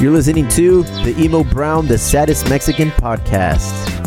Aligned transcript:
You're 0.00 0.12
listening 0.12 0.46
to 0.50 0.84
the 1.02 1.12
Emo 1.18 1.42
Brown, 1.42 1.88
the 1.88 1.98
saddest 1.98 2.48
Mexican 2.48 2.90
podcast. 2.92 3.97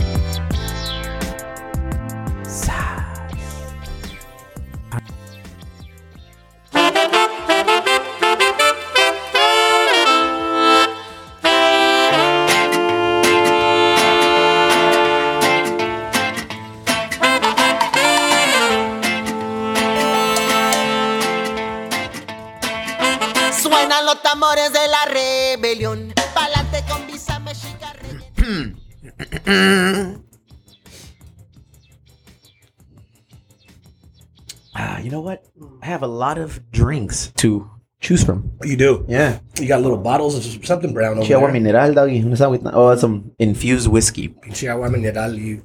To 37.42 37.70
choose 38.00 38.24
from. 38.24 38.52
You 38.64 38.78
do. 38.78 39.06
Yeah. 39.08 39.40
You 39.60 39.68
got 39.68 39.82
little 39.82 39.98
bottles 39.98 40.38
of 40.38 40.66
something 40.66 40.94
brown 40.94 41.18
over 41.18 41.26
agua 41.26 41.52
there. 41.52 41.54
mineral, 41.54 41.94
doggy. 41.94 42.22
Unas 42.22 42.40
agüita- 42.42 42.72
Oh, 42.74 42.96
some 42.96 43.32
infused 43.40 43.88
whiskey. 43.88 44.34
Agua 44.70 44.90
mineral. 44.90 45.34
You, 45.34 45.62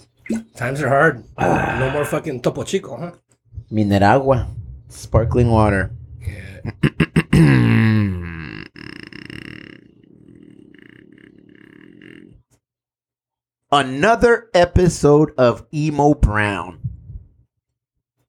times 0.55 0.81
are 0.81 0.89
hard. 0.89 1.21
No 1.39 1.45
ah. 1.45 1.91
more 1.93 2.05
fucking 2.05 2.41
Topo 2.41 2.65
Chico, 2.65 2.97
huh? 2.97 3.13
Mineragua. 3.71 4.49
Sparkling 4.89 5.51
water. 5.51 5.91
Yeah. 6.25 6.71
Another 13.73 14.49
episode 14.55 15.33
of 15.37 15.67
Emo 15.75 16.15
Brown. 16.15 16.79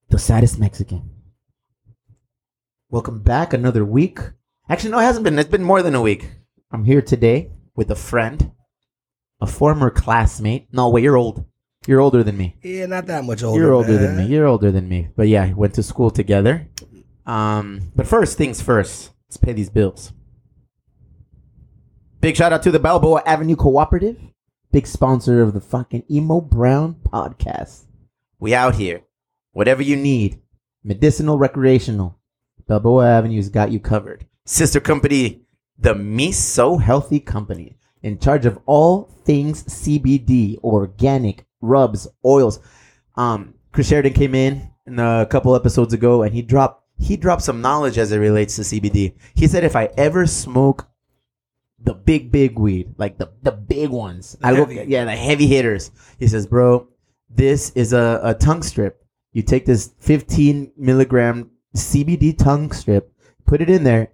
The 0.10 0.20
saddest 0.20 0.60
Mexican. 0.60 1.17
Welcome 2.90 3.20
back 3.20 3.52
another 3.52 3.84
week. 3.84 4.18
Actually, 4.70 4.92
no, 4.92 5.00
it 5.00 5.04
hasn't 5.04 5.26
been. 5.26 5.38
It's 5.38 5.50
been 5.50 5.62
more 5.62 5.82
than 5.82 5.94
a 5.94 6.02
week. 6.02 6.30
I'm 6.72 6.86
here 6.86 7.02
today 7.02 7.52
with 7.76 7.92
a 7.92 7.96
friend, 7.96 8.54
a 9.42 9.46
former 9.46 9.90
classmate. 9.90 10.70
No, 10.72 10.88
wait, 10.88 11.04
you're 11.04 11.18
old. 11.18 11.44
You're 11.86 12.00
older 12.00 12.24
than 12.24 12.38
me. 12.38 12.56
Yeah, 12.64 12.86
not 12.86 13.08
that 13.08 13.26
much 13.26 13.44
older. 13.44 13.60
You're 13.60 13.74
older 13.74 13.98
than 13.98 14.16
me. 14.16 14.28
You're 14.28 14.48
older 14.48 14.72
than 14.72 14.88
me. 14.88 15.10
But 15.18 15.28
yeah, 15.28 15.52
went 15.52 15.74
to 15.74 15.84
school 15.84 16.10
together. 16.10 16.70
Um, 17.26 17.92
but 17.94 18.08
first 18.08 18.38
things 18.38 18.62
first, 18.62 19.12
let's 19.28 19.36
pay 19.36 19.52
these 19.52 19.70
bills. 19.70 20.14
Big 22.22 22.38
shout 22.38 22.54
out 22.54 22.64
to 22.64 22.72
the 22.72 22.80
Balboa 22.80 23.22
Avenue 23.26 23.58
Cooperative, 23.58 24.18
big 24.72 24.88
sponsor 24.88 25.42
of 25.42 25.54
the 25.54 25.60
fucking 25.60 26.04
Emo 26.10 26.40
Brown 26.40 26.96
podcast. 27.04 27.84
We 28.40 28.56
out 28.56 28.76
here. 28.76 29.02
Whatever 29.52 29.82
you 29.82 29.98
need, 29.98 30.40
medicinal, 30.86 31.38
recreational, 31.38 32.17
Balboa 32.68 33.08
Avenue's 33.08 33.50
got 33.50 33.72
you 33.72 33.80
covered. 33.80 34.26
Sister 34.46 34.80
company, 34.80 35.42
the 35.78 35.96
Me 35.96 36.32
So 36.32 36.78
Healthy 36.78 37.22
Company, 37.22 37.78
in 38.04 38.20
charge 38.20 38.46
of 38.46 38.60
all 38.66 39.10
things 39.24 39.64
CBD, 39.64 40.58
organic 40.64 41.46
rubs, 41.62 42.08
oils. 42.26 42.60
Um, 43.16 43.56
Chris 43.72 43.90
Sheridan 43.90 44.14
came 44.14 44.36
in, 44.36 44.72
in 44.86 45.00
a 45.00 45.26
couple 45.30 45.56
episodes 45.56 45.94
ago, 45.94 46.24
and 46.24 46.34
he 46.34 46.42
dropped 46.42 46.84
he 47.00 47.16
dropped 47.16 47.44
some 47.44 47.62
knowledge 47.62 47.98
as 47.98 48.12
it 48.12 48.18
relates 48.18 48.56
to 48.56 48.64
CBD. 48.64 49.14
He 49.36 49.48
said 49.48 49.64
if 49.64 49.76
I 49.76 49.90
ever 49.98 50.26
smoke 50.26 50.88
the 51.80 51.94
big 51.94 52.32
big 52.32 52.58
weed, 52.58 52.96
like 52.98 53.18
the 53.18 53.32
the 53.44 53.52
big 53.52 53.90
ones, 53.90 54.36
I 54.44 54.52
look 54.52 54.70
yeah 54.72 55.06
the 55.06 55.16
heavy 55.16 55.48
hitters. 55.48 55.92
He 56.20 56.28
says, 56.28 56.48
bro, 56.48 56.88
this 57.30 57.72
is 57.72 57.94
a, 57.94 58.20
a 58.24 58.34
tongue 58.34 58.64
strip. 58.64 59.04
You 59.32 59.44
take 59.44 59.66
this 59.66 59.94
15 60.00 60.72
milligram 60.78 61.52
CBD 61.76 62.38
tongue 62.38 62.72
strip, 62.72 63.12
put 63.46 63.62
it 63.62 63.70
in 63.70 63.84
there, 63.84 64.14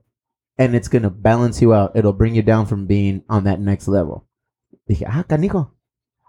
and 0.57 0.75
it's 0.75 0.87
gonna 0.87 1.09
balance 1.09 1.61
you 1.61 1.73
out. 1.73 1.95
It'll 1.95 2.13
bring 2.13 2.35
you 2.35 2.41
down 2.41 2.65
from 2.65 2.85
being 2.85 3.23
on 3.29 3.45
that 3.45 3.59
next 3.59 3.87
level. 3.87 4.27
Dije, 4.89 5.05
ah, 5.07 5.23
canijo. 5.23 5.69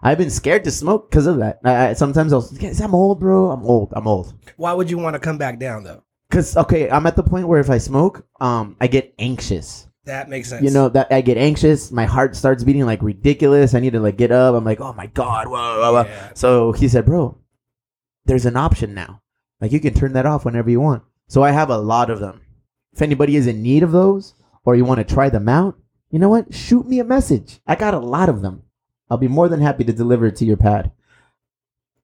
I've 0.01 0.17
been 0.17 0.29
scared 0.29 0.63
to 0.65 0.71
smoke 0.71 1.09
because 1.09 1.25
of 1.25 1.37
that. 1.37 1.59
I, 1.63 1.89
I, 1.89 1.93
sometimes 1.93 2.31
I'll, 2.31 2.41
"Guys, 2.41 2.79
I'm 2.79 2.93
old, 2.93 3.19
bro. 3.19 3.49
I'm 3.49 3.63
old. 3.63 3.91
I'm 3.95 4.07
old. 4.07 4.33
Why 4.57 4.73
would 4.73 4.89
you 4.89 4.97
want 4.97 5.15
to 5.15 5.19
come 5.19 5.37
back 5.37 5.59
down 5.59 5.83
though? 5.83 6.03
Cause 6.29 6.57
okay, 6.57 6.89
I'm 6.89 7.05
at 7.05 7.15
the 7.15 7.23
point 7.23 7.47
where 7.47 7.59
if 7.59 7.69
I 7.69 7.77
smoke, 7.77 8.25
um, 8.41 8.75
I 8.81 8.87
get 8.87 9.13
anxious. 9.19 9.87
That 10.05 10.29
makes 10.29 10.49
sense. 10.49 10.63
You 10.63 10.69
know 10.71 10.89
that 10.89 11.11
I 11.11 11.21
get 11.21 11.37
anxious. 11.37 11.91
My 11.91 12.05
heart 12.05 12.35
starts 12.35 12.63
beating 12.63 12.85
like 12.85 13.01
ridiculous. 13.01 13.73
I 13.73 13.79
need 13.79 13.93
to 13.93 13.99
like 13.99 14.17
get 14.17 14.31
up. 14.31 14.53
I'm 14.53 14.63
like, 14.63 14.79
oh 14.79 14.93
my 14.93 15.07
god, 15.07 15.47
whoa, 15.47 15.79
whoa, 15.79 15.93
whoa. 15.93 16.03
Yeah. 16.03 16.31
So 16.35 16.71
he 16.71 16.87
said, 16.87 17.05
bro, 17.05 17.37
there's 18.25 18.45
an 18.45 18.57
option 18.57 18.93
now. 18.93 19.21
Like 19.61 19.71
you 19.71 19.79
can 19.79 19.93
turn 19.93 20.13
that 20.13 20.25
off 20.25 20.45
whenever 20.45 20.69
you 20.69 20.81
want. 20.81 21.03
So 21.27 21.43
I 21.43 21.51
have 21.51 21.69
a 21.69 21.77
lot 21.77 22.09
of 22.09 22.19
them. 22.19 22.41
If 22.93 23.01
anybody 23.01 23.35
is 23.35 23.47
in 23.47 23.61
need 23.61 23.83
of 23.83 23.91
those 23.91 24.35
or 24.63 24.75
you 24.75 24.85
want 24.85 25.05
to 25.05 25.13
try 25.13 25.29
them 25.29 25.49
out, 25.49 25.77
you 26.11 26.19
know 26.19 26.29
what? 26.29 26.53
Shoot 26.53 26.87
me 26.87 26.99
a 26.99 27.03
message. 27.03 27.59
I 27.67 27.75
got 27.75 27.93
a 27.93 27.99
lot 27.99 28.29
of 28.29 28.41
them. 28.41 28.63
I'll 29.09 29.17
be 29.17 29.27
more 29.27 29.49
than 29.49 29.61
happy 29.61 29.83
to 29.83 29.93
deliver 29.93 30.27
it 30.27 30.35
to 30.37 30.45
your 30.45 30.57
pad. 30.57 30.91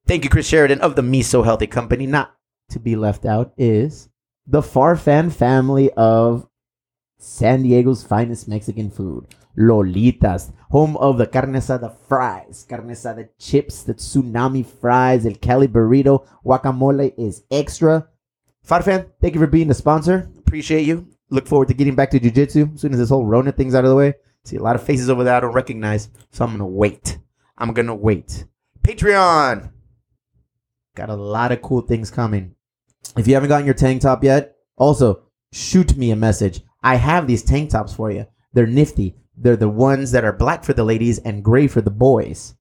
Thank 0.06 0.24
you, 0.24 0.30
Chris 0.30 0.46
Sheridan 0.46 0.80
of 0.80 0.96
the 0.96 1.02
Me 1.02 1.22
So 1.22 1.42
Healthy 1.42 1.68
Company. 1.68 2.06
Not 2.06 2.34
to 2.70 2.78
be 2.78 2.96
left 2.96 3.24
out 3.24 3.52
is 3.56 4.08
the 4.46 4.60
Farfan 4.60 5.32
family 5.32 5.90
of 5.92 6.48
San 7.18 7.62
Diego's 7.62 8.02
finest 8.02 8.48
Mexican 8.48 8.90
food. 8.90 9.26
Lolitas, 9.56 10.52
home 10.70 10.96
of 10.96 11.18
the 11.18 11.26
carne 11.26 11.54
asada 11.54 11.94
fries, 12.08 12.66
carne 12.68 12.88
asada 12.88 13.28
chips, 13.38 13.82
the 13.82 13.94
tsunami 13.94 14.64
fries, 14.64 15.26
el 15.26 15.34
Cali 15.34 15.68
burrito, 15.68 16.26
guacamole 16.44 17.12
is 17.18 17.44
extra. 17.50 18.08
Farfan, 18.66 19.10
thank 19.20 19.34
you 19.34 19.40
for 19.40 19.46
being 19.46 19.68
the 19.68 19.74
sponsor. 19.74 20.30
Appreciate 20.38 20.86
you. 20.86 21.08
Look 21.30 21.46
forward 21.46 21.68
to 21.68 21.74
getting 21.74 21.94
back 21.94 22.10
to 22.10 22.20
jujitsu 22.20 22.74
as 22.74 22.80
soon 22.80 22.92
as 22.92 22.98
this 22.98 23.08
whole 23.08 23.24
Rona 23.24 23.52
thing's 23.52 23.74
out 23.74 23.84
of 23.84 23.90
the 23.90 23.96
way. 23.96 24.14
See 24.44 24.56
a 24.56 24.62
lot 24.62 24.76
of 24.76 24.82
faces 24.82 25.08
over 25.08 25.24
there 25.24 25.34
I 25.34 25.40
don't 25.40 25.52
recognize, 25.52 26.10
so 26.30 26.44
I'm 26.44 26.52
gonna 26.52 26.66
wait. 26.66 27.18
I'm 27.56 27.72
gonna 27.72 27.94
wait. 27.94 28.44
Patreon 28.82 29.70
got 30.94 31.10
a 31.10 31.14
lot 31.14 31.52
of 31.52 31.62
cool 31.62 31.80
things 31.80 32.10
coming. 32.10 32.54
If 33.16 33.26
you 33.26 33.34
haven't 33.34 33.48
gotten 33.48 33.66
your 33.66 33.74
tank 33.74 34.02
top 34.02 34.22
yet, 34.24 34.56
also 34.76 35.22
shoot 35.52 35.96
me 35.96 36.10
a 36.10 36.16
message. 36.16 36.60
I 36.82 36.96
have 36.96 37.26
these 37.26 37.42
tank 37.42 37.70
tops 37.70 37.94
for 37.94 38.10
you. 38.10 38.26
They're 38.52 38.66
nifty. 38.66 39.16
They're 39.36 39.56
the 39.56 39.68
ones 39.68 40.10
that 40.12 40.24
are 40.24 40.32
black 40.32 40.64
for 40.64 40.72
the 40.72 40.84
ladies 40.84 41.18
and 41.18 41.44
gray 41.44 41.66
for 41.66 41.80
the 41.80 41.90
boys. 41.90 42.54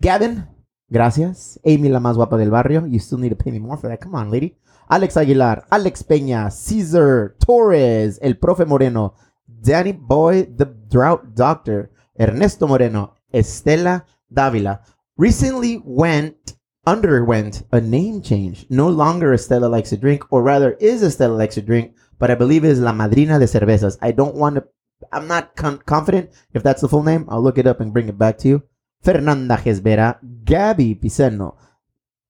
Gavin, 0.00 0.46
gracias. 0.92 1.58
Amy, 1.64 1.88
la 1.88 1.98
más 1.98 2.16
guapa 2.16 2.38
del 2.38 2.50
barrio. 2.50 2.84
You 2.84 2.98
still 2.98 3.18
need 3.18 3.30
to 3.30 3.36
pay 3.36 3.50
me 3.50 3.58
more 3.58 3.76
for 3.76 3.88
that. 3.88 4.00
Come 4.00 4.14
on, 4.14 4.30
lady. 4.30 4.56
Alex 4.88 5.16
Aguilar, 5.16 5.64
Alex 5.70 6.02
Peña, 6.02 6.50
Caesar 6.50 7.36
Torres, 7.38 8.18
El 8.22 8.34
Profe 8.34 8.66
Moreno, 8.66 9.14
Danny 9.46 9.92
Boy, 9.92 10.44
the 10.44 10.66
Drought 10.66 11.34
Doctor, 11.34 11.90
Ernesto 12.18 12.66
Moreno, 12.66 13.14
Estela 13.32 14.04
Davila. 14.30 14.80
Recently 15.16 15.80
went 15.84 16.56
underwent 16.86 17.62
a 17.72 17.80
name 17.80 18.22
change. 18.22 18.66
No 18.70 18.88
longer 18.88 19.32
Estela 19.32 19.70
likes 19.70 19.90
to 19.90 19.96
drink, 19.96 20.24
or 20.30 20.42
rather 20.42 20.72
is 20.80 21.02
Estela 21.02 21.36
likes 21.36 21.54
to 21.54 21.62
drink, 21.62 21.94
but 22.18 22.30
I 22.30 22.34
believe 22.34 22.64
is 22.64 22.80
La 22.80 22.92
Madrina 22.92 23.38
de 23.38 23.46
Cervezas. 23.46 23.98
I 24.02 24.12
don't 24.12 24.34
want 24.34 24.56
to. 24.56 24.64
I'm 25.12 25.26
not 25.26 25.56
con- 25.56 25.82
confident 25.84 26.30
if 26.54 26.62
that's 26.62 26.80
the 26.80 26.88
full 26.88 27.02
name. 27.02 27.26
I'll 27.28 27.42
look 27.42 27.58
it 27.58 27.66
up 27.66 27.80
and 27.80 27.92
bring 27.92 28.08
it 28.08 28.18
back 28.18 28.38
to 28.38 28.48
you. 28.48 28.62
Fernanda 29.02 29.56
Gesbera, 29.56 30.18
Gabby 30.44 30.94
Piceno, 30.94 31.56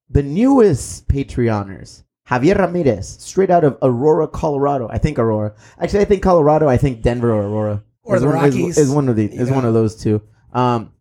the 0.08 0.22
newest 0.22 1.06
Patreoners. 1.08 2.02
Javier 2.28 2.56
Ramirez, 2.58 3.08
straight 3.20 3.50
out 3.50 3.64
of 3.64 3.76
Aurora, 3.82 4.28
Colorado. 4.28 4.88
I 4.90 4.98
think 4.98 5.18
Aurora. 5.18 5.54
Actually, 5.80 6.00
I 6.00 6.04
think 6.04 6.22
Colorado. 6.22 6.68
I 6.68 6.76
think 6.76 7.02
Denver 7.02 7.32
or 7.32 7.42
Aurora. 7.42 7.82
Or 8.04 8.16
Is 8.16 8.22
the 8.22 8.28
one- 8.28 8.36
Rockies. 8.36 8.78
Is, 8.78 8.90
one 8.90 9.08
of 9.08 9.16
the. 9.16 9.26
Is 9.26 9.50
one 9.50 9.64
of 9.64 9.74
those 9.74 9.96
two. 9.96 10.22
Um, 10.52 10.92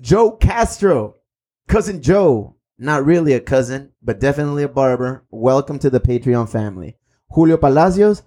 Joe 0.00 0.30
Castro, 0.32 1.16
cousin 1.66 2.02
Joe. 2.02 2.54
Not 2.80 3.04
really 3.04 3.32
a 3.32 3.40
cousin, 3.40 3.90
but 4.02 4.20
definitely 4.20 4.62
a 4.62 4.68
barber. 4.68 5.24
Welcome 5.30 5.80
to 5.80 5.90
the 5.90 5.98
Patreon 5.98 6.48
family. 6.48 6.96
Julio 7.30 7.56
Palacios, 7.56 8.22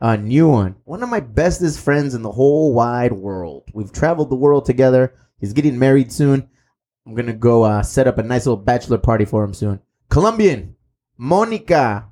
a 0.00 0.16
new 0.16 0.48
one. 0.48 0.74
One 0.84 1.04
of 1.04 1.08
my 1.08 1.20
bestest 1.20 1.78
friends 1.78 2.12
in 2.14 2.22
the 2.22 2.32
whole 2.32 2.74
wide 2.74 3.12
world. 3.12 3.68
We've 3.72 3.92
traveled 3.92 4.30
the 4.30 4.34
world 4.36 4.64
together. 4.64 5.14
He's 5.38 5.52
getting 5.52 5.78
married 5.78 6.10
soon. 6.10 6.48
I'm 7.06 7.14
gonna 7.14 7.32
go 7.32 7.62
uh, 7.62 7.82
set 7.82 8.08
up 8.08 8.18
a 8.18 8.22
nice 8.24 8.44
little 8.44 8.62
bachelor 8.62 8.98
party 8.98 9.24
for 9.24 9.44
him 9.44 9.54
soon. 9.54 9.78
Colombian, 10.08 10.74
Monica, 11.22 12.10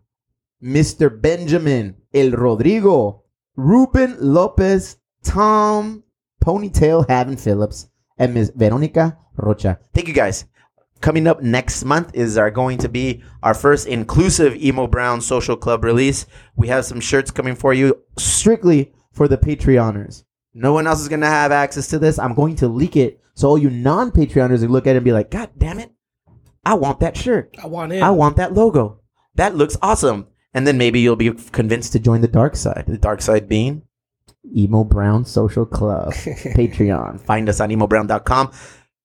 Mr. 0.63 1.11
Benjamin, 1.11 1.97
El 2.15 2.31
Rodrigo, 2.31 3.25
Ruben 3.57 4.17
Lopez, 4.21 4.99
Tom, 5.25 6.05
Ponytail 6.41 7.09
Having 7.09 7.39
Phillips, 7.39 7.89
and 8.19 8.33
Ms. 8.33 8.53
Veronica 8.55 9.19
Rocha. 9.35 9.81
Thank 9.93 10.07
you 10.07 10.15
guys. 10.15 10.45
Coming 11.01 11.27
up 11.27 11.43
next 11.43 11.85
month 11.85 12.13
is 12.15 12.39
our 12.39 12.53
going 12.53 12.79
to 12.79 12.89
be 12.89 13.25
our 13.43 13.53
first 13.53 13.89
inclusive 13.89 14.55
Emo 14.55 14.87
Brown 14.87 15.21
Social 15.21 15.57
Club 15.57 15.83
release. 15.83 16.27
We 16.55 16.69
have 16.69 16.85
some 16.85 17.01
shirts 17.01 17.33
coming 17.33 17.57
for 17.57 17.75
you 17.75 18.05
strictly 18.17 18.93
for 19.11 19.27
the 19.27 19.39
Patreoners. 19.39 20.23
No 20.55 20.73
one 20.73 20.87
else 20.87 21.01
is 21.01 21.09
gonna 21.09 21.27
have 21.27 21.51
access 21.51 21.89
to 21.89 21.99
this. 21.99 22.21
I'm 22.21 22.35
going 22.35 22.55
to 22.57 22.69
leak 22.69 22.95
it 22.95 23.21
so 23.35 23.49
all 23.49 23.59
you 23.59 23.71
non-Patreoners 23.71 24.61
will 24.61 24.69
look 24.69 24.87
at 24.87 24.95
it 24.95 24.99
and 24.99 25.05
be 25.05 25.13
like, 25.13 25.33
God 25.33 25.51
damn 25.59 25.81
it, 25.81 25.91
I 26.65 26.75
want 26.75 27.01
that 27.01 27.17
shirt. 27.17 27.57
I 27.61 27.67
want 27.67 27.93
it. 27.93 28.03
I 28.03 28.11
want 28.11 28.37
that 28.37 28.55
logo. 28.55 29.00
That 29.41 29.57
looks 29.57 29.77
awesome. 29.81 30.27
And 30.53 30.67
then 30.67 30.77
maybe 30.77 31.01
you'll 31.01 31.17
be 31.17 31.33
convinced 31.33 31.93
to 31.93 31.99
join 31.99 32.21
the 32.21 32.29
dark 32.29 32.57
side. 32.57 32.85
The 32.87 32.99
dark 32.99 33.23
side 33.23 33.49
being 33.49 33.83
Emo 34.55 34.85
Brown 34.85 35.25
Social 35.25 35.65
Club, 35.65 36.13
Patreon. 36.59 37.21
Find 37.23 37.49
us 37.49 37.59
on 37.61 37.71
emobrown.com. 37.71 38.53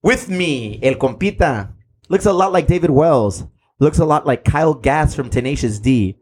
With 0.04 0.28
me, 0.28 0.80
El 0.84 0.96
Compita. 0.96 1.70
Looks 2.10 2.26
a 2.26 2.34
lot 2.34 2.52
like 2.52 2.68
David 2.68 2.90
Wells. 2.92 3.46
Looks 3.80 4.00
a 4.00 4.06
lot 4.06 4.26
like 4.28 4.44
Kyle 4.44 4.74
Gass 4.74 5.16
from 5.16 5.30
Tenacious 5.30 5.80
D. 5.80 6.18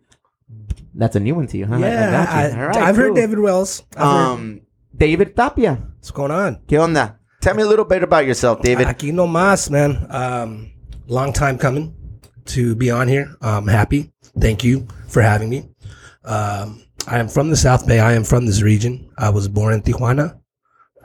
That's 0.93 1.15
a 1.15 1.19
new 1.19 1.33
one 1.33 1.47
to 1.47 1.57
you, 1.57 1.65
huh? 1.65 1.77
yeah. 1.77 2.25
I, 2.29 2.51
All 2.51 2.67
right, 2.67 2.75
have 2.75 2.95
heard 2.95 3.07
cool. 3.07 3.15
David 3.15 3.39
Wells. 3.39 3.81
I've 3.97 4.03
heard- 4.03 4.33
Um, 4.33 4.61
David 4.95 5.35
Tapia. 5.35 5.79
what's 5.97 6.11
going 6.11 6.29
on? 6.31 6.57
¿Qué 6.67 6.77
onda? 6.77 7.17
Tell 7.41 7.55
me 7.55 7.63
a 7.63 7.67
little 7.67 7.85
bit 7.85 8.03
about 8.03 8.27
yourself, 8.27 8.61
David. 8.61 8.85
Aquí 8.87 9.11
no 9.11 9.25
más, 9.25 9.71
man. 9.71 10.05
Um, 10.11 10.71
long 11.07 11.33
time 11.33 11.57
coming 11.57 11.95
to 12.47 12.75
be 12.75 12.91
on 12.91 13.07
here. 13.07 13.35
I'm 13.41 13.67
happy. 13.67 14.11
Thank 14.39 14.63
you 14.63 14.87
for 15.07 15.21
having 15.21 15.49
me. 15.49 15.69
Um, 16.23 16.83
I 17.07 17.19
am 17.19 17.27
from 17.27 17.49
the 17.49 17.55
South 17.55 17.87
Bay. 17.87 17.99
I 17.99 18.13
am 18.13 18.23
from 18.23 18.45
this 18.45 18.61
region. 18.61 19.09
I 19.17 19.29
was 19.29 19.47
born 19.47 19.73
in 19.73 19.81
Tijuana. 19.81 20.39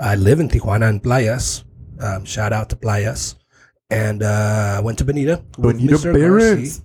I 0.00 0.14
live 0.14 0.40
in 0.40 0.48
Tijuana 0.48 0.88
in 0.88 1.00
Playas. 1.00 1.64
Um, 2.00 2.24
shout 2.24 2.52
out 2.52 2.68
to 2.70 2.76
Playas. 2.76 3.34
And 3.90 4.22
uh, 4.22 4.76
I 4.78 4.80
went 4.80 4.98
to 4.98 5.04
Bonita. 5.04 5.42
with 5.58 5.78
Bonita 5.78 5.94
Mr. 5.94 6.12
Barons. 6.12 6.78
Garcia. 6.78 6.84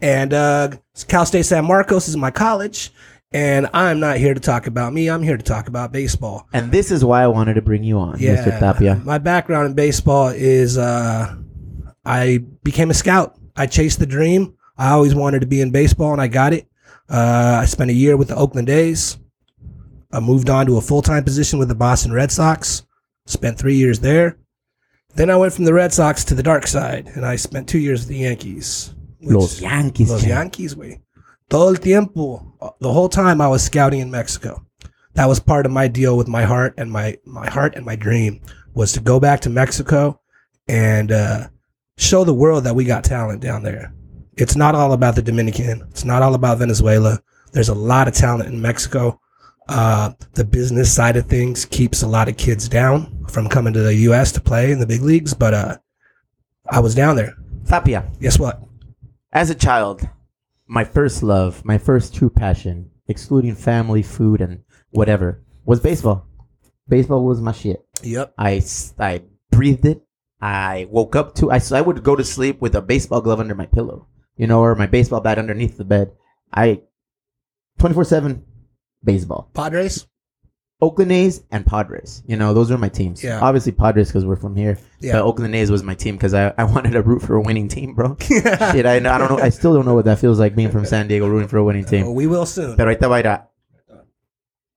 And 0.00 0.32
uh, 0.32 0.70
Cal 1.08 1.26
State 1.26 1.44
San 1.44 1.64
Marcos 1.66 2.08
is 2.08 2.16
my 2.16 2.30
college. 2.30 2.92
And 3.32 3.68
I'm 3.72 4.00
not 4.00 4.16
here 4.16 4.34
to 4.34 4.40
talk 4.40 4.66
about 4.66 4.92
me. 4.92 5.08
I'm 5.08 5.22
here 5.22 5.36
to 5.36 5.42
talk 5.42 5.68
about 5.68 5.92
baseball. 5.92 6.48
And 6.52 6.72
this 6.72 6.90
is 6.90 7.04
why 7.04 7.22
I 7.22 7.28
wanted 7.28 7.54
to 7.54 7.62
bring 7.62 7.84
you 7.84 7.98
on, 7.98 8.18
Mr. 8.18 8.58
Tapia. 8.58 8.96
My 9.04 9.18
background 9.18 9.66
in 9.66 9.74
baseball 9.74 10.28
is 10.28 10.76
uh, 10.76 11.36
I 12.04 12.38
became 12.64 12.90
a 12.90 12.94
scout. 12.94 13.38
I 13.56 13.66
chased 13.66 13.98
the 13.98 14.06
dream. 14.06 14.56
I 14.76 14.90
always 14.90 15.14
wanted 15.14 15.40
to 15.40 15.46
be 15.46 15.60
in 15.60 15.70
baseball, 15.70 16.12
and 16.12 16.22
I 16.22 16.28
got 16.28 16.52
it. 16.52 16.66
Uh, 17.08 17.58
I 17.62 17.64
spent 17.66 17.90
a 17.90 17.94
year 17.94 18.16
with 18.16 18.28
the 18.28 18.36
Oakland 18.36 18.70
A's. 18.70 19.18
I 20.12 20.20
moved 20.20 20.50
on 20.50 20.66
to 20.66 20.76
a 20.76 20.80
full 20.80 21.02
time 21.02 21.24
position 21.24 21.58
with 21.58 21.68
the 21.68 21.74
Boston 21.74 22.12
Red 22.12 22.32
Sox. 22.32 22.84
Spent 23.26 23.58
three 23.58 23.76
years 23.76 24.00
there. 24.00 24.38
Then 25.14 25.30
I 25.30 25.36
went 25.36 25.52
from 25.52 25.64
the 25.64 25.74
Red 25.74 25.92
Sox 25.92 26.24
to 26.24 26.34
the 26.34 26.42
dark 26.42 26.66
side, 26.66 27.08
and 27.14 27.26
I 27.26 27.36
spent 27.36 27.68
two 27.68 27.78
years 27.78 28.00
with 28.00 28.08
the 28.08 28.18
Yankees. 28.18 28.94
Los 29.20 29.60
Yankees. 29.60 30.10
Los. 30.10 30.24
Yankees, 30.24 30.76
way. 30.76 31.00
Todo 31.48 31.68
el 31.68 31.76
tiempo. 31.76 32.54
The 32.80 32.92
whole 32.92 33.08
time 33.08 33.40
I 33.40 33.48
was 33.48 33.62
scouting 33.62 34.00
in 34.00 34.10
Mexico. 34.10 34.64
That 35.14 35.26
was 35.26 35.40
part 35.40 35.66
of 35.66 35.72
my 35.72 35.88
deal 35.88 36.16
with 36.16 36.28
my 36.28 36.44
heart 36.44 36.74
and 36.78 36.90
my, 36.90 37.18
my 37.26 37.50
heart 37.50 37.74
and 37.74 37.84
my 37.84 37.96
dream 37.96 38.40
was 38.74 38.92
to 38.92 39.00
go 39.00 39.18
back 39.18 39.40
to 39.40 39.50
Mexico 39.50 40.20
and 40.68 41.10
uh, 41.10 41.48
show 42.00 42.24
the 42.24 42.34
world 42.34 42.64
that 42.64 42.74
we 42.74 42.84
got 42.84 43.04
talent 43.04 43.42
down 43.42 43.62
there. 43.62 43.92
It's 44.36 44.56
not 44.56 44.74
all 44.74 44.92
about 44.92 45.14
the 45.14 45.22
Dominican. 45.22 45.86
It's 45.90 46.04
not 46.04 46.22
all 46.22 46.34
about 46.34 46.58
Venezuela. 46.58 47.20
There's 47.52 47.68
a 47.68 47.74
lot 47.74 48.08
of 48.08 48.14
talent 48.14 48.48
in 48.48 48.60
Mexico. 48.60 49.20
Uh, 49.68 50.12
the 50.32 50.44
business 50.44 50.92
side 50.92 51.16
of 51.16 51.26
things 51.26 51.64
keeps 51.66 52.02
a 52.02 52.08
lot 52.08 52.28
of 52.28 52.36
kids 52.36 52.68
down 52.68 53.26
from 53.26 53.48
coming 53.48 53.72
to 53.74 53.80
the 53.80 53.94
U.S. 53.94 54.32
to 54.32 54.40
play 54.40 54.72
in 54.72 54.80
the 54.80 54.86
big 54.86 55.02
leagues. 55.02 55.34
But 55.34 55.54
uh, 55.54 55.78
I 56.68 56.80
was 56.80 56.94
down 56.94 57.16
there. 57.16 57.36
Tapia. 57.66 58.04
Guess 58.20 58.38
what? 58.38 58.62
As 59.32 59.50
a 59.50 59.54
child, 59.54 60.08
my 60.66 60.84
first 60.84 61.22
love, 61.22 61.64
my 61.64 61.78
first 61.78 62.14
true 62.14 62.30
passion, 62.30 62.90
excluding 63.08 63.54
family, 63.54 64.02
food, 64.02 64.40
and 64.40 64.62
whatever, 64.90 65.42
was 65.64 65.80
baseball. 65.80 66.26
Baseball 66.88 67.24
was 67.24 67.40
my 67.40 67.52
shit. 67.52 67.84
Yep. 68.02 68.34
I, 68.38 68.62
I 68.98 69.22
breathed 69.50 69.84
it. 69.84 70.02
I 70.40 70.86
woke 70.90 71.16
up 71.16 71.34
to. 71.36 71.50
I 71.50 71.60
I 71.72 71.80
would 71.80 72.02
go 72.02 72.16
to 72.16 72.24
sleep 72.24 72.60
with 72.60 72.74
a 72.74 72.82
baseball 72.82 73.20
glove 73.20 73.40
under 73.40 73.54
my 73.54 73.66
pillow, 73.66 74.06
you 74.36 74.46
know, 74.46 74.60
or 74.60 74.74
my 74.74 74.86
baseball 74.86 75.20
bat 75.20 75.38
underneath 75.38 75.76
the 75.76 75.84
bed. 75.84 76.12
I, 76.52 76.82
twenty 77.78 77.94
four 77.94 78.04
seven, 78.04 78.44
baseball. 79.04 79.50
Padres. 79.54 80.06
Oakland 80.82 81.12
A's 81.12 81.42
and 81.50 81.66
Padres. 81.66 82.22
You 82.26 82.38
know, 82.38 82.54
those 82.54 82.70
were 82.70 82.78
my 82.78 82.88
teams. 82.88 83.22
Yeah. 83.22 83.40
Obviously 83.40 83.70
Padres 83.72 84.08
because 84.08 84.24
we're 84.24 84.36
from 84.36 84.56
here. 84.56 84.78
Yeah. 85.00 85.12
But 85.12 85.22
Oakland 85.24 85.54
A's 85.54 85.70
was 85.70 85.82
my 85.82 85.94
team 85.94 86.16
because 86.16 86.32
I, 86.32 86.54
I 86.56 86.64
wanted 86.64 86.92
to 86.92 87.02
root 87.02 87.20
for 87.20 87.34
a 87.36 87.40
winning 87.42 87.68
team, 87.68 87.94
bro. 87.94 88.16
Shit, 88.22 88.46
I, 88.46 88.96
I 88.96 88.98
don't 89.00 89.28
know. 89.30 89.38
I 89.38 89.50
still 89.50 89.74
don't 89.74 89.84
know 89.84 89.92
what 89.92 90.06
that 90.06 90.18
feels 90.20 90.40
like 90.40 90.56
being 90.56 90.70
from 90.70 90.86
San 90.86 91.06
Diego 91.06 91.28
rooting 91.28 91.48
for 91.48 91.58
a 91.58 91.64
winning 91.64 91.84
Oh, 91.84 91.90
team. 91.90 92.14
we 92.14 92.26
will 92.26 92.46
soon. 92.46 92.78
Pero 92.78 92.90
ahí 92.90 92.98
te 92.98 93.06
va 93.06 93.16
a 93.16 93.18
ir 93.20 93.26
a- 93.26 93.46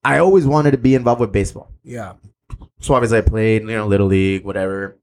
I 0.04 0.18
always 0.18 0.46
wanted 0.46 0.72
to 0.72 0.78
be 0.78 0.94
involved 0.96 1.22
with 1.22 1.32
baseball. 1.32 1.72
Yeah. 1.84 2.16
So 2.82 2.94
obviously 2.96 3.20
I 3.20 3.22
played, 3.22 3.62
you 3.62 3.70
know, 3.70 3.88
little 3.88 4.08
league, 4.08 4.44
whatever, 4.44 5.00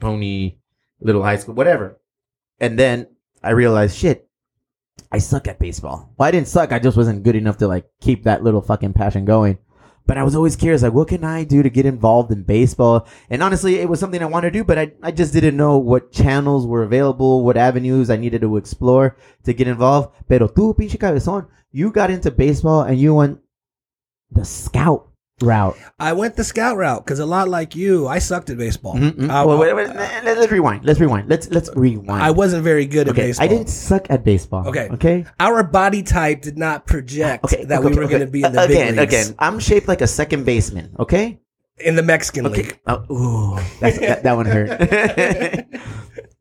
pony, 0.00 0.56
little 1.00 1.22
high 1.22 1.36
school, 1.36 1.54
whatever. 1.54 2.00
And 2.60 2.78
then 2.78 3.08
I 3.42 3.50
realized, 3.50 3.96
shit, 3.96 4.28
I 5.10 5.18
suck 5.18 5.48
at 5.48 5.58
baseball. 5.58 6.12
Well, 6.16 6.28
I 6.28 6.30
didn't 6.30 6.48
suck. 6.48 6.72
I 6.72 6.78
just 6.78 6.96
wasn't 6.96 7.22
good 7.22 7.36
enough 7.36 7.58
to 7.58 7.68
like 7.68 7.86
keep 8.00 8.24
that 8.24 8.42
little 8.42 8.60
fucking 8.60 8.92
passion 8.92 9.24
going. 9.24 9.58
But 10.06 10.16
I 10.16 10.22
was 10.22 10.34
always 10.34 10.56
curious, 10.56 10.82
like, 10.82 10.94
what 10.94 11.08
can 11.08 11.22
I 11.22 11.44
do 11.44 11.62
to 11.62 11.68
get 11.68 11.84
involved 11.84 12.32
in 12.32 12.42
baseball? 12.42 13.06
And 13.28 13.42
honestly, 13.42 13.78
it 13.78 13.90
was 13.90 14.00
something 14.00 14.22
I 14.22 14.26
wanted 14.26 14.52
to 14.52 14.58
do, 14.58 14.64
but 14.64 14.78
I, 14.78 14.92
I 15.02 15.10
just 15.10 15.34
didn't 15.34 15.58
know 15.58 15.76
what 15.76 16.12
channels 16.12 16.66
were 16.66 16.82
available, 16.82 17.44
what 17.44 17.58
avenues 17.58 18.08
I 18.08 18.16
needed 18.16 18.40
to 18.40 18.56
explore 18.56 19.18
to 19.44 19.52
get 19.52 19.68
involved. 19.68 20.14
Pero 20.26 20.48
tú, 20.48 20.74
pinche 20.74 20.96
cabezón, 20.96 21.46
you 21.72 21.90
got 21.92 22.10
into 22.10 22.30
baseball 22.30 22.82
and 22.82 22.98
you 22.98 23.14
went 23.14 23.40
the 24.30 24.46
scout 24.46 25.07
route. 25.40 25.76
I 25.98 26.12
went 26.12 26.36
the 26.36 26.44
scout 26.44 26.76
route 26.76 27.04
because 27.04 27.18
a 27.18 27.26
lot 27.26 27.48
like 27.48 27.74
you, 27.76 28.06
I 28.08 28.18
sucked 28.18 28.50
at 28.50 28.58
baseball. 28.58 28.96
I, 28.96 29.44
Well, 29.44 29.58
wait, 29.58 29.74
wait, 29.74 29.88
let- 29.88 30.26
uh, 30.26 30.34
let's 30.40 30.52
rewind. 30.52 30.84
Let's 30.84 31.00
rewind. 31.00 31.28
Let's 31.28 31.48
let's 31.50 31.70
rewind. 31.74 32.22
I 32.22 32.30
wasn't 32.30 32.64
very 32.64 32.86
good 32.86 33.08
at 33.08 33.14
baseball. 33.14 33.44
I 33.44 33.48
didn't 33.48 33.68
suck 33.68 34.10
at 34.10 34.24
baseball. 34.24 34.68
Okay. 34.68 34.88
Okay. 34.92 35.24
Our 35.40 35.62
body 35.62 36.02
type 36.02 36.42
did 36.42 36.58
not 36.58 36.86
project 36.86 37.44
Okay. 37.44 37.64
that 37.64 37.80
okay, 37.80 37.88
we 37.88 37.96
were 37.96 38.04
okay. 38.04 38.10
going 38.18 38.26
to 38.26 38.32
be 38.32 38.42
in 38.42 38.52
the 38.52 38.62
again. 38.62 38.94
big 38.94 38.98
leagues. 39.10 39.28
Again, 39.28 39.34
I'm 39.38 39.58
shaped 39.58 39.88
like 39.88 40.00
a 40.00 40.06
second 40.06 40.44
baseman. 40.44 40.94
Okay. 40.98 41.38
in 41.78 41.94
the 41.94 42.02
Mexican 42.02 42.44
Okay. 42.46 42.62
league. 42.62 42.80
Oh, 42.88 43.04
ooh, 43.08 43.56
that, 43.80 44.22
that 44.24 44.34
one 44.36 44.46
hurt. 44.46 44.68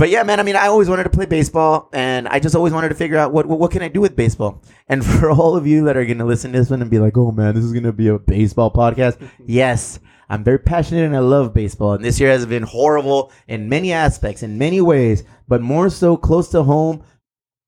but 0.00 0.08
yeah, 0.08 0.22
man. 0.22 0.40
I 0.40 0.44
mean, 0.44 0.56
I 0.56 0.68
always 0.68 0.88
wanted 0.88 1.04
to 1.04 1.10
play 1.10 1.26
baseball, 1.26 1.90
and 1.92 2.26
I 2.26 2.40
just 2.40 2.54
always 2.54 2.72
wanted 2.72 2.88
to 2.88 2.94
figure 2.94 3.18
out 3.18 3.34
what 3.34 3.44
what, 3.44 3.58
what 3.58 3.70
can 3.70 3.82
I 3.82 3.88
do 3.88 4.00
with 4.00 4.16
baseball. 4.16 4.62
And 4.88 5.04
for 5.06 5.30
all 5.30 5.56
of 5.56 5.66
you 5.66 5.84
that 5.84 5.96
are 5.98 6.06
gonna 6.06 6.24
listen 6.24 6.52
to 6.52 6.58
this 6.58 6.70
one 6.70 6.80
and 6.80 6.90
be 6.90 6.98
like, 6.98 7.18
"Oh 7.18 7.32
man, 7.32 7.54
this 7.54 7.64
is 7.64 7.74
gonna 7.74 7.92
be 7.92 8.08
a 8.08 8.18
baseball 8.18 8.72
podcast," 8.72 9.20
yes. 9.46 10.00
I'm 10.30 10.44
very 10.44 10.60
passionate 10.60 11.04
and 11.06 11.16
I 11.16 11.18
love 11.18 11.52
baseball. 11.52 11.94
And 11.94 12.04
this 12.04 12.20
year 12.20 12.30
has 12.30 12.46
been 12.46 12.62
horrible 12.62 13.32
in 13.48 13.68
many 13.68 13.92
aspects, 13.92 14.44
in 14.44 14.58
many 14.58 14.80
ways, 14.80 15.24
but 15.48 15.60
more 15.60 15.90
so 15.90 16.16
close 16.16 16.50
to 16.50 16.62
home, 16.62 17.02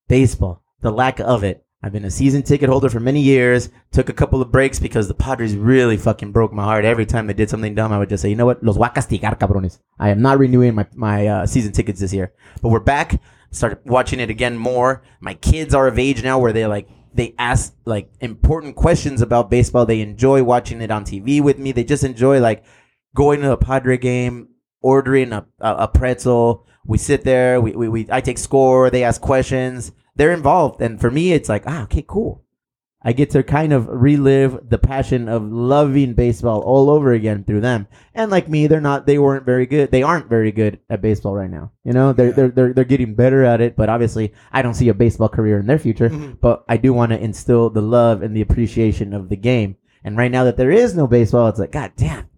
baseball, 0.08 0.62
the 0.80 0.92
lack 0.92 1.18
of 1.18 1.42
it. 1.42 1.61
I've 1.84 1.92
been 1.92 2.04
a 2.04 2.10
season 2.10 2.44
ticket 2.44 2.68
holder 2.68 2.88
for 2.88 3.00
many 3.00 3.20
years. 3.20 3.68
Took 3.90 4.08
a 4.08 4.12
couple 4.12 4.40
of 4.40 4.52
breaks 4.52 4.78
because 4.78 5.08
the 5.08 5.14
Padres 5.14 5.56
really 5.56 5.96
fucking 5.96 6.30
broke 6.30 6.52
my 6.52 6.62
heart. 6.62 6.84
Every 6.84 7.04
time 7.04 7.26
they 7.26 7.32
did 7.34 7.50
something 7.50 7.74
dumb, 7.74 7.92
I 7.92 7.98
would 7.98 8.08
just 8.08 8.22
say, 8.22 8.30
you 8.30 8.36
know 8.36 8.46
what? 8.46 8.62
Los 8.62 8.76
voy 8.76 8.86
a 8.86 8.90
castigar, 8.90 9.36
cabrones. 9.36 9.80
I 9.98 10.10
am 10.10 10.22
not 10.22 10.38
renewing 10.38 10.76
my, 10.76 10.86
my 10.94 11.26
uh, 11.26 11.46
season 11.46 11.72
tickets 11.72 11.98
this 11.98 12.12
year. 12.12 12.32
But 12.60 12.68
we're 12.68 12.78
back. 12.78 13.20
Started 13.50 13.80
watching 13.84 14.20
it 14.20 14.30
again 14.30 14.56
more. 14.56 15.02
My 15.20 15.34
kids 15.34 15.74
are 15.74 15.88
of 15.88 15.98
age 15.98 16.22
now 16.22 16.38
where 16.38 16.52
they 16.52 16.66
like, 16.66 16.88
they 17.14 17.34
ask 17.36 17.74
like 17.84 18.10
important 18.20 18.76
questions 18.76 19.20
about 19.20 19.50
baseball. 19.50 19.84
They 19.84 20.00
enjoy 20.02 20.44
watching 20.44 20.82
it 20.82 20.92
on 20.92 21.04
TV 21.04 21.42
with 21.42 21.58
me. 21.58 21.72
They 21.72 21.84
just 21.84 22.04
enjoy 22.04 22.38
like 22.38 22.64
going 23.14 23.40
to 23.40 23.50
a 23.50 23.56
Padre 23.56 23.98
game, 23.98 24.48
ordering 24.82 25.32
a, 25.32 25.46
a, 25.58 25.74
a 25.74 25.88
pretzel. 25.88 26.64
We 26.86 26.98
sit 26.98 27.24
there. 27.24 27.60
We, 27.60 27.72
we, 27.72 27.88
we 27.88 28.06
I 28.08 28.20
take 28.20 28.38
score. 28.38 28.88
They 28.88 29.02
ask 29.02 29.20
questions. 29.20 29.92
They're 30.14 30.32
involved, 30.32 30.80
and 30.80 31.00
for 31.00 31.10
me, 31.10 31.32
it's 31.32 31.48
like 31.48 31.64
ah, 31.66 31.84
okay, 31.84 32.04
cool. 32.06 32.44
I 33.04 33.12
get 33.12 33.30
to 33.30 33.42
kind 33.42 33.72
of 33.72 33.88
relive 33.88 34.68
the 34.70 34.78
passion 34.78 35.28
of 35.28 35.42
loving 35.42 36.14
baseball 36.14 36.60
all 36.60 36.88
over 36.88 37.10
again 37.12 37.42
through 37.42 37.62
them. 37.62 37.88
And 38.14 38.30
like 38.30 38.48
me, 38.48 38.68
they're 38.68 38.80
not. 38.80 39.06
They 39.06 39.18
weren't 39.18 39.44
very 39.44 39.66
good. 39.66 39.90
They 39.90 40.04
aren't 40.04 40.28
very 40.28 40.52
good 40.52 40.78
at 40.88 41.02
baseball 41.02 41.34
right 41.34 41.50
now. 41.50 41.72
You 41.82 41.94
know, 41.94 42.12
they're 42.12 42.28
Yeah. 42.28 42.32
they're, 42.34 42.48
they're 42.50 42.72
they're 42.74 42.84
getting 42.84 43.16
better 43.16 43.42
at 43.42 43.60
it. 43.60 43.74
But 43.74 43.88
obviously, 43.88 44.32
I 44.52 44.62
don't 44.62 44.74
see 44.74 44.88
a 44.88 44.94
baseball 44.94 45.28
career 45.28 45.58
in 45.58 45.66
their 45.66 45.80
future. 45.80 46.10
Mhm. 46.10 46.38
But 46.40 46.64
I 46.68 46.76
do 46.76 46.92
want 46.92 47.10
to 47.10 47.18
instill 47.20 47.70
the 47.70 47.82
love 47.82 48.22
and 48.22 48.36
the 48.36 48.40
appreciation 48.40 49.12
of 49.12 49.28
the 49.30 49.36
game. 49.36 49.76
And 50.04 50.16
right 50.16 50.30
now 50.30 50.44
that 50.44 50.56
there 50.56 50.70
is 50.70 50.94
no 50.94 51.08
baseball, 51.08 51.48
it's 51.48 51.58
like 51.58 51.72
God 51.72 51.92
damn. 51.96 52.28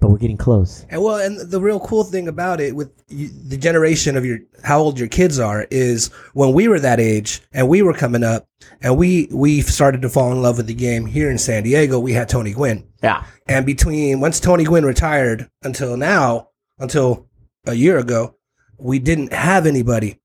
But 0.00 0.10
we're 0.10 0.18
getting 0.18 0.38
close. 0.38 0.86
And 0.88 1.02
well, 1.02 1.16
and 1.16 1.38
the 1.50 1.60
real 1.60 1.78
cool 1.80 2.04
thing 2.04 2.26
about 2.26 2.58
it 2.60 2.74
with 2.74 2.90
you, 3.08 3.28
the 3.28 3.58
generation 3.58 4.16
of 4.16 4.24
your 4.24 4.38
how 4.64 4.78
old 4.80 4.98
your 4.98 5.08
kids 5.08 5.38
are 5.38 5.66
is 5.70 6.08
when 6.32 6.52
we 6.54 6.68
were 6.68 6.80
that 6.80 6.98
age 7.00 7.42
and 7.52 7.68
we 7.68 7.82
were 7.82 7.92
coming 7.92 8.24
up 8.24 8.46
and 8.80 8.96
we 8.96 9.28
we 9.30 9.60
started 9.60 10.00
to 10.02 10.08
fall 10.08 10.32
in 10.32 10.40
love 10.40 10.56
with 10.56 10.66
the 10.68 10.74
game 10.74 11.04
here 11.04 11.30
in 11.30 11.36
San 11.36 11.64
Diego. 11.64 11.98
We 12.00 12.14
had 12.14 12.28
Tony 12.30 12.52
Gwynn, 12.52 12.84
Yeah. 13.02 13.24
and 13.46 13.66
between 13.66 14.20
once 14.20 14.40
Tony 14.40 14.64
Gwynn 14.64 14.86
retired 14.86 15.50
until 15.62 15.96
now, 15.98 16.48
until 16.78 17.26
a 17.66 17.74
year 17.74 17.98
ago, 17.98 18.36
we 18.78 18.98
didn't 18.98 19.34
have 19.34 19.66
anybody 19.66 20.18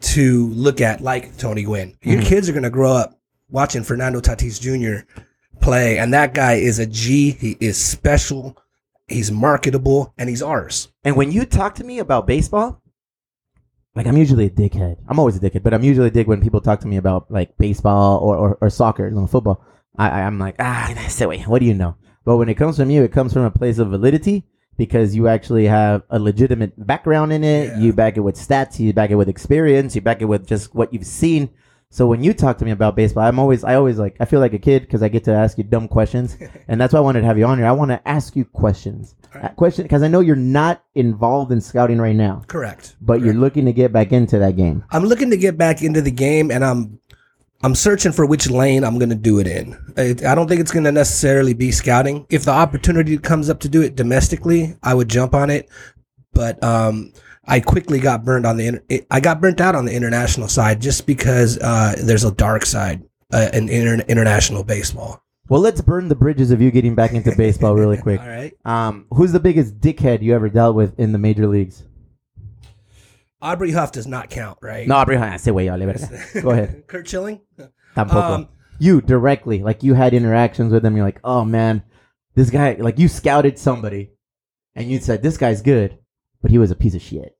to 0.00 0.46
look 0.50 0.80
at 0.80 1.00
like 1.00 1.36
Tony 1.38 1.64
Gwynn. 1.64 1.94
Your 2.02 2.20
Mhm. 2.20 2.24
kids 2.24 2.48
are 2.48 2.52
going 2.52 2.62
to 2.62 2.70
grow 2.70 2.92
up 2.92 3.18
watching 3.50 3.82
Fernando 3.82 4.20
Tatis 4.20 4.60
Jr. 4.60 5.04
play. 5.60 5.98
And 5.98 6.14
that 6.14 6.34
guy 6.34 6.52
is 6.54 6.78
a 6.78 6.86
G. 6.86 7.32
He 7.32 7.56
is 7.58 7.76
special. 7.76 8.56
He's 9.08 9.32
marketable 9.32 10.14
and 10.18 10.28
he's 10.28 10.42
ours. 10.42 10.88
And 11.02 11.16
when 11.16 11.32
you 11.32 11.46
talk 11.46 11.74
to 11.76 11.84
me 11.84 11.98
about 11.98 12.26
baseball, 12.26 12.82
like 13.94 14.06
I'm 14.06 14.16
usually 14.16 14.46
a 14.46 14.50
dickhead. 14.50 14.98
I'm 15.08 15.18
always 15.18 15.36
a 15.36 15.40
dickhead, 15.40 15.62
but 15.62 15.74
I'm 15.74 15.82
usually 15.82 16.08
a 16.08 16.10
dick 16.10 16.28
when 16.28 16.40
people 16.40 16.60
talk 16.60 16.80
to 16.80 16.86
me 16.86 16.98
about 16.98 17.30
like 17.30 17.56
baseball 17.56 18.18
or, 18.18 18.36
or, 18.36 18.58
or 18.60 18.70
soccer, 18.70 19.08
you 19.08 19.14
know, 19.14 19.26
football. 19.26 19.64
I, 19.96 20.22
I'm 20.22 20.38
like, 20.38 20.56
ah, 20.58 20.94
silly. 21.08 21.40
What 21.42 21.58
do 21.58 21.66
you 21.66 21.74
know? 21.74 21.96
But 22.24 22.36
when 22.36 22.48
it 22.48 22.54
comes 22.54 22.76
from 22.76 22.90
you, 22.90 23.02
it 23.02 23.12
comes 23.12 23.32
from 23.32 23.42
a 23.42 23.50
place 23.50 23.78
of 23.78 23.88
validity 23.88 24.44
because 24.76 25.16
you 25.16 25.26
actually 25.26 25.64
have 25.64 26.02
a 26.10 26.18
legitimate 26.18 26.86
background 26.86 27.32
in 27.32 27.42
it. 27.42 27.68
Yeah. 27.68 27.78
You 27.78 27.92
back 27.92 28.16
it 28.16 28.20
with 28.20 28.36
stats. 28.36 28.78
You 28.78 28.92
back 28.92 29.10
it 29.10 29.16
with 29.16 29.28
experience. 29.28 29.94
You 29.94 30.02
back 30.02 30.22
it 30.22 30.26
with 30.26 30.46
just 30.46 30.74
what 30.74 30.92
you've 30.92 31.06
seen. 31.06 31.50
So 31.90 32.06
when 32.06 32.22
you 32.22 32.34
talk 32.34 32.58
to 32.58 32.64
me 32.66 32.70
about 32.70 32.96
baseball, 32.96 33.24
I'm 33.24 33.38
always, 33.38 33.64
I 33.64 33.74
always 33.74 33.98
like, 33.98 34.16
I 34.20 34.26
feel 34.26 34.40
like 34.40 34.52
a 34.52 34.58
kid 34.58 34.82
because 34.82 35.02
I 35.02 35.08
get 35.08 35.24
to 35.24 35.32
ask 35.32 35.56
you 35.56 35.64
dumb 35.64 35.88
questions, 35.88 36.36
and 36.68 36.80
that's 36.80 36.92
why 36.92 36.98
I 36.98 37.02
wanted 37.02 37.20
to 37.20 37.26
have 37.26 37.38
you 37.38 37.46
on 37.46 37.56
here. 37.56 37.66
I 37.66 37.72
want 37.72 37.90
to 37.90 38.06
ask 38.06 38.36
you 38.36 38.44
questions, 38.44 39.14
Alright. 39.34 39.52
Uh, 39.52 39.54
question 39.54 39.84
because 39.84 40.02
I 40.02 40.08
know 40.08 40.20
you're 40.20 40.36
not 40.36 40.84
involved 40.94 41.50
in 41.50 41.60
scouting 41.60 41.98
right 41.98 42.16
now, 42.16 42.42
Correct. 42.46 42.96
but 43.00 43.22
you're 43.22 43.34
looking 43.34 43.64
to 43.64 43.72
get 43.72 43.92
back 43.92 44.12
into 44.12 44.38
that 44.38 44.56
game. 44.56 44.84
I'm 44.90 45.04
looking 45.04 45.30
to 45.30 45.36
get 45.36 45.56
back 45.56 45.82
into 45.82 46.02
the 46.02 46.10
game 46.10 46.50
and 46.50 46.64
I'm 46.64 47.00
I'm 47.62 47.74
searching 47.74 48.12
for 48.12 48.24
which 48.24 48.48
lane 48.48 48.84
I'm 48.84 48.98
going 48.98 49.08
to 49.08 49.16
do 49.16 49.40
it 49.40 49.48
in. 49.48 49.76
I, 49.96 50.10
I 50.30 50.34
don't 50.34 50.46
think 50.46 50.60
it's 50.60 50.70
going 50.70 50.84
to 50.84 50.92
necessarily 50.92 51.54
be 51.54 51.72
scouting. 51.72 52.24
If 52.30 52.44
the 52.44 52.52
opportunity 52.52 53.18
comes 53.18 53.50
up 53.50 53.58
to 53.60 53.68
do 53.68 53.82
it 53.82 53.96
domestically, 53.96 54.76
I 54.82 54.94
would 54.94 55.08
jump 55.08 55.34
on 55.34 55.50
it. 55.50 55.68
But 56.32 56.62
um, 56.62 57.12
I 57.48 57.60
quickly 57.60 57.98
got 57.98 58.24
burned 58.24 58.44
on 58.44 58.58
the 58.58 58.66
inter- 58.66 59.06
I 59.10 59.20
got 59.20 59.40
burnt 59.40 59.60
out 59.60 59.74
on 59.74 59.86
the 59.86 59.94
international 59.94 60.48
side 60.48 60.80
just 60.80 61.06
because 61.06 61.58
uh, 61.58 61.94
there's 61.98 62.24
a 62.24 62.30
dark 62.30 62.66
side 62.66 63.02
uh, 63.32 63.48
in 63.54 63.70
inter- 63.70 64.04
international 64.06 64.62
baseball. 64.64 65.24
Well, 65.48 65.62
let's 65.62 65.80
burn 65.80 66.08
the 66.08 66.14
bridges 66.14 66.50
of 66.50 66.60
you 66.60 66.70
getting 66.70 66.94
back 66.94 67.12
into 67.12 67.34
baseball 67.34 67.74
really 67.74 67.96
quick. 68.02 68.20
All 68.20 68.28
right. 68.28 68.54
Um, 68.66 69.06
who's 69.10 69.32
the 69.32 69.40
biggest 69.40 69.80
dickhead 69.80 70.20
you 70.20 70.34
ever 70.34 70.50
dealt 70.50 70.76
with 70.76 71.00
in 71.00 71.12
the 71.12 71.18
major 71.18 71.46
leagues? 71.46 71.84
Aubrey 73.40 73.70
Huff 73.70 73.92
does 73.92 74.06
not 74.06 74.28
count, 74.28 74.58
right? 74.60 74.86
No, 74.86 74.96
Abre, 74.96 75.40
say 75.40 75.50
way, 75.50 75.66
y'all, 75.66 75.78
verga. 75.78 76.24
Go 76.42 76.50
ahead. 76.50 76.86
Curt 76.86 77.08
Schilling? 77.08 77.40
Tampoco. 77.96 78.14
Um, 78.14 78.48
you 78.78 79.00
directly, 79.00 79.62
like 79.62 79.82
you 79.82 79.94
had 79.94 80.12
interactions 80.12 80.72
with 80.72 80.84
him. 80.84 80.96
You're 80.96 81.06
like, 81.06 81.20
oh 81.24 81.44
man, 81.46 81.82
this 82.34 82.50
guy, 82.50 82.76
like 82.78 82.98
you 82.98 83.08
scouted 83.08 83.58
somebody, 83.58 84.10
and 84.74 84.90
you 84.90 84.98
said 84.98 85.22
this 85.22 85.38
guy's 85.38 85.62
good, 85.62 85.98
but 86.42 86.50
he 86.50 86.58
was 86.58 86.70
a 86.70 86.76
piece 86.76 86.94
of 86.94 87.00
shit. 87.02 87.37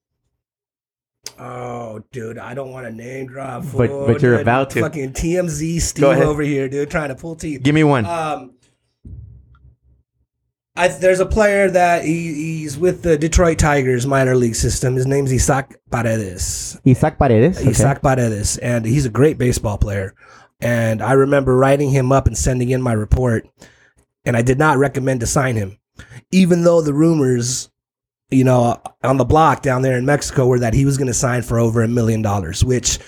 Oh, 1.39 2.03
dude, 2.13 2.39
I 2.39 2.55
don't 2.55 2.71
want 2.71 2.87
to 2.87 2.93
name 2.93 3.27
drop. 3.27 3.65
But- 3.75 3.89
but 3.89 4.23
you're 4.23 4.37
dude. 4.37 4.41
about 4.41 4.71
to. 4.71 4.81
Fucking 4.81 5.13
TMZ 5.13 5.81
Steve 5.81 6.05
over 6.05 6.43
here, 6.43 6.69
dude, 6.69 6.91
trying 6.91 7.09
to 7.09 7.15
pull 7.15 7.37
teeth. 7.37 7.63
Give 7.63 7.75
me 7.75 7.85
one. 7.85 8.07
Um, 8.07 8.55
I, 10.77 10.87
there's 10.89 11.19
a 11.19 11.27
player 11.27 11.69
that 11.71 12.05
he, 12.05 12.35
he's 12.61 12.79
with 12.79 13.03
the 13.03 13.19
Detroit 13.19 13.59
Tigers 13.59 14.07
minor 14.07 14.37
league 14.37 14.55
system. 14.55 14.95
His 14.95 15.07
name's 15.07 15.33
Isaac 15.33 15.77
Paredes. 15.91 16.81
Isaac 16.87 17.19
Paredes. 17.19 17.59
Okay. 17.59 17.69
Isaac 17.71 18.01
Paredes, 18.01 18.59
and 18.59 18.87
he's 18.87 19.05
a 19.05 19.11
great 19.11 19.39
baseball 19.39 19.77
player. 19.77 20.15
And 20.61 21.03
I 21.03 21.13
remember 21.13 21.57
writing 21.57 21.91
him 21.91 22.13
up 22.13 22.29
and 22.29 22.39
sending 22.39 22.71
in 22.71 22.81
my 22.81 22.93
report, 22.93 23.49
and 24.25 24.37
I 24.37 24.43
did 24.43 24.59
not 24.59 24.79
recommend 24.79 25.19
to 25.21 25.27
sign 25.27 25.57
him, 25.57 25.79
even 26.31 26.63
though 26.63 26.81
the 26.81 26.95
rumors, 26.95 27.71
you 28.31 28.45
know, 28.45 28.81
on 29.03 29.17
the 29.17 29.25
block 29.25 29.63
down 29.63 29.83
there 29.83 29.97
in 29.97 30.05
Mexico 30.05 30.47
were 30.47 30.59
that 30.59 30.75
he 30.75 30.85
was 30.85 30.97
going 30.97 31.09
to 31.09 31.15
sign 31.15 31.43
for 31.43 31.59
over 31.59 31.83
a 31.83 31.89
million 31.89 32.23
dollars, 32.23 32.65
which 32.65 32.99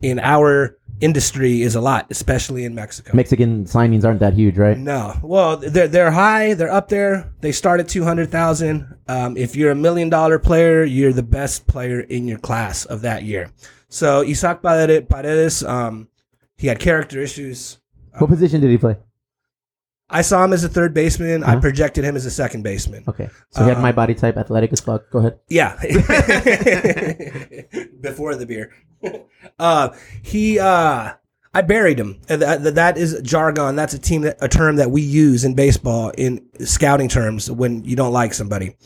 in 0.00 0.18
our 0.18 0.76
industry 1.00 1.62
is 1.62 1.74
a 1.74 1.80
lot, 1.80 2.06
especially 2.10 2.64
in 2.64 2.74
Mexico. 2.74 3.12
Mexican 3.14 3.64
signings 3.64 4.04
aren't 4.04 4.20
that 4.20 4.34
huge, 4.34 4.58
right? 4.58 4.76
No, 4.76 5.14
well, 5.22 5.56
they're 5.56 5.88
they're 5.88 6.10
high. 6.10 6.54
They're 6.54 6.72
up 6.72 6.88
there. 6.88 7.32
They 7.40 7.52
start 7.52 7.80
at 7.80 7.88
two 7.88 8.04
hundred 8.04 8.30
thousand. 8.30 8.96
Um, 9.08 9.36
if 9.36 9.56
you're 9.56 9.70
a 9.70 9.76
million 9.76 10.08
dollar 10.08 10.38
player, 10.38 10.84
you're 10.84 11.12
the 11.12 11.22
best 11.22 11.66
player 11.66 12.00
in 12.00 12.28
your 12.28 12.38
class 12.38 12.84
of 12.84 13.02
that 13.02 13.22
year. 13.22 13.50
So 13.88 14.22
Isaac 14.22 14.60
Paredes, 14.62 15.06
Paredes 15.08 15.64
um, 15.64 16.08
he 16.56 16.66
had 16.66 16.78
character 16.78 17.20
issues. 17.20 17.78
What 18.18 18.28
position 18.28 18.60
did 18.60 18.70
he 18.70 18.78
play? 18.78 18.96
I 20.10 20.22
saw 20.22 20.42
him 20.44 20.52
as 20.54 20.64
a 20.64 20.68
third 20.68 20.94
baseman. 20.94 21.44
I 21.44 21.52
Uh-huh. 21.52 21.60
projected 21.60 22.02
him 22.04 22.16
as 22.16 22.24
a 22.24 22.30
second 22.30 22.62
baseman. 22.62 23.04
Okay, 23.06 23.28
so 23.50 23.62
he 23.62 23.68
had 23.68 23.76
Um, 23.76 23.82
my 23.82 23.92
body 23.92 24.14
type, 24.14 24.38
athletic 24.38 24.72
as 24.72 24.80
fuck. 24.80 25.10
Go 25.10 25.18
ahead. 25.18 25.38
Yeah. 25.48 25.76
Before 28.00 28.34
the 28.34 28.46
beer. 28.46 28.72
uh, 29.58 29.90
he, 30.22 30.58
uh, 30.58 31.12
I 31.54 31.62
buried 31.62 31.98
him. 31.98 32.20
That, 32.26 32.74
that 32.74 32.98
is 32.98 33.20
jargon. 33.22 33.76
That's 33.76 33.94
a 33.94 33.98
team, 33.98 34.22
that, 34.22 34.36
a 34.40 34.48
term 34.48 34.76
that 34.76 34.90
we 34.90 35.02
use 35.02 35.44
in 35.44 35.54
baseball 35.54 36.10
in 36.16 36.46
scouting 36.60 37.08
terms 37.08 37.50
when 37.50 37.84
you 37.84 37.96
don't 37.96 38.12
like 38.12 38.34
somebody. 38.34 38.76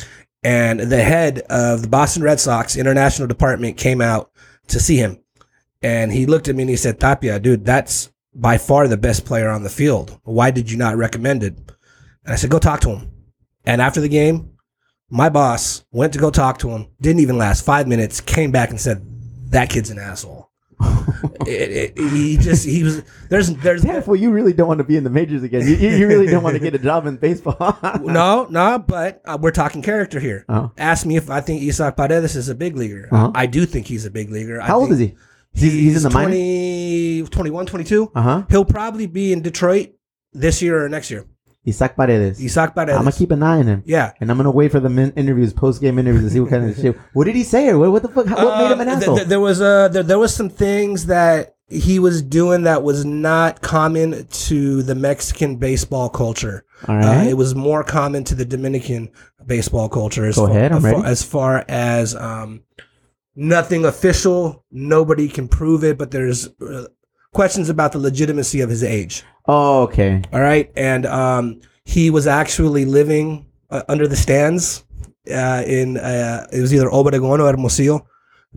And 0.45 0.81
the 0.81 1.03
head 1.03 1.41
of 1.51 1.83
the 1.83 1.89
Boston 1.89 2.23
Red 2.23 2.41
Sox 2.41 2.77
international 2.77 3.29
department 3.29 3.77
came 3.77 4.01
out 4.01 4.31
to 4.69 4.81
see 4.81 4.97
him. 4.97 5.19
And 5.83 6.13
he 6.13 6.27
looked 6.27 6.49
at 6.49 6.55
me 6.57 6.63
and 6.63 6.71
he 6.71 6.77
said, 6.77 7.01
Tapia, 7.01 7.39
dude, 7.41 7.65
that's 7.65 8.12
by 8.35 8.59
far 8.59 8.89
the 8.89 8.97
best 8.97 9.25
player 9.25 9.51
on 9.51 9.63
the 9.63 9.71
field. 9.71 10.19
Why 10.25 10.51
did 10.51 10.71
you 10.71 10.77
not 10.77 10.97
recommend 10.97 11.43
it? 11.43 11.55
And 12.25 12.33
I 12.33 12.37
said, 12.37 12.51
go 12.51 12.59
talk 12.59 12.81
to 12.81 12.91
him. 12.91 13.11
And 13.65 13.81
after 13.81 14.01
the 14.01 14.09
game, 14.09 14.53
my 15.13 15.29
boss 15.29 15.85
went 15.93 16.15
to 16.15 16.19
go 16.19 16.31
talk 16.31 16.59
to 16.61 16.71
him. 16.71 16.89
Didn't 17.01 17.21
even 17.21 17.37
last 17.37 17.65
five 17.65 17.87
minutes. 17.87 18.21
Came 18.21 18.51
back 18.51 18.71
and 18.71 18.81
said, 18.81 19.05
"That 19.51 19.69
kid's 19.69 19.91
an 19.91 19.99
asshole." 19.99 20.51
it, 21.47 21.95
it, 21.97 21.99
he 21.99 22.39
just 22.39 22.67
he 22.67 22.83
was 22.83 23.03
there's 23.29 23.55
there's 23.57 23.83
Damn, 23.83 24.03
fool, 24.03 24.17
you 24.17 24.31
really 24.31 24.55
don't 24.55 24.67
want 24.67 24.79
to 24.79 24.85
be 24.85 24.97
in 24.97 25.05
the 25.05 25.11
majors 25.11 25.43
again. 25.43 25.69
You, 25.69 25.77
you 25.77 26.09
really 26.09 26.27
don't 26.27 26.43
want 26.43 26.55
to 26.55 26.61
get 26.61 26.75
a 26.75 26.79
job 26.79 27.07
in 27.07 27.19
baseball. 27.19 27.79
no 28.01 28.47
no, 28.49 28.79
but 28.79 29.21
uh, 29.27 29.37
we're 29.41 29.51
talking 29.53 29.83
character 29.83 30.19
here. 30.19 30.47
Uh-huh. 30.49 30.71
Ask 30.79 31.05
me 31.05 31.17
if 31.17 31.29
I 31.29 31.43
think 31.43 31.63
Isaac 31.63 31.95
Paredes 31.95 32.35
is 32.35 32.49
a 32.49 32.55
big 32.55 32.75
leaguer. 32.77 33.09
Uh-huh. 33.13 33.33
I 33.35 33.47
do 33.47 33.67
think 33.67 33.87
he's 33.87 34.07
a 34.07 34.11
big 34.11 34.31
leaguer. 34.31 34.63
I 34.63 34.67
How 34.67 34.81
old 34.81 34.89
think 34.89 34.95
is 34.95 35.09
he? 35.11 35.17
He's, 35.55 35.73
he's 35.73 35.97
in 36.05 36.11
the 36.11 36.11
minors. 36.11 36.33
20, 36.35 37.23
21, 37.31 37.67
22. 37.67 38.13
Uh 38.15 38.23
huh. 38.23 38.43
He'll 38.49 38.65
probably 38.65 39.07
be 39.07 39.33
in 39.33 39.43
Detroit 39.43 39.91
this 40.33 40.63
year 40.63 40.85
or 40.85 40.89
next 40.89 41.11
year. 41.11 41.27
Isaac 41.67 41.95
Paredes. 41.97 42.43
Isaac 42.43 42.75
Paredes. 42.75 42.97
I'm 42.97 43.03
gonna 43.05 43.13
keep 43.13 43.31
an 43.31 43.43
eye 43.43 43.59
on 43.59 43.67
him. 43.67 43.83
yeah. 43.87 44.13
And 44.21 44.31
I'm 44.31 44.37
gonna 44.37 44.51
wait 44.51 44.73
for 44.73 44.81
the 44.81 44.89
min- 44.89 45.13
interviews, 45.15 45.53
post 45.53 45.81
game 45.81 45.99
interviews, 45.99 46.25
to 46.25 46.31
see 46.31 46.41
what 46.41 46.51
kind 46.51 46.69
of 46.69 46.77
shit. 46.81 46.97
What 47.13 47.25
did 47.25 47.37
he 47.37 47.45
say? 47.45 47.69
Or 47.69 47.79
what, 47.79 47.93
what 47.93 48.03
the 48.03 48.09
fuck? 48.09 48.27
What 48.27 48.59
made 48.59 48.73
him 48.73 48.81
an 48.81 48.89
Uh, 48.89 48.93
th- 48.95 48.97
asshole? 49.03 49.17
th- 49.17 49.29
there 49.29 49.41
was 49.41 49.61
uh, 49.61 49.89
there, 49.89 50.03
there 50.03 50.19
was 50.19 50.35
some 50.35 50.49
things 50.49 51.07
that 51.07 51.55
he 51.69 51.99
was 52.01 52.21
doing 52.21 52.65
that 52.65 52.83
was 52.83 53.05
not 53.05 53.61
common 53.63 54.27
to 54.27 54.83
the 54.83 54.95
Mexican 54.97 55.57
baseball 55.57 56.09
culture. 56.09 56.65
All 56.89 56.97
Uh, 56.97 57.25
it 57.25 57.37
was 57.37 57.55
more 57.55 57.85
common 57.85 58.25
to 58.25 58.35
the 58.35 58.45
Dominican 58.45 59.11
baseball 59.47 59.89
culture. 59.89 60.27
As 60.27 60.35
Go 60.35 60.49
far, 60.49 60.57
ahead, 60.57 60.73
I'm 60.73 60.79
as 60.79 60.83
far- 60.83 60.93
ready. 61.01 61.09
As 61.13 61.23
far 61.23 61.65
as 61.69 62.15
um, 62.17 62.63
nothing 63.35 63.85
official, 63.85 64.65
nobody 64.71 65.29
can 65.29 65.49
prove 65.49 65.85
it, 65.85 65.99
but 65.99 66.11
there's 66.11 66.49
uh, 66.61 66.87
questions 67.33 67.69
about 67.69 67.93
the 67.93 67.99
legitimacy 67.99 68.61
of 68.61 68.71
his 68.71 68.85
age. 68.85 69.25
oh, 69.47 69.83
okay. 69.83 70.23
All 70.33 70.41
right, 70.41 70.71
and 70.77 71.07
um, 71.07 71.61
he 71.85 72.11
was 72.11 72.27
actually 72.27 72.85
living 72.85 73.47
uh, 73.71 73.83
under 73.89 74.07
the 74.07 74.17
stands 74.17 74.85
uh, 75.31 75.63
in 75.67 75.97
uh, 75.97 76.47
it 76.53 76.61
was 76.61 76.75
either 76.75 76.89
Obregón 76.89 77.41
or 77.41 77.51
Hermosillo 77.51 78.07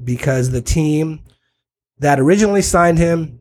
because 0.03 0.51
the 0.51 0.61
team 0.61 1.21
that 1.99 2.19
originally 2.19 2.61
signed 2.61 2.97
him 2.97 3.39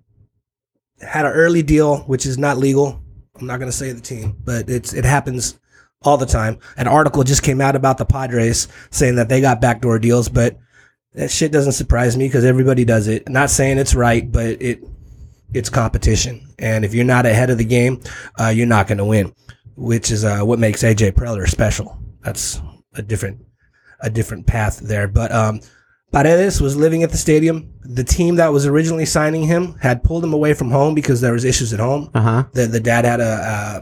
had 1.00 1.26
an 1.26 1.32
early 1.32 1.62
deal, 1.62 1.98
which 2.02 2.26
is 2.26 2.38
not 2.38 2.58
legal. 2.58 3.00
I'm 3.38 3.46
not 3.46 3.58
going 3.58 3.70
to 3.70 3.76
say 3.76 3.92
the 3.92 4.00
team, 4.00 4.36
but 4.44 4.68
it's 4.68 4.92
it 4.92 5.04
happens 5.04 5.58
all 6.02 6.16
the 6.16 6.26
time. 6.26 6.58
An 6.76 6.86
article 6.86 7.24
just 7.24 7.42
came 7.42 7.60
out 7.60 7.76
about 7.76 7.98
the 7.98 8.04
Padres 8.04 8.68
saying 8.90 9.16
that 9.16 9.28
they 9.28 9.40
got 9.40 9.60
backdoor 9.60 9.98
deals, 9.98 10.28
but 10.28 10.58
that 11.14 11.30
shit 11.30 11.52
doesn't 11.52 11.72
surprise 11.72 12.16
me 12.16 12.26
because 12.26 12.44
everybody 12.44 12.84
does 12.84 13.08
it. 13.08 13.28
Not 13.28 13.50
saying 13.50 13.78
it's 13.78 13.94
right, 13.94 14.30
but 14.30 14.60
it 14.60 14.82
it's 15.52 15.70
competition, 15.70 16.52
and 16.58 16.84
if 16.84 16.94
you're 16.94 17.04
not 17.04 17.26
ahead 17.26 17.50
of 17.50 17.58
the 17.58 17.64
game, 17.64 18.00
uh, 18.40 18.48
you're 18.48 18.66
not 18.66 18.88
going 18.88 18.98
to 18.98 19.04
win, 19.04 19.32
which 19.76 20.10
is 20.10 20.24
uh, 20.24 20.40
what 20.40 20.58
makes 20.58 20.82
AJ 20.82 21.12
Preller 21.12 21.48
special. 21.48 21.98
That's 22.22 22.60
a 22.94 23.02
different 23.02 23.44
a 24.00 24.10
different 24.10 24.46
path 24.46 24.80
there, 24.80 25.08
but 25.08 25.32
um. 25.32 25.60
Paredes 26.12 26.60
was 26.60 26.76
living 26.76 27.02
at 27.02 27.10
the 27.10 27.16
stadium. 27.16 27.74
The 27.80 28.04
team 28.04 28.36
that 28.36 28.52
was 28.52 28.66
originally 28.66 29.04
signing 29.04 29.42
him 29.42 29.74
had 29.78 30.04
pulled 30.04 30.22
him 30.22 30.32
away 30.32 30.54
from 30.54 30.70
home 30.70 30.94
because 30.94 31.20
there 31.20 31.32
was 31.32 31.44
issues 31.44 31.72
at 31.72 31.80
home. 31.80 32.08
Uh 32.14 32.20
huh. 32.20 32.44
The 32.52 32.66
the 32.68 32.78
dad 32.78 33.04
had 33.04 33.18
a 33.18 33.24
uh, 33.24 33.80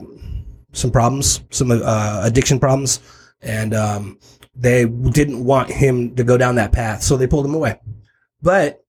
some 0.73 0.91
problems, 0.91 1.43
some 1.51 1.71
uh, 1.71 2.23
addiction 2.25 2.59
problems, 2.59 3.01
and 3.43 3.75
um, 3.75 4.19
they 4.55 4.85
didn't 4.87 5.45
want 5.45 5.71
him 5.71 6.15
to 6.17 6.25
go 6.25 6.37
down 6.37 6.57
that 6.57 6.73
path, 6.73 7.03
so 7.03 7.17
they 7.17 7.27
pulled 7.27 7.47
him 7.47 7.55
away. 7.55 7.81
But 8.43 8.83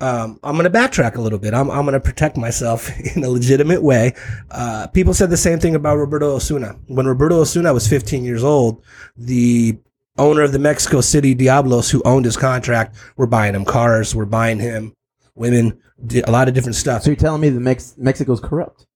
um, 0.00 0.38
I'm 0.44 0.56
going 0.56 0.70
to 0.70 0.78
backtrack 0.78 1.16
a 1.16 1.20
little 1.20 1.38
bit. 1.38 1.54
I'm, 1.54 1.70
I'm 1.70 1.84
going 1.84 1.94
to 1.94 2.00
protect 2.00 2.36
myself 2.36 2.88
in 3.16 3.24
a 3.24 3.28
legitimate 3.28 3.82
way. 3.82 4.14
Uh, 4.50 4.86
people 4.88 5.14
said 5.14 5.30
the 5.30 5.36
same 5.36 5.58
thing 5.58 5.74
about 5.74 5.96
Roberto 5.96 6.36
Osuna. 6.36 6.76
When 6.86 7.06
Roberto 7.06 7.40
Osuna 7.40 7.72
was 7.72 7.88
15 7.88 8.24
years 8.24 8.44
old, 8.44 8.84
the 9.16 9.76
owner 10.16 10.42
of 10.42 10.52
the 10.52 10.58
Mexico 10.58 11.00
City 11.00 11.34
Diablos, 11.34 11.90
who 11.90 12.02
owned 12.04 12.24
his 12.24 12.36
contract, 12.36 12.96
were 13.16 13.26
buying 13.26 13.54
him 13.54 13.64
cars, 13.64 14.14
were 14.14 14.26
buying 14.26 14.60
him 14.60 14.94
women, 15.34 15.80
a 16.24 16.30
lot 16.30 16.48
of 16.48 16.54
different 16.54 16.76
stuff. 16.76 17.02
So 17.02 17.10
you're 17.10 17.16
telling 17.16 17.40
me 17.40 17.48
that 17.50 17.60
Mex- 17.60 17.94
Mexico's 17.96 18.40
corrupt? 18.40 18.86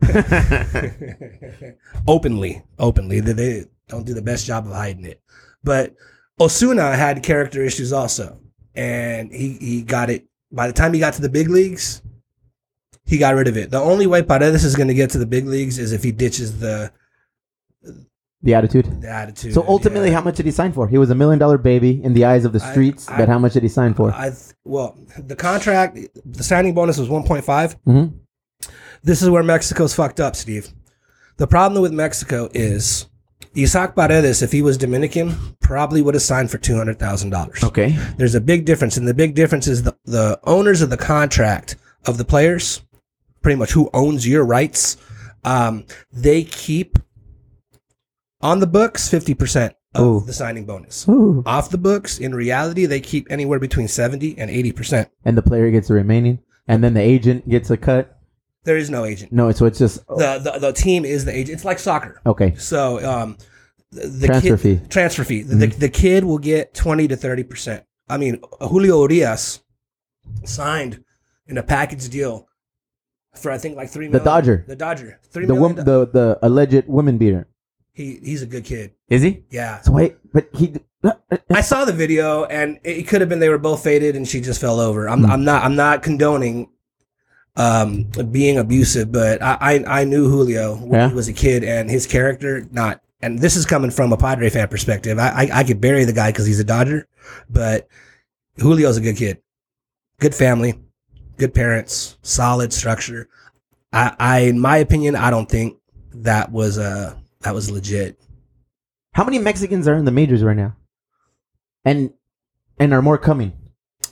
openly, 2.06 2.62
openly. 2.78 3.20
They, 3.20 3.32
they 3.32 3.64
don't 3.88 4.06
do 4.06 4.14
the 4.14 4.22
best 4.22 4.46
job 4.46 4.66
of 4.66 4.72
hiding 4.72 5.06
it. 5.06 5.20
But 5.64 5.94
Osuna 6.40 6.96
had 6.96 7.22
character 7.22 7.62
issues 7.62 7.92
also, 7.92 8.38
and 8.74 9.32
he 9.32 9.58
he 9.60 9.82
got 9.82 10.10
it. 10.10 10.26
By 10.50 10.66
the 10.66 10.72
time 10.72 10.92
he 10.92 11.00
got 11.00 11.14
to 11.14 11.22
the 11.22 11.28
big 11.28 11.48
leagues, 11.48 12.02
he 13.04 13.16
got 13.18 13.34
rid 13.34 13.48
of 13.48 13.56
it. 13.56 13.70
The 13.70 13.80
only 13.80 14.06
way 14.06 14.22
Paredes 14.22 14.64
is 14.64 14.76
going 14.76 14.88
to 14.88 14.94
get 14.94 15.10
to 15.10 15.18
the 15.18 15.26
big 15.26 15.46
leagues 15.46 15.78
is 15.78 15.92
if 15.92 16.02
he 16.02 16.12
ditches 16.12 16.58
the 16.60 16.92
the 18.44 18.54
attitude. 18.54 19.00
the 19.00 19.08
attitude. 19.08 19.54
So 19.54 19.64
ultimately, 19.68 20.08
Yeah. 20.10 20.16
how 20.16 20.22
much 20.24 20.36
did 20.36 20.46
he 20.46 20.52
sign 20.52 20.72
for? 20.72 20.88
He 20.88 20.98
was 20.98 21.10
a 21.10 21.14
million 21.14 21.38
dollar 21.38 21.58
baby 21.58 22.02
in 22.02 22.12
the 22.12 22.24
eyes 22.24 22.44
of 22.44 22.52
the 22.52 22.58
streets, 22.60 23.08
I- 23.08 23.16
but 23.18 23.28
how 23.28 23.38
much 23.38 23.52
did 23.52 23.62
he 23.62 23.68
sign 23.68 23.94
for? 23.94 24.10
I 24.12 24.32
well, 24.64 24.96
the 25.16 25.36
contract, 25.36 25.96
the 26.26 26.42
signing 26.42 26.74
bonus 26.74 26.98
was 26.98 27.08
1.5. 27.08 27.76
Mhm. 27.86 28.14
This 29.04 29.22
is 29.22 29.30
where 29.30 29.42
Mexico's 29.44 29.94
fucked 29.94 30.18
up, 30.20 30.34
Steve. 30.34 30.70
The 31.36 31.46
problem 31.46 31.82
with 31.82 31.92
Mexico 31.92 32.48
is 32.52 33.06
Isaac 33.56 33.94
Paredes, 33.94 34.42
if 34.42 34.52
he 34.52 34.62
was 34.62 34.78
Dominican, 34.78 35.34
probably 35.60 36.00
would 36.00 36.14
have 36.14 36.22
signed 36.22 36.50
for 36.50 36.58
two 36.58 36.76
hundred 36.76 36.98
thousand 36.98 37.30
dollars. 37.30 37.62
Okay. 37.62 37.96
There's 38.16 38.34
a 38.34 38.40
big 38.40 38.64
difference, 38.64 38.96
and 38.96 39.06
the 39.06 39.14
big 39.14 39.34
difference 39.34 39.66
is 39.66 39.82
the, 39.82 39.96
the 40.04 40.40
owners 40.44 40.80
of 40.80 40.90
the 40.90 40.96
contract 40.96 41.76
of 42.06 42.16
the 42.18 42.24
players, 42.24 42.82
pretty 43.42 43.56
much 43.56 43.72
who 43.72 43.90
owns 43.92 44.26
your 44.26 44.44
rights, 44.44 44.96
um, 45.44 45.84
they 46.12 46.44
keep 46.44 46.98
on 48.40 48.60
the 48.60 48.66
books 48.66 49.08
fifty 49.08 49.34
percent 49.34 49.74
of 49.94 50.04
Ooh. 50.04 50.20
the 50.24 50.32
signing 50.32 50.64
bonus. 50.64 51.06
Ooh. 51.08 51.42
Off 51.44 51.68
the 51.68 51.78
books, 51.78 52.18
in 52.18 52.34
reality, 52.34 52.86
they 52.86 53.00
keep 53.00 53.30
anywhere 53.30 53.58
between 53.58 53.86
seventy 53.86 54.36
and 54.38 54.50
eighty 54.50 54.72
percent. 54.72 55.10
And 55.24 55.36
the 55.36 55.42
player 55.42 55.70
gets 55.70 55.88
the 55.88 55.94
remaining, 55.94 56.40
and 56.66 56.82
then 56.82 56.94
the 56.94 57.02
agent 57.02 57.48
gets 57.48 57.70
a 57.70 57.76
cut. 57.76 58.11
There 58.64 58.76
is 58.76 58.90
no 58.90 59.04
agent. 59.04 59.32
No, 59.32 59.50
so 59.52 59.66
it's 59.66 59.78
just 59.78 60.06
The, 60.06 60.38
the 60.38 60.58
the 60.58 60.72
team 60.72 61.04
is 61.04 61.24
the 61.24 61.32
agent. 61.36 61.54
It's 61.56 61.64
like 61.64 61.78
soccer. 61.78 62.20
okay. 62.26 62.54
So 62.56 63.04
um, 63.08 63.36
the, 63.90 64.06
the 64.06 64.26
Transfer 64.28 64.48
kid, 64.56 64.60
fee. 64.60 64.74
Mm-hmm. 64.76 64.86
Transfer 64.88 65.24
fee. 65.24 65.42
The, 65.42 65.66
the 65.66 65.88
kid 65.88 66.24
will 66.24 66.38
get 66.38 66.72
twenty 66.74 67.08
to 67.08 67.16
thirty 67.16 67.42
percent. 67.42 67.84
I 68.08 68.18
mean, 68.18 68.40
Julio 68.60 69.00
Urias 69.02 69.60
signed 70.44 71.02
in 71.46 71.58
a 71.58 71.62
package 71.62 72.08
deal 72.08 72.48
for 73.34 73.50
I 73.50 73.58
think 73.58 73.76
like 73.76 73.90
three. 73.90 74.08
The 74.08 74.20
Dodger. 74.20 74.64
The 74.68 74.76
Dodger. 74.76 75.20
Three 75.30 75.46
The 75.46 75.54
million 75.54 75.76
wom- 75.76 75.84
do- 75.84 75.84
the 75.84 76.06
the 76.06 76.38
alleged 76.42 76.86
woman 76.88 77.18
beater. 77.18 77.48
he 77.92 78.18
he's 78.22 78.42
a 78.42 78.46
good 78.46 78.64
kid. 78.64 78.92
Is 79.08 79.22
he? 79.22 79.44
Yeah. 79.50 79.80
So 79.82 79.92
wait, 79.92 80.16
but 80.32 80.48
he. 80.54 80.74
I 81.50 81.62
saw 81.62 81.84
the 81.84 81.92
video, 81.92 82.44
and 82.44 82.78
it 82.84 83.08
could 83.08 83.20
have 83.22 83.28
been 83.28 83.40
they 83.40 83.48
were 83.48 83.58
both 83.58 83.82
faded, 83.82 84.14
and 84.14 84.26
she 84.28 84.40
just 84.40 84.60
fell 84.60 84.78
over. 84.78 85.08
I'm, 85.08 85.24
Hmm. 85.24 85.30
I'm 85.32 85.44
not 85.44 85.64
I'm 85.64 85.74
not 85.74 86.02
condoning 86.02 86.68
um 87.56 88.04
being 88.30 88.56
abusive, 88.58 89.12
but 89.12 89.42
I 89.42 89.56
I, 89.60 90.00
I 90.00 90.04
knew 90.04 90.28
Julio 90.28 90.76
when 90.76 90.92
Yeah. 91.00 91.08
he 91.08 91.14
was 91.14 91.28
a 91.28 91.32
kid, 91.32 91.64
and 91.64 91.90
his 91.90 92.06
character 92.06 92.66
not. 92.70 93.00
And 93.20 93.38
this 93.38 93.54
is 93.54 93.64
coming 93.66 93.90
from 93.92 94.12
a 94.12 94.16
Padre 94.16 94.50
fan 94.50 94.68
perspective. 94.68 95.18
I 95.18 95.28
I, 95.28 95.48
I 95.60 95.64
could 95.64 95.80
bury 95.80 96.04
the 96.04 96.12
guy 96.12 96.30
because 96.32 96.46
he's 96.46 96.60
a 96.60 96.64
Dodger, 96.64 97.06
but 97.50 97.88
Julio's 98.58 98.96
a 98.96 99.00
good 99.00 99.16
kid, 99.16 99.40
good 100.18 100.34
family, 100.34 100.74
good 101.36 101.54
parents, 101.54 102.16
solid 102.22 102.72
structure. 102.72 103.28
I, 103.92 104.14
I 104.18 104.38
in 104.40 104.58
my 104.58 104.78
opinion, 104.78 105.14
I 105.14 105.30
don't 105.30 105.48
think 105.48 105.76
that 106.14 106.50
was 106.50 106.78
uh 106.78 107.14
that 107.42 107.54
was 107.54 107.70
legit. 107.70 108.18
How 109.12 109.24
many 109.24 109.38
Mexicans 109.38 109.86
are 109.86 109.94
in 109.96 110.04
the 110.06 110.10
majors 110.10 110.42
right 110.42 110.56
now? 110.56 110.74
And 111.84 112.12
and 112.80 112.92
are 112.94 113.02
more 113.02 113.18
coming? 113.18 113.52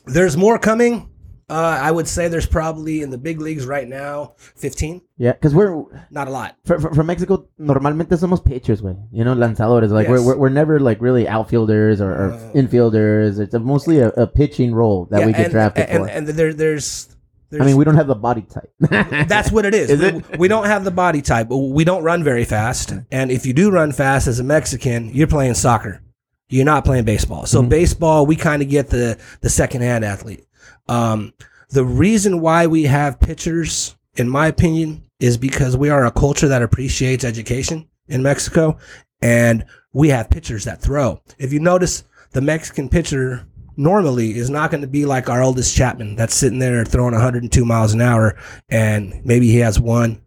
There's 0.07 0.37
more 0.37 0.59
coming. 0.59 1.10
Uh, 1.51 1.79
I 1.83 1.91
would 1.91 2.07
say 2.07 2.29
there's 2.29 2.47
probably 2.47 3.03
in 3.03 3.11
the 3.11 3.19
big 3.19 3.41
leagues 3.41 3.67
right 3.67 3.89
now 3.89 4.35
15. 4.37 5.03
Yeah, 5.19 5.33
because 5.33 5.53
we're 5.53 5.83
Not 6.11 6.29
a 6.29 6.31
lot. 6.31 6.57
for, 6.65 6.79
for, 6.79 6.95
for 6.95 7.03
Mexico. 7.03 7.49
Normalmente 7.59 8.17
somos 8.17 8.41
pitchers, 8.45 8.83
way. 8.83 8.97
You 9.11 9.25
know, 9.25 9.35
lanzadores. 9.35 9.91
Like 9.91 10.07
we're, 10.09 10.19
Yes. 10.19 10.27
we're 10.27 10.37
we're 10.37 10.49
never 10.49 10.79
like 10.79 11.01
really 11.01 11.27
outfielders 11.27 12.01
or, 12.01 12.13
or 12.13 12.33
Uh, 12.33 12.53
infielders. 12.55 13.41
It's 13.41 13.55
a, 13.55 13.59
mostly 13.59 13.99
a, 13.99 14.09
a 14.11 14.27
pitching 14.27 14.73
role 14.75 15.07
that 15.11 15.21
Yeah, 15.21 15.27
we 15.27 15.33
get 15.33 15.47
and, 15.47 15.53
drafted 15.53 15.87
and, 15.89 16.05
for. 16.05 16.09
And, 16.09 16.27
there, 16.29 16.55
there's, 16.55 17.09
there's 17.51 17.63
I 17.63 17.67
mean, 17.67 17.77
we 17.77 17.85
don't 17.85 17.97
have 17.97 18.07
the 18.07 18.15
body 18.15 18.43
type. 18.43 18.71
that's 19.29 19.51
what 19.51 19.65
it 19.67 19.75
is. 19.75 19.91
Is 19.91 20.01
we, 20.01 20.07
it? 20.19 20.39
we 20.39 20.47
don't 20.49 20.67
have 20.67 20.85
the 20.85 20.93
body 20.93 21.21
type. 21.21 21.49
We 21.51 21.83
don't 21.85 22.05
run 22.05 22.23
very 22.23 22.45
fast. 22.45 22.93
And 23.11 23.33
if 23.33 23.45
you 23.45 23.53
do 23.53 23.73
run 23.73 23.91
fast 23.93 24.29
as 24.29 24.39
a 24.39 24.45
Mexican, 24.45 25.11
you're 25.13 25.27
playing 25.27 25.55
soccer. 25.55 26.01
You're 26.49 26.65
not 26.65 26.85
playing 26.85 27.05
baseball. 27.05 27.47
So 27.47 27.61
Mhm. 27.63 27.69
baseball, 27.69 28.25
we 28.27 28.37
kind 28.37 28.63
of 28.63 28.69
get 28.69 28.89
the 28.91 29.19
the 29.41 29.49
second 29.51 29.83
hand 29.83 30.05
athlete. 30.05 30.45
Um, 30.91 31.33
the 31.71 31.85
reason 31.85 32.41
why 32.41 32.67
we 32.67 32.83
have 32.83 33.21
pitchers, 33.21 33.97
in 34.17 34.29
my 34.29 34.49
opinion, 34.49 35.05
is 35.21 35.39
because 35.39 35.77
we 35.77 35.89
are 35.89 36.05
a 36.05 36.11
culture 36.11 36.49
that 36.49 36.63
appreciates 36.63 37.25
education 37.25 37.89
in 38.09 38.23
Mexico, 38.23 38.77
and 39.23 39.65
we 39.93 40.09
have 40.09 40.29
pitchers 40.29 40.65
that 40.65 40.83
throw. 40.83 41.23
If 41.39 41.53
you 41.53 41.61
notice, 41.61 42.03
the 42.33 42.41
Mexican 42.41 42.89
pitcher 42.89 43.47
normally 43.77 44.37
is 44.37 44.51
not 44.51 44.71
going 44.73 44.81
to 44.81 44.89
be 44.89 45.07
like 45.07 45.27
Aroldis 45.27 45.75
Chapman 45.75 46.17
that's 46.17 46.35
sitting 46.35 46.59
there 46.59 46.85
throwing 46.85 47.13
102 47.13 47.65
miles 47.65 47.95
an 47.95 48.01
hour, 48.01 48.37
and 48.69 49.25
maybe 49.25 49.47
he 49.47 49.59
has 49.59 49.79
one, 49.79 50.21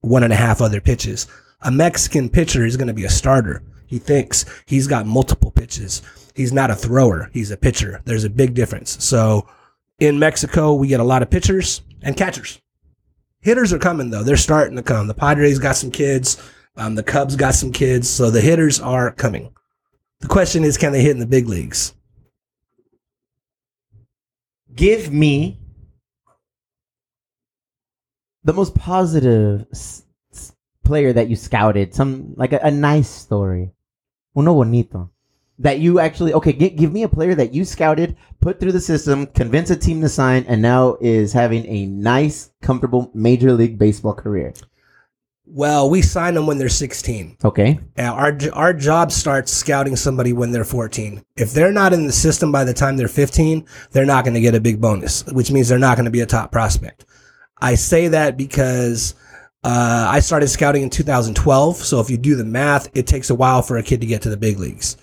one 0.00 0.24
and 0.24 0.32
a 0.32 0.36
half 0.36 0.60
other 0.60 0.80
pitches. 0.80 1.28
A 1.62 1.70
Mexican 1.70 2.28
pitcher 2.28 2.64
is 2.64 2.76
going 2.76 2.88
to 2.88 2.94
be 2.94 3.04
a 3.04 3.10
starter. 3.10 3.62
He 3.86 3.98
thinks 3.98 4.44
he's 4.66 4.88
got 4.88 5.06
multiple 5.06 5.52
pitches. 5.52 6.02
He's 6.34 6.52
not 6.52 6.70
a 6.70 6.76
thrower. 6.76 7.30
He's 7.32 7.50
a 7.52 7.56
pitcher. 7.56 8.02
There's 8.06 8.24
a 8.24 8.30
big 8.30 8.54
difference. 8.54 9.04
So 9.04 9.46
in 10.00 10.18
Mexico, 10.18 10.74
we 10.74 10.88
get 10.88 11.00
a 11.00 11.04
lot 11.04 11.22
of 11.22 11.30
pitchers 11.30 11.82
and 12.02 12.16
catchers. 12.16 12.60
Hitters 13.42 13.72
are 13.72 13.78
coming 13.78 14.10
though. 14.10 14.22
They're 14.22 14.36
starting 14.36 14.76
to 14.76 14.82
come. 14.82 15.06
The 15.06 15.14
Padres 15.14 15.58
got 15.58 15.76
some 15.76 15.90
kids. 15.90 16.42
Um, 16.76 16.94
the 16.94 17.02
Cubs 17.02 17.36
got 17.36 17.54
some 17.54 17.72
kids. 17.72 18.08
So 18.08 18.30
the 18.30 18.40
hitters 18.40 18.80
are 18.80 19.12
coming. 19.12 19.52
The 20.20 20.28
question 20.28 20.64
is, 20.64 20.76
can 20.76 20.92
they 20.92 21.02
hit 21.02 21.12
in 21.12 21.18
the 21.18 21.26
big 21.26 21.48
leagues? 21.48 21.94
Give 24.74 25.12
me 25.12 25.58
the 28.44 28.52
most 28.52 28.74
positive 28.74 29.66
s- 29.72 30.04
s- 30.32 30.52
player 30.84 31.12
that 31.12 31.28
you 31.28 31.36
scouted. 31.36 31.94
Some 31.94 32.34
like 32.36 32.52
a, 32.52 32.60
a 32.62 32.70
nice 32.70 33.08
story, 33.08 33.72
uno 34.36 34.54
bonito. 34.54 35.10
That 35.60 35.78
you 35.78 36.00
actually 36.00 36.32
okay. 36.34 36.52
G- 36.52 36.70
give 36.70 36.92
me 36.92 37.02
a 37.02 37.08
player 37.08 37.34
that 37.34 37.54
you 37.54 37.64
scouted, 37.64 38.16
put 38.40 38.58
through 38.58 38.72
the 38.72 38.80
system, 38.80 39.26
convinced 39.26 39.70
a 39.70 39.76
team 39.76 40.00
to 40.00 40.08
sign, 40.08 40.44
and 40.48 40.60
now 40.62 40.96
is 41.00 41.32
having 41.32 41.66
a 41.66 41.86
nice, 41.86 42.50
comfortable 42.62 43.10
Major 43.14 43.52
League 43.52 43.78
Baseball 43.78 44.14
career. 44.14 44.54
Well, 45.52 45.90
we 45.90 46.00
sign 46.00 46.34
them 46.34 46.46
when 46.46 46.58
they're 46.58 46.68
16. 46.68 47.36
Okay, 47.44 47.80
Now, 47.96 48.14
our 48.14 48.38
our 48.52 48.72
job 48.72 49.10
starts 49.10 49.52
scouting 49.52 49.96
somebody 49.96 50.32
when 50.32 50.52
they're 50.52 50.64
14. 50.64 51.22
If 51.36 51.52
they're 51.52 51.72
not 51.72 51.92
in 51.92 52.06
the 52.06 52.12
system 52.12 52.52
by 52.52 52.64
the 52.64 52.72
time 52.72 52.96
they're 52.96 53.08
15, 53.08 53.66
they're 53.90 54.06
not 54.06 54.24
going 54.24 54.34
to 54.34 54.40
get 54.40 54.54
a 54.54 54.60
big 54.60 54.80
bonus, 54.80 55.24
which 55.26 55.50
means 55.50 55.68
they're 55.68 55.78
not 55.78 55.96
going 55.96 56.04
to 56.04 56.10
be 56.10 56.20
a 56.20 56.26
top 56.26 56.52
prospect. 56.52 57.04
I 57.60 57.74
say 57.74 58.08
that 58.08 58.36
because 58.36 59.14
uh, 59.64 60.06
I 60.08 60.20
started 60.20 60.48
scouting 60.48 60.84
in 60.84 60.90
2012. 60.90 61.76
So 61.76 62.00
if 62.00 62.08
you 62.08 62.16
do 62.16 62.36
the 62.36 62.44
math, 62.44 62.88
it 62.94 63.06
takes 63.06 63.28
a 63.28 63.34
while 63.34 63.60
for 63.60 63.76
a 63.76 63.82
kid 63.82 64.00
to 64.00 64.06
get 64.06 64.22
to 64.22 64.30
the 64.30 64.36
big 64.36 64.58
leagues. 64.58 64.96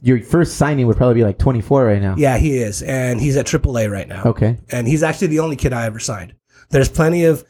Your 0.00 0.22
first 0.22 0.56
signing 0.56 0.86
would 0.86 0.96
probably 0.96 1.14
be 1.14 1.24
like 1.24 1.38
twenty 1.38 1.60
four 1.60 1.84
right 1.84 2.00
now. 2.02 2.14
Yeah, 2.16 2.38
he 2.38 2.58
is, 2.58 2.82
and 2.82 3.20
he's 3.20 3.36
at 3.36 3.46
AAA 3.46 3.90
right 3.90 4.08
now. 4.08 4.22
Okay. 4.24 4.56
and 4.70 4.86
he's 4.86 5.02
actually 5.02 5.28
the 5.28 5.40
only 5.40 5.56
kid 5.56 5.72
I 5.72 5.86
ever 5.86 5.98
signed. 5.98 6.34
There's 6.70 6.88
plenty 6.88 7.24
of 7.24 7.44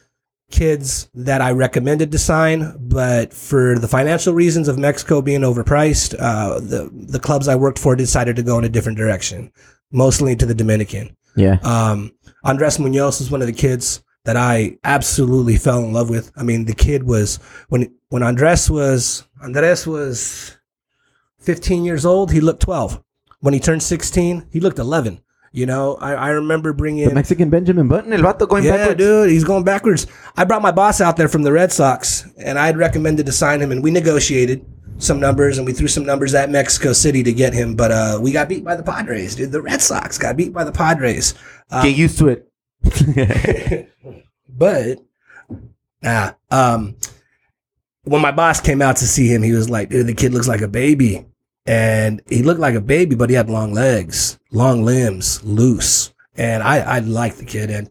kids 0.51 1.11
that 1.13 1.43
I 1.43 1.51
recommended 1.51 2.11
to 2.13 2.19
sign, 2.19 2.75
but 2.81 3.35
for 3.35 3.79
the 3.79 3.89
financial 3.89 4.33
reasons 4.33 4.67
of 4.69 4.79
Mexico 4.79 5.21
being 5.21 5.43
overpriced, 5.43 6.15
uh, 6.19 6.61
the 6.61 6.91
the 6.93 7.21
clubs 7.21 7.49
I 7.49 7.55
worked 7.57 7.79
for 7.79 7.95
decided 7.97 8.37
to 8.37 8.43
go 8.43 8.59
in 8.59 8.65
a 8.65 8.69
different 8.69 8.99
direction, 8.99 9.53
mostly 9.93 10.35
to 10.37 10.47
the 10.47 10.55
Dominican. 10.55 11.17
Yeah. 11.37 11.59
Um, 11.63 12.13
Andres 12.45 12.79
Munoz 12.79 13.21
is 13.21 13.31
one 13.31 13.43
of 13.43 13.47
the 13.47 13.53
kids 13.53 14.03
that 14.25 14.37
I 14.37 14.79
absolutely 14.85 15.57
fell 15.57 15.81
in 15.85 15.93
love 15.93 16.11
with. 16.11 16.33
I 16.37 16.43
mean, 16.43 16.65
the 16.65 16.75
kid 16.75 17.05
was 17.05 17.39
when 17.69 17.95
when 18.09 18.23
Andres 18.23 18.71
was 18.71 19.27
Andres 19.43 19.87
was 19.87 20.58
15 21.49 21.83
years 21.83 22.05
old, 22.05 22.31
he 22.31 22.43
looked 22.43 22.61
12. 22.61 23.03
When 23.41 23.55
he 23.55 23.61
turned 23.61 23.83
16, 23.83 24.49
he 24.53 24.61
looked 24.61 24.79
11. 24.79 25.23
You 25.51 25.65
know, 25.65 25.97
I, 25.99 26.13
I 26.13 26.29
remember 26.29 26.75
bringing 26.75 27.09
The 27.09 27.15
Mexican 27.15 27.49
Benjamin 27.49 27.89
Button, 27.89 28.13
el 28.13 28.21
vato 28.21 28.47
going 28.47 28.65
yeah, 28.65 28.77
backwards. 28.77 28.99
dude, 28.99 29.31
he's 29.31 29.45
going 29.45 29.65
backwards. 29.65 30.07
I 30.37 30.45
brought 30.45 30.61
my 30.61 30.73
boss 30.73 31.01
out 31.01 31.17
there 31.17 31.27
from 31.27 31.45
the 31.45 31.51
Red 31.51 31.73
Sox, 31.73 32.29
and 32.37 32.59
I 32.59 32.67
had 32.67 32.77
recommended 32.77 33.25
to 33.25 33.33
sign 33.33 33.63
him, 33.63 33.73
and 33.73 33.83
we 33.83 33.91
negotiated 33.91 34.63
some 34.99 35.21
numbers, 35.21 35.57
and 35.57 35.67
we 35.67 35.73
threw 35.73 35.89
some 35.89 36.05
numbers 36.05 36.35
at 36.35 36.51
Mexico 36.51 36.93
City 36.93 37.23
to 37.23 37.33
get 37.33 37.55
him, 37.55 37.75
but 37.75 37.91
uh, 37.93 38.19
we 38.21 38.31
got 38.31 38.51
beat 38.51 38.63
by 38.63 38.77
the 38.77 38.83
Padres, 38.83 39.35
dude. 39.35 39.51
The 39.51 39.63
Red 39.63 39.81
Sox 39.81 40.19
got 40.19 40.37
beat 40.37 40.53
by 40.53 40.65
the 40.65 40.73
Padres. 40.73 41.33
Uh, 41.71 41.83
Get 41.83 41.97
used 41.97 42.19
to 42.19 42.29
it. 42.29 42.47
but 44.51 44.99
ah, 46.05 46.37
um, 46.51 46.97
when 48.05 48.21
my 48.21 48.33
boss 48.33 48.61
came 48.61 48.83
out 48.83 48.97
to 48.97 49.07
see 49.07 49.29
him, 49.33 49.43
he 49.43 49.53
was 49.53 49.71
like, 49.71 49.89
"Dude, 49.89 50.07
the 50.07 50.13
kid 50.13 50.35
looks 50.35 50.47
like 50.47 50.61
a 50.61 50.69
baby," 50.69 51.25
and 51.69 52.23
he 52.29 52.43
looked 52.43 52.61
like 52.61 52.75
a 52.75 52.81
baby, 52.81 53.15
but 53.15 53.29
he 53.29 53.37
had 53.37 53.51
long 53.51 53.75
legs, 53.75 54.39
long 54.51 54.83
limbs, 54.85 55.45
loose, 55.45 56.15
and 56.35 56.63
I 56.63 56.79
I 56.79 56.99
liked 57.01 57.37
the 57.39 57.45
kid, 57.45 57.71
and 57.71 57.91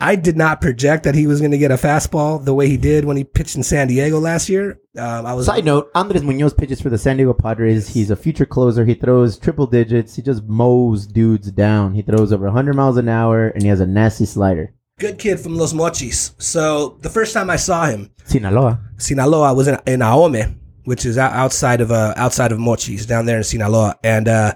I 0.00 0.16
did 0.16 0.36
not 0.36 0.60
project 0.60 1.04
that 1.04 1.14
he 1.14 1.28
was 1.28 1.40
going 1.40 1.52
to 1.52 1.58
get 1.58 1.70
a 1.70 1.76
fastball 1.76 2.44
the 2.44 2.52
way 2.52 2.68
he 2.68 2.76
did 2.76 3.04
when 3.04 3.16
he 3.16 3.22
pitched 3.22 3.54
in 3.54 3.62
San 3.62 3.86
Diego 3.86 4.18
last 4.18 4.48
year. 4.48 4.80
Um, 4.98 5.24
I 5.24 5.32
was 5.32 5.46
Side 5.46 5.64
note: 5.64 5.90
Andres 5.94 6.24
Munoz 6.24 6.52
pitches 6.52 6.80
for 6.80 6.90
the 6.90 6.98
San 6.98 7.16
Diego 7.16 7.32
Padres. 7.32 7.88
He's 7.88 8.10
a 8.10 8.16
future 8.16 8.46
closer. 8.46 8.84
He 8.84 8.94
throws 8.94 9.38
triple 9.38 9.68
digits. 9.68 10.16
He 10.16 10.22
just 10.22 10.42
mows 10.44 11.06
dudes 11.06 11.52
down. 11.52 11.94
He 11.94 12.02
throws 12.02 12.32
over 12.32 12.46
100 12.46 12.74
miles 12.74 12.96
an 12.96 13.08
hour, 13.08 13.48
and 13.48 13.62
he 13.62 13.68
has 13.68 13.80
a 13.80 13.86
nasty 13.86 14.26
slider. 14.26 14.74
good 14.98 15.18
kid 15.18 15.38
from 15.38 15.54
Los 15.56 15.72
Mochis. 15.72 16.34
So 16.42 16.98
the 17.00 17.10
first 17.10 17.32
time 17.32 17.48
I 17.48 17.56
saw 17.56 17.86
him, 17.86 18.10
Sinaloa. 18.24 18.80
Sinaloa 18.98 19.54
was 19.54 19.68
in, 19.68 19.78
in 19.86 20.00
Ahome, 20.00 20.56
which 20.84 21.06
is 21.06 21.18
outside 21.18 21.80
of 21.80 21.90
uh, 21.90 22.14
outside 22.16 22.52
of 22.52 22.58
Mochis, 22.58 23.06
down 23.06 23.26
there 23.26 23.38
in 23.38 23.44
Sinaloa. 23.44 23.96
And 24.02 24.28
uh, 24.28 24.54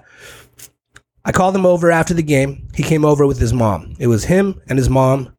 I 1.25 1.31
called 1.31 1.55
him 1.55 1.65
over 1.65 1.91
after 1.91 2.13
the 2.13 2.23
game. 2.23 2.67
He 2.73 2.83
came 2.83 3.05
over 3.05 3.25
with 3.27 3.39
his 3.39 3.53
mom. 3.53 3.95
It 3.99 4.07
was 4.07 4.23
him 4.25 4.61
and 4.67 4.77
his 4.77 4.89
mom. 4.89 5.35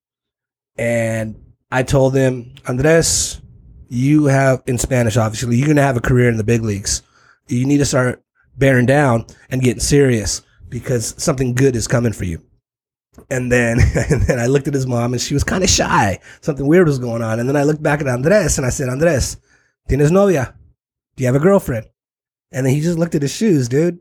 And 0.77 1.37
I 1.71 1.83
told 1.83 2.15
him, 2.15 2.55
Andres, 2.67 3.41
you 3.89 4.27
have 4.27 4.63
in 4.67 4.79
Spanish, 4.79 5.17
obviously, 5.17 5.57
you're 5.57 5.69
gonna 5.69 5.83
have 5.83 5.97
a 5.97 6.01
career 6.01 6.29
in 6.29 6.37
the 6.37 6.45
big 6.45 6.63
leagues. 6.63 7.03
You 7.49 7.67
need 7.67 7.79
to 7.79 7.85
start 7.85 8.23
bearing 8.57 8.87
down 8.87 9.27
and 9.51 9.63
getting 9.63 9.81
serious 9.81 10.43
because 10.69 11.15
something 11.23 11.55
good 11.55 11.75
is 11.75 11.89
coming 11.89 12.13
for 12.13 12.25
you. 12.25 12.43
And 13.31 13.51
then, 13.51 13.79
and 14.11 14.23
then 14.23 14.39
I 14.39 14.47
looked 14.47 14.69
at 14.69 14.75
his 14.75 14.87
mom 14.87 15.13
and 15.13 15.21
she 15.21 15.35
was 15.35 15.45
kind 15.45 15.65
of 15.65 15.71
shy. 15.71 16.21
Something 16.41 16.67
weird 16.67 16.87
was 16.87 16.99
going 16.99 17.23
on. 17.23 17.41
And 17.41 17.49
then 17.49 17.57
I 17.57 17.65
looked 17.65 17.83
back 17.83 18.01
at 18.01 18.09
Andres 18.09 18.59
and 18.59 18.67
I 18.67 18.71
said, 18.71 18.89
Andres, 18.89 19.37
¿tienes 19.89 20.11
novia? 20.11 20.55
Do 21.17 21.23
you 21.23 21.27
have 21.27 21.37
a 21.37 21.45
girlfriend? 21.45 21.87
And 22.53 22.67
then 22.67 22.75
he 22.75 22.81
just 22.81 22.99
looked 22.99 23.15
at 23.15 23.23
his 23.23 23.33
shoes, 23.35 23.69
dude. 23.69 24.01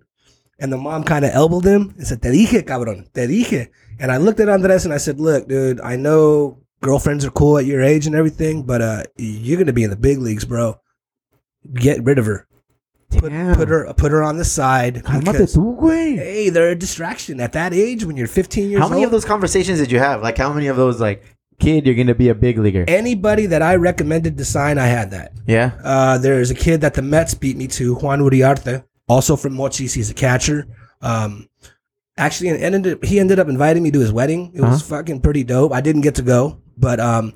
And 0.60 0.74
the 0.74 0.78
mom 0.78 1.04
kind 1.04 1.24
of 1.24 1.32
elbowed 1.32 1.65
him 1.65 1.93
and 1.98 2.06
said, 2.06 2.22
Te 2.22 2.30
dije, 2.30 2.63
cabrón, 2.63 3.12
te 3.13 3.28
dije. 3.28 3.69
And 4.00 4.12
I 4.12 4.17
looked 4.17 4.39
at 4.39 4.50
Andres 4.50 4.86
and 4.86 4.93
I 4.93 4.98
said, 4.98 5.19
Look, 5.19 5.48
dude, 5.48 5.80
I 5.82 5.95
know 5.95 6.60
girlfriends 6.82 7.26
are 7.26 7.32
cool 7.32 7.58
at 7.58 7.65
your 7.65 7.82
age 7.82 8.08
and 8.08 8.15
everything, 8.15 8.63
but 8.63 8.82
uh, 8.82 9.04
you're 9.17 9.58
going 9.58 9.67
to 9.67 9.74
be 9.74 9.84
in 9.84 9.89
the 9.89 9.95
big 9.95 10.19
leagues, 10.19 10.45
bro. 10.45 10.80
Get 11.74 12.04
rid 12.04 12.17
of 12.19 12.26
her. 12.26 12.48
Put, 13.12 13.22
put 13.22 13.69
her 13.69 13.91
put 13.95 14.12
her 14.12 14.22
on 14.22 14.38
the 14.38 14.45
side. 14.45 14.93
Because- 14.95 15.56
Hey, 16.17 16.50
they're 16.50 16.69
a 16.69 16.76
distraction 16.76 17.39
at 17.39 17.54
that 17.54 17.74
age 17.74 18.06
when 18.06 18.17
you're 18.17 18.28
15 18.28 18.69
years 18.69 18.82
old. 18.82 18.84
How 18.84 18.89
many 18.89 19.00
old. 19.02 19.06
of 19.06 19.12
those 19.12 19.26
conversations 19.26 19.80
did 19.80 19.91
you 19.91 20.00
have? 20.00 20.22
Like, 20.22 20.38
how 20.38 20.54
many 20.54 20.67
of 20.67 20.78
those, 20.78 21.02
like, 21.02 21.24
kid, 21.60 21.86
you're 21.86 21.95
gonna 21.95 22.15
be 22.15 22.30
a 22.30 22.36
big 22.36 22.58
leaguer? 22.58 22.86
Anybody 22.88 23.45
that 23.48 23.62
I 23.62 23.76
recommended 23.76 24.38
to 24.38 24.45
sign, 24.45 24.78
I 24.78 24.88
had 24.88 25.12
that. 25.12 25.34
Yeah. 25.45 25.74
Uh, 25.84 26.17
there's 26.17 26.52
a 26.52 26.56
kid 26.56 26.82
that 26.82 26.93
the 26.93 27.02
Mets 27.02 27.34
beat 27.34 27.58
me 27.58 27.67
to, 27.67 27.95
Juan 27.95 28.19
Uriarte, 28.19 28.84
also 29.08 29.36
from 29.36 29.54
Mochis. 29.54 29.93
He's 29.93 30.10
a 30.10 30.13
catcher. 30.13 30.67
Um, 31.02 31.50
actually, 32.17 32.50
and 32.50 32.76
ended, 32.76 33.04
he 33.04 33.19
ended 33.19 33.39
up 33.39 33.48
inviting 33.48 33.84
me 33.84 33.91
to 33.91 34.00
his 34.00 34.12
wedding. 34.12 34.52
It 34.54 34.62
was 34.62 34.82
fucking 34.82 35.22
pretty 35.22 35.43
dope. 35.43 35.72
I 35.72 35.82
didn't 35.82 36.02
get 36.02 36.15
to 36.15 36.22
go, 36.22 36.62
but 36.78 37.00
um, 37.00 37.34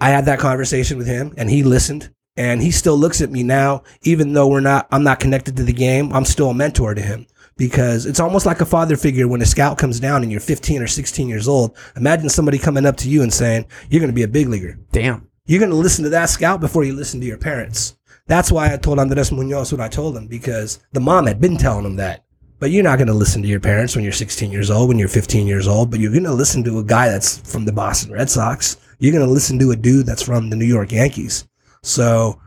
I 0.00 0.10
had 0.10 0.26
that 0.26 0.38
conversation 0.38 0.98
with 0.98 1.06
him, 1.06 1.34
and 1.36 1.50
he 1.50 1.62
listened. 1.62 2.10
And 2.36 2.60
he 2.60 2.72
still 2.72 2.98
looks 2.98 3.20
at 3.20 3.30
me 3.30 3.44
now, 3.44 3.84
even 4.02 4.32
though 4.32 4.48
we're 4.48 4.58
not. 4.58 4.88
I'm 4.90 5.04
not 5.04 5.20
connected 5.20 5.56
to 5.56 5.62
the 5.62 5.72
game. 5.72 6.12
I'm 6.12 6.24
still 6.24 6.50
a 6.50 6.54
mentor 6.54 6.92
to 6.92 7.00
him 7.00 7.26
because 7.56 8.06
it's 8.06 8.20
almost 8.20 8.46
like 8.46 8.60
a 8.60 8.66
father 8.66 8.96
figure 8.96 9.28
when 9.28 9.42
a 9.42 9.46
scout 9.46 9.78
comes 9.78 10.00
down 10.00 10.22
and 10.22 10.30
you're 10.30 10.40
15 10.40 10.82
or 10.82 10.86
16 10.86 11.28
years 11.28 11.48
old. 11.48 11.76
Imagine 11.96 12.28
somebody 12.28 12.58
coming 12.58 12.86
up 12.86 12.96
to 12.98 13.08
you 13.08 13.22
and 13.22 13.32
saying, 13.32 13.66
"You're 13.88 14.00
going 14.00 14.10
to 14.10 14.14
be 14.14 14.22
a 14.22 14.28
big 14.28 14.48
leaguer." 14.48 14.78
Damn. 14.92 15.28
You're 15.46 15.60
going 15.60 15.70
to 15.70 15.76
listen 15.76 16.04
to 16.04 16.10
that 16.10 16.30
scout 16.30 16.60
before 16.60 16.84
you 16.84 16.94
listen 16.94 17.20
to 17.20 17.26
your 17.26 17.36
parents. 17.36 17.96
That's 18.26 18.50
why 18.50 18.72
I 18.72 18.78
told 18.78 18.98
Andres 18.98 19.30
Munoz 19.30 19.70
what 19.70 19.80
I 19.80 19.88
told 19.88 20.16
him 20.16 20.26
because 20.26 20.78
the 20.92 21.00
mom 21.00 21.26
had 21.26 21.40
been 21.40 21.58
telling 21.58 21.84
him 21.84 21.96
that. 21.96 22.24
But 22.58 22.70
you're 22.70 22.82
not 22.82 22.96
going 22.96 23.08
to 23.08 23.14
listen 23.14 23.42
to 23.42 23.48
your 23.48 23.60
parents 23.60 23.94
when 23.94 24.04
you're 24.04 24.12
16 24.12 24.50
years 24.50 24.70
old, 24.70 24.88
when 24.88 24.98
you're 24.98 25.08
15 25.08 25.46
years 25.46 25.68
old, 25.68 25.90
but 25.90 26.00
you're 26.00 26.12
going 26.12 26.24
to 26.24 26.32
listen 26.32 26.64
to 26.64 26.78
a 26.78 26.84
guy 26.84 27.10
that's 27.10 27.38
from 27.52 27.66
the 27.66 27.72
Boston 27.72 28.12
Red 28.12 28.30
Sox. 28.30 28.78
You're 29.00 29.12
going 29.12 29.26
to 29.26 29.30
listen 29.30 29.58
to 29.58 29.72
a 29.72 29.76
dude 29.76 30.06
that's 30.06 30.22
from 30.22 30.48
the 30.48 30.56
New 30.56 30.64
York 30.64 30.92
Yankees. 30.92 31.46
So 31.82 32.40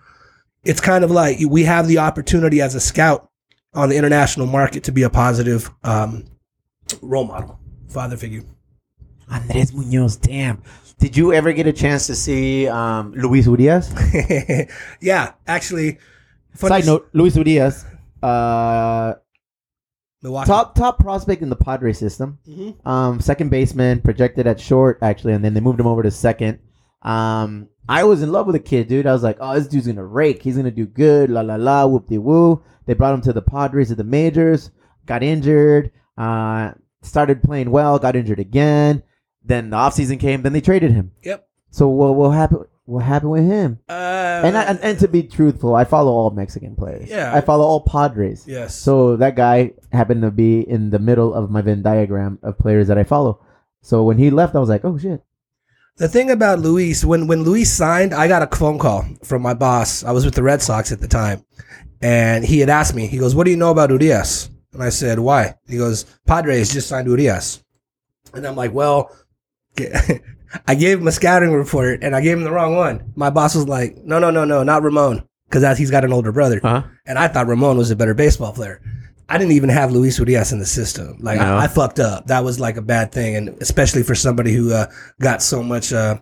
it's 0.64 0.82
kind 0.82 1.04
of 1.04 1.12
like 1.12 1.38
we 1.48 1.64
have 1.66 1.88
the 1.88 2.00
opportunity 2.00 2.62
as 2.62 2.74
a 2.74 2.80
scout 2.80 3.27
on 3.78 3.90
the 3.90 3.96
international 3.96 4.48
market 4.48 4.84
to 4.86 4.92
be 4.92 5.04
a 5.04 5.10
positive 5.10 5.70
um, 5.84 6.26
role 7.02 7.26
model, 7.26 7.60
father 7.88 8.18
figure. 8.18 8.44
Andres 9.30 9.72
Munoz. 9.72 10.16
Damn. 10.18 10.64
Did 11.00 11.16
you 11.16 11.32
ever 11.32 11.54
get 11.54 11.68
a 11.68 11.74
chance 11.74 12.08
to 12.08 12.16
see 12.16 12.68
um, 12.68 13.14
Luis 13.14 13.46
Urias? 13.46 13.94
yeah, 15.02 15.34
actually. 15.46 16.00
Side 16.56 16.88
note: 16.88 17.08
Luis 17.14 17.36
Urias, 17.36 17.86
uh, 18.24 19.14
Milwaukee. 20.24 20.48
top 20.48 20.74
top 20.74 20.98
prospect 20.98 21.44
in 21.44 21.50
the 21.50 21.56
Padre 21.56 21.94
system. 21.94 22.40
Mhm. 22.50 22.84
Um, 22.88 23.22
second 23.22 23.50
baseman, 23.50 24.02
projected 24.02 24.48
at 24.48 24.60
short 24.60 24.98
actually, 25.04 25.34
and 25.34 25.46
then 25.46 25.54
they 25.54 25.60
moved 25.60 25.80
him 25.80 25.86
over 25.86 26.02
to 26.02 26.10
second. 26.10 26.58
Um, 27.04 27.70
I 27.90 28.04
was 28.04 28.22
in 28.22 28.32
love 28.32 28.48
with 28.48 28.54
the 28.56 28.60
kid, 28.60 28.88
dude. 28.88 29.08
I 29.08 29.14
was 29.14 29.24
like, 29.24 29.38
oh, 29.40 29.56
this 29.56 29.68
dude's 29.68 29.88
gonna 29.88 30.06
rake. 30.06 30.42
He's 30.44 30.58
gonna 30.58 30.72
do 30.72 30.86
good. 30.86 31.30
La 31.30 31.42
la 31.42 31.56
la. 31.56 31.86
Whoop 31.86 32.08
de 32.08 32.18
woo. 32.18 32.64
They 32.86 32.94
brought 32.94 33.14
him 33.14 33.22
to 33.22 33.34
the 33.34 33.42
Padres 33.42 33.92
at 33.92 33.98
the 33.98 34.04
majors. 34.04 34.72
Got 35.06 35.24
injured. 35.24 35.92
Uh, 36.18 36.72
started 37.02 37.44
playing 37.44 37.72
well. 37.72 38.00
Got 38.00 38.16
injured 38.16 38.40
again. 38.40 39.04
Then 39.44 39.70
the 39.70 39.78
offseason 39.78 40.20
came. 40.20 40.42
Then 40.42 40.54
they 40.54 40.62
traded 40.62 40.92
him. 40.92 41.12
Yep. 41.24 41.48
So 41.72 41.88
what 41.88 42.16
what 42.16 42.30
happened? 42.32 42.66
What 42.86 43.04
happened 43.04 43.32
with 43.32 43.46
him? 43.46 43.80
Uh, 43.90 43.94
And, 44.46 44.58
I, 44.58 44.64
and 44.64 44.80
and 44.82 45.00
to 45.00 45.08
be 45.10 45.24
truthful, 45.24 45.76
I 45.76 45.84
follow 45.84 46.12
all 46.12 46.30
Mexican 46.32 46.76
players. 46.76 47.10
Yeah. 47.10 47.34
I 47.36 47.42
follow 47.42 47.66
all 47.66 47.82
Padres. 47.82 48.46
yes. 48.48 48.76
So 48.76 49.18
that 49.18 49.36
guy 49.36 49.74
happened 49.92 50.22
to 50.22 50.32
be 50.32 50.62
in 50.62 50.90
the 50.90 51.00
middle 51.00 51.34
of 51.34 51.50
my 51.52 51.62
Venn 51.62 51.82
diagram 51.82 52.40
of 52.44 52.58
players 52.58 52.88
that 52.88 52.98
I 52.98 53.04
follow. 53.04 53.42
So 53.82 54.04
when 54.04 54.18
he 54.18 54.30
left, 54.30 54.56
I 54.56 54.60
was 54.60 54.70
like, 54.70 54.86
oh 54.86 54.98
shit. 54.98 55.22
The 55.98 56.08
thing 56.08 56.32
about 56.32 56.60
Luis, 56.60 57.04
when 57.04 57.28
when 57.28 57.44
Luis 57.44 57.72
signed, 57.72 58.14
I 58.14 58.28
got 58.28 58.42
a 58.42 58.56
phone 58.56 58.80
call 58.80 59.06
from 59.24 59.42
my 59.42 59.54
boss. 59.54 60.04
I 60.04 60.12
was 60.12 60.26
with 60.26 60.36
the 60.36 60.44
Red 60.44 60.62
Sox 60.62 60.92
at 60.92 61.00
the 61.00 61.08
time, 61.08 61.44
and 62.02 62.46
he 62.46 62.60
had 62.60 62.70
asked 62.70 62.96
me. 62.96 63.08
He 63.08 63.18
goes, 63.18 63.36
"What 63.36 63.46
do 63.46 63.52
you 63.52 63.58
know 63.58 63.72
about 63.72 63.90
Urias?" 63.90 64.50
And 64.74 64.84
I 64.84 64.90
said, 64.90 65.20
"Why?" 65.20 65.56
He 65.68 65.78
goes, 65.78 66.06
"Padres 66.26 66.72
just 66.72 66.88
signed 66.88 67.08
Urias," 67.08 67.64
and 68.34 68.46
I'm 68.46 68.56
like, 68.56 68.74
"Well." 68.74 69.12
I 70.66 70.76
gave 70.76 71.00
him 71.00 71.08
a 71.08 71.12
scouting 71.12 71.52
report 71.52 72.00
and 72.04 72.16
I 72.16 72.22
gave 72.22 72.38
him 72.38 72.46
the 72.46 72.54
wrong 72.54 72.76
one. 72.76 73.12
My 73.16 73.30
boss 73.30 73.54
was 73.54 73.68
like, 73.68 73.98
"No, 73.98 74.18
no, 74.18 74.32
no, 74.32 74.46
no, 74.46 74.64
not 74.64 74.82
Ramon," 74.82 75.28
because 75.50 75.78
he's 75.78 75.92
got 75.92 76.06
an 76.06 76.14
older 76.14 76.32
brother. 76.32 76.60
Huh? 76.64 76.84
and 77.06 77.18
I 77.18 77.28
thought 77.28 77.48
Ramon 77.48 77.78
was 77.78 77.92
a 77.92 77.96
better 77.96 78.14
baseball 78.14 78.54
player. 78.54 78.82
I 79.30 79.38
didn't 79.38 79.54
even 79.54 79.70
have 79.70 79.92
Luis 79.92 80.20
Urias 80.20 80.52
in 80.52 80.60
the 80.60 80.66
system. 80.66 81.18
Like 81.20 81.40
No. 81.40 81.58
I, 81.58 81.66
I 81.66 81.68
fucked 81.68 82.00
up. 82.00 82.28
That 82.28 82.44
was 82.44 82.60
like 82.60 82.78
a 82.78 82.82
bad 82.82 83.12
thing, 83.12 83.36
and 83.36 83.50
especially 83.62 84.04
for 84.04 84.16
somebody 84.16 84.54
who 84.54 84.72
uh, 84.72 84.88
got 85.20 85.42
so 85.42 85.62
much 85.62 85.92
uh, 85.92 86.20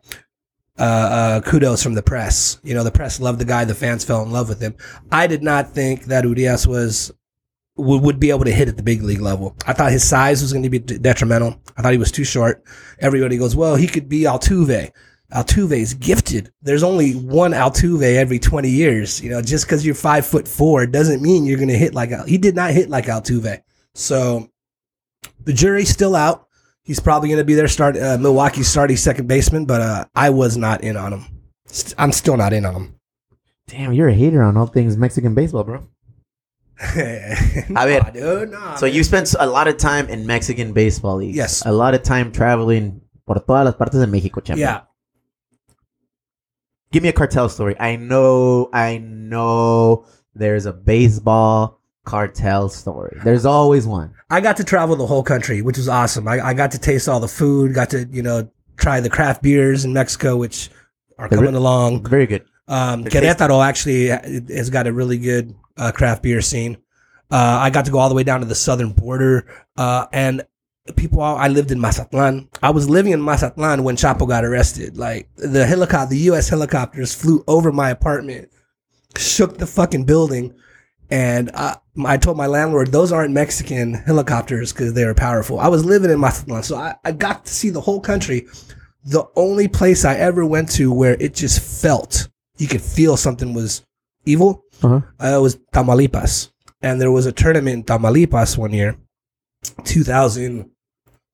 uh, 0.78 0.82
uh, 0.82 1.42
kudos 1.42 1.84
from 1.84 1.94
the 1.94 2.04
press. 2.04 2.60
You 2.64 2.74
know, 2.74 2.84
the 2.84 2.92
press 2.92 3.20
loved 3.20 3.40
the 3.40 3.46
guy. 3.46 3.64
The 3.66 3.76
fans 3.76 4.04
fell 4.04 4.24
in 4.24 4.32
love 4.32 4.50
with 4.50 4.60
him. 4.62 4.76
I 5.12 5.28
did 5.28 5.44
not 5.44 5.70
think 5.70 6.06
that 6.06 6.24
Urias 6.24 6.66
was 6.66 7.12
would, 7.78 8.02
would 8.02 8.20
be 8.20 8.30
able 8.30 8.46
to 8.46 8.52
hit 8.52 8.68
at 8.68 8.78
the 8.78 8.84
big 8.84 9.02
league 9.04 9.22
level. 9.22 9.56
I 9.68 9.74
thought 9.74 9.92
his 9.92 10.08
size 10.08 10.42
was 10.42 10.52
going 10.52 10.64
to 10.64 10.70
be 10.70 10.80
d- 10.80 10.98
detrimental. 10.98 11.62
I 11.78 11.82
thought 11.82 11.92
he 11.92 11.98
was 12.00 12.12
too 12.12 12.24
short. 12.24 12.64
Everybody 13.00 13.38
goes, 13.38 13.56
well, 13.56 13.76
he 13.76 13.88
could 13.88 14.10
be 14.10 14.22
Altuve. 14.22 14.92
Altuve's 15.34 15.94
gifted. 15.96 16.52
There's 16.62 16.84
only 16.84 17.14
one 17.14 17.52
Altuve 17.52 18.16
every 18.16 18.40
20 18.40 18.70
years. 18.70 19.22
You 19.22 19.30
know, 19.32 19.42
just 19.42 19.66
because 19.66 19.86
you're 19.86 19.96
five 19.96 20.26
foot 20.26 20.48
four 20.48 20.86
doesn't 20.86 21.22
mean 21.22 21.46
you're 21.46 21.58
going 21.58 21.70
to 21.70 21.78
hit 21.78 21.94
like 21.94 22.12
Al- 22.12 22.26
he 22.26 22.38
did 22.38 22.56
not 22.56 22.72
hit 22.72 22.90
like 22.90 23.06
Altuve. 23.06 23.62
So 23.96 24.50
the 25.44 25.54
jury's 25.54 25.90
still 25.90 26.16
out. 26.16 26.48
He's 26.84 27.00
probably 27.00 27.30
going 27.30 27.40
to 27.40 27.46
be 27.46 27.56
their 27.56 27.68
start, 27.68 27.98
uh, 27.98 28.18
Milwaukee's 28.20 28.68
starting 28.68 28.96
second 28.98 29.28
baseman, 29.28 29.66
but 29.66 29.82
uh, 29.82 30.06
I 30.14 30.30
was 30.30 30.56
not 30.58 30.84
in 30.84 30.96
on 30.98 31.14
him. 31.14 31.26
St- 31.66 31.96
I'm 31.98 32.12
still 32.12 32.38
not 32.38 32.54
in 32.54 32.64
on 32.66 32.76
him. 32.76 33.00
Damn, 33.68 33.94
you're 33.94 34.10
a 34.10 34.14
hater 34.14 34.44
on 34.44 34.56
all 34.56 34.68
things 34.68 34.96
Mexican 34.96 35.34
baseball, 35.34 35.64
bro. 35.64 35.88
nah, 37.70 37.86
ver, 37.86 38.12
dude, 38.14 38.52
nah, 38.52 38.76
So 38.76 38.86
man. 38.86 38.94
you 38.96 39.04
spent 39.04 39.34
a 39.40 39.48
lot 39.48 39.68
of 39.68 39.78
time 39.78 40.08
in 40.10 40.28
Mexican 40.28 40.74
baseball 40.74 41.16
leagues. 41.18 41.36
Yes. 41.38 41.66
A 41.66 41.72
lot 41.72 41.94
of 41.96 42.04
time 42.04 42.32
traveling 42.32 43.02
por 43.26 43.36
todas 43.40 43.66
las 43.66 43.76
partes 43.76 44.00
de 44.00 44.06
México, 44.08 44.44
champion. 44.44 44.60
yeah. 44.60 44.82
Give 46.96 47.04
me 47.04 47.10
a 47.10 47.12
cartel 47.12 47.50
story. 47.50 47.76
I 47.78 47.98
know, 47.98 48.70
I 48.72 49.00
know 49.00 50.06
there's 50.34 50.66
a 50.66 50.72
baseball 50.72 51.82
cartel 52.06 52.70
story. 52.70 53.18
There's 53.22 53.46
always 53.46 53.86
one. 53.86 54.16
I 54.30 54.40
got 54.40 54.56
to 54.56 54.64
travel 54.64 54.96
the 54.96 55.06
whole 55.06 55.22
country, 55.22 55.62
which 55.62 55.76
was 55.76 55.90
awesome. 55.90 56.26
I, 56.26 56.40
I 56.40 56.54
got 56.54 56.72
to 56.72 56.80
taste 56.80 57.10
all 57.10 57.20
the 57.20 57.28
food, 57.28 57.74
got 57.74 57.90
to, 57.90 58.06
you 58.06 58.22
know, 58.22 58.50
try 58.78 59.02
the 59.02 59.10
craft 59.10 59.44
beers 59.44 59.84
in 59.84 59.92
Mexico, 59.92 60.38
which 60.38 60.70
are 61.18 61.28
They're 61.28 61.40
coming 61.40 61.52
re- 61.52 61.58
along. 61.58 62.08
Very 62.08 62.28
good. 62.28 62.46
Um, 62.70 63.04
They're 63.04 63.22
Querétaro 63.22 63.62
actually 63.62 64.08
has 64.56 64.70
got 64.70 64.88
a 64.88 64.94
really 64.94 65.18
good 65.18 65.54
uh, 65.76 65.92
craft 65.92 66.24
beer 66.24 66.40
scene. 66.40 66.78
Uh, 67.30 67.60
I 67.60 67.72
got 67.72 67.84
to 67.84 67.92
go 67.92 68.00
all 68.00 68.08
the 68.08 68.16
way 68.16 68.24
down 68.24 68.40
to 68.40 68.46
the 68.46 68.56
southern 68.56 68.94
border, 68.94 69.48
uh, 69.76 70.06
and 70.14 70.44
people. 70.94 71.22
I 71.22 71.48
lived 71.48 71.72
in 71.72 71.80
Mazatlan. 71.82 72.48
I 72.62 72.70
was 72.70 72.90
living 72.90 73.12
in 73.12 73.22
Mazatlan 73.22 73.84
when 73.84 73.96
Chapo 73.96 74.28
got 74.28 74.46
arrested. 74.46 74.98
Like 74.98 75.30
the 75.36 75.66
helicopter, 75.66 76.10
the 76.12 76.20
U.S. 76.32 76.50
helicopters 76.50 77.14
flew 77.14 77.44
over 77.48 77.72
my 77.72 77.90
apartment, 77.90 78.50
shook 79.18 79.58
the 79.58 79.66
fucking 79.68 80.06
building, 80.06 80.54
and 81.10 81.52
I, 81.56 81.78
I 82.06 82.18
told 82.18 82.38
my 82.38 82.48
landlord 82.48 82.92
those 82.92 83.12
aren't 83.12 83.34
Mexican 83.34 83.94
helicopters 83.94 84.74
because 84.74 84.94
they 84.94 85.06
were 85.06 85.14
powerful. 85.16 85.60
I 85.60 85.68
was 85.70 85.84
living 85.86 86.12
in 86.12 86.20
Mazatlan, 86.20 86.64
so 86.64 86.76
I, 86.78 86.96
I 87.04 87.12
got 87.12 87.46
to 87.46 87.54
see 87.54 87.70
the 87.72 87.82
whole 87.82 88.00
country. 88.00 88.48
the 89.08 89.24
only 89.36 89.68
place 89.68 90.04
I 90.04 90.16
ever 90.16 90.44
went 90.46 90.72
to 90.74 90.92
where 90.92 91.16
it 91.20 91.36
just 91.36 91.60
felt 91.82 92.28
you 92.58 92.68
could 92.68 92.82
feel 92.82 93.16
something 93.18 93.54
was 93.54 93.84
evil 94.26 94.64
Uh-huh. 94.82 95.02
uh, 95.20 95.40
was 95.42 95.58
Tamaulipas. 95.74 96.52
And 96.82 97.00
there 97.00 97.12
was 97.12 97.26
a 97.28 97.32
tournament 97.32 97.76
in 97.76 97.84
Tamaulipas 97.84 98.58
one 98.58 98.74
year, 98.74 98.96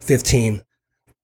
2015. 0.02 0.64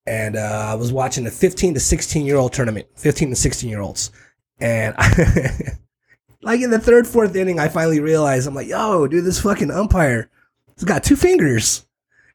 And 0.06 0.36
uh, 0.38 0.68
I 0.72 0.76
was 0.76 0.94
watching 0.94 1.28
a 1.28 1.32
15 1.32 1.74
to 1.74 1.80
16 1.80 2.26
year 2.26 2.38
old 2.38 2.54
tournament, 2.54 2.88
15 2.96 3.32
to 3.32 3.36
16 3.36 3.70
year 3.70 3.82
olds. 3.82 4.12
And 4.60 4.96
like 6.42 6.62
in 6.62 6.72
the 6.72 6.80
third, 6.80 7.06
fourth 7.06 7.36
inning, 7.36 7.60
I 7.60 7.68
finally 7.68 8.00
realized 8.00 8.48
I'm 8.48 8.56
like, 8.56 8.68
yo, 8.68 9.08
dude, 9.08 9.26
this 9.26 9.42
fucking 9.42 9.72
umpire 9.72 10.30
has 10.76 10.86
got 10.86 11.04
two 11.04 11.16
fingers. 11.16 11.86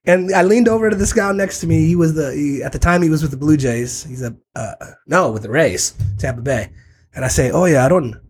And 0.05 0.35
I 0.35 0.43
leaned 0.43 0.69
over 0.69 0.91
to 0.91 0.97
this 0.97 1.13
guy 1.13 1.31
next 1.33 1.61
to 1.61 1.67
me. 1.67 1.87
He 1.87 1.97
was 1.97 2.15
the, 2.15 2.35
he, 2.35 2.63
at 2.63 2.73
the 2.73 2.79
time, 2.79 3.03
he 3.03 3.09
was 3.09 3.23
with 3.23 3.31
the 3.31 3.37
Blue 3.37 3.57
Jays. 3.57 4.03
He's 4.05 4.23
a, 4.23 4.35
uh, 4.57 4.75
no, 5.07 5.31
with 5.31 5.43
the 5.43 5.51
Rays, 5.51 5.95
Tampa 6.19 6.43
Bay. 6.43 6.71
And 7.15 7.25
I 7.25 7.29
say, 7.29 7.53
oh, 7.53 7.67
yeah, 7.67 7.87
I 7.87 7.89
don't, 7.89 8.21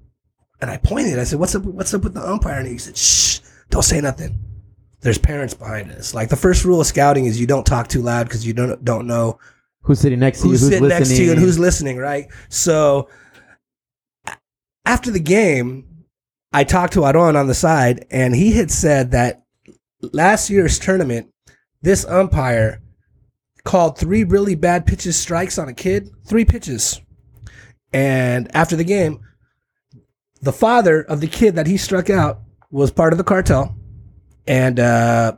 and 0.62 0.70
I 0.70 0.76
pointed. 0.76 1.18
I 1.18 1.24
said, 1.24 1.40
"What's 1.40 1.54
up? 1.54 1.64
What's 1.64 1.92
up 1.92 2.04
with 2.04 2.14
the 2.14 2.26
umpire?" 2.26 2.60
And 2.60 2.68
he 2.68 2.78
said, 2.78 2.96
"Shh, 2.96 3.40
don't 3.68 3.82
say 3.82 4.00
nothing." 4.00 4.38
There's 5.02 5.18
parents 5.18 5.52
behind 5.54 5.90
us. 5.92 6.14
Like 6.14 6.28
the 6.28 6.36
first 6.36 6.64
rule 6.64 6.80
of 6.80 6.86
scouting 6.86 7.26
is 7.26 7.40
you 7.40 7.46
don't 7.46 7.66
talk 7.66 7.88
too 7.88 8.02
loud 8.02 8.28
because 8.28 8.46
you 8.46 8.52
don't 8.54 8.84
don't 8.84 9.06
know 9.06 9.38
Who's 9.82 10.00
sitting 10.00 10.20
next 10.20 10.40
to 10.40 10.46
you? 10.46 10.52
who's 10.52 10.60
Who's 10.60 10.68
sitting 10.70 10.82
listening? 10.88 10.98
next 11.00 11.16
to 11.16 11.24
you 11.24 11.30
and 11.32 11.40
who's 11.40 11.58
listening, 11.58 11.96
right? 11.96 12.28
So 12.48 13.08
after 14.84 15.10
the 15.10 15.20
game, 15.20 15.86
I 16.52 16.64
talked 16.64 16.92
to 16.94 17.04
Aron 17.06 17.36
on 17.36 17.46
the 17.46 17.54
side, 17.54 18.06
and 18.10 18.34
he 18.34 18.52
had 18.52 18.70
said 18.70 19.10
that 19.12 19.42
last 20.12 20.50
year's 20.50 20.78
tournament, 20.78 21.28
this 21.80 22.04
umpire 22.04 22.80
called 23.64 23.96
three 23.98 24.22
really 24.24 24.54
bad 24.54 24.86
pitches 24.86 25.16
strikes 25.16 25.58
on 25.58 25.68
a 25.68 25.72
kid, 25.74 26.10
three 26.26 26.44
pitches. 26.44 27.00
And 27.92 28.54
after 28.54 28.76
the 28.76 28.84
game, 28.84 29.20
the 30.40 30.52
father 30.52 31.02
of 31.02 31.20
the 31.20 31.28
kid 31.28 31.54
that 31.56 31.66
he 31.66 31.76
struck 31.76 32.10
out 32.10 32.40
was 32.70 32.90
part 32.90 33.12
of 33.12 33.18
the 33.18 33.24
cartel. 33.24 33.76
And 34.46 34.80
uh 34.80 35.36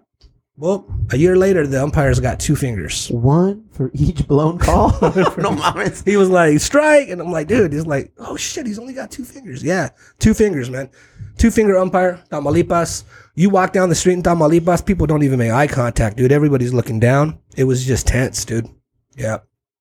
well, 0.56 0.86
a 1.10 1.16
year 1.16 1.36
later 1.36 1.66
the 1.66 1.82
umpires 1.82 2.20
got 2.20 2.38
two 2.38 2.54
fingers. 2.54 3.10
One 3.10 3.64
for 3.72 3.90
each 3.92 4.26
blown 4.28 4.58
call. 4.58 4.90
no 5.00 5.50
mames. 5.50 6.04
He 6.06 6.16
was 6.16 6.30
like, 6.30 6.60
strike. 6.60 7.08
And 7.08 7.20
I'm 7.20 7.32
like, 7.32 7.48
dude, 7.48 7.72
he's 7.72 7.86
like, 7.86 8.12
oh 8.18 8.36
shit, 8.36 8.66
he's 8.66 8.78
only 8.78 8.94
got 8.94 9.10
two 9.10 9.24
fingers. 9.24 9.64
Yeah, 9.64 9.90
two 10.20 10.32
fingers, 10.32 10.70
man. 10.70 10.90
Two 11.38 11.50
finger 11.50 11.76
umpire, 11.76 12.22
Tamaulipas. 12.30 13.02
You 13.34 13.50
walk 13.50 13.72
down 13.72 13.88
the 13.88 13.96
street 13.96 14.12
in 14.12 14.22
Tamaulipas, 14.22 14.86
people 14.86 15.08
don't 15.08 15.24
even 15.24 15.40
make 15.40 15.50
eye 15.50 15.66
contact, 15.66 16.16
dude. 16.16 16.30
Everybody's 16.30 16.72
looking 16.72 17.00
down. 17.00 17.40
It 17.56 17.64
was 17.64 17.84
just 17.84 18.06
tense, 18.06 18.44
dude. 18.44 18.68
Yeah. 19.16 19.38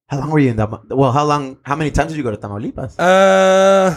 How 0.08 0.20
long 0.20 0.32
were 0.32 0.40
you 0.40 0.50
in 0.50 0.58
Tama- 0.58 0.82
Well, 0.90 1.12
how 1.12 1.24
long? 1.24 1.58
How 1.64 1.76
many 1.76 1.92
times 1.92 2.12
did 2.12 2.18
you 2.18 2.24
go 2.24 2.32
to 2.32 2.38
Tamaulipas? 2.38 2.96
Uh, 2.98 3.96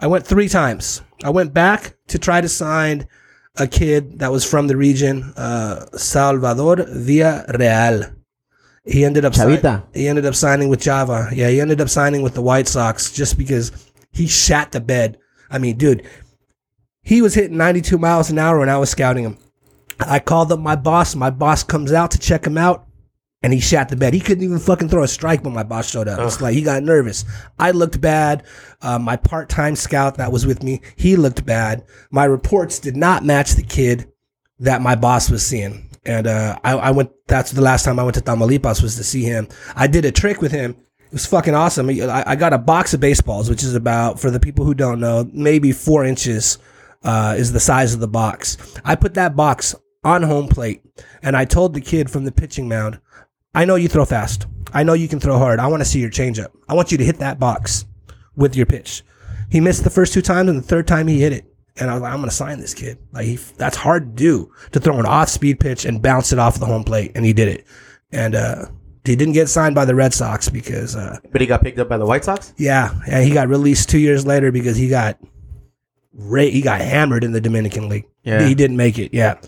I 0.00 0.06
went 0.06 0.26
three 0.26 0.48
times. 0.48 1.02
I 1.22 1.30
went 1.30 1.52
back 1.52 1.96
to 2.08 2.18
try 2.18 2.40
to 2.40 2.48
sign 2.48 3.06
a 3.58 3.66
kid 3.66 4.18
that 4.20 4.30
was 4.32 4.44
from 4.44 4.66
the 4.66 4.76
region, 4.76 5.32
uh, 5.36 5.86
Salvador 5.96 6.76
Villarreal. 6.76 8.14
He 8.84 9.04
ended 9.04 9.24
up 9.24 9.34
Chavita. 9.34 9.84
he 9.92 10.08
ended 10.08 10.24
up 10.24 10.34
signing 10.34 10.68
with 10.68 10.80
Java. 10.80 11.28
Yeah, 11.32 11.48
he 11.48 11.60
ended 11.60 11.80
up 11.80 11.90
signing 11.90 12.22
with 12.22 12.34
the 12.34 12.42
White 12.42 12.68
Sox 12.68 13.12
just 13.12 13.36
because 13.36 13.70
he 14.10 14.26
shat 14.26 14.72
the 14.72 14.80
bed. 14.80 15.18
I 15.50 15.58
mean, 15.58 15.76
dude, 15.76 16.06
he 17.02 17.20
was 17.20 17.34
hitting 17.34 17.56
92 17.56 17.98
miles 17.98 18.30
an 18.30 18.38
hour 18.38 18.58
when 18.58 18.68
I 18.68 18.78
was 18.78 18.90
scouting 18.90 19.24
him. 19.24 19.38
I 20.00 20.20
called 20.20 20.52
up 20.52 20.60
my 20.60 20.76
boss. 20.76 21.14
My 21.14 21.30
boss 21.30 21.62
comes 21.62 21.92
out 21.92 22.10
to 22.12 22.18
check 22.18 22.46
him 22.46 22.56
out, 22.56 22.86
and 23.42 23.52
he 23.52 23.60
shot 23.60 23.88
the 23.88 23.96
bed. 23.96 24.14
He 24.14 24.20
couldn't 24.20 24.44
even 24.44 24.58
fucking 24.58 24.88
throw 24.88 25.02
a 25.02 25.08
strike 25.08 25.44
when 25.44 25.54
my 25.54 25.62
boss 25.62 25.88
showed 25.88 26.08
up. 26.08 26.18
It's 26.20 26.40
like 26.40 26.54
he 26.54 26.62
got 26.62 26.82
nervous. 26.82 27.24
I 27.58 27.70
looked 27.70 28.00
bad. 28.00 28.44
Uh, 28.82 28.98
my 28.98 29.16
part-time 29.16 29.76
scout 29.76 30.16
that 30.16 30.32
was 30.32 30.46
with 30.46 30.62
me, 30.62 30.80
he 30.96 31.16
looked 31.16 31.46
bad. 31.46 31.84
My 32.10 32.24
reports 32.24 32.78
did 32.78 32.96
not 32.96 33.24
match 33.24 33.52
the 33.52 33.62
kid 33.62 34.10
that 34.58 34.82
my 34.82 34.96
boss 34.96 35.30
was 35.30 35.46
seeing. 35.46 35.88
And 36.04 36.26
uh, 36.26 36.58
I, 36.64 36.72
I 36.72 36.90
went. 36.90 37.10
That's 37.26 37.50
the 37.50 37.60
last 37.60 37.84
time 37.84 37.98
I 37.98 38.02
went 38.02 38.14
to 38.14 38.22
Tamaulipas 38.22 38.82
was 38.82 38.96
to 38.96 39.04
see 39.04 39.22
him. 39.22 39.46
I 39.76 39.86
did 39.86 40.04
a 40.04 40.12
trick 40.12 40.40
with 40.40 40.52
him. 40.52 40.70
It 41.00 41.12
was 41.12 41.26
fucking 41.26 41.54
awesome. 41.54 41.90
I, 41.90 42.24
I 42.26 42.36
got 42.36 42.52
a 42.52 42.58
box 42.58 42.94
of 42.94 43.00
baseballs, 43.00 43.50
which 43.50 43.62
is 43.62 43.74
about, 43.74 44.18
for 44.18 44.30
the 44.30 44.40
people 44.40 44.64
who 44.64 44.74
don't 44.74 45.00
know, 45.00 45.28
maybe 45.32 45.72
four 45.72 46.04
inches 46.04 46.58
uh, 47.02 47.34
is 47.36 47.52
the 47.52 47.60
size 47.60 47.94
of 47.94 48.00
the 48.00 48.08
box. 48.08 48.56
I 48.84 48.94
put 48.94 49.14
that 49.14 49.36
box 49.36 49.74
on 50.04 50.22
home 50.22 50.48
plate, 50.48 50.82
and 51.22 51.36
I 51.36 51.44
told 51.44 51.74
the 51.74 51.80
kid 51.80 52.10
from 52.10 52.24
the 52.24 52.32
pitching 52.32 52.68
mound, 52.68 53.00
"I 53.54 53.64
know 53.64 53.76
you 53.76 53.88
throw 53.88 54.04
fast. 54.04 54.46
I 54.72 54.82
know 54.82 54.92
you 54.92 55.08
can 55.08 55.20
throw 55.20 55.38
hard. 55.38 55.58
I 55.60 55.66
want 55.66 55.80
to 55.82 55.88
see 55.88 56.00
your 56.00 56.10
changeup. 56.10 56.48
I 56.68 56.74
want 56.74 56.92
you 56.92 56.98
to 56.98 57.04
hit 57.04 57.18
that 57.18 57.38
box 57.38 57.84
with 58.36 58.56
your 58.56 58.66
pitch." 58.66 59.02
He 59.50 59.60
missed 59.60 59.82
the 59.84 59.90
first 59.90 60.12
two 60.12 60.22
times, 60.22 60.50
and 60.50 60.58
the 60.58 60.62
third 60.66 60.86
time 60.86 61.06
he 61.08 61.20
hit 61.20 61.32
it. 61.32 61.44
And 61.80 61.88
I 61.88 61.94
was 61.94 62.02
like, 62.02 62.12
I'm 62.12 62.18
going 62.18 62.28
to 62.28 62.34
sign 62.34 62.58
this 62.60 62.74
kid. 62.74 62.98
Like, 63.12 63.24
he, 63.24 63.36
that's 63.36 63.76
hard 63.76 64.16
to 64.16 64.22
do 64.22 64.52
to 64.72 64.80
throw 64.80 64.98
an 64.98 65.06
off 65.06 65.28
speed 65.28 65.60
pitch 65.60 65.84
and 65.84 66.02
bounce 66.02 66.32
it 66.32 66.38
off 66.38 66.58
the 66.58 66.66
home 66.66 66.82
plate. 66.82 67.12
And 67.14 67.24
he 67.24 67.32
did 67.32 67.46
it. 67.48 67.66
And, 68.10 68.34
uh, 68.34 68.66
he 69.04 69.14
didn't 69.16 69.34
get 69.34 69.48
signed 69.48 69.74
by 69.76 69.84
the 69.86 69.94
Red 69.94 70.12
Sox 70.12 70.48
because, 70.50 70.96
uh, 70.96 71.18
But 71.30 71.40
he 71.40 71.46
got 71.46 71.62
picked 71.62 71.78
up 71.78 71.88
by 71.88 71.96
the 71.96 72.04
White 72.04 72.24
Sox. 72.24 72.52
yeah, 72.58 72.92
and 73.08 73.24
he 73.24 73.32
got 73.32 73.48
released 73.48 73.88
two 73.88 73.98
years 74.00 74.26
later 74.26 74.50
because 74.52 74.76
he 74.76 74.88
got, 74.88 75.18
ra- 76.12 76.42
he 76.42 76.60
got 76.60 76.80
hammered 76.80 77.22
in 77.24 77.32
the 77.32 77.40
Dominican 77.40 77.88
League. 77.88 78.06
Yeah. 78.24 78.46
He 78.46 78.54
didn't 78.54 78.76
make 78.76 78.98
it. 78.98 79.14
Yeah. 79.14 79.38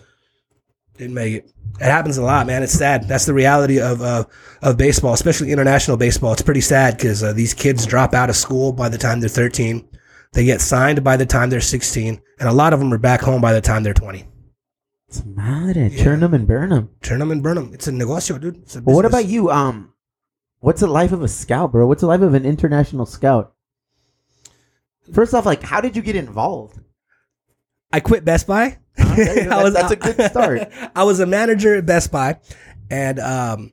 Didn't 1.01 1.15
make 1.15 1.35
it. 1.35 1.51
It 1.81 1.85
happens 1.85 2.19
a 2.19 2.23
lot, 2.23 2.47
man. 2.47 2.63
It's 2.63 2.75
sad. 2.75 3.09
That's 3.09 3.25
the 3.25 3.33
reality 3.33 3.81
of, 3.81 4.03
uh, 4.03 4.25
of 4.61 4.77
baseball, 4.77 5.15
especially 5.15 5.51
international 5.51 5.97
baseball. 5.97 6.35
It's 6.35 6.43
pretty 6.43 6.61
sad 6.61 6.99
because, 6.99 7.23
uh, 7.23 7.33
these 7.33 7.55
kids 7.55 7.87
drop 7.87 8.13
out 8.13 8.29
of 8.29 8.37
school 8.37 8.75
by 8.75 8.91
the 8.91 8.99
time 8.99 9.21
they're 9.21 9.31
13. 9.31 9.89
They 10.35 10.45
get 10.45 10.61
signed 10.61 11.03
by 11.03 11.17
the 11.17 11.25
time 11.25 11.49
they're 11.49 11.63
16, 11.63 12.21
and 12.39 12.49
a 12.51 12.53
lot 12.53 12.75
of 12.75 12.81
them 12.81 12.93
are 12.93 12.99
back 12.99 13.23
home 13.23 13.41
by 13.41 13.55
the 13.55 13.63
time 13.63 13.83
they're 13.83 13.95
20. 13.95 14.27
It's 15.09 15.25
madre. 15.25 15.89
Turn 15.89 16.21
them 16.21 16.35
and 16.35 16.47
burn 16.47 16.69
them. 16.69 16.91
Turn 17.01 17.19
them 17.19 17.31
and 17.31 17.43
burn 17.43 17.55
them. 17.55 17.71
It's 17.73 17.89
a 17.89 17.93
negocio, 17.93 18.39
dude. 18.39 18.57
It's 18.57 18.77
a 18.77 18.83
Well, 18.83 18.95
what 18.95 19.07
about 19.07 19.25
you? 19.25 19.51
Um, 19.51 19.95
what's 20.59 20.83
the 20.83 20.87
life 20.87 21.13
of 21.13 21.23
a 21.23 21.29
scout, 21.29 21.73
bro? 21.73 21.87
What's 21.87 22.03
the 22.03 22.09
life 22.09 22.21
of 22.21 22.35
an 22.35 22.45
international 22.45 23.07
scout? 23.07 23.55
First 25.15 25.33
off, 25.33 25.47
like, 25.47 25.63
how 25.63 25.81
did 25.81 25.97
you 25.97 26.03
get 26.03 26.15
involved? 26.15 26.79
I 27.91 28.01
quit 28.01 28.23
Best 28.23 28.47
Buy. 28.47 28.81
Okay, 29.13 29.45
that- 29.49 29.73
that's 29.73 29.93
a 29.93 29.97
good 29.97 30.31
start. 30.31 30.69
I 30.95 31.05
was 31.05 31.21
a 31.21 31.27
manager 31.27 31.75
at 31.77 31.87
Best 31.87 32.11
Buy, 32.13 32.39
and 32.91 33.19
um, 33.19 33.73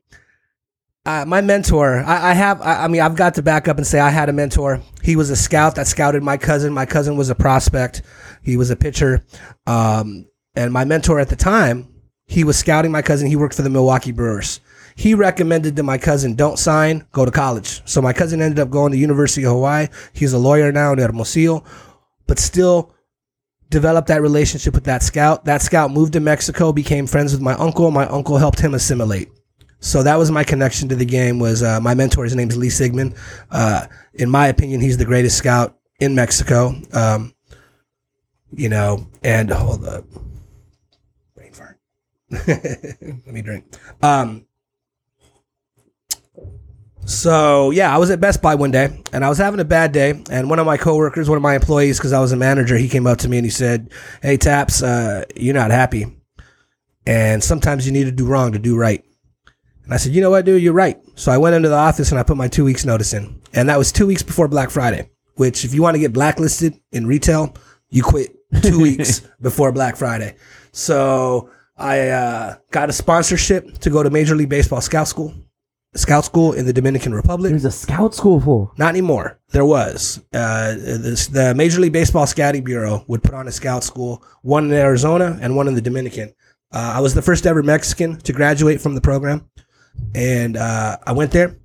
uh, 1.06 1.26
my 1.26 1.42
mentor. 1.42 2.00
I, 2.06 2.32
I 2.32 2.34
have. 2.34 2.62
I, 2.62 2.84
I 2.84 2.88
mean, 2.88 3.02
I've 3.02 3.16
got 3.16 3.36
to 3.36 3.42
back 3.42 3.68
up 3.68 3.78
and 3.78 3.88
say 3.88 4.00
I 4.00 4.10
had 4.10 4.30
a 4.30 4.34
mentor. 4.34 4.82
He 5.04 5.16
was 5.16 5.30
a 5.30 5.36
scout 5.36 5.76
that 5.76 5.88
scouted 5.88 6.24
my 6.24 6.38
cousin. 6.38 6.74
My 6.74 6.86
cousin 6.86 7.16
was 7.18 7.30
a 7.30 7.36
prospect. 7.36 8.02
He 8.44 8.58
was 8.58 8.70
a 8.70 8.76
pitcher, 8.76 9.26
um, 9.66 10.28
and 10.56 10.72
my 10.74 10.86
mentor 10.86 11.20
at 11.20 11.30
the 11.30 11.36
time, 11.36 11.88
he 12.26 12.44
was 12.44 12.58
scouting 12.58 12.92
my 12.92 13.02
cousin. 13.02 13.28
He 13.28 13.36
worked 13.36 13.56
for 13.56 13.62
the 13.62 13.70
Milwaukee 13.70 14.12
Brewers. 14.12 14.60
He 14.96 15.14
recommended 15.14 15.76
to 15.76 15.84
my 15.84 15.98
cousin, 16.00 16.34
"Don't 16.36 16.58
sign, 16.58 17.06
go 17.12 17.24
to 17.24 17.32
college." 17.32 17.82
So 17.86 18.02
my 18.02 18.14
cousin 18.14 18.42
ended 18.42 18.60
up 18.60 18.70
going 18.70 18.92
to 18.92 18.98
University 18.98 19.44
of 19.46 19.52
Hawaii. 19.54 19.88
He's 20.12 20.34
a 20.34 20.40
lawyer 20.40 20.72
now 20.72 20.92
in 20.94 21.00
Hermosillo, 21.00 21.64
but 22.26 22.40
still 22.40 22.92
developed 23.70 24.08
that 24.08 24.22
relationship 24.22 24.74
with 24.74 24.86
that 24.86 25.04
scout. 25.04 25.46
That 25.46 25.62
scout 25.62 25.92
moved 25.92 26.14
to 26.14 26.20
Mexico, 26.20 26.72
became 26.72 27.08
friends 27.08 27.32
with 27.32 27.42
my 27.42 27.54
uncle. 27.54 27.92
My 27.92 28.08
uncle 28.08 28.38
helped 28.38 28.60
him 28.60 28.74
assimilate. 28.74 29.30
So 29.80 30.02
that 30.04 30.18
was 30.18 30.32
my 30.32 30.44
connection 30.44 30.90
to 30.90 30.96
the 30.96 31.06
game. 31.06 31.40
Was 31.40 31.62
uh, 31.62 31.80
my 31.80 31.94
mentor? 31.94 32.24
His 32.24 32.36
name's 32.36 32.58
Lee 32.58 32.70
Sigmund. 32.70 33.16
Uh, 33.52 33.86
in 34.16 34.30
my 34.30 34.48
opinion, 34.48 34.82
he's 34.82 34.98
the 34.98 35.06
greatest 35.06 35.38
scout 35.38 35.78
in 36.00 36.16
Mexico. 36.16 36.74
Um, 36.94 37.34
you 38.52 38.70
know, 38.70 39.08
and 39.24 39.52
hold 39.52 39.86
up, 39.86 40.06
brain 41.36 41.52
fart. 41.52 41.80
Let 42.32 43.28
me 43.28 43.42
drink. 43.42 43.66
Um, 44.02 44.47
so 47.08 47.72
yeah, 47.72 47.94
I 47.94 47.98
was 47.98 48.10
at 48.10 48.20
Best 48.20 48.42
Buy 48.42 48.56
one 48.56 48.70
day 48.70 49.02
and 49.14 49.24
I 49.24 49.30
was 49.30 49.38
having 49.38 49.62
a 49.62 49.66
bad 49.66 49.94
day. 49.94 50.22
And 50.30 50.50
one 50.50 50.60
of 50.60 50.66
my 50.66 50.76
coworkers, 50.76 51.30
one 51.30 51.38
of 51.38 51.42
my 51.42 51.56
employees, 51.56 51.98
because 51.98 52.12
I 52.12 52.20
was 52.20 52.34
a 52.34 52.36
manager, 52.36 52.76
he 52.76 52.90
came 52.90 53.08
up 53.08 53.20
to 53.20 53.30
me 53.30 53.38
and 53.38 53.46
he 53.46 53.50
said, 53.50 53.90
"Hey 54.22 54.36
Taps, 54.36 54.84
uh, 54.84 55.24
you're 55.34 55.54
not 55.54 55.72
happy, 55.72 56.06
and 57.06 57.42
sometimes 57.42 57.86
you 57.86 57.94
need 57.94 58.04
to 58.04 58.12
do 58.12 58.26
wrong 58.26 58.52
to 58.52 58.60
do 58.60 58.76
right." 58.76 59.06
And 59.86 59.94
I 59.94 59.98
said, 59.98 60.12
"You 60.12 60.20
know 60.20 60.30
what, 60.30 60.44
dude? 60.44 60.62
You're 60.62 60.74
right." 60.74 61.00
So 61.16 61.32
I 61.32 61.38
went 61.38 61.56
into 61.56 61.70
the 61.70 61.76
office 61.76 62.12
and 62.12 62.20
I 62.20 62.24
put 62.24 62.36
my 62.36 62.50
two 62.50 62.66
weeks 62.66 62.84
notice 62.84 63.14
in, 63.14 63.42
and 63.54 63.70
that 63.70 63.78
was 63.78 63.94
two 63.94 64.06
weeks 64.06 64.22
before 64.22 64.50
Black 64.50 64.70
Friday. 64.70 65.10
Which, 65.36 65.64
if 65.64 65.74
you 65.74 65.82
want 65.82 65.96
to 65.96 66.00
get 66.00 66.12
blacklisted 66.12 66.78
in 66.92 67.08
retail, 67.08 67.56
you 67.90 68.04
quit 68.04 68.36
two 68.64 68.82
weeks 68.82 69.22
before 69.42 69.72
Black 69.72 69.96
Friday. 69.96 70.36
So 70.74 71.52
I 71.78 72.10
uh, 72.10 72.56
got 72.72 72.90
a 72.90 72.94
sponsorship 72.94 73.78
to 73.80 73.90
go 73.90 74.04
to 74.04 74.10
Major 74.10 74.36
League 74.36 74.50
Baseball 74.50 74.82
scout 74.82 75.08
school, 75.08 75.34
scout 75.98 76.26
school 76.26 76.54
in 76.54 76.66
the 76.66 76.74
Dominican 76.74 77.14
Republic. 77.14 77.50
There's 77.52 77.66
a 77.66 77.72
scout 77.72 78.14
school 78.16 78.40
for. 78.40 78.72
Not 78.78 78.90
anymore. 78.90 79.40
There 79.50 79.66
was. 79.66 80.24
Uh, 80.34 80.74
this, 80.76 81.28
the 81.28 81.54
Major 81.56 81.80
League 81.82 81.94
Baseball 81.94 82.28
Scouting 82.28 82.64
Bureau 82.64 83.04
would 83.08 83.24
put 83.24 83.34
on 83.34 83.48
a 83.48 83.52
scout 83.52 83.84
school, 83.84 84.24
one 84.42 84.66
in 84.66 84.74
Arizona 84.74 85.38
and 85.42 85.56
one 85.56 85.68
in 85.68 85.76
the 85.76 85.82
Dominican. 85.82 86.34
Uh, 86.74 86.94
I 86.98 87.00
was 87.00 87.14
the 87.14 87.22
first 87.22 87.46
ever 87.46 87.64
Mexican 87.64 88.18
to 88.20 88.34
graduate 88.34 88.82
from 88.82 88.96
the 88.96 89.02
program. 89.02 89.50
and 90.16 90.58
uh, 90.58 90.98
I 91.06 91.12
went 91.14 91.32
there. 91.32 91.58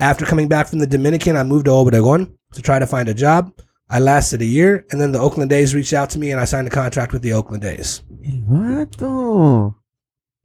After 0.00 0.24
coming 0.24 0.46
back 0.48 0.68
from 0.68 0.78
the 0.78 0.86
Dominican, 0.86 1.36
I 1.36 1.42
moved 1.42 1.64
to 1.64 1.72
Obregon 1.72 2.32
to 2.52 2.62
try 2.62 2.78
to 2.78 2.86
find 2.86 3.08
a 3.08 3.14
job. 3.14 3.52
I 3.90 3.98
lasted 3.98 4.42
a 4.42 4.44
year, 4.44 4.86
and 4.90 5.00
then 5.00 5.12
the 5.12 5.18
Oakland 5.18 5.50
A's 5.52 5.74
reached 5.74 5.92
out 5.92 6.10
to 6.10 6.18
me, 6.18 6.30
and 6.30 6.40
I 6.40 6.44
signed 6.44 6.66
a 6.66 6.70
contract 6.70 7.12
with 7.12 7.22
the 7.22 7.32
Oakland 7.32 7.64
A's. 7.64 8.02
What? 8.46 8.94
Oh. 9.00 9.74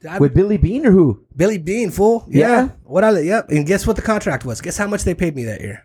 I- 0.10 0.20
With 0.20 0.34
Billy 0.34 0.58
Bean 0.58 0.86
or 0.86 0.92
who? 0.92 1.26
Billy 1.36 1.58
Bean, 1.58 1.90
fool. 1.92 2.26
Yeah. 2.30 2.70
What 2.84 3.04
I 3.04 3.18
yep. 3.20 3.50
And 3.50 3.66
guess 3.66 3.86
what 3.88 3.96
the 3.96 4.02
contract 4.02 4.46
was? 4.46 4.62
Guess 4.62 4.78
how 4.78 4.88
much 4.88 5.04
they 5.04 5.14
paid 5.14 5.36
me 5.36 5.44
that 5.46 5.62
year? 5.62 5.84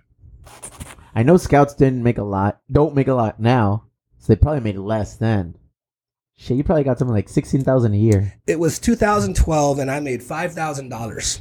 I 1.15 1.23
know 1.23 1.37
scouts 1.37 1.75
didn't 1.75 2.03
make 2.03 2.19
a 2.19 2.23
lot. 2.23 2.61
Don't 2.71 2.95
make 2.95 3.09
a 3.09 3.15
lot 3.15 3.41
now. 3.41 3.85
So 4.19 4.33
they 4.33 4.37
probably 4.41 4.61
made 4.61 4.77
less 4.77 5.17
then. 5.17 5.57
Shit, 6.37 6.57
you 6.57 6.63
probably 6.65 6.85
got 6.85 6.99
something 6.99 7.15
like 7.15 7.29
sixteen 7.29 7.63
thousand 7.65 7.95
a 7.95 7.97
year. 7.97 8.35
It 8.47 8.61
was 8.61 8.79
2012, 8.79 9.79
and 9.81 9.91
I 9.91 9.99
made 10.01 10.23
five 10.23 10.53
thousand 10.53 10.89
dollars 10.89 11.41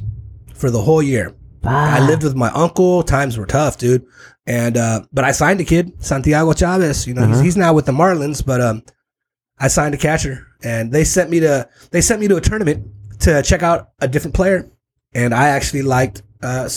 for 0.55 0.71
the 0.71 0.81
whole 0.81 1.03
year. 1.03 1.35
I 1.63 1.99
Ah. 1.99 2.05
lived 2.07 2.23
with 2.23 2.35
my 2.35 2.49
uncle. 2.51 3.03
Times 3.03 3.37
were 3.37 3.45
tough, 3.45 3.77
dude. 3.77 4.05
And 4.47 4.75
uh, 4.77 5.01
but 5.11 5.23
I 5.25 5.31
signed 5.33 5.59
a 5.59 5.65
kid, 5.65 5.93
Santiago 6.03 6.53
Chavez. 6.53 7.05
You 7.05 7.13
know, 7.13 7.23
Uh-huh. 7.23 7.33
he's, 7.33 7.41
he's 7.41 7.57
now 7.57 7.73
with 7.73 7.85
the 7.85 7.91
Marlins, 7.91 8.43
but 8.43 8.61
um, 8.61 8.83
I 9.59 9.67
signed 9.67 9.93
a 9.93 9.97
catcher, 9.97 10.46
and 10.63 10.91
they 10.91 11.03
sent 11.03 11.29
me 11.29 11.39
to 11.41 11.67
they 11.91 12.01
sent 12.01 12.19
me 12.19 12.27
to 12.27 12.35
a 12.35 12.41
tournament 12.41 12.87
to 13.19 13.41
check 13.41 13.63
out 13.63 13.91
a 13.99 14.07
different 14.07 14.35
player, 14.35 14.69
and 15.13 15.33
I 15.33 15.49
actually 15.49 15.81
liked 15.81 16.23
uh, 16.41 16.69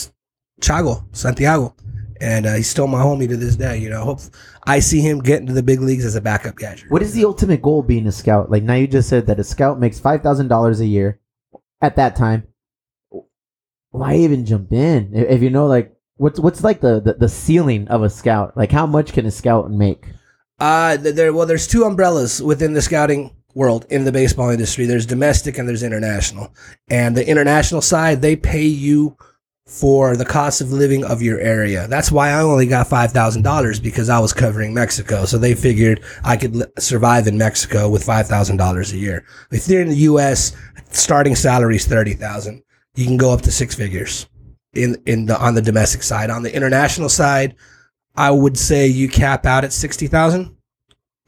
Chago 0.61 1.05
Santiago, 1.15 1.75
and 2.19 2.45
uh, 2.45 2.55
he's 2.55 2.69
still 2.69 2.87
my 2.87 3.01
homie 3.01 3.27
to 3.27 3.37
this 3.37 3.55
day. 3.55 3.77
You 3.77 3.89
know, 3.89 4.03
hope 4.03 4.19
I 4.65 4.79
see 4.79 5.01
him 5.01 5.19
get 5.19 5.41
into 5.41 5.53
the 5.53 5.63
big 5.63 5.81
leagues 5.81 6.05
as 6.05 6.15
a 6.15 6.21
backup 6.21 6.57
catcher. 6.57 6.87
What 6.89 7.01
is 7.01 7.13
the 7.13 7.25
ultimate 7.25 7.61
goal 7.61 7.81
being 7.81 8.07
a 8.07 8.11
scout? 8.11 8.51
Like 8.51 8.63
now 8.63 8.75
you 8.75 8.87
just 8.87 9.09
said 9.09 9.27
that 9.27 9.39
a 9.39 9.43
scout 9.43 9.79
makes 9.79 9.99
five 9.99 10.21
thousand 10.21 10.47
dollars 10.47 10.79
a 10.79 10.85
year 10.85 11.19
at 11.81 11.95
that 11.95 12.15
time. 12.15 12.47
Why 13.89 14.15
even 14.15 14.45
jump 14.45 14.71
in? 14.71 15.11
If 15.13 15.41
you 15.41 15.49
know 15.49 15.67
like 15.67 15.93
what's 16.15 16.39
what's 16.39 16.63
like 16.63 16.81
the, 16.81 17.01
the, 17.01 17.13
the 17.13 17.29
ceiling 17.29 17.87
of 17.87 18.03
a 18.03 18.09
scout? 18.09 18.55
Like 18.55 18.71
how 18.71 18.85
much 18.85 19.13
can 19.13 19.25
a 19.25 19.31
scout 19.31 19.69
make? 19.71 20.05
Uh, 20.59 20.95
there. 20.95 21.33
Well, 21.33 21.47
there's 21.47 21.67
two 21.67 21.83
umbrellas 21.83 22.41
within 22.41 22.73
the 22.73 22.83
scouting 22.83 23.35
world 23.55 23.85
in 23.89 24.05
the 24.05 24.11
baseball 24.11 24.49
industry. 24.49 24.85
There's 24.85 25.05
domestic 25.05 25.57
and 25.57 25.67
there's 25.67 25.83
international. 25.83 26.53
And 26.89 27.15
the 27.15 27.27
international 27.27 27.81
side, 27.81 28.21
they 28.21 28.35
pay 28.35 28.65
you 28.65 29.17
for 29.71 30.17
the 30.17 30.25
cost 30.25 30.59
of 30.59 30.71
living 30.71 31.05
of 31.05 31.21
your 31.21 31.39
area. 31.39 31.87
That's 31.87 32.11
why 32.11 32.29
I 32.29 32.41
only 32.41 32.67
got 32.67 32.87
five 32.87 33.11
thousand 33.11 33.43
dollars 33.43 33.79
because 33.79 34.09
I 34.09 34.19
was 34.19 34.33
covering 34.33 34.73
Mexico. 34.73 35.25
So 35.25 35.37
they 35.37 35.55
figured 35.55 36.03
I 36.23 36.35
could 36.35 36.63
survive 36.77 37.27
in 37.27 37.37
Mexico 37.37 37.89
with 37.89 38.03
five 38.03 38.27
thousand 38.27 38.57
dollars 38.57 38.91
a 38.91 38.97
year. 38.97 39.25
If 39.49 39.67
you're 39.67 39.81
in 39.81 39.89
the 39.89 39.95
U.S., 39.95 40.53
starting 40.89 41.35
salary 41.35 41.77
is 41.77 41.85
thirty 41.85 42.13
thousand. 42.13 42.63
You 42.95 43.05
can 43.05 43.15
go 43.15 43.31
up 43.31 43.41
to 43.43 43.51
six 43.51 43.73
figures 43.73 44.27
in 44.73 45.01
in 45.05 45.25
the 45.27 45.39
on 45.39 45.55
the 45.55 45.61
domestic 45.61 46.03
side. 46.03 46.29
On 46.29 46.43
the 46.43 46.53
international 46.53 47.07
side, 47.07 47.55
I 48.15 48.31
would 48.31 48.57
say 48.57 48.87
you 48.87 49.07
cap 49.07 49.45
out 49.45 49.63
at 49.63 49.71
sixty 49.71 50.07
thousand, 50.07 50.57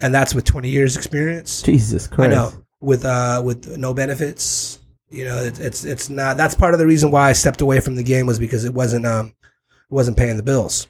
and 0.04 0.14
that's 0.14 0.36
with 0.36 0.46
twenty 0.46 0.70
years 0.70 0.96
experience. 0.96 1.64
Jesus 1.64 2.06
Christ! 2.08 2.32
I 2.32 2.36
know 2.36 2.54
with 2.82 3.06
uh 3.06 3.42
with 3.44 3.78
no 3.78 3.94
benefits. 3.94 4.80
You 5.10 5.26
know, 5.26 5.38
it, 5.38 5.60
it's 5.60 5.86
it's 5.86 6.10
not. 6.10 6.38
That's 6.38 6.54
part 6.54 6.74
of 6.74 6.80
the 6.80 6.86
reason 6.86 7.10
why 7.10 7.30
I 7.30 7.34
stepped 7.34 7.62
away 7.62 7.80
from 7.80 7.96
the 7.96 8.04
game 8.04 8.26
was 8.26 8.38
because 8.38 8.66
it 8.66 8.74
wasn't 8.74 9.06
um 9.06 9.34
it 9.50 9.94
wasn't 9.94 10.18
paying 10.18 10.38
the 10.38 10.44
bills. 10.44 10.88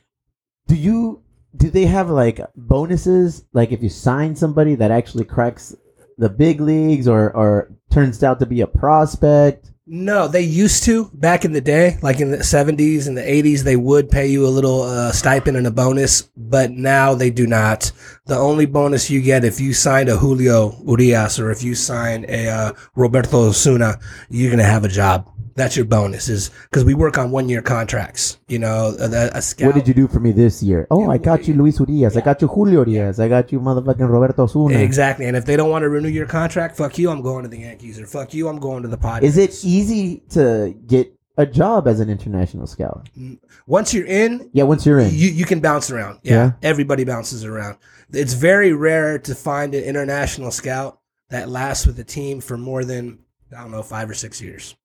Do 0.67 0.75
you 0.75 1.21
do 1.55 1.69
they 1.69 1.85
have 1.85 2.09
like 2.09 2.41
bonuses? 2.55 3.45
Like 3.53 3.71
if 3.71 3.83
you 3.83 3.89
sign 3.89 4.35
somebody 4.35 4.75
that 4.75 4.91
actually 4.91 5.25
cracks 5.25 5.75
the 6.17 6.29
big 6.29 6.59
leagues 6.59 7.07
or 7.07 7.35
or 7.35 7.71
turns 7.91 8.23
out 8.23 8.39
to 8.39 8.45
be 8.45 8.61
a 8.61 8.67
prospect? 8.67 9.72
No, 9.85 10.29
they 10.29 10.43
used 10.43 10.85
to 10.85 11.09
back 11.13 11.43
in 11.43 11.51
the 11.51 11.59
day, 11.59 11.97
like 12.01 12.21
in 12.21 12.31
the 12.31 12.37
70s 12.37 13.05
and 13.05 13.17
the 13.17 13.21
80s, 13.21 13.63
they 13.63 13.75
would 13.75 14.09
pay 14.09 14.27
you 14.27 14.47
a 14.47 14.47
little 14.47 14.83
uh, 14.83 15.11
stipend 15.11 15.57
and 15.57 15.67
a 15.67 15.71
bonus, 15.71 16.21
but 16.37 16.71
now 16.71 17.13
they 17.13 17.29
do 17.29 17.45
not. 17.45 17.91
The 18.25 18.37
only 18.37 18.65
bonus 18.65 19.09
you 19.09 19.21
get 19.21 19.43
if 19.43 19.59
you 19.59 19.73
signed 19.73 20.07
a 20.07 20.15
Julio 20.15 20.81
Urias 20.87 21.37
or 21.37 21.51
if 21.51 21.63
you 21.63 21.75
sign 21.75 22.25
a 22.29 22.47
uh, 22.47 22.71
Roberto 22.95 23.49
Osuna, 23.49 23.99
you're 24.29 24.51
going 24.51 24.59
to 24.59 24.63
have 24.63 24.85
a 24.85 24.87
job. 24.87 25.29
That's 25.55 25.75
your 25.75 25.85
bonus 25.85 26.29
is 26.29 26.49
because 26.69 26.83
we 26.83 26.93
work 26.95 27.17
on 27.17 27.29
one 27.31 27.47
year 27.49 27.61
contracts. 27.61 28.39
You 28.47 28.59
know, 28.59 28.95
uh, 28.99 29.29
a, 29.33 29.37
a 29.37 29.41
scout. 29.41 29.67
What 29.67 29.75
did 29.75 29.87
you 29.87 29.93
do 29.93 30.07
for 30.07 30.19
me 30.19 30.31
this 30.31 30.63
year? 30.63 30.87
Oh, 30.89 31.09
I 31.11 31.17
got 31.17 31.47
you 31.47 31.53
Luis 31.53 31.79
Urias. 31.79 32.17
I 32.17 32.21
got 32.21 32.41
you 32.41 32.47
Julio 32.47 32.85
Urias. 32.85 33.19
I 33.19 33.27
got 33.27 33.51
you 33.51 33.59
motherfucking 33.59 34.09
Roberto 34.09 34.43
Osuna. 34.43 34.77
Exactly. 34.79 35.25
And 35.27 35.37
if 35.37 35.45
they 35.45 35.55
don't 35.55 35.69
want 35.69 35.83
to 35.83 35.89
renew 35.89 36.09
your 36.09 36.25
contract, 36.25 36.75
fuck 36.75 36.97
you, 36.97 37.09
I'm 37.11 37.21
going 37.21 37.43
to 37.43 37.49
the 37.49 37.59
Yankees. 37.59 37.99
Or 37.99 38.05
fuck 38.07 38.33
you, 38.33 38.47
I'm 38.47 38.59
going 38.59 38.81
to 38.83 38.89
the 38.89 38.97
Padres. 38.97 39.37
Is 39.37 39.37
it 39.37 39.63
easy 39.65 40.23
to 40.29 40.75
get 40.87 41.13
a 41.37 41.45
job 41.45 41.87
as 41.87 41.99
an 41.99 42.09
international 42.09 42.65
scout? 42.67 43.09
Mm, 43.17 43.39
once 43.67 43.93
you're 43.93 44.05
in, 44.07 44.49
Yeah, 44.53 44.63
once 44.63 44.85
you're 44.85 44.99
in. 44.99 45.09
you, 45.13 45.29
you 45.29 45.45
can 45.45 45.59
bounce 45.59 45.89
around. 45.91 46.19
Yeah, 46.23 46.33
Yeah. 46.33 46.51
Everybody 46.61 47.03
bounces 47.03 47.43
around. 47.45 47.77
It's 48.11 48.33
very 48.33 48.73
rare 48.73 49.17
to 49.19 49.33
find 49.35 49.73
an 49.73 49.83
international 49.83 50.51
scout 50.51 50.99
that 51.29 51.49
lasts 51.49 51.87
with 51.87 51.97
a 51.99 52.03
team 52.03 52.39
for 52.41 52.57
more 52.57 52.83
than, 52.85 53.19
I 53.55 53.61
don't 53.61 53.71
know, 53.71 53.81
five 53.83 54.09
or 54.09 54.13
six 54.13 54.41
years. 54.41 54.75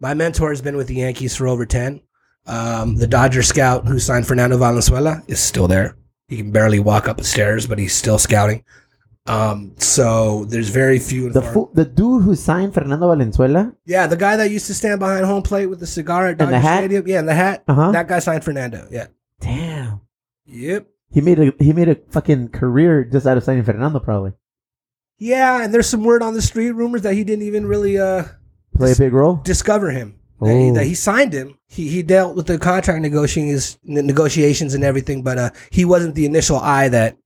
My 0.00 0.14
mentor 0.14 0.50
has 0.50 0.62
been 0.62 0.76
with 0.76 0.86
the 0.88 0.94
Yankees 0.96 1.36
for 1.36 1.46
over 1.46 1.66
10. 1.66 2.00
Um, 2.46 2.96
the 2.96 3.06
Dodger 3.06 3.42
scout 3.42 3.86
who 3.86 3.98
signed 3.98 4.26
Fernando 4.26 4.56
Valenzuela 4.56 5.22
is 5.28 5.38
still 5.40 5.68
there. 5.68 5.96
He 6.28 6.38
can 6.38 6.50
barely 6.50 6.78
walk 6.80 7.06
up 7.08 7.18
the 7.18 7.24
stairs, 7.24 7.66
but 7.66 7.78
he's 7.78 7.94
still 7.94 8.18
scouting. 8.18 8.64
Um, 9.26 9.74
so 9.76 10.46
there's 10.46 10.70
very 10.70 10.98
few. 10.98 11.30
the 11.30 11.42
far- 11.42 11.68
the 11.74 11.84
dude 11.84 12.24
who 12.24 12.34
signed 12.34 12.72
Fernando 12.72 13.08
Valenzuela. 13.08 13.72
yeah, 13.84 14.06
the 14.06 14.16
guy 14.16 14.36
that 14.36 14.50
used 14.50 14.66
to 14.68 14.74
stand 14.74 14.98
behind 15.00 15.26
home 15.26 15.42
plate 15.42 15.66
with 15.66 15.80
the 15.80 15.86
cigar 15.86 16.28
at 16.28 16.38
the 16.38 16.46
Dodger? 16.46 16.60
Stadium. 16.66 17.06
Yeah, 17.06 17.18
and 17.18 17.28
the 17.28 17.34
hat. 17.34 17.62
Uh-huh. 17.68 17.92
That 17.92 18.08
guy 18.08 18.18
signed 18.20 18.42
Fernando. 18.42 18.88
Yeah. 18.90 19.08
Damn. 19.40 20.00
Yep. 20.46 20.88
He 21.12 21.20
made 21.20 21.38
a 21.38 21.52
he 21.58 21.72
made 21.72 21.88
a 21.88 21.96
fucking 22.10 22.48
career 22.48 23.04
just 23.04 23.26
out 23.26 23.36
of 23.36 23.44
signing 23.44 23.64
Fernando 23.64 23.98
probably. 24.00 24.32
Yeah, 25.18 25.62
and 25.62 25.74
there's 25.74 25.88
some 25.88 26.04
word 26.04 26.22
on 26.22 26.34
the 26.34 26.42
street 26.42 26.70
rumors 26.70 27.02
that 27.02 27.14
he 27.14 27.24
didn't 27.24 27.44
even 27.44 27.66
really 27.66 27.98
uh 27.98 28.24
Play 28.76 28.92
a 28.92 28.96
big 28.96 29.12
role. 29.12 29.36
discover 29.44 29.90
him. 29.90 30.16
That, 30.40 30.54
he, 30.56 30.70
Oh. 30.70 30.74
that 30.74 30.84
he 30.86 30.94
signed 30.94 31.32
him. 31.34 31.58
He 31.68 31.88
he 31.88 32.02
dealt 32.02 32.34
with 32.34 32.46
the 32.46 32.58
contract 32.58 33.02
negotiations 33.02 33.78
negotiations 33.84 34.72
and 34.74 34.82
everything, 34.84 35.22
but 35.22 35.36
uh 35.38 35.50
he 35.70 35.84
wasn't 35.84 36.14
the 36.14 36.24
initial 36.24 36.56
eye 36.56 36.88
that 36.88 37.16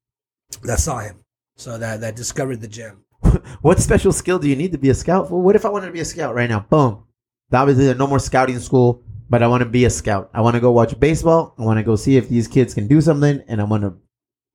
that 0.63 0.81
saw 0.81 0.99
him. 0.99 1.17
So 1.57 1.79
that 1.79 2.01
that 2.01 2.17
discovered 2.17 2.61
the 2.61 2.69
gem. 2.69 3.05
what 3.63 3.79
special 3.79 4.13
skill 4.13 4.39
do 4.41 4.49
you 4.49 4.57
need 4.57 4.73
to 4.73 4.79
be 4.79 4.91
a 4.91 4.95
scout? 4.95 5.31
Well, 5.31 5.41
what 5.43 5.55
if 5.57 5.65
I 5.65 5.69
wanted 5.69 5.87
to 5.87 5.93
be 5.93 6.01
a 6.01 6.05
scout 6.05 6.35
right 6.35 6.49
now? 6.51 6.67
Boom. 6.69 7.05
Obviously, 7.53 7.85
there's 7.85 7.99
no 7.99 8.09
more 8.09 8.19
scouting 8.19 8.59
school, 8.59 9.03
but 9.31 9.43
I 9.43 9.47
want 9.47 9.63
to 9.63 9.69
be 9.69 9.85
a 9.85 9.91
scout. 9.91 10.31
I 10.35 10.41
want 10.41 10.55
to 10.55 10.61
go 10.61 10.73
watch 10.73 10.99
baseball. 10.99 11.55
I 11.57 11.63
want 11.63 11.79
to 11.79 11.85
go 11.85 11.95
see 11.95 12.17
if 12.17 12.29
these 12.29 12.49
kids 12.49 12.75
can 12.75 12.89
do 12.89 13.01
something, 13.01 13.43
and 13.47 13.61
I 13.61 13.65
want 13.65 13.85
to 13.85 13.95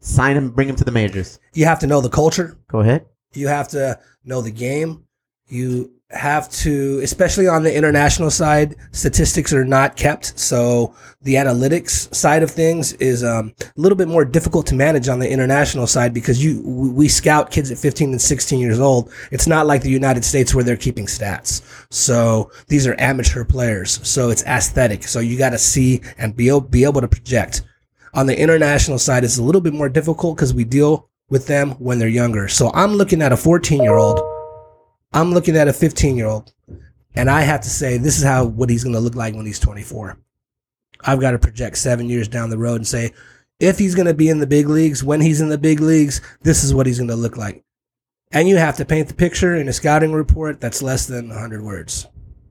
sign 0.01 0.35
them, 0.35 0.49
bring 0.51 0.67
them 0.67 0.75
to 0.75 0.83
the 0.83 0.91
majors. 0.91 1.39
You 1.53 1.63
have 1.65 1.79
to 1.79 1.87
know 1.87 2.01
the 2.01 2.09
culture. 2.09 2.57
Go 2.67 2.79
ahead. 2.81 3.05
You 3.33 3.47
have 3.47 3.69
to 3.69 3.99
know 4.25 4.41
the 4.41 4.51
game. 4.51 5.05
You 5.47 5.93
have 6.11 6.49
to, 6.49 6.99
especially 7.03 7.47
on 7.47 7.61
the 7.61 7.75
international 7.75 8.31
side, 8.31 8.75
statistics 8.91 9.53
are 9.53 9.63
not 9.63 9.95
kept. 9.95 10.37
So 10.39 10.95
the 11.21 11.35
analytics 11.35 12.13
side 12.15 12.41
of 12.41 12.49
things 12.49 12.93
is 12.93 13.23
um, 13.23 13.53
a 13.61 13.79
little 13.79 13.97
bit 13.97 14.07
more 14.07 14.25
difficult 14.25 14.65
to 14.67 14.75
manage 14.75 15.07
on 15.07 15.19
the 15.19 15.29
international 15.29 15.85
side 15.85 16.13
because 16.13 16.43
you 16.43 16.61
we 16.63 17.07
scout 17.07 17.51
kids 17.51 17.69
at 17.69 17.77
15 17.77 18.11
and 18.11 18.21
16 18.21 18.59
years 18.59 18.79
old. 18.79 19.11
It's 19.31 19.45
not 19.45 19.67
like 19.67 19.83
the 19.83 19.91
United 19.91 20.25
States 20.25 20.55
where 20.55 20.63
they're 20.63 20.77
keeping 20.77 21.05
stats. 21.05 21.61
So 21.91 22.51
these 22.67 22.87
are 22.87 22.99
amateur 22.99 23.45
players. 23.45 23.99
So 24.07 24.31
it's 24.31 24.43
aesthetic. 24.43 25.03
So 25.03 25.19
you 25.19 25.37
got 25.37 25.51
to 25.51 25.59
see 25.59 26.01
and 26.17 26.35
be 26.35 26.57
be 26.71 26.85
able 26.85 27.01
to 27.01 27.07
project. 27.07 27.61
On 28.15 28.25
the 28.25 28.39
international 28.39 28.97
side, 28.97 29.23
it's 29.23 29.37
a 29.37 29.43
little 29.43 29.61
bit 29.61 29.73
more 29.73 29.89
difficult 29.89 30.35
because 30.35 30.55
we 30.55 30.63
deal 30.63 31.07
with 31.29 31.45
them 31.45 31.71
when 31.73 31.99
they're 31.99 32.07
younger. 32.07 32.47
So 32.47 32.71
I'm 32.73 32.95
looking 32.95 33.21
at 33.21 33.31
a 33.31 33.37
14 33.37 33.83
year 33.83 33.97
old. 33.97 34.38
I'm 35.11 35.33
looking 35.33 35.57
at 35.57 35.67
a 35.67 35.73
15 35.73 36.15
year 36.15 36.27
old, 36.27 36.53
and 37.15 37.29
I 37.29 37.41
have 37.41 37.61
to 37.61 37.69
say 37.69 37.97
this 37.97 38.17
is 38.17 38.23
how 38.23 38.45
what 38.45 38.69
he's 38.69 38.83
going 38.83 38.95
to 38.95 38.99
look 38.99 39.15
like 39.15 39.35
when 39.35 39.45
he's 39.45 39.59
24. 39.59 40.17
I've 41.01 41.21
got 41.21 41.31
to 41.31 41.39
project 41.39 41.77
seven 41.77 42.09
years 42.09 42.27
down 42.27 42.49
the 42.49 42.57
road 42.57 42.75
and 42.75 42.87
say 42.87 43.13
if 43.59 43.79
he's 43.79 43.95
going 43.95 44.07
to 44.07 44.13
be 44.13 44.29
in 44.29 44.39
the 44.39 44.47
big 44.47 44.69
leagues, 44.69 45.03
when 45.03 45.21
he's 45.21 45.41
in 45.41 45.49
the 45.49 45.57
big 45.57 45.79
leagues, 45.79 46.21
this 46.41 46.63
is 46.63 46.73
what 46.73 46.85
he's 46.85 46.97
going 46.97 47.09
to 47.09 47.15
look 47.15 47.37
like. 47.37 47.63
And 48.31 48.47
you 48.47 48.57
have 48.57 48.77
to 48.77 48.85
paint 48.85 49.07
the 49.07 49.13
picture 49.13 49.55
in 49.55 49.67
a 49.67 49.73
scouting 49.73 50.13
report 50.13 50.61
that's 50.61 50.81
less 50.81 51.07
than 51.07 51.29
100 51.29 51.63
words. 51.63 52.07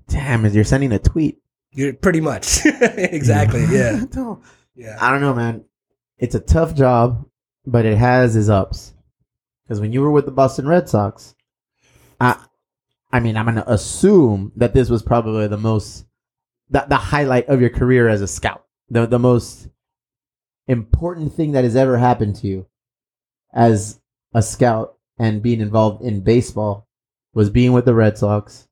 Damn, 0.08 0.44
is 0.44 0.54
you're 0.54 0.64
sending 0.64 0.92
a 0.92 0.98
tweet. 0.98 1.38
You're 1.70 1.92
pretty 1.92 2.20
much 2.20 2.64
exactly, 2.66 3.64
yeah, 3.70 4.04
yeah. 4.74 4.96
I 5.00 5.10
don't 5.10 5.20
know, 5.20 5.34
man. 5.34 5.64
It's 6.18 6.34
a 6.34 6.40
tough 6.40 6.74
job, 6.74 7.26
but 7.66 7.84
it 7.84 7.96
has 7.96 8.34
its 8.34 8.48
ups. 8.48 8.94
Because 9.62 9.80
when 9.80 9.92
you 9.92 10.00
were 10.00 10.10
with 10.10 10.24
the 10.24 10.32
Boston 10.32 10.66
Red 10.66 10.88
Sox, 10.88 11.34
I, 12.20 12.42
I 13.10 13.20
mean, 13.20 13.36
I'm 13.36 13.46
gonna 13.46 13.64
assume 13.66 14.52
that 14.56 14.74
this 14.74 14.90
was 14.90 15.02
probably 15.02 15.46
the 15.48 15.56
most, 15.56 16.06
the, 16.70 16.84
the 16.88 16.96
highlight 16.96 17.48
of 17.48 17.60
your 17.60 17.70
career 17.70 18.08
as 18.08 18.20
a 18.22 18.28
scout. 18.28 18.64
The 18.90 19.06
the 19.06 19.18
most 19.18 19.68
important 20.66 21.32
thing 21.32 21.52
that 21.52 21.64
has 21.64 21.76
ever 21.76 21.98
happened 21.98 22.36
to 22.36 22.46
you 22.46 22.66
as 23.52 24.00
a 24.34 24.42
scout 24.42 24.96
and 25.18 25.42
being 25.42 25.60
involved 25.60 26.02
in 26.02 26.20
baseball 26.20 26.86
was 27.34 27.50
being 27.50 27.72
with 27.72 27.84
the 27.86 27.94
Red 27.94 28.18
Sox. 28.18 28.68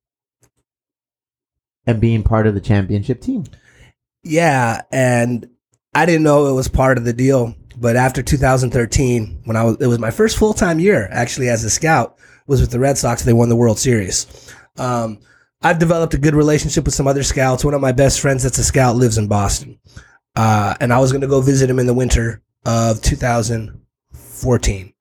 and 1.86 2.00
being 2.00 2.22
part 2.22 2.46
of 2.46 2.54
the 2.54 2.60
championship 2.60 3.20
team. 3.20 3.44
Yeah, 4.22 4.82
and 4.90 5.48
I 5.94 6.04
didn't 6.04 6.24
know 6.24 6.46
it 6.46 6.52
was 6.54 6.68
part 6.68 6.98
of 6.98 7.04
the 7.04 7.12
deal. 7.12 7.54
But 7.76 7.96
after 7.96 8.22
2013, 8.22 9.42
when 9.44 9.56
I 9.56 9.64
was, 9.64 9.76
it 9.80 9.86
was 9.86 9.98
my 9.98 10.10
first 10.10 10.38
full 10.38 10.54
time 10.54 10.80
year 10.80 11.08
actually 11.10 11.48
as 11.48 11.64
a 11.64 11.70
scout, 11.70 12.16
was 12.46 12.60
with 12.60 12.70
the 12.70 12.78
Red 12.80 12.96
Sox. 12.96 13.22
They 13.22 13.32
won 13.32 13.48
the 13.48 13.56
World 13.56 13.78
Series. 13.78 14.26
Um, 14.78 15.18
I've 15.62 15.78
developed 15.78 16.14
a 16.14 16.18
good 16.18 16.34
relationship 16.34 16.84
with 16.84 16.94
some 16.94 17.06
other 17.06 17.22
scouts. 17.22 17.64
One 17.64 17.74
of 17.74 17.80
my 17.80 17.92
best 17.92 18.20
friends 18.20 18.42
that's 18.42 18.58
a 18.58 18.64
scout 18.64 18.96
lives 18.96 19.18
in 19.18 19.26
Boston, 19.26 19.78
uh, 20.34 20.74
and 20.80 20.92
I 20.92 20.98
was 20.98 21.12
going 21.12 21.22
to 21.22 21.28
go 21.28 21.40
visit 21.40 21.70
him 21.70 21.78
in 21.78 21.86
the 21.86 21.94
winter 21.94 22.42
of 22.64 23.00
2014. 23.02 24.92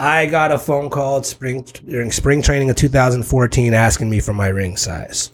I 0.00 0.26
got 0.26 0.52
a 0.52 0.58
phone 0.58 0.90
call 0.90 1.22
spring 1.24 1.64
during 1.86 2.12
spring 2.12 2.40
training 2.40 2.70
of 2.70 2.76
2014 2.76 3.74
asking 3.74 4.08
me 4.08 4.20
for 4.20 4.32
my 4.32 4.46
ring 4.48 4.76
size. 4.76 5.32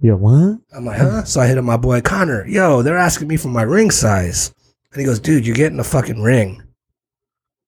You're 0.00 0.16
what? 0.16 0.58
I'm 0.74 0.84
like, 0.84 0.98
huh? 0.98 1.24
So 1.24 1.40
I 1.40 1.46
hit 1.46 1.58
up 1.58 1.64
my 1.64 1.76
boy 1.76 2.00
Connor. 2.00 2.46
Yo, 2.46 2.82
they're 2.82 2.98
asking 2.98 3.28
me 3.28 3.36
for 3.36 3.48
my 3.48 3.62
ring 3.62 3.90
size. 3.90 4.52
And 4.92 5.00
he 5.00 5.06
goes, 5.06 5.20
dude, 5.20 5.46
you're 5.46 5.56
getting 5.56 5.78
a 5.78 5.84
fucking 5.84 6.20
ring. 6.20 6.62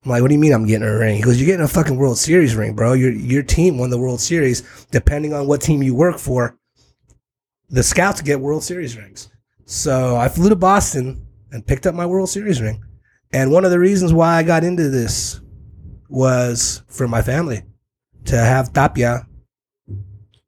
I'm 0.05 0.11
like, 0.11 0.23
what 0.23 0.29
do 0.29 0.35
you 0.35 0.41
mean 0.41 0.53
I'm 0.53 0.67
getting 0.67 0.87
a 0.87 0.99
ring? 0.99 1.17
He 1.17 1.23
goes, 1.23 1.41
you're 1.41 1.47
getting 1.47 1.65
a 1.65 1.69
fucking 1.69 1.97
World 1.97 2.19
Series 2.19 2.57
ring, 2.57 2.75
bro. 2.75 2.95
Your 2.95 3.13
your 3.13 3.45
team 3.45 3.79
won 3.79 3.91
the 3.91 3.99
World 3.99 4.21
Series. 4.21 4.87
Depending 4.91 5.33
on 5.33 5.47
what 5.47 5.61
team 5.61 5.83
you 5.83 5.95
work 5.95 6.19
for, 6.19 6.59
the 7.69 7.85
scouts 7.85 8.21
get 8.21 8.41
World 8.41 8.65
Series 8.65 8.97
rings. 8.97 9.31
So 9.65 10.17
I 10.17 10.29
flew 10.29 10.49
to 10.49 10.57
Boston 10.57 11.25
and 11.53 11.65
picked 11.65 11.87
up 11.87 11.95
my 11.95 12.07
World 12.07 12.29
Series 12.29 12.61
ring. 12.61 12.83
And 13.33 13.53
one 13.53 13.65
of 13.65 13.71
the 13.71 13.79
reasons 13.79 14.13
why 14.13 14.37
I 14.37 14.43
got 14.43 14.65
into 14.65 14.91
this 14.91 15.41
was 16.09 16.83
for 16.89 17.07
my 17.07 17.23
family 17.23 17.63
to 18.25 18.37
have 18.37 18.73
Tapia 18.73 19.27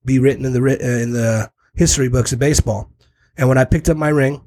be 0.05 0.19
written 0.19 0.45
in 0.45 0.53
the 0.53 0.61
uh, 0.61 1.03
in 1.03 1.13
the 1.13 1.51
history 1.75 2.09
books 2.09 2.33
of 2.33 2.41
baseball. 2.41 2.91
And 3.37 3.49
when 3.49 3.59
I 3.59 3.65
picked 3.65 3.89
up 3.89 3.97
my 3.97 4.09
ring, 4.09 4.43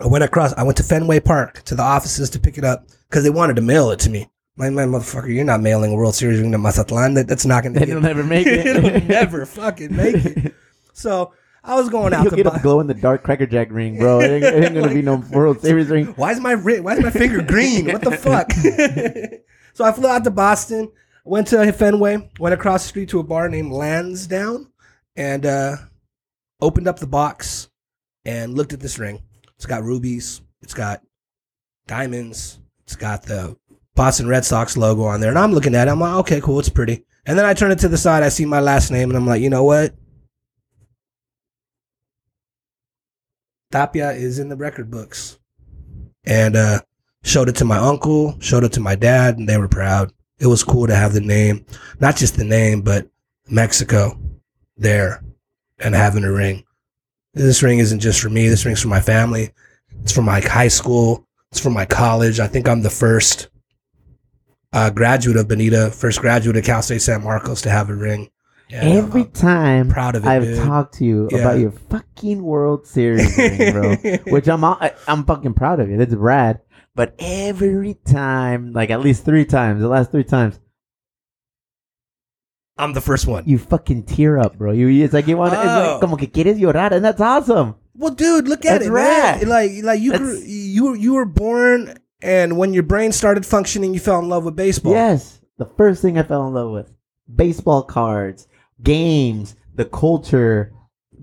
I 0.00 0.06
went 0.06 0.24
across. 0.24 0.52
I 0.54 0.62
went 0.62 0.76
to 0.78 0.82
Fenway 0.82 1.20
Park 1.20 1.62
to 1.64 1.74
the 1.74 1.82
offices 1.82 2.30
to 2.30 2.40
pick 2.40 2.58
it 2.58 2.64
up 2.64 2.86
because 3.08 3.24
they 3.24 3.30
wanted 3.30 3.56
to 3.56 3.62
mail 3.62 3.90
it 3.90 3.98
to 4.00 4.10
me. 4.10 4.28
My, 4.56 4.68
my 4.70 4.82
motherfucker, 4.84 5.34
you're 5.34 5.44
not 5.44 5.60
mailing 5.62 5.92
a 5.92 5.96
World 5.96 6.14
Series 6.14 6.40
ring 6.40 6.52
to 6.52 6.58
Mazatlan. 6.58 7.14
That, 7.14 7.26
that's 7.26 7.46
not 7.46 7.62
going 7.62 7.74
to. 7.74 7.82
It'll 7.82 8.00
never 8.00 8.22
make 8.22 8.46
it. 8.48 8.66
It'll 8.66 9.00
never 9.08 9.46
fucking 9.46 9.94
make 9.96 10.16
it. 10.16 10.54
So 10.94 11.32
I 11.64 11.74
was 11.74 11.88
going 11.88 12.12
out 12.12 12.24
You'll 12.24 12.30
to 12.32 12.36
get 12.36 12.44
buy. 12.46 12.56
a 12.56 12.60
glow 12.62 12.80
in 12.80 12.86
the 12.86 12.92
dark 12.92 13.22
Cracker 13.22 13.46
Jack 13.46 13.68
ring, 13.70 13.96
bro. 13.98 14.20
It 14.20 14.30
ain't, 14.30 14.44
it 14.44 14.64
ain't 14.64 14.74
gonna 14.74 14.92
be 14.92 15.00
no 15.00 15.16
World 15.32 15.62
Series 15.62 15.88
ring. 15.88 16.06
Why 16.16 16.32
is 16.32 16.38
my 16.38 16.52
ri- 16.52 16.80
why 16.80 16.96
is 16.96 17.00
my 17.02 17.10
finger 17.10 17.40
green? 17.40 17.86
What 17.86 18.02
the 18.02 18.10
fuck? 18.10 18.52
so 19.72 19.84
I 19.86 19.92
flew 19.92 20.06
out 20.06 20.22
to 20.24 20.30
Boston, 20.30 20.92
went 21.24 21.46
to 21.48 21.72
Fenway, 21.72 22.30
went 22.38 22.52
across 22.52 22.82
the 22.82 22.88
street 22.88 23.08
to 23.08 23.20
a 23.20 23.22
bar 23.22 23.48
named 23.48 23.72
Lansdowne, 23.72 24.68
and 25.16 25.46
uh, 25.46 25.76
opened 26.60 26.88
up 26.88 26.98
the 26.98 27.06
box 27.06 27.70
and 28.26 28.54
looked 28.54 28.74
at 28.74 28.80
this 28.80 28.98
ring. 28.98 29.22
It's 29.62 29.68
got 29.68 29.84
rubies. 29.84 30.40
It's 30.60 30.74
got 30.74 31.02
diamonds. 31.86 32.58
It's 32.82 32.96
got 32.96 33.22
the 33.22 33.56
Boston 33.94 34.26
Red 34.26 34.44
Sox 34.44 34.76
logo 34.76 35.04
on 35.04 35.20
there, 35.20 35.30
and 35.30 35.38
I'm 35.38 35.52
looking 35.52 35.76
at 35.76 35.86
it. 35.86 35.92
I'm 35.92 36.00
like, 36.00 36.14
okay, 36.14 36.40
cool, 36.40 36.58
it's 36.58 36.68
pretty. 36.68 37.04
And 37.26 37.38
then 37.38 37.46
I 37.46 37.54
turn 37.54 37.70
it 37.70 37.78
to 37.78 37.88
the 37.88 37.96
side. 37.96 38.24
I 38.24 38.28
see 38.28 38.44
my 38.44 38.58
last 38.58 38.90
name, 38.90 39.08
and 39.08 39.16
I'm 39.16 39.24
like, 39.24 39.40
you 39.40 39.50
know 39.50 39.62
what? 39.62 39.94
Tapia 43.70 44.10
is 44.10 44.40
in 44.40 44.48
the 44.48 44.56
record 44.56 44.90
books. 44.90 45.38
And 46.24 46.56
uh, 46.56 46.80
showed 47.22 47.48
it 47.48 47.54
to 47.56 47.64
my 47.64 47.78
uncle, 47.78 48.34
showed 48.40 48.64
it 48.64 48.72
to 48.72 48.80
my 48.80 48.96
dad, 48.96 49.38
and 49.38 49.48
they 49.48 49.58
were 49.58 49.68
proud. 49.68 50.12
It 50.40 50.48
was 50.48 50.64
cool 50.64 50.88
to 50.88 50.96
have 50.96 51.12
the 51.12 51.20
name, 51.20 51.66
not 52.00 52.16
just 52.16 52.36
the 52.36 52.42
name, 52.42 52.82
but 52.82 53.06
Mexico 53.48 54.18
there 54.76 55.22
and 55.78 55.94
having 55.94 56.24
a 56.24 56.32
ring. 56.32 56.64
This 57.34 57.62
ring 57.62 57.78
isn't 57.78 58.00
just 58.00 58.20
for 58.20 58.28
me, 58.28 58.48
this 58.48 58.64
ring's 58.64 58.82
for 58.82 58.88
my 58.88 59.00
family. 59.00 59.50
It's 60.02 60.12
for 60.12 60.22
my 60.22 60.40
high 60.40 60.68
school, 60.68 61.26
it's 61.50 61.60
for 61.60 61.70
my 61.70 61.84
college. 61.86 62.40
I 62.40 62.46
think 62.46 62.68
I'm 62.68 62.82
the 62.82 62.90
first 62.90 63.48
uh, 64.72 64.90
graduate 64.90 65.36
of 65.36 65.48
Bonita, 65.48 65.90
first 65.90 66.20
graduate 66.20 66.56
of 66.56 66.64
Cal 66.64 66.82
State 66.82 67.02
San 67.02 67.22
Marcos 67.24 67.62
to 67.62 67.70
have 67.70 67.88
a 67.90 67.94
ring. 67.94 68.30
I'm- 68.72 68.96
Every 68.96 69.22
I'm 69.22 69.30
time 69.32 69.88
proud 69.90 70.14
of 70.16 70.24
it, 70.24 70.28
I've 70.28 70.44
dude. 70.44 70.64
talked 70.64 70.94
to 70.94 71.04
you 71.04 71.28
Yeah. 71.30 71.38
about 71.38 71.58
your 71.58 71.72
fucking 71.72 72.42
World 72.42 72.86
Series 72.86 73.36
ring, 73.38 73.72
bro, 73.72 73.96
which 74.28 74.48
I'm 74.48 74.64
I'm 74.64 75.24
fucking 75.24 75.52
proud 75.54 75.80
of 75.80 75.90
you. 75.90 75.98
That's 75.98 76.14
rad. 76.14 76.60
But 76.94 77.14
every 77.18 77.94
time, 78.06 78.72
like 78.72 78.90
at 78.90 79.00
least 79.00 79.24
three 79.26 79.44
times, 79.46 79.80
the 79.82 79.88
last 79.88 80.10
three 80.10 80.24
times, 80.24 80.58
I'm 82.78 82.92
the 82.94 83.00
first 83.00 83.26
one. 83.26 83.44
you 83.46 83.58
fucking 83.58 84.04
tear 84.04 84.38
up, 84.38 84.56
bro. 84.56 84.72
You 84.72 85.04
it's 85.04 85.12
like 85.12 85.26
you 85.28 85.36
want, 85.36 85.52
to 85.52 85.58
it's 85.60 85.68
Oh. 85.68 85.92
like 85.92 86.00
como 86.00 86.16
que 86.16 86.26
quieres 86.28 86.58
llorar, 86.58 86.92
and 86.92 87.04
that's 87.04 87.20
awesome. 87.20 87.74
Well, 87.94 88.12
dude, 88.14 88.48
look 88.48 88.64
at 88.64 88.78
That's 88.80 88.86
it, 88.86 88.90
rad. 88.90 89.40
man. 89.42 89.48
Like, 89.50 89.70
like 89.84 90.00
you, 90.00 90.16
grew, 90.16 90.38
you, 90.38 90.84
were- 90.84 90.96
you 90.96 91.12
were 91.14 91.26
born, 91.26 91.94
and 92.22 92.56
when 92.56 92.72
your 92.72 92.82
brain 92.82 93.12
started 93.12 93.44
functioning, 93.44 93.92
you 93.92 94.00
fell 94.00 94.18
in 94.20 94.28
love 94.28 94.44
with 94.44 94.56
baseball. 94.56 94.92
Yes, 94.94 95.40
the 95.58 95.66
first 95.66 96.00
thing 96.00 96.18
I 96.18 96.22
fell 96.22 96.46
in 96.48 96.54
love 96.54 96.70
with: 96.72 96.90
baseball 97.32 97.82
cards, 97.82 98.48
games, 98.82 99.54
the 99.74 99.84
culture. 99.84 100.72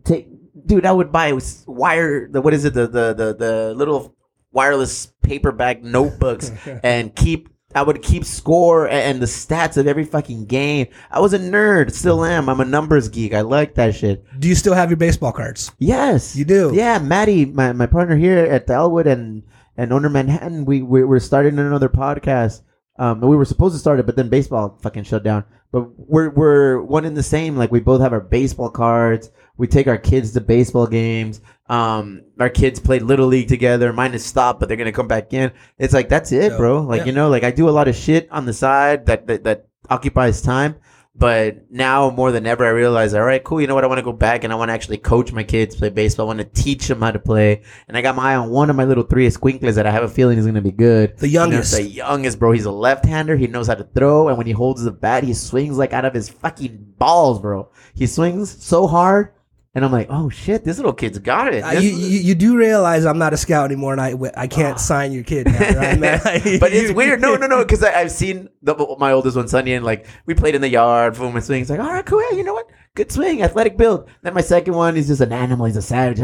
Take, 0.04 0.28
dude, 0.66 0.86
I 0.86 0.92
would 0.92 1.12
buy 1.12 1.32
s- 1.34 1.64
wire. 1.68 2.28
The 2.30 2.42
what 2.42 2.54
is 2.54 2.64
it? 2.66 2.74
The 2.76 2.88
the 2.88 3.14
the, 3.14 3.34
the 3.36 3.74
little 3.76 4.16
wireless 4.52 5.12
paperback 5.24 5.82
notebooks 5.84 6.52
and 6.84 7.14
keep. 7.16 7.50
I 7.76 7.84
would 7.84 8.02
keep 8.02 8.26
score 8.26 8.90
and 8.90 9.22
the 9.22 9.28
stats 9.28 9.78
of 9.78 9.86
every 9.86 10.04
fucking 10.04 10.46
game. 10.46 10.88
I 11.12 11.20
was 11.20 11.34
a 11.34 11.40
nerd, 11.40 11.92
still 11.92 12.26
am. 12.26 12.50
I'm 12.50 12.60
a 12.60 12.66
numbers 12.66 13.10
geek. 13.10 13.34
I 13.34 13.42
like 13.42 13.76
that 13.76 13.94
shit. 13.96 14.26
Do 14.40 14.48
you 14.48 14.56
still 14.56 14.74
have 14.74 14.90
your 14.90 14.98
baseball 14.98 15.32
cards? 15.32 15.72
Yes, 15.78 16.36
You 16.36 16.46
do. 16.46 16.72
Yeah, 16.74 16.98
Maddie, 16.98 17.46
my, 17.46 17.74
my 17.74 17.86
partner 17.86 18.16
here 18.16 18.40
at 18.40 18.66
the 18.68 18.74
Elwood 18.74 19.08
and 19.08 19.44
and 19.78 19.94
owner 19.94 20.10
Manhattan, 20.10 20.66
we, 20.66 20.82
we 20.82 21.06
we're 21.06 21.20
starting 21.20 21.58
another 21.58 21.88
podcast. 21.88 22.64
Um, 22.98 23.22
we 23.22 23.38
were 23.38 23.46
supposed 23.46 23.76
to 23.76 23.80
start 23.80 24.00
it, 24.00 24.06
but 24.06 24.18
then 24.18 24.28
baseball 24.28 24.78
fucking 24.82 25.06
shut 25.06 25.24
down. 25.24 25.46
But 25.72 25.98
we're 25.98 26.32
we're 26.32 26.82
one 26.82 27.06
in 27.06 27.14
the 27.14 27.24
same. 27.24 27.56
Like 27.56 27.72
we 27.72 27.80
both 27.80 28.02
have 28.02 28.12
our 28.12 28.20
baseball 28.20 28.72
cards. 28.72 29.32
We 29.56 29.68
take 29.68 29.88
our 29.88 29.98
kids 29.98 30.34
to 30.34 30.42
baseball 30.42 30.86
games. 30.86 31.40
Um, 31.70 32.24
our 32.40 32.50
kids 32.50 32.80
played 32.80 33.04
little 33.04 33.28
league 33.28 33.48
together. 33.48 33.94
Mine 33.94 34.14
is 34.16 34.26
stopped, 34.26 34.60
but 34.60 34.68
they're 34.68 34.78
gonna 34.78 34.92
come 34.92 35.08
back 35.08 35.34
in. 35.34 35.52
It's 35.78 35.94
like 35.94 36.10
that's 36.10 36.32
it, 36.32 36.52
Yeah. 36.52 36.58
bro. 36.58 36.82
Like 36.82 37.02
Yeah. 37.02 37.06
you 37.06 37.12
know, 37.12 37.30
like 37.30 37.44
I 37.44 37.52
do 37.52 37.70
a 37.70 37.72
lot 37.72 37.88
of 37.88 37.96
shit 37.96 38.28
on 38.32 38.46
the 38.46 38.54
side 38.54 39.06
that 39.06 39.28
that, 39.28 39.44
that 39.44 39.68
occupies 39.90 40.42
time. 40.42 40.76
But 41.16 41.70
now 41.70 42.12
more 42.12 42.32
than 42.32 42.46
ever, 42.46 42.66
I 42.66 42.70
realize, 42.70 43.14
all 43.14 43.24
right, 43.24 43.44
cool. 43.44 43.60
You 43.60 43.68
know 43.68 43.76
what? 43.76 43.84
I 43.84 43.88
want 43.88 43.98
to 43.98 44.04
go 44.06 44.14
back 44.14 44.46
and 44.46 44.54
I 44.54 44.56
want 44.56 44.70
to 44.70 44.74
actually 44.74 45.00
coach 45.00 45.34
my 45.34 45.44
kids 45.44 45.76
play 45.76 45.90
baseball. 45.90 46.28
I 46.28 46.34
want 46.34 46.40
to 46.40 46.62
teach 46.64 46.88
them 46.88 47.02
how 47.02 47.12
to 47.12 47.20
play. 47.20 47.64
And 47.90 47.98
I 47.98 48.02
got 48.02 48.16
my 48.16 48.32
eye 48.32 48.36
on 48.38 48.50
one 48.52 48.70
of 48.70 48.78
my 48.78 48.86
little 48.86 49.04
three 49.04 49.30
squinkles 49.30 49.76
that 49.76 49.86
I 49.86 49.92
have 49.92 50.04
a 50.04 50.08
feeling 50.08 50.38
is 50.38 50.46
going 50.46 50.56
to 50.56 50.62
be 50.62 50.72
good. 50.72 51.18
The 51.18 51.28
You 51.28 51.40
know, 51.40 51.46
youngest. 51.48 51.74
the 51.76 51.84
youngest, 51.84 52.40
bro. 52.40 52.54
He's 52.54 52.64
a 52.66 52.72
left-hander. 52.72 53.36
He 53.36 53.48
knows 53.48 53.68
how 53.68 53.76
to 53.76 53.84
throw, 53.84 54.30
and 54.30 54.38
when 54.38 54.48
he 54.48 54.54
holds 54.54 54.82
the 54.84 54.92
bat, 54.92 55.26
he 55.26 55.34
swings 55.34 55.78
like 55.78 55.92
out 55.92 56.06
of 56.06 56.14
his 56.14 56.30
fucking 56.30 56.94
balls, 56.98 57.42
bro. 57.42 57.68
He 57.96 58.06
swings 58.06 58.64
so 58.64 58.88
hard, 58.88 59.34
and 59.80 59.86
I'm 59.86 59.94
like, 59.94 60.08
oh 60.10 60.28
shit, 60.28 60.66
this 60.66 60.76
little 60.76 60.92
kid's 60.92 61.20
got 61.20 61.54
it. 61.54 61.62
Uh, 61.62 61.72
you, 61.72 61.92
you, 61.92 62.20
you 62.20 62.36
do 62.36 62.58
realize 62.58 63.06
I'm 63.06 63.18
not 63.18 63.32
a 63.32 63.38
scout 63.38 63.64
anymore, 63.72 63.94
and 63.94 64.02
I, 64.02 64.14
I 64.36 64.46
can't 64.46 64.78
sign 64.92 65.14
your 65.14 65.24
kid 65.24 65.48
now, 65.48 65.54
right, 65.58 66.00
but 66.60 66.74
it's 66.74 66.92
weird. 66.94 67.22
No, 67.22 67.36
no, 67.36 67.48
no. 67.48 67.64
Because 67.64 67.82
I've 67.82 68.12
seen 68.12 68.50
the, 68.62 68.76
my 69.00 69.14
oldest 69.14 69.38
one, 69.38 69.48
Sunny, 69.48 69.72
and 69.74 69.86
like 69.86 70.06
we 70.26 70.34
played 70.34 70.54
in 70.54 70.60
the 70.60 70.68
yard. 70.68 71.16
Boom, 71.16 71.34
and 71.34 71.46
swings. 71.46 71.70
Like, 71.70 71.80
all 71.80 71.94
right, 71.94 72.06
cool. 72.06 72.22
Yeah, 72.30 72.36
you 72.36 72.44
know 72.44 72.54
what? 72.54 72.70
Good 72.94 73.10
swing, 73.10 73.42
athletic 73.42 73.78
build. 73.78 74.10
Then 74.22 74.34
my 74.34 74.42
second 74.42 74.74
one, 74.74 74.98
he's 74.98 75.08
just 75.08 75.22
an 75.22 75.32
animal. 75.32 75.66
He's 75.66 75.78
a 75.78 75.82
savage. 75.82 76.20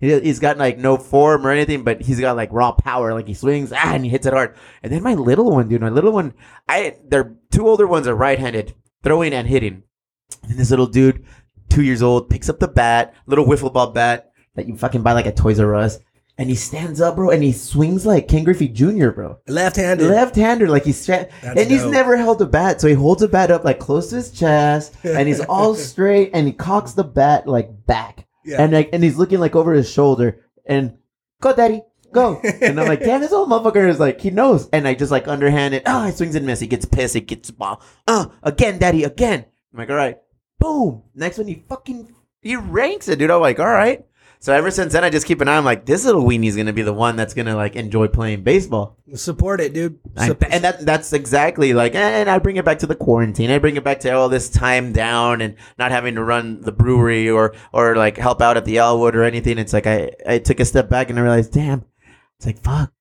He, 0.00 0.20
he's 0.20 0.38
got 0.38 0.58
like 0.58 0.76
no 0.76 0.98
form 0.98 1.46
or 1.46 1.50
anything, 1.50 1.84
but 1.84 2.02
he's 2.02 2.20
got 2.20 2.36
like 2.36 2.52
raw 2.52 2.72
power. 2.72 3.14
Like 3.14 3.26
he 3.26 3.32
swings, 3.32 3.72
ah, 3.72 3.94
and 3.94 4.04
he 4.04 4.10
hits 4.10 4.26
it 4.26 4.34
hard. 4.34 4.54
And 4.82 4.92
then 4.92 5.02
my 5.02 5.14
little 5.14 5.50
one, 5.50 5.70
dude, 5.70 5.80
my 5.80 5.88
little 5.88 6.12
one, 6.12 6.34
I 6.68 6.96
they're 7.08 7.34
two 7.50 7.66
older 7.66 7.86
ones 7.86 8.06
are 8.06 8.14
right-handed, 8.14 8.74
throwing 9.02 9.32
and 9.32 9.48
hitting. 9.48 9.84
And 10.42 10.58
this 10.58 10.70
little 10.70 10.86
dude, 10.86 11.24
two 11.68 11.82
years 11.82 12.02
old, 12.02 12.30
picks 12.30 12.48
up 12.48 12.58
the 12.58 12.68
bat, 12.68 13.14
little 13.26 13.44
wiffle 13.46 13.72
ball 13.72 13.90
bat 13.90 14.32
that 14.54 14.66
you 14.68 14.76
fucking 14.76 15.02
buy 15.02 15.12
like 15.12 15.26
at 15.26 15.36
Toys 15.36 15.60
R 15.60 15.74
Us. 15.74 15.98
And 16.40 16.48
he 16.48 16.54
stands 16.54 17.00
up, 17.00 17.16
bro, 17.16 17.30
and 17.30 17.42
he 17.42 17.50
swings 17.50 18.06
like 18.06 18.28
Ken 18.28 18.44
Griffey 18.44 18.68
Jr., 18.68 19.10
bro. 19.10 19.38
left-handed. 19.48 20.06
Left-hander, 20.08 20.68
like 20.68 20.84
he's 20.84 21.00
stra- 21.00 21.26
and 21.42 21.58
he's 21.68 21.84
never 21.84 22.16
held 22.16 22.40
a 22.40 22.46
bat, 22.46 22.80
so 22.80 22.86
he 22.86 22.94
holds 22.94 23.22
a 23.22 23.28
bat 23.28 23.50
up 23.50 23.64
like 23.64 23.80
close 23.80 24.10
to 24.10 24.16
his 24.16 24.30
chest, 24.30 24.94
and 25.02 25.26
he's 25.26 25.40
all 25.40 25.74
straight, 25.74 26.30
and 26.34 26.46
he 26.46 26.52
cocks 26.52 26.92
the 26.92 27.02
bat 27.02 27.48
like 27.48 27.86
back, 27.86 28.28
Yeah. 28.44 28.62
and 28.62 28.72
like, 28.72 28.90
and 28.92 29.02
he's 29.02 29.16
looking 29.16 29.40
like 29.40 29.56
over 29.56 29.72
his 29.72 29.90
shoulder, 29.90 30.44
and 30.64 30.96
go, 31.40 31.52
daddy, 31.56 31.82
go, 32.12 32.38
and 32.44 32.78
I'm 32.78 32.86
like, 32.86 33.00
damn, 33.04 33.20
this 33.20 33.32
old 33.32 33.48
motherfucker 33.50 33.88
is 33.88 33.98
like, 33.98 34.20
he 34.20 34.30
knows, 34.30 34.68
and 34.72 34.86
I 34.86 34.94
just 34.94 35.10
like 35.10 35.26
underhand 35.26 35.74
it. 35.74 35.82
oh, 35.86 36.06
he 36.06 36.12
swings 36.12 36.36
and 36.36 36.46
miss, 36.46 36.60
he 36.60 36.68
gets 36.68 36.84
pissed, 36.84 37.14
he 37.14 37.20
gets 37.20 37.50
ball, 37.50 37.82
uh, 38.06 38.26
again, 38.44 38.78
daddy, 38.78 39.02
again, 39.02 39.44
I'm 39.72 39.78
like, 39.80 39.90
all 39.90 39.96
right, 39.96 40.18
boom, 40.58 41.02
next 41.14 41.38
one 41.38 41.46
he 41.48 41.62
fucking 41.68 42.14
he 42.42 42.56
ranks 42.56 43.08
it, 43.08 43.18
dude. 43.18 43.30
I'm 43.30 43.40
like, 43.40 43.58
all 43.58 43.66
right. 43.66 44.04
So 44.40 44.52
ever 44.54 44.70
since 44.70 44.92
then, 44.92 45.02
I 45.02 45.10
just 45.10 45.26
keep 45.26 45.40
an 45.40 45.48
eye. 45.48 45.56
I'm 45.56 45.64
like, 45.64 45.84
this 45.84 46.04
little 46.04 46.22
weenie's 46.22 46.56
gonna 46.56 46.72
be 46.72 46.82
the 46.82 46.92
one 46.92 47.16
that's 47.16 47.34
gonna 47.34 47.56
like 47.56 47.74
enjoy 47.74 48.06
playing 48.06 48.44
baseball. 48.44 48.96
Support 49.14 49.60
it, 49.60 49.74
dude. 49.74 49.98
I- 50.16 50.28
and 50.52 50.62
that 50.62 50.86
that's 50.86 51.12
exactly 51.12 51.72
like, 51.74 51.96
and 51.96 52.30
I 52.30 52.38
bring 52.38 52.56
it 52.56 52.64
back 52.64 52.78
to 52.80 52.86
the 52.86 52.94
quarantine. 52.94 53.50
I 53.50 53.58
bring 53.58 53.74
it 53.74 53.82
back 53.82 53.98
to 54.00 54.10
all 54.12 54.28
this 54.28 54.48
time 54.48 54.92
down 54.92 55.40
and 55.40 55.56
not 55.76 55.90
having 55.90 56.14
to 56.14 56.22
run 56.22 56.60
the 56.60 56.70
brewery 56.70 57.28
or 57.28 57.52
or 57.72 57.96
like 57.96 58.16
help 58.16 58.40
out 58.40 58.56
at 58.56 58.64
the 58.64 58.78
Elwood 58.78 59.16
or 59.16 59.24
anything. 59.24 59.58
It's 59.58 59.72
like 59.72 59.88
I 59.88 60.12
I 60.24 60.38
took 60.38 60.60
a 60.60 60.64
step 60.64 60.88
back 60.88 61.10
and 61.10 61.18
I 61.18 61.22
realized, 61.22 61.52
damn, 61.52 61.84
it's 62.38 62.46
like 62.46 62.58
fuck, 62.58 62.92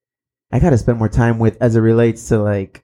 I 0.52 0.58
got 0.58 0.72
to 0.72 0.78
spend 0.80 0.98
more 0.98 1.10
time 1.10 1.38
with 1.38 1.58
as 1.62 1.76
it 1.76 1.82
relates 1.82 2.28
to 2.30 2.40
like 2.40 2.84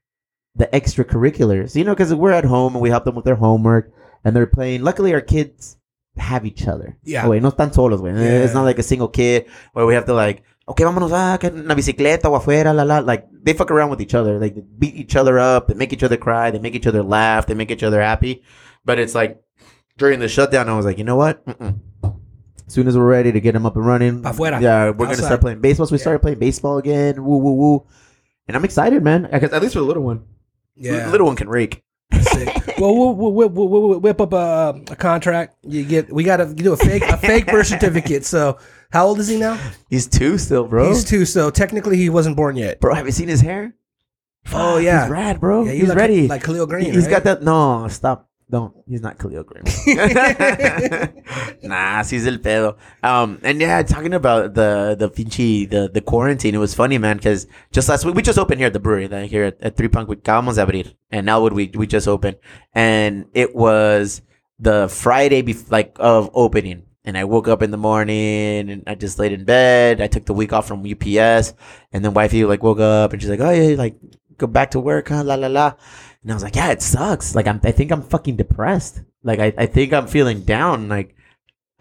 the 0.55 0.67
extracurriculars, 0.67 1.75
you 1.75 1.83
know, 1.83 1.95
because 1.95 2.13
we're 2.13 2.31
at 2.31 2.45
home 2.45 2.75
and 2.75 2.83
we 2.83 2.89
help 2.91 3.05
them 3.05 3.15
with 3.15 3.25
their 3.25 3.33
homework 3.35 3.91
and 4.23 4.35
they're 4.35 4.47
playing. 4.47 4.83
Luckily, 4.83 5.13
our 5.13 5.21
kids 5.21 5.77
have 6.17 6.45
each 6.45 6.67
other. 6.67 6.97
Yeah. 7.03 7.25
Güey, 7.25 7.41
no 7.41 7.49
están 7.51 7.73
solos, 7.73 8.01
güey. 8.01 8.13
Yeah. 8.13 8.43
It's 8.43 8.53
not 8.53 8.63
like 8.63 8.79
a 8.79 8.83
single 8.83 9.07
kid 9.07 9.45
where 9.73 9.85
we 9.85 9.93
have 9.95 10.05
to 10.05 10.13
like, 10.13 10.43
okay, 10.67 10.83
vámonos 10.83 11.39
que 11.39 11.49
en 11.49 11.67
la 11.67 11.75
bicicleta 11.75 12.25
o 12.29 12.35
afuera, 12.39 12.73
la 12.75 12.83
la. 12.83 12.99
Like 12.99 13.27
they 13.43 13.53
fuck 13.53 13.71
around 13.71 13.89
with 13.89 14.01
each 14.01 14.13
other. 14.13 14.39
Like 14.39 14.55
they 14.55 14.61
beat 14.61 14.95
each 14.95 15.15
other 15.15 15.39
up. 15.39 15.67
They 15.67 15.73
make 15.73 15.91
each 15.93 16.03
other 16.03 16.17
cry. 16.17 16.51
They 16.51 16.59
make 16.59 16.75
each 16.75 16.87
other 16.87 17.03
laugh. 17.03 17.47
They 17.47 17.55
make 17.55 17.71
each 17.71 17.83
other 17.83 18.01
happy. 18.01 18.43
But 18.85 18.99
it's 18.99 19.15
like 19.15 19.41
during 19.97 20.19
the 20.19 20.27
shutdown, 20.27 20.69
I 20.69 20.75
was 20.77 20.85
like, 20.85 20.97
you 20.97 21.03
know 21.03 21.15
what? 21.15 21.45
Mm-mm. 21.45 21.79
As 22.65 22.73
soon 22.73 22.87
as 22.87 22.97
we're 22.97 23.05
ready 23.09 23.31
to 23.31 23.41
get 23.41 23.51
them 23.53 23.65
up 23.65 23.75
and 23.75 23.85
running, 23.85 24.21
Afuera. 24.23 24.61
yeah, 24.61 24.89
we're 24.89 25.05
gonna 25.05 25.17
start 25.17 25.41
playing 25.41 25.59
baseball. 25.61 25.85
So 25.85 25.91
we 25.93 25.97
Yeah. 25.97 26.01
started 26.01 26.19
playing 26.19 26.39
baseball 26.39 26.77
again. 26.77 27.23
Woo 27.23 27.37
woo 27.37 27.53
woo. 27.53 27.85
And 28.47 28.55
I'm 28.55 28.63
excited, 28.65 29.03
man. 29.03 29.27
Because 29.31 29.51
at 29.51 29.61
least 29.61 29.73
for 29.73 29.79
the 29.79 29.85
little 29.85 30.03
one, 30.03 30.23
yeah. 30.75 31.05
The 31.05 31.11
little 31.11 31.27
one 31.27 31.35
can 31.35 31.49
rake. 31.49 31.83
Sick. 32.21 32.49
Well, 32.77 33.13
we'll, 33.15 33.33
we'll, 33.33 33.49
we'll, 33.49 33.99
whip 33.99 34.21
up 34.21 34.33
a, 34.33 34.81
a 34.89 34.95
contract. 34.95 35.55
You 35.63 35.83
get. 35.85 36.11
We 36.11 36.23
got 36.23 36.37
to 36.37 36.53
do 36.53 36.73
a 36.73 36.77
fake 36.77 37.03
a 37.03 37.17
fake 37.17 37.47
birth 37.47 37.67
certificate. 37.67 38.25
So, 38.25 38.57
how 38.91 39.07
old 39.07 39.19
is 39.19 39.27
he 39.27 39.37
now? 39.37 39.59
He's 39.89 40.07
two 40.07 40.37
still, 40.37 40.67
bro. 40.67 40.89
He's 40.89 41.03
two. 41.03 41.25
So 41.25 41.49
technically, 41.49 41.97
he 41.97 42.09
wasn't 42.09 42.35
born 42.35 42.55
yet. 42.55 42.79
bro, 42.79 42.93
have 42.93 43.05
you 43.05 43.11
seen 43.11 43.27
his 43.27 43.41
hair? 43.41 43.73
Oh, 44.51 44.77
yeah. 44.77 45.03
he's 45.03 45.11
rad, 45.11 45.39
bro. 45.39 45.63
Yeah, 45.63 45.71
he's 45.71 45.89
like, 45.89 45.97
ready. 45.97 46.27
like 46.27 46.43
Khalil 46.43 46.67
Greene. 46.67 46.93
He's 46.93 47.05
right? 47.05 47.11
got 47.11 47.23
that. 47.23 47.43
No, 47.43 47.87
stop. 47.87 48.29
Don't. 48.53 48.71
He's 48.87 49.01
not 49.01 49.17
Khalil 49.17 49.43
Greene. 49.43 49.65
nah, 51.63 52.03
he's 52.03 52.27
el 52.27 52.37
pedo. 52.37 52.77
Um, 53.01 53.39
and 53.41 53.59
yeah, 53.59 53.81
talking 53.81 54.13
about 54.13 54.53
the 54.53 54.95
the 54.95 55.09
pinche 55.09 55.67
the 55.67 55.89
the 55.91 56.01
quarantine. 56.01 56.53
It 56.53 56.59
was 56.59 56.75
funny, 56.75 56.99
man, 56.99 57.17
because 57.17 57.47
just 57.71 57.89
last 57.89 58.05
week 58.05 58.13
we 58.13 58.21
just 58.21 58.37
opened 58.37 58.59
here 58.59 58.67
at 58.67 58.73
the 58.73 58.79
brewery, 58.79 59.07
like 59.07 59.31
here 59.31 59.45
at, 59.45 59.59
at 59.59 59.75
Three 59.75 59.87
Punk. 59.87 60.07
We 60.07 60.17
acabamos 60.17 60.53
de 60.57 60.61
abrir, 60.61 60.93
and 61.09 61.27
Elwood 61.27 61.53
we 61.53 61.71
we 61.73 61.87
just 61.87 62.07
opened, 62.07 62.37
and 62.75 63.25
it 63.33 63.55
was 63.55 64.21
the 64.59 64.87
Friday 64.87 65.41
bef- 65.41 65.71
like 65.71 65.97
of 65.97 66.29
opening. 66.35 66.83
And 67.05 67.17
I 67.17 67.23
woke 67.23 67.47
up 67.47 67.63
in 67.63 67.71
the 67.71 67.81
morning 67.89 68.69
and 68.69 68.83
I 68.85 68.93
just 68.93 69.17
laid 69.17 69.33
in 69.33 69.45
bed. 69.45 69.99
I 69.99 70.05
took 70.05 70.25
the 70.25 70.33
week 70.33 70.53
off 70.53 70.67
from 70.67 70.85
UPS, 70.85 71.55
and 71.91 72.05
then 72.05 72.13
wifey 72.13 72.45
like 72.45 72.61
woke 72.61 72.79
up 72.79 73.13
and 73.13 73.19
she's 73.19 73.31
like, 73.31 73.41
"Oh 73.41 73.49
yeah, 73.49 73.75
like 73.75 73.97
go 74.37 74.45
back 74.45 74.69
to 74.77 74.79
work, 74.79 75.09
huh? 75.09 75.23
La 75.23 75.33
la 75.33 75.47
la." 75.47 75.73
And 76.23 76.31
I 76.31 76.35
was 76.35 76.43
like, 76.43 76.55
"Yeah, 76.55 76.71
it 76.71 76.81
sucks. 76.81 77.35
Like 77.35 77.47
I'm, 77.47 77.59
I 77.63 77.71
think 77.71 77.91
I'm 77.91 78.01
fucking 78.01 78.37
depressed. 78.37 79.01
Like 79.23 79.39
I, 79.39 79.53
I 79.57 79.65
think 79.65 79.93
I'm 79.93 80.07
feeling 80.07 80.41
down. 80.41 80.87
Like 80.89 81.15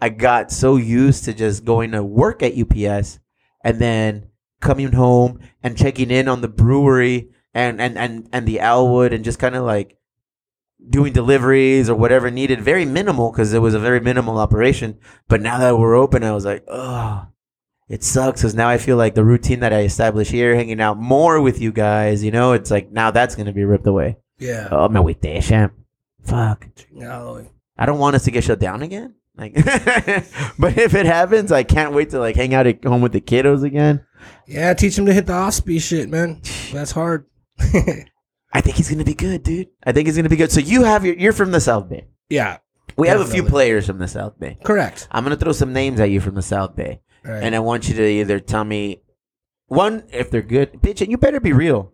I 0.01 0.09
got 0.09 0.51
so 0.51 0.75
used 0.75 1.23
to 1.25 1.33
just 1.33 1.65
going 1.65 1.91
to 1.91 2.03
work 2.03 2.43
at 2.43 2.57
UPS 2.57 3.19
and 3.63 3.79
then 3.79 4.27
coming 4.59 4.91
home 4.91 5.39
and 5.61 5.77
checking 5.77 6.11
in 6.11 6.27
on 6.27 6.41
the 6.41 6.47
brewery 6.47 7.29
and 7.53 7.81
and 7.81 7.97
and 7.97 8.27
and 8.33 8.45
the 8.45 8.59
Elwood 8.59 9.13
and 9.13 9.23
just 9.23 9.39
kind 9.39 9.55
of 9.55 9.63
like 9.63 9.97
doing 10.89 11.13
deliveries 11.13 11.89
or 11.89 11.95
whatever 11.95 12.29
needed. 12.29 12.61
Very 12.61 12.85
minimal 12.85 13.31
because 13.31 13.53
it 13.53 13.59
was 13.59 13.73
a 13.73 13.79
very 13.79 13.99
minimal 13.99 14.37
operation. 14.39 14.99
But 15.29 15.41
now 15.41 15.59
that 15.59 15.77
we're 15.77 15.95
open, 15.95 16.23
I 16.23 16.33
was 16.33 16.45
like, 16.45 16.65
oh, 16.67 17.27
it 17.87 18.03
sucks 18.03 18.41
because 18.41 18.55
now 18.55 18.67
I 18.67 18.77
feel 18.77 18.97
like 18.97 19.15
the 19.15 19.23
routine 19.23 19.61
that 19.61 19.73
I 19.73 19.81
established 19.81 20.31
here, 20.31 20.55
hanging 20.55 20.81
out 20.81 20.97
more 20.97 21.39
with 21.39 21.61
you 21.61 21.71
guys, 21.71 22.23
you 22.23 22.31
know, 22.31 22.53
it's 22.53 22.71
like 22.71 22.91
now 22.91 23.11
that's 23.11 23.35
gonna 23.35 23.53
be 23.53 23.63
ripped 23.63 23.87
away. 23.87 24.17
Yeah. 24.39 24.67
Oh, 24.71 24.89
me 24.89 24.99
agüité, 24.99 25.41
champ. 25.41 25.73
Fuck. 26.23 26.67
No. 26.91 27.45
I 27.77 27.85
don't 27.85 27.99
want 27.99 28.15
us 28.15 28.23
to 28.25 28.31
get 28.31 28.43
shut 28.43 28.59
down 28.59 28.81
again. 28.81 29.15
Like, 29.35 29.53
but 30.59 30.77
if 30.77 30.93
it 30.93 31.05
happens, 31.05 31.51
I 31.51 31.63
can't 31.63 31.93
wait 31.93 32.11
to 32.11 32.19
like 32.19 32.35
hang 32.35 32.53
out 32.53 32.67
at 32.67 32.83
home 32.83 33.01
with 33.01 33.13
the 33.13 33.21
kiddos 33.21 33.63
again. 33.63 34.05
Yeah, 34.47 34.73
teach 34.73 34.97
him 34.97 35.05
to 35.07 35.13
hit 35.13 35.25
the 35.25 35.51
speed 35.51 35.79
shit, 35.79 36.09
man. 36.09 36.41
That's 36.71 36.91
hard. 36.91 37.25
I 37.59 38.61
think 38.61 38.75
he's 38.75 38.89
gonna 38.89 39.03
be 39.03 39.15
good, 39.15 39.41
dude. 39.43 39.69
I 39.83 39.91
think 39.91 40.07
he's 40.07 40.15
gonna 40.15 40.29
be 40.29 40.35
good. 40.35 40.51
So 40.51 40.59
you 40.59 40.83
have 40.83 41.03
your, 41.03 41.15
you're 41.15 41.33
from 41.33 41.51
the 41.51 41.61
South 41.61 41.89
Bay. 41.89 42.05
yeah. 42.29 42.57
We 42.95 43.07
have 43.07 43.21
a 43.21 43.25
few 43.25 43.41
players 43.41 43.87
from 43.87 43.97
the 43.97 44.07
South 44.07 44.37
Bay. 44.39 44.59
Correct. 44.63 45.07
I'm 45.09 45.23
gonna 45.23 45.35
throw 45.35 45.51
some 45.51 45.73
names 45.73 45.99
at 45.99 46.11
you 46.11 46.21
from 46.21 46.35
the 46.35 46.43
South 46.43 46.75
Bay, 46.75 47.01
right. 47.23 47.41
and 47.41 47.55
I 47.55 47.59
want 47.59 47.89
you 47.89 47.95
to 47.95 48.03
either 48.03 48.39
tell 48.39 48.63
me 48.63 49.01
one 49.65 50.03
if 50.11 50.29
they're 50.29 50.43
good, 50.43 50.73
bitch, 50.73 51.01
and 51.01 51.09
you 51.09 51.17
better 51.17 51.39
be 51.39 51.53
real. 51.53 51.91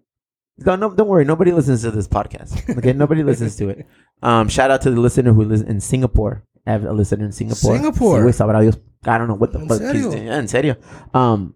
Don't, 0.60 0.80
no, 0.80 0.94
don't 0.94 1.08
worry, 1.08 1.24
nobody 1.26 1.52
listens 1.52 1.82
to 1.84 1.92
this 1.92 2.08
podcast. 2.08 2.78
Okay, 2.78 2.94
nobody 2.94 3.24
listens 3.24 3.56
to 3.58 3.70
it. 3.70 3.88
Um, 4.22 4.50
shout 4.50 4.72
out 4.72 4.82
to 4.82 4.92
the 4.92 5.00
listener 5.00 5.32
who 5.34 5.44
lives 5.46 5.62
in 5.62 5.80
Singapore. 5.80 6.44
I 6.68 6.72
have 6.72 6.84
a 6.84 6.92
listener 6.94 7.26
in 7.26 7.32
Singapore. 7.32 7.76
Singapore. 7.76 8.20
Sí, 8.26 8.34
sabrá 8.34 8.62
Dios. 8.62 8.78
I 9.06 9.18
don't 9.18 9.28
know 9.30 9.36
what 9.36 9.54
the 9.54 9.60
¿En 9.60 9.68
fuck. 9.68 9.78
serio? 9.78 10.12
he's- 10.12 10.24
Yeah, 10.24 10.38
en 10.38 10.48
serio. 10.48 10.76
Um, 11.14 11.56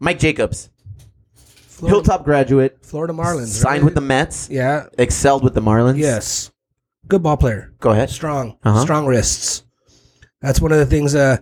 Mike 0.00 0.18
Jacobs, 0.18 0.70
Florida, 1.68 1.94
Hilltop 1.96 2.24
graduate, 2.24 2.78
Florida 2.82 3.12
Marlins. 3.12 3.48
signed 3.48 3.82
right? 3.82 3.84
with 3.84 3.94
the 3.94 4.00
Mets, 4.00 4.48
Yeah. 4.50 4.86
excelled 4.98 5.42
with 5.44 5.54
the 5.54 5.60
Marlins. 5.62 5.98
Yes. 5.98 6.50
Good 7.06 7.22
ball 7.22 7.36
player. 7.36 7.72
Go 7.80 7.90
ahead. 7.90 8.10
Strong. 8.10 8.58
Uh-huh. 8.64 8.80
Strong 8.82 9.06
wrists. 9.06 9.64
That's 10.42 10.60
one 10.60 10.72
of 10.72 10.78
the 10.78 10.86
things 10.86 11.14
uh, 11.14 11.38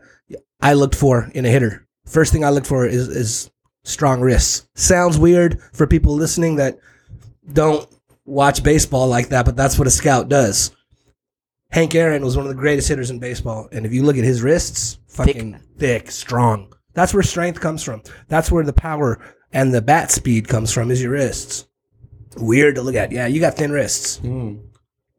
I 0.61 0.75
looked 0.75 0.95
for 0.95 1.31
in 1.35 1.45
a 1.45 1.49
hitter. 1.49 1.87
First 2.07 2.33
thing 2.33 2.45
I 2.45 2.51
looked 2.51 2.67
for 2.67 2.87
is 2.87 3.09
is 3.09 3.51
strong 3.87 4.21
wrists. 4.21 4.67
Sounds 4.75 5.19
weird 5.19 5.61
for 5.73 5.87
people 5.87 6.15
listening 6.15 6.57
that 6.57 6.79
don't 7.53 7.89
watch 8.25 8.63
baseball 8.63 9.07
like 9.09 9.29
that, 9.29 9.45
but 9.47 9.57
that's 9.57 9.79
what 9.79 9.87
a 9.89 9.91
scout 9.91 10.29
does. 10.29 10.73
Hank 11.71 11.95
Aaron 11.95 12.25
was 12.25 12.37
one 12.37 12.47
of 12.47 12.49
the 12.55 12.61
greatest 12.61 12.89
hitters 12.89 13.11
in 13.11 13.19
baseball, 13.19 13.69
and 13.73 13.85
if 13.87 13.93
you 13.93 14.03
look 14.03 14.17
at 14.17 14.25
his 14.25 14.43
wrists, 14.43 14.99
fucking 15.09 15.59
thick, 15.79 16.11
strong. 16.11 16.73
That's 16.95 17.13
where 17.13 17.23
strength 17.23 17.61
comes 17.61 17.83
from. 17.83 18.03
That's 18.29 18.51
where 18.51 18.65
the 18.65 18.73
power 18.73 19.21
and 19.53 19.73
the 19.75 19.83
bat 19.83 20.11
speed 20.11 20.49
comes 20.49 20.73
from. 20.73 20.91
Is 20.91 21.03
your 21.03 21.13
wrists. 21.13 21.67
Weird 22.39 22.77
to 22.77 22.83
look 22.83 22.95
at. 22.95 23.13
Yeah, 23.13 23.27
you 23.27 23.41
got 23.41 23.55
thin 23.55 23.71
wrists. 23.73 24.21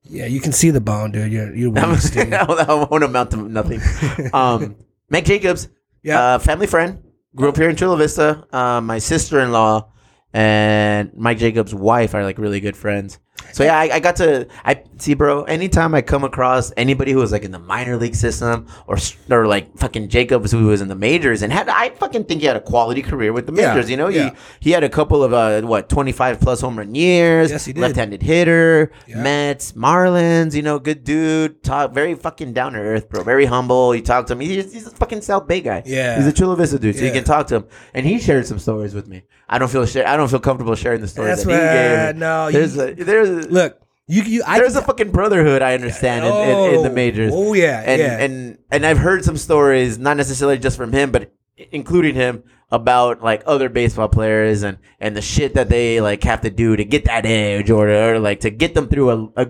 Yeah, 0.04 0.26
you 0.26 0.40
can 0.40 0.54
see 0.54 0.70
the 0.72 0.82
bone, 0.82 1.12
dude. 1.12 1.32
You're 1.32 1.54
you're 1.56 1.70
weak, 1.72 1.84
that 1.84 2.88
won't 2.90 3.04
amount 3.04 3.32
to 3.32 3.38
nothing. 3.38 3.82
Um, 4.34 4.76
Mike 5.10 5.26
Jacobs, 5.26 5.68
Yeah. 6.02 6.22
uh, 6.36 6.40
family 6.40 6.68
friend, 6.68 7.04
grew 7.38 7.50
up 7.50 7.56
here 7.56 7.70
in 7.70 7.76
Chula 7.76 7.98
Vista. 7.98 8.46
Uh, 8.52 8.82
my 8.82 8.98
sister 8.98 9.40
in 9.40 9.52
law 9.52 9.92
and 10.34 11.12
Mike 11.16 11.38
Jacobs' 11.38 11.74
wife 11.74 12.16
are 12.16 12.24
like 12.24 12.40
really 12.40 12.60
good 12.60 12.76
friends. 12.76 13.20
So 13.54 13.64
yeah, 13.64 13.78
I, 13.80 13.96
I 13.96 14.00
got 14.00 14.16
to 14.18 14.48
I 14.64 14.84
see, 14.98 15.14
bro. 15.16 15.44
Anytime 15.44 15.96
I 15.96 16.02
come 16.02 16.24
across 16.24 16.72
anybody 16.78 17.12
who 17.12 17.20
was 17.20 17.32
like 17.32 17.44
in 17.44 17.52
the 17.52 17.58
minor 17.60 17.98
league 17.98 18.14
system 18.16 18.68
or 18.88 18.98
or 19.32 19.48
like 19.48 19.76
fucking 19.78 20.10
Jacobs 20.10 20.52
who 20.52 20.68
was 20.68 20.82
in 20.82 20.88
the 20.90 20.96
majors 20.96 21.42
and 21.42 21.52
had 21.52 21.68
I 21.70 21.90
fucking 21.90 22.26
think 22.26 22.42
he 22.42 22.48
had 22.48 22.56
a 22.56 22.62
quality 22.62 23.02
career 23.02 23.34
with 23.34 23.48
the 23.48 23.54
Yeah, 23.54 23.74
majors. 23.74 23.90
You 23.90 23.98
know, 23.98 24.10
yeah. 24.10 24.32
he 24.60 24.70
he 24.70 24.72
had 24.72 24.84
a 24.84 24.90
couple 24.90 25.24
of 25.24 25.34
uh 25.34 25.62
what 25.62 25.90
twenty 25.90 26.12
five 26.12 26.40
plus 26.40 26.62
home 26.62 26.78
run 26.78 26.94
years. 26.94 27.50
Yes, 27.50 27.66
he 27.66 27.74
did. 27.74 27.82
Left-handed 27.82 28.22
hitter, 28.22 28.92
Yeah. 29.08 29.22
Mets, 29.24 29.72
Marlins. 29.72 30.54
You 30.54 30.62
know, 30.62 30.78
good 30.78 31.04
dude. 31.04 31.64
Talk 31.64 31.94
very 31.94 32.14
fucking 32.16 32.54
down 32.54 32.74
to 32.74 32.80
earth, 32.80 33.10
bro. 33.10 33.24
Very 33.24 33.46
humble. 33.46 33.96
You 33.96 34.02
talk 34.02 34.28
to 34.28 34.34
him. 34.34 34.40
He's, 34.42 34.72
he's 34.72 34.88
a 34.88 34.92
fucking 34.92 35.22
South 35.22 35.48
Bay 35.48 35.62
guy. 35.62 35.84
Yeah. 35.86 36.18
he's 36.18 36.28
a 36.28 36.34
Chula 36.34 36.56
Vista 36.56 36.78
dude. 36.78 36.96
So 36.96 37.06
you 37.06 37.12
can 37.12 37.24
talk 37.24 37.48
to 37.48 37.56
him, 37.58 37.66
and 37.94 38.06
he 38.06 38.20
shared 38.20 38.46
some 38.46 38.60
stories 38.60 38.94
with 38.94 39.08
me. 39.08 39.24
I 39.50 39.58
don't 39.60 39.70
feel 39.72 39.86
share, 39.86 40.06
I 40.06 40.18
don't 40.18 40.28
feel 40.28 40.42
comfortable 40.42 40.76
sharing 40.76 41.00
the 41.02 41.08
stories 41.08 41.44
That's 41.44 41.46
that 41.46 42.08
he 42.10 42.14
gave. 42.14 42.20
no, 42.20 42.52
there's 42.52 42.76
you- 42.76 42.82
a 42.84 42.94
there's 42.94 43.27
Look, 43.28 43.82
you 44.08 44.24
you 44.24 44.44
I 44.46 44.60
there's 44.60 44.76
a 44.76 44.82
fucking 44.82 45.12
brotherhood 45.12 45.62
I 45.62 45.74
understand 45.74 46.26
in, 46.26 46.34
in, 46.34 46.76
in 46.76 46.84
the 46.84 46.90
Oh, 46.90 46.94
majors. 46.94 47.32
Oh 47.36 47.54
yeah, 47.54 47.84
and 47.86 48.00
yeah. 48.02 48.18
and 48.20 48.58
and 48.72 48.86
I've 48.86 48.98
heard 48.98 49.24
some 49.26 49.38
stories, 49.38 49.98
not 49.98 50.18
necessarily 50.18 50.58
just 50.58 50.78
from 50.78 50.94
him, 50.94 51.12
but 51.12 51.32
including 51.72 52.16
him 52.16 52.44
about 52.72 53.24
like 53.24 53.44
other 53.46 53.70
baseball 53.70 54.08
players 54.10 54.64
and 54.64 54.78
and 55.00 55.16
the 55.16 55.22
shit 55.22 55.54
that 55.56 55.70
they 55.70 56.02
like 56.02 56.24
have 56.24 56.42
to 56.42 56.50
do 56.50 56.76
to 56.76 56.84
get 56.86 57.06
that 57.06 57.26
edge 57.26 57.70
or, 57.70 57.90
or 57.90 58.20
like 58.20 58.42
to 58.42 58.50
get 58.50 58.74
them 58.74 58.88
through 58.88 59.10
a 59.10 59.44
a, 59.44 59.48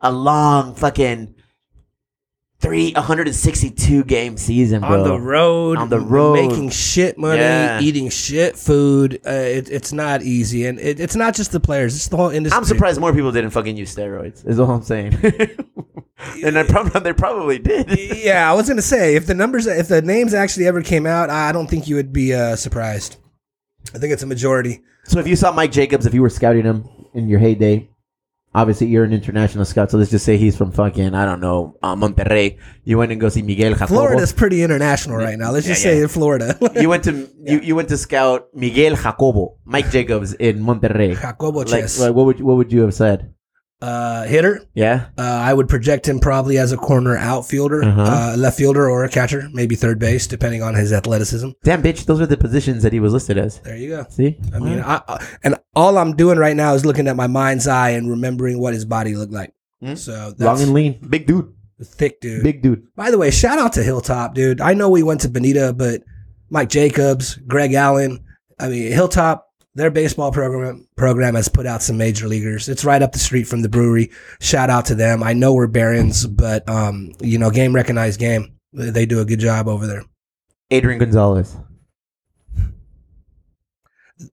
a 0.00 0.12
long 0.12 0.74
fucking 0.74 1.34
three 2.60 2.92
162 2.92 4.04
game 4.04 4.36
season, 4.36 4.80
bro. 4.80 5.02
on 5.02 5.08
the 5.08 5.18
road, 5.20 5.78
On 5.78 5.88
the 5.88 6.00
road. 6.00 6.34
making 6.48 6.70
shit 6.70 7.16
money, 7.18 7.40
Yeah. 7.40 7.80
eating 7.80 8.08
shit 8.10 8.56
food. 8.56 9.20
Uh, 9.26 9.30
it, 9.30 9.70
it's 9.70 9.92
not 9.92 10.22
easy, 10.22 10.66
and 10.66 10.78
it, 10.78 10.98
it's 11.00 11.16
not 11.16 11.34
just 11.34 11.52
the 11.52 11.60
players; 11.60 11.94
it's 11.94 12.08
the 12.08 12.16
whole 12.16 12.30
industry. 12.30 12.56
I'm 12.56 12.64
surprised 12.64 13.00
more 13.00 13.12
people 13.12 13.32
didn't 13.32 13.50
fucking 13.50 13.76
use 13.76 13.94
steroids. 13.94 14.46
Is 14.46 14.58
all 14.58 14.70
I'm 14.70 14.82
saying. 14.82 15.14
and 16.44 16.58
I 16.58 16.64
probably 16.64 17.00
they 17.00 17.12
probably 17.12 17.58
did. 17.58 17.96
Yeah, 18.18 18.50
I 18.50 18.54
was 18.54 18.68
gonna 18.68 18.82
say 18.82 19.14
if 19.14 19.26
the 19.26 19.34
numbers, 19.34 19.66
if 19.66 19.88
the 19.88 20.02
names 20.02 20.34
actually 20.34 20.66
ever 20.66 20.82
came 20.82 21.06
out, 21.06 21.30
I 21.30 21.52
don't 21.52 21.68
think 21.68 21.88
you 21.88 21.94
would 21.96 22.12
be 22.12 22.34
uh, 22.34 22.56
surprised. 22.56 23.16
I 23.94 23.98
think 23.98 24.12
it's 24.12 24.22
a 24.22 24.26
majority. 24.26 24.82
So 25.04 25.18
if 25.20 25.26
you 25.26 25.36
saw 25.36 25.52
Mike 25.52 25.72
Jacobs, 25.72 26.04
if 26.06 26.12
you 26.12 26.20
were 26.20 26.28
scouting 26.28 26.64
him 26.64 26.86
in 27.14 27.28
your 27.28 27.38
heyday, 27.38 27.88
obviously 28.54 28.86
you're 28.88 29.04
an 29.04 29.12
international 29.12 29.64
scout, 29.64 29.90
so 29.90 29.98
let's 29.98 30.10
just 30.10 30.24
say 30.24 30.36
he's 30.36 30.56
from 30.56 30.72
fucking 30.72 31.14
I 31.14 31.24
don't 31.24 31.40
know 31.40 31.76
uh, 31.82 31.94
Monterrey. 31.94 32.58
You 32.84 32.98
went 32.98 33.12
and 33.12 33.20
go 33.20 33.28
see 33.28 33.42
Miguel 33.42 33.72
Jacobo. 33.72 33.94
Florida's 33.94 34.32
pretty 34.32 34.62
international 34.62 35.16
right 35.16 35.38
now. 35.38 35.50
Let's 35.50 35.66
just 35.66 35.84
Yeah, 35.84 35.92
in 35.92 36.08
Florida. 36.08 36.58
you 36.80 36.88
went 36.88 37.04
to 37.04 37.28
you, 37.42 37.60
you 37.60 37.76
went 37.76 37.88
to 37.90 37.98
scout 37.98 38.48
Miguel 38.54 38.96
Jacobo, 38.96 39.56
Mike 39.64 39.90
Jacobs 39.90 40.32
in 40.34 40.60
Monterrey. 40.60 41.20
Jacobo 41.20 41.60
Like, 41.60 41.68
Chess. 41.68 42.00
like, 42.00 42.14
what 42.14 42.26
would 42.26 42.40
what 42.40 42.56
would 42.56 42.72
you 42.72 42.82
have 42.82 42.94
said? 42.94 43.32
Uh, 43.80 44.24
hitter. 44.24 44.60
Yeah, 44.74 45.06
Uh, 45.16 45.22
I 45.22 45.54
would 45.54 45.68
project 45.68 46.08
him 46.08 46.18
probably 46.18 46.58
as 46.58 46.72
a 46.72 46.76
corner 46.76 47.16
outfielder, 47.16 47.84
Uh-huh. 47.84 48.02
uh, 48.02 48.36
left 48.36 48.58
fielder, 48.58 48.88
or 48.90 49.04
a 49.04 49.08
catcher, 49.08 49.48
maybe 49.52 49.74
third 49.76 49.98
base, 49.98 50.26
depending 50.26 50.62
on 50.62 50.74
his 50.74 50.92
athleticism. 50.92 51.50
damn 51.62 51.82
bitch, 51.82 52.04
those 52.06 52.20
are 52.20 52.26
the 52.26 52.36
positions 52.36 52.82
that 52.82 52.92
he 52.92 53.00
was 53.00 53.12
listed 53.12 53.38
as. 53.38 53.60
There 53.60 53.76
you 53.76 53.88
go. 53.90 54.06
See, 54.10 54.36
I 54.54 54.58
mean, 54.58 54.80
I, 54.80 55.00
I, 55.06 55.26
and 55.44 55.56
all 55.76 55.96
I'm 55.98 56.16
doing 56.16 56.38
right 56.38 56.56
now 56.56 56.74
is 56.74 56.84
looking 56.84 57.06
at 57.08 57.16
my 57.16 57.26
mind's 57.28 57.68
eye 57.68 57.90
and 57.90 58.10
remembering 58.10 58.58
what 58.58 58.74
his 58.74 58.84
body 58.84 59.14
looked 59.14 59.32
like. 59.32 59.52
Hmm. 59.80 59.94
So 59.94 60.34
long 60.38 60.60
and 60.60 60.72
lean, 60.74 60.98
big 61.08 61.26
dude, 61.26 61.52
thick 61.82 62.20
dude. 62.20 62.42
big 62.42 62.62
dude. 62.62 62.82
By 62.96 63.12
the 63.12 63.18
way, 63.18 63.30
shout 63.30 63.60
out 63.60 63.74
to 63.74 63.82
Hilltop, 63.84 64.34
dude. 64.34 64.60
I 64.60 64.74
know 64.74 64.90
we 64.90 65.04
went 65.04 65.20
to 65.20 65.28
Bonita, 65.28 65.72
but 65.72 66.02
Mike 66.50 66.68
Jacobs, 66.68 67.36
Greg 67.46 67.74
Allen. 67.74 68.24
I 68.58 68.68
mean, 68.68 68.90
Hilltop, 68.90 69.47
their 69.78 69.90
baseball 69.90 70.32
program 70.32 70.86
program 70.96 71.34
has 71.34 71.48
put 71.48 71.66
out 71.66 71.82
some 71.82 71.96
major 71.96 72.26
leaguers. 72.26 72.68
It's 72.68 72.84
right 72.84 73.00
up 73.00 73.12
the 73.12 73.18
street 73.18 73.44
from 73.44 73.62
the 73.62 73.68
brewery. 73.68 74.10
Shout 74.40 74.70
out 74.70 74.86
to 74.86 74.94
them. 74.94 75.22
I 75.22 75.32
know 75.32 75.54
we're 75.54 75.66
Barons, 75.68 76.26
but 76.26 76.68
um, 76.68 77.12
you 77.20 77.38
know, 77.38 77.50
game 77.50 77.74
recognized 77.74 78.18
game. 78.18 78.58
They 78.72 79.06
do 79.06 79.20
a 79.20 79.24
good 79.24 79.40
job 79.40 79.68
over 79.68 79.86
there. 79.86 80.04
Adrian 80.70 80.98
Gonzalez. 80.98 81.56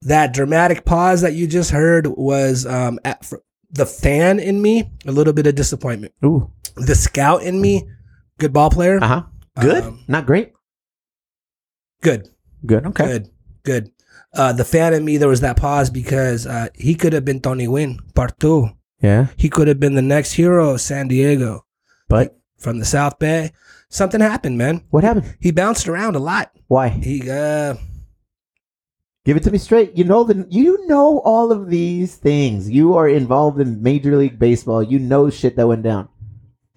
That 0.01 0.33
dramatic 0.33 0.83
pause 0.83 1.21
that 1.21 1.33
you 1.33 1.45
just 1.47 1.69
heard 1.69 2.07
was 2.07 2.65
um, 2.65 2.99
at, 3.05 3.31
the 3.69 3.85
fan 3.85 4.39
in 4.39 4.61
me, 4.61 4.89
a 5.05 5.11
little 5.11 5.33
bit 5.33 5.47
of 5.47 5.55
disappointment. 5.55 6.13
Ooh, 6.23 6.49
The 6.75 6.95
scout 6.95 7.43
in 7.43 7.61
me, 7.61 7.87
good 8.39 8.51
ball 8.53 8.69
player, 8.69 8.97
uh 9.01 9.07
huh. 9.07 9.23
Good, 9.61 9.83
Um, 9.83 10.03
not 10.07 10.25
great. 10.25 10.53
good. 12.01 12.29
Good, 12.65 12.85
okay. 12.87 13.05
Good, 13.05 13.29
good. 13.63 13.91
Uh, 14.35 14.51
the 14.53 14.65
fan 14.65 14.93
in 14.93 15.05
me, 15.05 15.17
there 15.17 15.29
was 15.29 15.41
that 15.41 15.57
pause 15.57 15.89
because 15.89 16.45
uh, 16.45 16.67
he 16.75 16.95
could 16.95 17.13
have 17.13 17.25
been 17.25 17.39
Tony 17.39 17.65
Gwynn, 17.65 17.99
part 18.13 18.39
two. 18.39 18.69
Yeah, 19.01 19.27
He 19.37 19.49
could 19.49 19.67
have 19.67 19.79
been 19.79 19.93
the 19.95 20.01
next 20.01 20.33
hero 20.33 20.71
of 20.71 20.81
San 20.81 21.07
Diego 21.07 21.65
but 22.07 22.37
from 22.57 22.79
the 22.79 22.85
South 22.85 23.19
Bay. 23.19 23.51
Something 23.89 24.21
happened, 24.21 24.57
man. 24.57 24.83
what 24.89 25.03
happened? 25.03 25.35
He 25.39 25.51
bounced 25.51 25.87
around 25.87 26.15
a 26.15 26.19
lot. 26.19 26.51
Why? 26.67 26.89
He, 26.89 27.29
uh, 27.29 27.75
Give 29.25 29.37
it 29.37 29.43
to 29.43 29.51
me 29.51 29.57
straight. 29.57 29.97
You 29.97 30.03
know 30.03 30.23
the 30.23 30.45
you 30.51 30.85
know 30.87 31.19
all 31.25 31.51
of 31.51 31.67
these 31.69 32.15
things. 32.15 32.69
You 32.69 32.95
are 32.95 33.07
involved 33.09 33.59
in 33.59 33.81
Major 33.81 34.15
League 34.17 34.37
Baseball. 34.37 34.83
You 34.83 34.99
know 34.99 35.31
shit 35.31 35.55
that 35.55 35.67
went 35.67 35.81
down. 35.81 36.09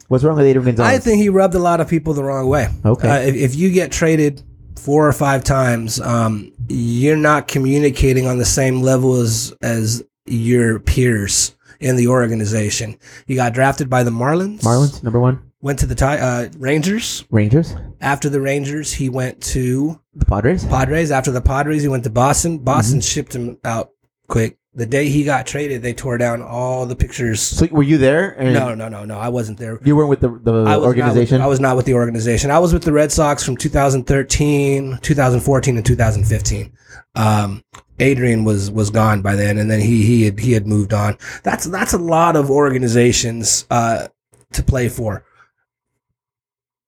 What's 0.09 0.25
wrong 0.25 0.37
with 0.37 0.47
Adrian 0.47 0.65
Gonzalez? 0.65 0.95
I 0.95 0.99
think 0.99 1.21
he 1.21 1.29
rubbed 1.29 1.55
a 1.55 1.59
lot 1.59 1.81
of 1.83 1.89
people 1.89 2.15
the 2.15 2.25
wrong 2.25 2.49
way. 2.49 2.69
Okay. 2.87 3.09
Uh, 3.09 3.19
if, 3.21 3.35
if 3.35 3.55
you 3.55 3.71
get 3.71 3.93
traded 3.93 4.43
four 4.79 5.07
or 5.09 5.12
five 5.12 5.45
times, 5.45 6.01
um, 6.01 6.53
you're 6.68 7.16
not 7.16 7.49
communicating 7.49 8.26
on 8.26 8.39
the 8.39 8.45
same 8.45 8.81
level 8.83 9.20
as, 9.20 9.53
as 9.62 10.03
your 10.26 10.79
peers 10.81 11.55
in 11.81 11.97
the 11.97 12.09
organization. 12.09 12.99
He 13.26 13.35
got 13.35 13.53
drafted 13.53 13.89
by 13.91 14.03
the 14.03 14.11
Marlins. 14.11 14.61
Marlins 14.61 15.03
number 15.03 15.20
one. 15.20 15.43
Went 15.61 15.81
to 15.81 15.87
the 15.87 16.07
uh, 16.07 16.49
Rangers. 16.59 17.24
Rangers. 17.31 17.74
After 18.01 18.29
the 18.29 18.41
Rangers, 18.41 18.93
he 18.93 19.09
went 19.09 19.41
to 19.43 20.01
The 20.14 20.24
Padres. 20.24 20.64
Padres. 20.64 21.11
After 21.11 21.33
the 21.33 21.41
Padres, 21.41 21.83
he 21.83 21.89
went 21.89 22.05
to 22.05 22.11
Boston. 22.11 22.59
Boston 22.59 22.99
Mm-hmm. 22.99 23.09
shipped 23.09 23.35
him 23.35 23.59
out 23.64 23.91
quick. 24.29 24.57
The 24.79 24.87
day 24.87 25.09
he 25.09 25.24
got 25.24 25.45
traded, 25.45 25.83
they 25.83 25.93
tore 25.93 26.18
down 26.18 26.41
all 26.41 26.87
the 26.87 26.95
pictures. 26.95 27.41
So 27.41 27.66
were 27.72 27.83
you 27.83 27.99
there? 27.99 28.37
No, 28.39 28.76
no, 28.76 28.89
no, 28.89 29.05
no. 29.05 29.18
I 29.18 29.29
wasn't 29.29 29.59
there. 29.59 29.81
You 29.83 29.97
weren't 29.97 30.09
with 30.09 30.20
the 30.20 30.29
the 30.29 30.53
I 30.53 30.76
organization. 30.76 31.39
With, 31.39 31.43
I 31.43 31.49
was 31.49 31.59
not 31.59 31.76
with 31.76 31.85
the 31.85 31.95
organization. 31.95 32.53
I 32.53 32.61
was 32.61 32.72
with 32.72 32.85
the 32.85 32.93
Red 32.93 33.11
Sox 33.11 33.43
from 33.43 33.57
2013, 33.57 35.01
2014, 35.03 35.76
and 35.76 35.85
2015. 35.85 36.72
Um, 37.16 37.64
Adrian 37.99 38.45
was 38.45 38.70
was 38.70 38.91
gone 38.91 39.20
by 39.20 39.35
then, 39.35 39.59
and 39.59 39.68
then 39.68 39.81
he 39.81 40.07
he 40.07 40.26
had 40.26 40.39
he 40.39 40.53
had 40.53 40.68
moved 40.68 40.93
on. 40.93 41.18
That's 41.43 41.64
that's 41.64 41.93
a 41.93 41.99
lot 41.99 42.37
of 42.37 42.49
organizations 42.49 43.66
uh, 43.72 44.07
to 44.53 44.62
play 44.62 44.89
for. 44.89 45.24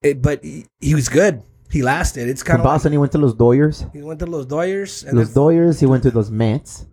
It, 0.00 0.22
but 0.22 0.44
he, 0.44 0.66
he 0.78 0.94
was 0.94 1.08
good. 1.08 1.42
He 1.72 1.82
lasted. 1.82 2.28
It's 2.28 2.44
kind 2.44 2.60
of 2.60 2.64
Boston, 2.64 2.92
he 2.92 2.98
went 2.98 3.10
to 3.12 3.18
Los 3.18 3.34
Doyers. 3.34 3.92
he 3.92 4.00
went 4.02 4.20
to 4.20 4.26
Los 4.26 4.46
Doyers, 4.46 5.04
and 5.04 5.18
Los 5.18 5.34
Doyers. 5.34 5.80
He 5.80 5.86
went 5.86 6.04
to 6.04 6.12
those 6.12 6.30
Mets. 6.30 6.86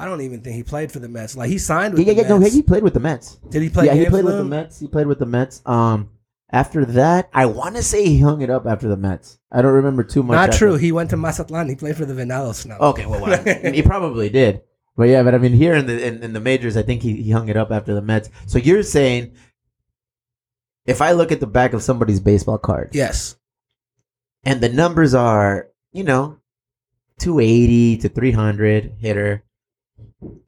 I 0.00 0.04
don't 0.06 0.20
even 0.22 0.40
think 0.40 0.56
he 0.56 0.62
played 0.62 0.90
for 0.90 0.98
the 0.98 1.08
Mets. 1.08 1.36
Like 1.36 1.50
he 1.50 1.58
signed 1.58 1.94
Yeah, 1.94 1.98
with 1.98 2.06
yeah, 2.08 2.14
the 2.14 2.22
yeah. 2.22 2.28
No, 2.28 2.38
Mets. 2.38 2.54
he 2.54 2.62
played 2.62 2.82
with 2.82 2.94
the 2.94 3.00
Mets. 3.00 3.36
Did 3.50 3.62
he 3.62 3.68
play? 3.68 3.86
yeah, 3.86 3.94
he 3.94 4.06
played 4.06 4.24
with 4.24 4.36
the? 4.38 4.44
Mets. 4.44 4.80
He 4.80 4.88
played 4.88 5.06
with 5.06 5.18
the 5.18 5.26
Mets. 5.26 5.62
Um, 5.66 6.10
after 6.52 6.84
that, 6.84 7.28
I 7.32 7.46
want 7.46 7.76
to 7.76 7.82
say 7.82 8.04
he 8.06 8.20
hung 8.20 8.40
it 8.42 8.50
up 8.50 8.66
after 8.66 8.88
the 8.88 8.96
Mets. 8.96 9.38
I 9.52 9.62
don't 9.62 9.74
remember 9.74 10.02
too 10.02 10.22
much. 10.22 10.34
Not 10.34 10.48
after- 10.48 10.58
true. 10.58 10.76
He 10.76 10.90
went 10.92 11.10
to 11.10 11.16
Mazatlan. 11.16 11.68
He 11.68 11.76
played 11.76 11.96
for 11.96 12.04
the 12.06 12.14
Venados 12.14 12.66
now. 12.66 12.78
Okay, 12.78 13.06
well, 13.06 13.20
well 13.20 13.44
he 13.72 13.82
probably 13.82 14.28
did. 14.30 14.62
But 14.96 15.04
yeah, 15.04 15.22
but 15.22 15.34
I 15.34 15.38
mean, 15.38 15.52
here 15.52 15.74
in 15.74 15.86
the 15.86 16.04
in, 16.06 16.22
in 16.22 16.32
the 16.32 16.40
majors, 16.40 16.76
I 16.76 16.82
think 16.82 17.02
he, 17.02 17.22
he 17.22 17.30
hung 17.30 17.48
it 17.48 17.56
up 17.56 17.70
after 17.70 17.94
the 17.94 18.02
Mets. 18.02 18.28
So 18.46 18.58
you're 18.58 18.82
saying, 18.82 19.32
if 20.86 21.00
I 21.00 21.12
look 21.12 21.30
at 21.30 21.40
the 21.40 21.46
back 21.46 21.72
of 21.72 21.82
somebody's 21.82 22.20
baseball 22.20 22.58
card 22.58 22.90
Yes. 22.92 23.36
and 24.44 24.60
the 24.60 24.68
numbers 24.68 25.14
are, 25.14 25.68
you 25.92 26.04
know, 26.04 26.38
280 27.18 27.98
to 27.98 28.08
300 28.08 28.94
hitter, 28.98 29.44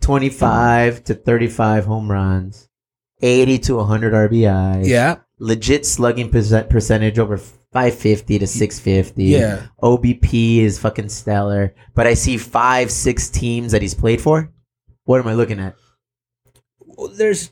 25 0.00 1.04
to 1.04 1.14
35 1.14 1.84
home 1.84 2.10
runs, 2.10 2.68
80 3.22 3.58
to 3.60 3.76
100 3.76 4.12
RBIs, 4.30 4.86
Yeah. 4.86 5.16
legit 5.38 5.86
slugging 5.86 6.30
percent 6.30 6.68
percentage 6.70 7.18
over 7.18 7.36
550 7.38 8.38
to 8.40 8.46
650. 8.46 9.24
Yeah. 9.24 9.62
OBP 9.82 10.58
is 10.58 10.78
fucking 10.78 11.08
stellar. 11.08 11.74
But 11.94 12.06
I 12.06 12.14
see 12.14 12.36
five, 12.36 12.90
six 12.90 13.30
teams 13.30 13.72
that 13.72 13.80
he's 13.82 13.94
played 13.94 14.20
for. 14.20 14.52
What 15.04 15.20
am 15.20 15.28
I 15.28 15.34
looking 15.34 15.58
at? 15.58 15.74
Well, 16.80 17.08
there's 17.08 17.50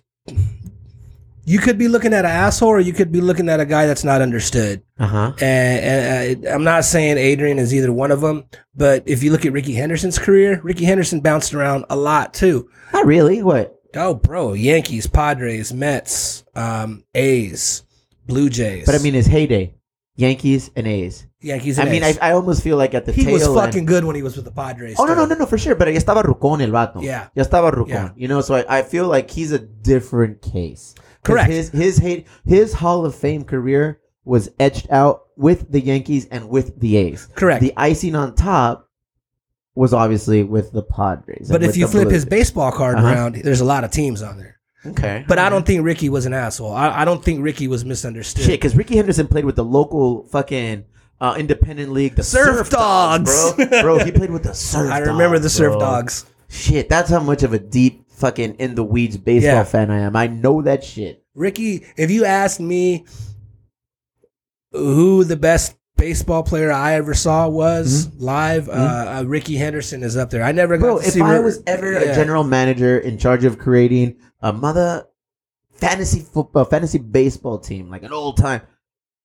you 1.53 1.59
could 1.65 1.79
be 1.79 1.89
looking 1.95 2.13
at 2.19 2.25
an 2.25 2.31
asshole 2.45 2.69
or 2.77 2.81
you 2.89 2.93
could 2.99 3.11
be 3.11 3.21
looking 3.21 3.49
at 3.49 3.59
a 3.61 3.67
guy 3.75 3.85
that's 3.91 4.05
not 4.11 4.21
understood 4.23 4.83
Uh 4.99 5.07
huh. 5.15 5.33
and, 5.41 5.79
and 5.91 6.47
uh, 6.47 6.51
i'm 6.55 6.65
not 6.73 6.85
saying 6.85 7.19
adrian 7.19 7.59
is 7.59 7.73
either 7.75 7.93
one 7.93 8.11
of 8.17 8.21
them 8.21 8.45
but 8.75 9.03
if 9.07 9.23
you 9.23 9.33
look 9.33 9.45
at 9.47 9.53
rickey 9.53 9.75
henderson's 9.75 10.19
career 10.19 10.61
rickey 10.63 10.85
henderson 10.85 11.21
bounced 11.21 11.53
around 11.55 11.85
a 11.91 11.97
lot 11.97 12.35
too 12.35 12.69
Not 12.93 13.07
really. 13.07 13.43
What? 13.43 13.67
oh 13.97 14.15
bro 14.15 14.53
yankees 14.55 15.07
padres 15.09 15.73
mets 15.73 16.45
um, 16.55 17.05
a's 17.15 17.83
blue 18.27 18.49
jays 18.49 18.87
But 18.87 18.95
I 18.95 18.99
mean, 18.99 19.15
his 19.15 19.27
heyday, 19.27 19.75
Yankees 20.17 20.71
and 20.77 20.87
A's. 20.87 21.27
yankees 21.41 21.79
I 21.79 21.83
and 21.83 21.91
mean, 21.91 22.05
I, 22.05 22.13
I 22.21 22.31
almost 22.39 22.63
feel 22.63 22.77
like 22.77 22.95
at 22.95 23.05
the 23.07 23.13
he 23.13 23.27
was 23.27 23.43
end- 23.43 23.55
fucking 23.57 23.87
good 23.87 24.05
when 24.05 24.15
he 24.15 24.23
was 24.23 24.37
with 24.37 24.45
the 24.45 24.53
padres 24.53 24.97
Oh 25.01 25.07
no 25.07 25.15
no 25.15 25.25
no 25.25 25.35
no 25.35 25.47
for 25.47 25.59
sure, 25.59 25.75
but 25.75 25.89
ya 25.89 25.99
estaba 25.99 26.23
rucón 26.23 26.61
el 26.61 26.71
vato. 26.71 27.03
Yeah. 27.03 27.29
ya 27.35 27.43
estaba 27.43 27.73
rucón. 27.73 27.89
Yeah. 27.89 28.11
You 28.15 28.29
know, 28.29 28.41
so 28.43 28.55
I, 28.55 28.63
I 28.79 28.83
feel 28.83 29.07
like 29.09 29.31
he's 29.31 29.51
a 29.53 29.59
different 29.59 30.43
case. 30.43 30.95
Correct. 31.23 31.51
His 31.51 31.69
his 31.71 31.99
hate 31.99 32.27
his 32.45 32.73
Hall 32.73 33.05
of 33.05 33.15
Fame 33.15 33.45
career 33.45 34.01
was 34.25 34.51
etched 34.59 34.91
out 34.91 35.25
with 35.37 35.71
the 35.73 35.81
Yankees 35.81 36.27
and 36.31 36.49
with 36.49 36.79
the 36.81 36.97
A's. 36.97 37.27
correct 37.35 37.61
The 37.63 37.73
icing 37.77 38.15
on 38.15 38.35
top 38.35 38.89
was 39.75 39.95
obviously 39.95 40.43
with 40.45 40.73
the 40.73 40.83
Padres. 40.83 41.49
but 41.51 41.63
if 41.63 41.77
you 41.77 41.87
flip 41.87 42.11
his 42.11 42.25
baseball 42.25 42.71
card 42.73 42.97
Uh-huh. 42.99 43.07
around 43.07 43.35
there's 43.37 43.61
a 43.61 43.65
lot 43.65 43.85
of 43.85 43.91
teams 43.91 44.21
on 44.23 44.37
there 44.39 44.59
okay, 44.85 45.25
but 45.29 45.39
i 45.39 45.49
don't 45.49 45.65
think 45.65 45.85
rickey 45.85 46.09
was 46.09 46.27
an 46.27 46.35
asshole 46.35 46.73
i, 46.75 47.03
I 47.03 47.05
don't 47.05 47.25
think 47.25 47.43
rickey 47.43 47.69
was 47.69 47.85
misunderstood 47.85 48.45
shit 48.45 48.61
because 48.61 48.77
Rickey 48.77 48.97
Henderson 48.97 49.27
played 49.29 49.45
with 49.45 49.57
the 49.57 49.65
local 49.65 50.27
fucking. 50.29 50.85
Uh, 51.23 51.35
independent 51.39 51.93
league, 51.93 52.15
the 52.15 52.23
Surf 52.23 52.57
Surf, 52.57 52.71
Dogs, 52.71 53.51
Dogs. 53.53 53.69
bro. 53.69 53.83
bro, 53.83 53.99
he 54.07 54.11
played 54.21 54.31
with 54.31 54.43
the 54.43 54.55
Surf. 54.55 54.89
Dogs. 54.89 54.91
I 54.91 54.99
remember 55.01 55.37
Dogs, 55.37 55.43
the 55.43 55.51
Surf 55.51 55.73
bro. 55.73 55.79
Dogs. 55.81 56.25
Shit, 56.49 56.89
that's 56.89 57.11
how 57.11 57.21
much 57.21 57.43
of 57.43 57.53
a 57.53 57.59
deep 57.59 58.07
fucking 58.21 58.55
in 58.57 58.75
the 58.75 58.85
weeds 58.85 59.17
baseball 59.17 59.53
Yeah. 59.53 59.65
fan 59.65 59.91
I 59.91 60.01
am. 60.01 60.15
I 60.15 60.27
know 60.29 60.63
that 60.63 60.85
shit. 60.85 61.25
Rickey, 61.35 61.85
if 61.97 62.11
you 62.11 62.25
asked 62.25 62.61
me 62.61 63.07
who 64.73 65.25
the 65.25 65.37
best 65.37 65.77
baseball 65.97 66.43
player 66.43 66.71
I 66.73 66.95
ever 66.95 67.15
saw 67.15 67.49
was 67.49 68.09
live, 68.17 68.69
uh, 68.69 68.73
uh, 68.73 69.25
Rickey 69.27 69.57
Henderson 69.57 70.03
is 70.03 70.17
up 70.17 70.31
there. 70.31 70.43
I 70.43 70.53
never 70.53 70.77
got 70.79 70.85
Mm-hmm. 70.85 70.87
Bro, 70.95 71.01
to 71.01 71.07
if 71.07 71.13
see 71.15 71.21
I 71.21 71.37
Ri- 71.37 71.45
was 71.45 71.63
ever 71.67 71.93
Yeah. 71.93 71.99
a 72.01 72.15
general 72.15 72.45
manager 72.45 72.99
in 72.99 73.19
charge 73.19 73.45
of 73.45 73.59
creating 73.59 74.17
a 74.41 74.53
mother 74.53 75.07
fantasy 75.73 76.21
football, 76.21 76.65
fantasy 76.65 76.99
baseball 76.99 77.59
team, 77.59 77.91
like 77.91 78.03
an 78.03 78.13
old 78.13 78.37
time, 78.37 78.63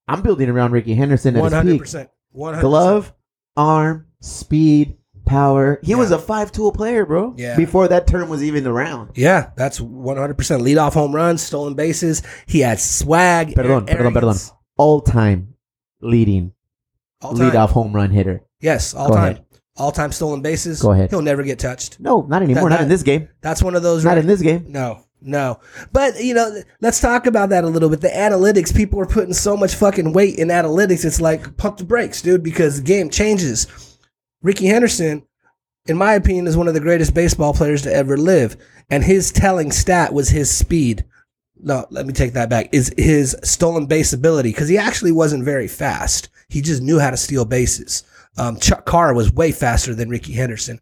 I'm 0.07 0.21
building 0.21 0.49
around 0.49 0.71
Rickey 0.71 0.95
Henderson 0.95 1.35
at 1.37 1.51
his 1.51 1.71
peak. 1.73 1.81
percent, 1.81 2.09
one 2.31 2.53
hundred 2.55 2.67
Glove, 2.67 3.13
arm, 3.57 4.07
speed, 4.21 4.97
power. 5.25 5.79
He 5.83 5.91
Yeah. 5.91 5.97
was 5.97 6.11
a 6.11 6.19
five 6.19 6.51
tool 6.51 6.71
player, 6.71 7.05
bro. 7.05 7.33
Yeah. 7.37 7.55
Before 7.57 7.87
that 7.87 8.07
term 8.07 8.29
was 8.29 8.43
even 8.43 8.65
around. 8.67 9.11
Yeah, 9.15 9.49
that's 9.55 9.79
one 9.81 10.17
hundred 10.17 10.37
percent. 10.37 10.61
Lead 10.61 10.77
off 10.77 10.93
home 10.93 11.13
runs, 11.13 11.41
stolen 11.41 11.73
bases. 11.73 12.21
He 12.45 12.59
had 12.61 12.79
swag. 12.79 13.55
Perdón, 13.55 13.89
ar- 13.89 13.97
perdón, 13.97 14.13
perdón. 14.13 14.51
All 14.77 15.01
time 15.01 15.55
leading 16.01 16.51
All 17.21 17.33
time. 17.33 17.47
lead 17.47 17.55
off 17.55 17.71
home 17.71 17.93
run 17.93 18.11
hitter. 18.11 18.41
Yes, 18.61 18.93
all 18.93 19.09
Go 19.09 19.15
time. 19.15 19.23
ahead. 19.23 19.41
All 19.77 19.91
time 19.91 20.11
stolen 20.11 20.41
bases. 20.41 20.81
Go 20.81 20.91
ahead. 20.91 21.09
He'll 21.09 21.21
never 21.21 21.43
get 21.43 21.59
touched. 21.59 21.99
No, 21.99 22.21
not 22.29 22.41
anymore. 22.41 22.63
That- 22.63 22.69
not 22.69 22.77
that- 22.77 22.83
in 22.83 22.89
this 22.89 23.03
game. 23.03 23.27
That's 23.41 23.61
one 23.61 23.75
of 23.75 23.83
those. 23.83 24.05
Not 24.05 24.17
in 24.17 24.27
this 24.27 24.41
game. 24.41 24.65
No, 24.69 24.99
No, 25.21 25.59
but 25.91 26.23
you 26.23 26.33
know, 26.35 26.61
let's 26.81 26.99
talk 27.01 27.25
about 27.25 27.49
that 27.49 27.63
a 27.63 27.67
little 27.67 27.89
bit. 27.89 28.01
The 28.01 28.09
analytics, 28.09 28.75
people 28.75 28.99
are 28.99 29.07
putting 29.07 29.33
so 29.33 29.57
much 29.57 29.73
fucking 29.73 30.13
weight 30.13 30.37
in 30.37 30.49
analytics. 30.49 31.03
It's 31.03 31.19
like 31.19 31.57
pump 31.57 31.77
the 31.77 31.83
brakes, 31.83 32.21
dude, 32.21 32.43
because 32.43 32.77
the 32.77 32.83
game 32.83 33.09
changes. 33.09 33.65
Rickey 34.45 34.67
Henderson, 34.67 35.23
in 35.87 35.97
my 35.97 36.13
opinion, 36.13 36.45
is 36.45 36.55
one 36.55 36.67
of 36.67 36.75
the 36.75 36.79
greatest 36.79 37.15
baseball 37.15 37.51
players 37.51 37.81
to 37.81 37.91
ever 37.91 38.15
live, 38.15 38.55
and 38.91 39.03
his 39.03 39.31
telling 39.31 39.71
stat 39.71 40.13
was 40.13 40.29
his 40.29 40.55
speed. 40.55 41.03
No, 41.57 41.87
let 41.89 42.05
me 42.05 42.13
take 42.13 42.33
that 42.33 42.47
back. 42.47 42.69
Is 42.71 42.93
his 42.95 43.35
stolen 43.43 43.87
base 43.87 44.13
ability 44.13 44.51
because 44.51 44.69
he 44.69 44.77
actually 44.77 45.11
wasn't 45.11 45.45
very 45.45 45.67
fast. 45.67 46.29
He 46.47 46.61
just 46.61 46.83
knew 46.83 46.99
how 46.99 47.09
to 47.09 47.17
steal 47.17 47.43
bases. 47.43 48.03
Um, 48.37 48.59
Chuck 48.59 48.85
Carr 48.85 49.15
was 49.15 49.33
way 49.33 49.51
faster 49.51 49.95
than 49.95 50.09
Rickey 50.09 50.33
Henderson. 50.33 50.79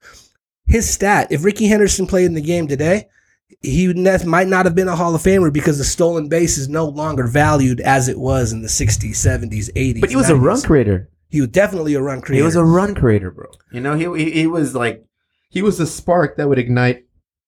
His 0.65 0.89
stat, 0.89 1.31
if 1.31 1.45
Rickey 1.45 1.67
Henderson 1.67 2.05
played 2.05 2.25
in 2.25 2.33
the 2.33 2.41
game 2.41 2.67
today, 2.67 3.07
he 3.61 3.93
might 4.25 4.47
not 4.49 4.65
have 4.65 4.75
been 4.75 4.89
a 4.89 4.95
Hall 4.97 5.15
of 5.15 5.21
Famer 5.21 5.53
because 5.53 5.77
the 5.77 5.85
stolen 5.85 6.27
base 6.27 6.57
is 6.57 6.67
no 6.67 6.85
longer 6.85 7.27
valued 7.27 7.79
as 7.79 8.09
it 8.09 8.19
was 8.19 8.51
in 8.51 8.61
the 8.61 8.67
60s, 8.67 9.11
70s, 9.11 9.71
80s. 9.71 10.01
But 10.01 10.09
he 10.09 10.17
was 10.17 10.29
a 10.29 10.35
run 10.35 10.61
creator. 10.61 11.09
He 11.33 11.41
was 11.41 11.49
definitely 11.49 11.95
a 11.95 12.01
run 12.01 12.21
creator. 12.21 12.41
He 12.41 12.45
was 12.45 12.55
a 12.55 12.63
run 12.63 12.95
creator, 12.95 13.31
bro. 13.31 13.47
You 13.71 13.81
know, 13.81 13.95
he, 13.95 14.23
he 14.23 14.31
he 14.31 14.47
was 14.47 14.73
like 14.73 15.03
he 15.49 15.61
was 15.61 15.77
the 15.77 15.85
spark 15.87 16.37
that 16.37 16.47
would 16.47 16.59
ignite 16.59 17.05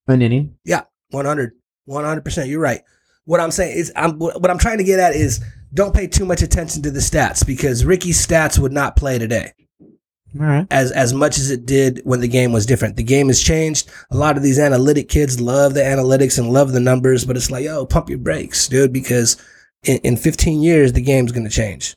an 0.08 0.22
inning. 0.22 0.58
Yeah, 0.66 0.82
100 1.12 1.54
100% 1.88 2.48
you're 2.48 2.60
right 2.60 2.82
what 3.26 3.40
i'm 3.40 3.52
saying 3.52 3.78
is 3.78 3.92
i'm 3.96 4.18
what 4.18 4.50
i'm 4.50 4.58
trying 4.58 4.78
to 4.78 4.84
get 4.84 5.00
at 5.00 5.16
is 5.16 5.44
don't 5.74 5.94
pay 5.94 6.08
too 6.08 6.26
much 6.26 6.42
attention 6.42 6.82
to 6.82 6.92
the 6.92 7.00
stats 7.00 7.46
because 7.46 7.86
rickey's 7.86 8.26
stats 8.26 8.58
would 8.58 8.72
not 8.72 8.96
play 8.96 9.20
today 9.20 9.52
All 9.82 10.46
right. 10.46 10.68
as 10.72 10.92
as 10.92 11.14
much 11.14 11.38
as 11.38 11.52
it 11.52 11.66
did 11.66 12.02
when 12.06 12.22
the 12.22 12.28
game 12.28 12.52
was 12.52 12.66
different 12.66 12.96
the 12.96 13.04
game 13.04 13.28
has 13.28 13.42
changed 13.42 13.90
a 14.10 14.18
lot 14.18 14.38
of 14.38 14.44
these 14.44 14.60
analytic 14.60 15.10
kids 15.10 15.40
love 15.40 15.74
the 15.74 15.82
analytics 15.82 16.40
and 16.40 16.52
love 16.52 16.72
the 16.72 16.80
numbers 16.80 17.26
but 17.26 17.38
it's 17.38 17.52
like 17.52 17.66
yo 17.66 17.86
pump 17.86 18.10
your 18.10 18.20
brakes 18.20 18.68
dude 18.68 18.94
because 18.94 19.38
in, 19.84 19.98
in 20.00 20.18
15 20.18 20.62
years 20.62 20.94
the 20.94 21.02
game's 21.02 21.32
going 21.32 21.48
to 21.48 21.54
change 21.54 21.96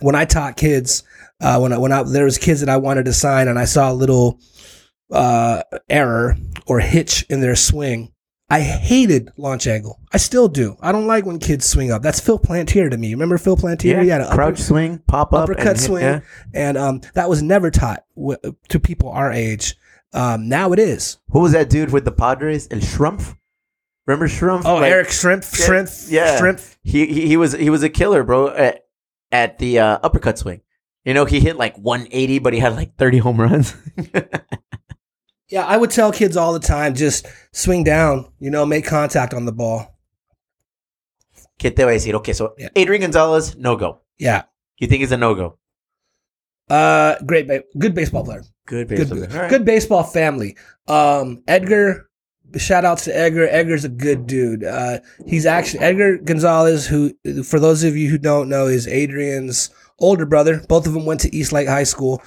when 0.00 0.14
i 0.14 0.24
taught 0.24 0.56
kids 0.56 1.02
uh, 1.40 1.58
when 1.58 1.72
I, 1.72 1.78
when 1.78 1.92
I, 1.92 2.02
there 2.02 2.24
was 2.24 2.38
kids 2.38 2.60
that 2.60 2.68
I 2.68 2.76
wanted 2.76 3.04
to 3.06 3.12
sign 3.12 3.48
and 3.48 3.58
I 3.58 3.64
saw 3.64 3.90
a 3.90 3.94
little 3.94 4.40
uh, 5.10 5.62
error 5.88 6.36
or 6.66 6.80
hitch 6.80 7.24
in 7.28 7.40
their 7.40 7.56
swing, 7.56 8.12
I 8.48 8.60
hated 8.60 9.30
launch 9.36 9.66
angle. 9.66 10.00
I 10.12 10.18
still 10.18 10.48
do. 10.48 10.76
I 10.80 10.92
don't 10.92 11.06
like 11.08 11.26
when 11.26 11.38
kids 11.40 11.66
swing 11.66 11.90
up. 11.90 12.02
That's 12.02 12.20
Phil 12.20 12.38
Plantier 12.38 12.90
to 12.90 12.96
me. 12.96 13.12
Remember 13.12 13.38
Phil 13.38 13.56
Plantier? 13.56 14.02
He 14.02 14.08
had 14.08 14.20
an 14.20 14.28
crouch 14.32 14.54
upper- 14.54 14.62
swing, 14.62 14.98
pop 15.08 15.32
up, 15.32 15.44
uppercut 15.44 15.66
and 15.66 15.76
hit- 15.78 15.84
swing, 15.84 16.02
yeah. 16.02 16.20
and 16.54 16.78
um, 16.78 17.00
that 17.14 17.28
was 17.28 17.42
never 17.42 17.70
taught 17.72 18.04
w- 18.14 18.38
to 18.68 18.78
people 18.80 19.08
our 19.10 19.32
age. 19.32 19.76
Um, 20.14 20.48
now 20.48 20.72
it 20.72 20.78
is. 20.78 21.18
Who 21.30 21.40
was 21.40 21.52
that 21.52 21.68
dude 21.68 21.92
with 21.92 22.04
the 22.04 22.12
Padres? 22.12 22.68
El 22.70 22.78
Schrumpf. 22.78 23.36
Remember 24.06 24.28
Schrumpf? 24.28 24.62
Oh, 24.64 24.76
Like, 24.76 24.92
Eric 24.92 25.10
Shrimp, 25.10 25.42
Shrimp, 25.42 25.88
yeah. 26.06 26.38
Shrimp. 26.38 26.60
He, 26.84 27.06
he 27.06 27.26
he 27.26 27.36
was 27.36 27.52
he 27.52 27.68
was 27.70 27.82
a 27.82 27.88
killer, 27.90 28.22
bro. 28.22 28.48
At, 28.50 28.84
at 29.32 29.58
the 29.58 29.80
uh, 29.80 29.98
uppercut 30.04 30.38
swing, 30.38 30.60
you 31.06 31.14
know, 31.14 31.24
he 31.24 31.40
hit 31.40 31.56
like 31.56 31.74
180, 31.78 32.40
but 32.40 32.52
he 32.52 32.58
had 32.58 32.74
like 32.76 32.96
30 32.96 33.18
home 33.18 33.40
runs. 33.40 33.74
Yeah, 35.48 35.64
I 35.64 35.76
would 35.76 35.90
tell 35.92 36.10
kids 36.10 36.36
all 36.36 36.52
the 36.52 36.58
time, 36.58 36.94
just 36.96 37.24
swing 37.52 37.84
down. 37.84 38.26
You 38.40 38.50
know, 38.50 38.66
make 38.66 38.84
contact 38.84 39.32
on 39.32 39.44
the 39.44 39.52
ball. 39.52 39.96
¿Qué 41.60 41.70
te 41.74 41.84
voy 41.84 41.92
a 41.92 41.98
decir? 41.98 42.14
Okay, 42.16 42.32
so 42.32 42.54
Yeah. 42.58 42.68
Adrian 42.74 43.00
Gonzalez, 43.02 43.56
no 43.56 43.76
go. 43.76 44.00
Yeah. 44.18 44.42
You 44.78 44.88
think 44.88 45.02
he's 45.02 45.12
a 45.12 45.16
no 45.16 45.36
go? 45.36 45.56
Uh, 46.68 47.14
great, 47.24 47.46
ba- 47.46 47.62
good 47.78 47.94
baseball 47.94 48.24
player. 48.24 48.42
Good 48.66 48.88
Good, 48.88 48.98
baseball. 49.08 49.22
All 49.22 49.40
right. 49.42 49.48
good 49.50 49.64
baseball 49.64 50.02
family. 50.02 50.56
Um, 50.88 51.44
Edgar, 51.46 52.10
shout 52.56 52.84
out 52.84 52.98
to 52.98 53.16
Edgar. 53.16 53.46
Edgar's 53.48 53.84
a 53.84 53.88
good 53.88 54.26
dude. 54.26 54.64
Uh, 54.64 54.98
he's 55.28 55.46
actually 55.46 55.78
Edgar 55.84 56.18
Gonzalez, 56.18 56.88
who, 56.88 57.12
for 57.44 57.60
those 57.60 57.84
of 57.84 57.96
you 57.96 58.10
who 58.10 58.18
don't 58.18 58.48
know, 58.48 58.66
is 58.66 58.88
Adrian's 58.88 59.70
older 59.98 60.26
brother. 60.26 60.62
Both 60.68 60.86
of 60.86 60.92
them 60.92 61.06
went 61.06 61.20
to 61.20 61.34
East 61.34 61.52
Lake 61.52 61.68
High 61.68 61.84
School. 61.84 62.22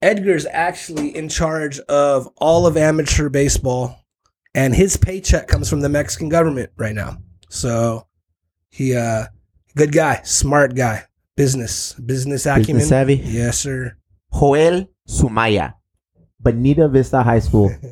Edgar's 0.00 0.46
actually 0.46 1.16
in 1.16 1.28
charge 1.28 1.80
of 1.80 2.28
all 2.36 2.66
of 2.66 2.76
amateur 2.76 3.28
baseball, 3.28 4.04
and 4.54 4.74
his 4.74 4.96
paycheck 4.96 5.48
comes 5.48 5.68
from 5.68 5.80
the 5.80 5.88
Mexican 5.88 6.28
government 6.28 6.70
right 6.76 6.94
now. 6.94 7.18
So, 7.48 8.06
he, 8.70 8.94
uh, 8.94 9.24
good 9.76 9.92
guy, 9.92 10.22
smart 10.22 10.76
guy, 10.76 11.04
business, 11.36 11.94
business 11.94 12.46
acumen. 12.46 12.76
Business 12.76 12.88
savvy. 12.88 13.14
Yes, 13.24 13.58
sir. 13.58 13.96
Joel 14.32 14.88
Zumaya, 15.08 15.74
Bonita 16.38 16.88
Vista 16.88 17.22
High 17.22 17.40
School. 17.40 17.74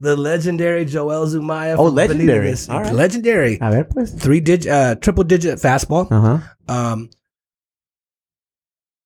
The 0.00 0.16
legendary 0.16 0.84
Joel 0.84 1.26
Zumaya. 1.26 1.76
Oh, 1.76 1.86
legendary. 1.86 2.54
All 2.68 2.82
right. 2.82 2.92
Legendary. 2.94 3.58
A 3.60 3.70
ver, 3.72 3.82
pues. 3.84 4.12
Three 4.12 4.38
digit, 4.38 4.70
uh, 4.70 4.94
triple 4.94 5.24
digit 5.24 5.58
fastball. 5.58 6.06
Uh 6.12 6.20
huh. 6.20 6.38
Um, 6.68 7.10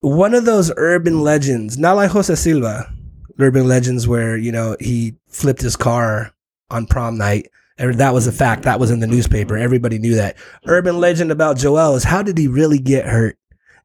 one 0.03 0.35
of 0.35 0.45
those 0.45 0.71
urban 0.77 1.21
legends, 1.21 1.79
not 1.79 1.97
like 1.97 2.11
Jose 2.11 2.35
Silva, 2.35 2.93
urban 3.39 3.67
legends 3.67 4.07
where, 4.07 4.37
you 4.37 4.53
know, 4.53 4.77
he 4.79 5.15
flipped 5.29 5.63
his 5.63 5.75
car 5.77 6.33
on 6.71 6.87
prom 6.87 7.17
night. 7.17 7.49
That 7.79 8.13
was 8.15 8.27
a 8.27 8.33
fact. 8.33 8.63
That 8.65 8.79
was 8.79 8.91
in 8.91 9.01
the 9.01 9.07
newspaper. 9.07 9.57
Everybody 9.57 9.99
knew 9.99 10.15
that. 10.17 10.37
Urban 10.67 11.01
legend 11.01 11.33
about 11.33 11.57
Joel 11.57 11.95
is 11.97 12.05
how 12.05 12.23
did 12.23 12.37
he 12.39 12.47
really 12.47 12.79
get 12.79 13.07
hurt? 13.07 13.39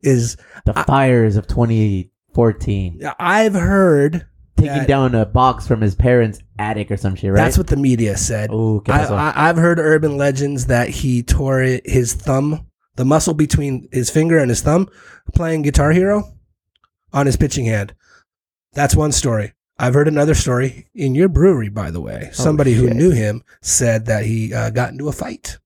Is 0.03 0.37
The 0.65 0.73
fires 0.73 1.37
of 1.37 1.47
2014. 1.47 3.01
I've 3.19 3.53
heard 3.53 4.25
Taking 4.57 4.73
that- 4.73 4.87
down 4.87 5.15
a 5.15 5.25
box 5.25 5.67
from 5.67 5.81
his 5.81 5.95
parents' 5.95 6.39
attic 6.59 6.89
or 6.91 6.97
some 6.97 7.15
shit, 7.15 7.31
right? 7.31 7.37
that's 7.37 7.57
what 7.57 7.67
the 7.67 7.77
media 7.77 8.17
said. 8.17 8.49
Oh, 8.51 8.81
I, 8.87 9.05
I, 9.05 9.49
I've 9.49 9.57
heard 9.57 9.79
urban 9.79 10.17
legends 10.17 10.65
that 10.67 10.89
he 10.89 11.21
tore 11.23 11.61
it, 11.61 11.87
his 11.87 12.13
thumb, 12.13 12.65
the 12.97 13.05
muscle 13.05 13.33
between 13.33 13.87
his 13.91 14.09
finger 14.09 14.37
and 14.37 14.49
his 14.49 14.61
thumb, 14.61 14.89
playing 15.33 15.61
Guitar 15.61 15.91
Hero 15.91 16.33
on 17.13 17.25
his 17.25 17.37
pitching 17.37 17.65
hand. 17.65 17.93
That's 18.73 18.95
one 18.95 19.11
story. 19.11 19.53
I've 19.79 19.93
heard 19.93 20.07
another 20.07 20.33
story 20.33 20.87
in 20.93 21.15
your 21.15 21.29
brewery, 21.29 21.69
by 21.69 21.91
the 21.91 22.01
way. 22.01 22.29
Somebody 22.33 22.73
who 22.73 22.85
Oh, 22.85 22.87
shit. 22.89 22.97
knew 22.97 23.11
him 23.11 23.43
said 23.61 24.07
that 24.07 24.25
he 24.25 24.53
uh, 24.53 24.71
got 24.71 24.91
into 24.91 25.07
a 25.07 25.11
fight 25.13 25.57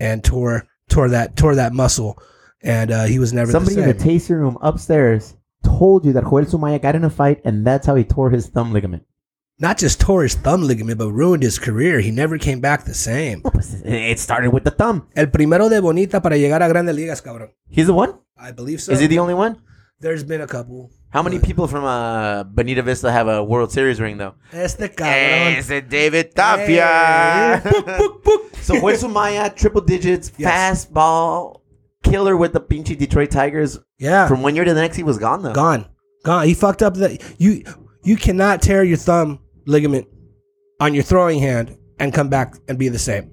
and 0.00 0.24
tore 0.24 0.66
tore 0.88 1.10
that 1.10 1.36
tore 1.36 1.54
that 1.54 1.72
muscle, 1.72 2.18
and 2.62 2.90
uh, 2.90 3.04
he 3.04 3.18
was 3.18 3.32
never 3.32 3.52
Somebody 3.52 3.76
the 3.76 3.82
in 3.82 3.96
the 3.96 4.02
tasting 4.02 4.36
room 4.36 4.58
upstairs 4.62 5.36
told 5.64 6.04
you 6.04 6.12
that 6.14 6.24
Joel 6.24 6.44
Zumaya 6.46 6.80
got 6.82 6.96
in 6.96 7.04
a 7.04 7.10
fight 7.10 7.40
and 7.44 7.64
that's 7.66 7.86
how 7.86 7.94
he 7.94 8.04
tore 8.04 8.30
his 8.30 8.48
thumb 8.48 8.72
ligament. 8.72 9.04
Not 9.62 9.78
just 9.78 10.00
tore 10.00 10.24
his 10.24 10.34
thumb 10.34 10.62
ligament, 10.62 10.98
but 10.98 11.12
ruined 11.12 11.44
his 11.44 11.56
career. 11.60 12.00
He 12.00 12.10
never 12.10 12.36
came 12.36 12.58
back 12.60 12.84
the 12.84 12.94
same. 12.94 13.42
It 13.84 14.18
started 14.18 14.50
with 14.52 14.64
the 14.64 14.72
thumb. 14.72 15.06
El 15.14 15.28
primero 15.28 15.68
de 15.68 15.80
Bonita 15.80 16.20
para 16.20 16.36
llegar 16.36 16.62
a 16.62 16.68
Grandes 16.68 16.96
Ligas, 16.96 17.22
cabrón. 17.22 17.50
He's 17.70 17.86
the 17.86 17.94
one? 17.94 18.14
I 18.36 18.50
believe 18.50 18.82
so. 18.82 18.90
Is 18.92 18.98
he 18.98 19.06
the 19.06 19.20
only 19.20 19.34
one? 19.34 19.62
There's 20.00 20.24
been 20.24 20.40
a 20.40 20.48
couple. 20.48 20.90
How 21.10 21.22
many 21.22 21.38
people 21.38 21.68
from 21.68 21.84
uh, 21.84 22.42
Bonita 22.42 22.82
Vista 22.82 23.12
have 23.12 23.28
a 23.28 23.44
World 23.44 23.70
Series 23.70 24.00
ring, 24.00 24.16
though? 24.18 24.34
Este 24.52 24.88
cabrón. 24.96 25.56
Ese 25.58 25.80
David 25.88 26.32
Hey. 26.36 27.60
Book, 27.62 27.86
book, 27.86 28.24
book. 28.24 28.42
so 28.62 28.74
Joel 28.80 28.96
Zumaya, 28.96 29.54
triple 29.54 29.82
digits, 29.82 30.32
Yes. 30.38 30.86
fastball, 30.86 31.60
killer 32.02 32.36
with 32.36 32.52
the 32.52 32.60
pinchy 32.60 32.98
Detroit 32.98 33.30
Tigers. 33.30 33.78
Yeah. 33.96 34.26
From 34.26 34.42
one 34.42 34.56
year 34.56 34.64
to 34.64 34.74
the 34.74 34.80
next, 34.80 34.96
he 34.96 35.04
was 35.04 35.18
gone, 35.18 35.42
though. 35.44 35.52
gone. 35.52 35.86
Gone. 36.24 36.46
He 36.48 36.54
fucked 36.54 36.82
up 36.82 36.94
the 36.94 37.20
you 37.38 37.62
you 38.02 38.16
cannot 38.16 38.60
tear 38.60 38.82
your 38.82 38.96
thumb 38.96 39.38
ligament 39.66 40.06
on 40.80 40.94
your 40.94 41.02
throwing 41.02 41.38
hand 41.40 41.76
and 41.98 42.12
come 42.12 42.28
back 42.28 42.54
and 42.68 42.78
be 42.78 42.88
the 42.88 42.98
same. 42.98 43.30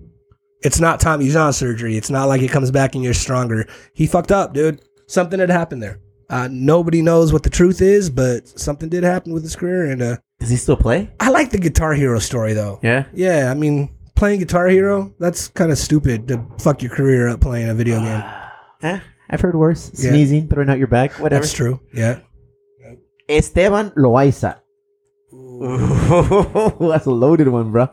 It's 0.61 0.79
not 0.79 0.99
Tommy 0.99 1.29
John 1.29 1.53
surgery. 1.53 1.95
It's 1.97 2.09
not 2.09 2.25
like 2.27 2.41
it 2.41 2.51
comes 2.51 2.69
back 2.71 2.93
and 2.95 3.03
you're 3.03 3.13
stronger. 3.13 3.65
He 3.93 4.07
fucked 4.07 4.31
up, 4.31 4.53
dude. 4.53 4.81
Something 5.07 5.39
had 5.39 5.49
happened 5.49 5.81
there. 5.81 5.99
Uh, 6.29 6.47
nobody 6.51 7.01
knows 7.01 7.33
what 7.33 7.43
the 7.43 7.49
truth 7.49 7.81
is, 7.81 8.09
but 8.09 8.47
something 8.47 8.89
did 8.89 9.03
happen 9.03 9.33
with 9.33 9.41
his 9.41 9.55
career. 9.55 9.89
And 9.89 10.01
uh, 10.01 10.17
Does 10.39 10.49
he 10.49 10.57
still 10.57 10.75
play? 10.77 11.09
I 11.19 11.29
like 11.29 11.49
the 11.49 11.57
Guitar 11.57 11.93
Hero 11.93 12.19
story, 12.19 12.53
though. 12.53 12.79
Yeah. 12.83 13.05
Yeah, 13.13 13.49
I 13.49 13.55
mean, 13.55 13.89
playing 14.15 14.39
Guitar 14.39 14.67
Hero, 14.67 15.13
that's 15.17 15.47
kind 15.47 15.71
of 15.71 15.77
stupid 15.79 16.27
to 16.27 16.45
fuck 16.59 16.83
your 16.83 16.91
career 16.91 17.29
up 17.29 17.41
playing 17.41 17.69
a 17.69 17.73
video 17.73 17.99
game. 18.01 18.23
Eh, 18.83 18.99
I've 19.29 19.41
heard 19.41 19.55
worse. 19.55 19.91
Yeah. 19.95 20.11
Sneezing, 20.11 20.49
throwing 20.49 20.69
out 20.69 20.77
your 20.77 20.87
back, 20.87 21.13
whatever. 21.13 21.41
That's 21.41 21.53
true. 21.53 21.79
Yeah. 21.93 22.19
Esteban 23.27 23.91
Loaiza. 23.91 24.59
That's 26.79 27.05
a 27.05 27.11
loaded 27.11 27.47
one, 27.49 27.71
bro. 27.71 27.89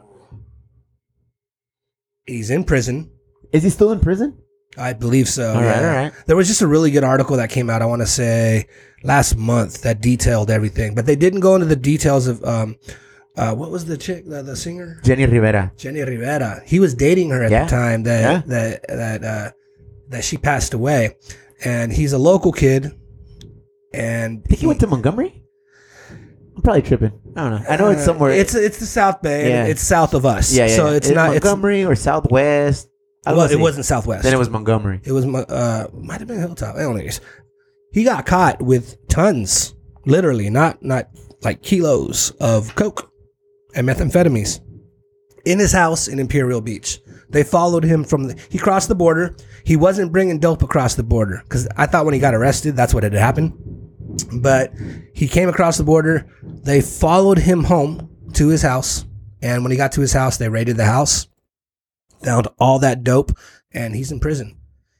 He's 2.27 2.51
in 2.51 2.65
prison. 2.65 3.11
Is 3.53 3.63
he 3.63 3.71
still 3.71 3.93
in 3.93 4.01
prison? 4.01 4.39
I 4.79 4.93
believe 4.93 5.29
so. 5.29 5.49
All 5.55 5.55
right, 5.63 5.81
yeah. 5.81 5.89
all 5.89 5.95
right. 5.97 6.13
There 6.27 6.37
was 6.37 6.49
just 6.49 6.63
a 6.63 6.67
really 6.67 6.91
good 6.91 7.05
article 7.05 7.37
that 7.37 7.51
came 7.51 7.71
out, 7.71 7.83
I 7.83 7.87
want 7.87 8.03
to 8.03 8.07
say 8.07 8.67
last 9.03 9.37
month 9.37 9.83
that 9.83 10.01
detailed 10.01 10.51
everything, 10.51 10.95
but 10.95 11.07
they 11.07 11.17
didn't 11.17 11.41
go 11.41 11.55
into 11.55 11.67
the 11.67 11.77
details 11.77 12.27
of, 12.27 12.45
um, 12.45 12.77
uh, 13.37 13.55
what 13.55 13.71
was 13.71 13.85
the 13.87 13.97
chick, 13.97 14.25
the, 14.27 14.43
the 14.43 14.57
singer? 14.57 15.01
Jenni 15.03 15.31
Rivera. 15.31 15.73
Jenni 15.77 16.07
Rivera. 16.07 16.63
He 16.67 16.79
was 16.81 16.95
dating 16.95 17.31
her 17.31 17.43
at 17.43 17.51
Yeah. 17.51 17.65
the 17.65 17.71
time 17.71 18.03
that, 18.05 18.21
Yeah. 18.21 18.43
that, 18.47 18.89
that, 18.89 19.25
uh, 19.25 19.51
that 20.11 20.25
she 20.25 20.37
passed 20.37 20.75
away. 20.75 21.17
And 21.65 21.93
he's 21.93 22.13
a 22.13 22.19
local 22.19 22.53
kid. 22.53 22.93
And 23.95 24.43
I 24.45 24.49
think 24.49 24.61
he 24.61 24.67
went 24.67 24.81
to 24.81 24.87
Montgomery. 24.87 25.43
I'm 26.57 26.63
probably 26.63 26.83
tripping. 26.83 27.13
I 27.37 27.51
don't 27.51 27.63
know. 27.63 27.69
I 27.69 27.77
know 27.77 27.91
it's 27.91 28.05
somewhere. 28.05 28.33
It's 28.33 28.55
it's 28.55 28.79
the 28.79 28.87
South 28.87 29.21
Bay. 29.21 29.51
Yeah. 29.51 29.67
It's 29.67 29.83
south 29.83 30.15
of 30.15 30.25
us. 30.25 30.55
yeah, 30.55 30.67
yeah. 30.67 30.77
So 30.77 30.87
it's 30.87 31.07
Is 31.07 31.13
it 31.13 31.15
not. 31.15 31.37
It's, 31.37 31.45
Montgomery 31.45 31.85
or 31.85 31.95
Southwest. 31.95 32.89
I 33.27 33.33
well, 33.33 33.51
it 33.51 33.59
wasn't 33.59 33.85
Southwest. 33.85 34.23
Then 34.23 34.33
it 34.33 34.39
was 34.39 34.49
Montgomery. 34.49 35.01
It 35.05 35.13
was 35.13 35.27
uh 35.27 35.89
might 35.93 36.21
have 36.21 36.29
been 36.29 36.39
Hilltop. 36.39 36.77
I. 36.77 37.21
He 37.93 38.05
got 38.05 38.25
caught 38.25 38.63
with 38.63 38.97
tons, 39.09 39.75
literally, 40.07 40.49
not 40.49 40.83
not 40.83 41.09
like 41.43 41.63
kilos 41.63 42.31
of 42.41 42.75
coke 42.75 43.11
and 43.75 43.87
methamphetamines 43.87 44.61
in 45.45 45.59
his 45.59 45.73
house 45.73 46.09
in 46.09 46.19
Imperial 46.19 46.61
Beach. 46.61 47.01
They 47.29 47.43
followed 47.43 47.85
him 47.85 48.05
from 48.05 48.25
the. 48.25 48.41
He 48.49 48.59
crossed 48.59 48.89
the 48.89 48.95
border. 48.95 49.37
He 49.65 49.77
wasn't 49.77 50.13
bringing 50.13 50.39
dope 50.39 50.63
across 50.63 50.95
the 50.95 51.03
border 51.03 51.41
because 51.43 51.69
I 51.77 51.87
thought 51.87 52.05
when 52.05 52.15
he 52.15 52.21
got 52.21 52.35
arrested, 52.35 52.77
that's 52.77 52.95
what 52.95 53.03
had 53.03 53.13
happened. 53.13 53.53
But 54.33 54.73
he 55.15 55.29
came 55.29 55.49
across 55.49 55.79
the 55.79 55.85
border. 55.85 56.27
They 56.43 56.81
followed 56.81 57.39
him 57.39 57.65
home 57.65 58.11
to 58.35 58.49
his 58.49 58.63
house, 58.63 59.05
and 59.43 59.63
when 59.63 59.71
he 59.71 59.77
got 59.77 59.93
to 59.93 60.01
his 60.01 60.13
house, 60.13 60.37
they 60.37 60.49
raided 60.49 60.77
the 60.77 60.85
house, 60.85 61.29
found 62.23 62.49
all 62.59 62.79
that 62.81 63.05
dope, 63.05 63.33
and 63.73 63.95
he's 63.95 64.13
in 64.13 64.21
prison. 64.21 64.57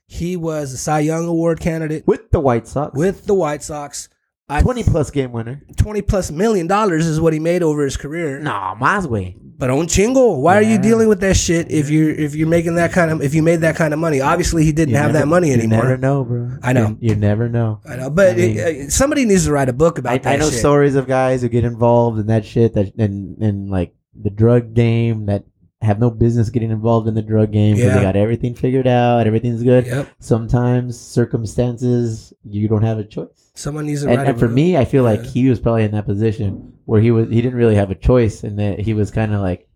He 0.07 0.37
was 0.37 0.73
a 0.73 0.79
Cy 0.79 1.01
Young 1.01 1.27
Award 1.27 1.61
candidate 1.61 2.07
with 2.07 2.31
the 2.31 2.41
White 2.41 2.69
Sox. 2.69 2.97
with 2.97 3.27
the 3.27 3.35
White 3.35 3.63
Sox. 3.63 4.09
I, 4.49 4.63
20 4.63 4.85
plus 4.85 5.11
game 5.11 5.33
winner. 5.33 5.61
20 5.77 6.03
plus 6.03 6.31
million 6.31 6.67
dollars 6.69 7.07
is 7.07 7.21
what 7.21 7.33
he 7.33 7.41
made 7.41 7.63
over 7.63 7.83
his 7.85 7.97
career. 7.97 8.39
Nah, 8.39 8.75
más 8.77 9.07
way. 9.09 9.37
But 9.59 9.71
on 9.71 9.87
chingo, 9.87 10.39
why 10.41 10.57
are 10.57 10.63
you 10.63 10.79
dealing 10.79 11.09
with 11.09 11.21
that 11.21 11.35
shit 11.37 11.71
if 11.71 11.89
you're 11.89 12.11
if 12.11 12.35
you're 12.35 12.47
making 12.47 12.75
that 12.75 12.93
kind 12.93 13.11
of 13.11 13.23
if 13.23 13.35
you 13.35 13.43
made 13.43 13.63
that 13.63 13.75
kind 13.75 13.93
of 13.95 13.99
money? 13.99 14.21
Obviously, 14.21 14.65
he 14.65 14.71
didn't 14.73 14.95
have 14.95 15.15
that 15.15 15.27
money 15.27 15.51
anymore. 15.53 15.79
You 15.79 15.83
never 15.85 15.97
know, 15.97 16.25
bro. 16.25 16.59
I 16.63 16.73
know. 16.75 16.89
You, 17.01 17.11
you 17.11 17.15
never 17.17 17.49
know. 17.49 17.81
I 17.89 17.97
know, 17.97 18.11
but 18.11 18.33
I 18.33 18.35
mean- 18.37 18.59
it, 18.59 18.87
uh, 18.87 18.91
somebody 18.91 19.25
needs 19.25 19.47
to 19.47 19.53
write 19.53 19.69
a 19.71 19.73
book 19.73 19.99
about 19.99 20.13
I, 20.13 20.19
that. 20.19 20.33
I 20.35 20.37
know 20.37 20.51
shit. 20.51 20.59
stories 20.59 20.95
of 20.95 21.07
guys 21.09 21.41
who 21.43 21.49
get 21.49 21.65
involved 21.65 22.19
in 22.21 22.27
that 22.27 22.45
shit 22.45 22.75
that 22.75 22.95
and 22.99 23.43
in 23.43 23.69
like 23.69 23.95
the 24.15 24.31
drug 24.31 24.75
game 24.75 25.27
that 25.27 25.45
have 25.81 25.99
no 25.99 26.11
business 26.11 26.51
getting 26.51 26.71
involved 26.71 27.09
in 27.09 27.15
the 27.15 27.23
drug 27.23 27.51
game 27.51 27.77
because 27.77 27.89
Yeah. 27.93 27.97
they 27.97 28.03
got 28.03 28.17
everything 28.17 28.55
figured 28.55 28.87
out, 28.87 29.27
everything's 29.27 29.63
good. 29.63 29.87
Yep. 29.87 30.09
Sometimes 30.21 31.01
circumstances 31.01 32.33
you 32.45 32.69
don't 32.69 32.83
have 32.83 32.99
a 32.99 33.05
choice. 33.05 33.46
Someone 33.57 33.87
needs 33.87 34.03
to 34.03 34.09
And, 34.09 34.19
write. 34.19 34.29
and 34.29 34.39
for 34.39 34.49
me, 34.49 34.77
I 34.77 34.85
feel 34.85 35.03
like 35.03 35.23
Yeah. 35.25 35.31
he 35.31 35.49
was 35.49 35.59
probably 35.61 35.85
in 35.85 35.91
that 35.93 36.07
position 36.07 36.75
where 36.85 37.01
he 37.01 37.11
was 37.11 37.29
he 37.29 37.43
didn't 37.43 37.59
really 37.59 37.75
have 37.75 37.91
a 37.91 37.95
choice, 37.95 38.45
and 38.45 38.59
that 38.59 38.79
he 38.79 38.95
was 38.95 39.11
kind 39.11 39.35
of 39.35 39.41
like, 39.41 39.67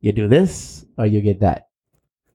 you 0.00 0.12
do 0.12 0.28
this 0.28 0.84
or 0.96 1.06
you 1.06 1.20
get 1.20 1.40
that. 1.40 1.66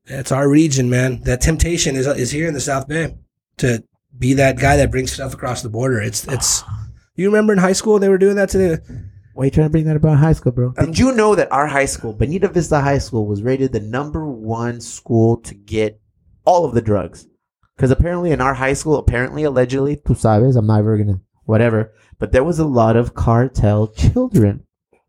That's 0.07 0.31
our 0.31 0.47
region, 0.47 0.89
man. 0.89 1.21
That 1.23 1.41
temptation 1.41 1.95
is 1.95 2.05
is 2.07 2.29
here 2.31 2.47
in 2.47 2.53
the 2.53 2.59
South 2.61 2.87
Bay 2.87 3.15
to 3.57 3.83
be 4.17 4.33
that 4.35 4.57
guy 4.59 4.77
that 4.77 4.91
brings 4.91 5.11
stuff 5.11 5.33
across 5.33 5.61
the 5.61 5.69
border. 5.69 5.99
It's 6.01 6.27
it's. 6.27 6.63
You 7.15 7.27
remember 7.27 7.53
in 7.53 7.59
high 7.59 7.73
school 7.73 7.97
they 7.97 8.09
were 8.09 8.17
doing 8.17 8.35
that 8.35 8.49
to 8.49 8.57
the 8.57 8.81
Why 9.33 9.43
are 9.43 9.45
you 9.45 9.51
trying 9.51 9.67
to 9.67 9.71
bring 9.71 9.85
that 9.85 9.95
about 9.95 10.17
high 10.17 10.33
school, 10.33 10.51
bro? 10.51 10.73
Um, 10.77 10.87
Did 10.87 10.99
you 10.99 11.13
know 11.13 11.35
that 11.35 11.49
our 11.51 11.67
high 11.67 11.85
school, 11.85 12.11
Bonita 12.13 12.49
Vista 12.49 12.81
High 12.81 12.97
School, 12.99 13.25
was 13.25 13.41
rated 13.43 13.71
the 13.71 13.79
number 13.79 14.25
one 14.27 14.79
school 14.81 15.37
to 15.37 15.53
get 15.55 15.99
all 16.45 16.65
of 16.65 16.73
the 16.73 16.81
drugs? 16.81 17.27
Because 17.75 17.91
apparently 17.91 18.31
in 18.31 18.41
our 18.41 18.53
high 18.53 18.73
school, 18.73 18.97
apparently, 18.97 19.43
allegedly, 19.43 19.97
tú 19.97 20.15
sabes, 20.15 20.55
I'm 20.55 20.67
not 20.67 20.79
ever 20.79 20.97
gonna, 20.97 21.19
whatever, 21.43 21.93
but 22.19 22.31
there 22.31 22.43
was 22.43 22.59
a 22.59 22.65
lot 22.65 22.95
of 22.95 23.13
cartel 23.15 23.87
children. 23.87 24.65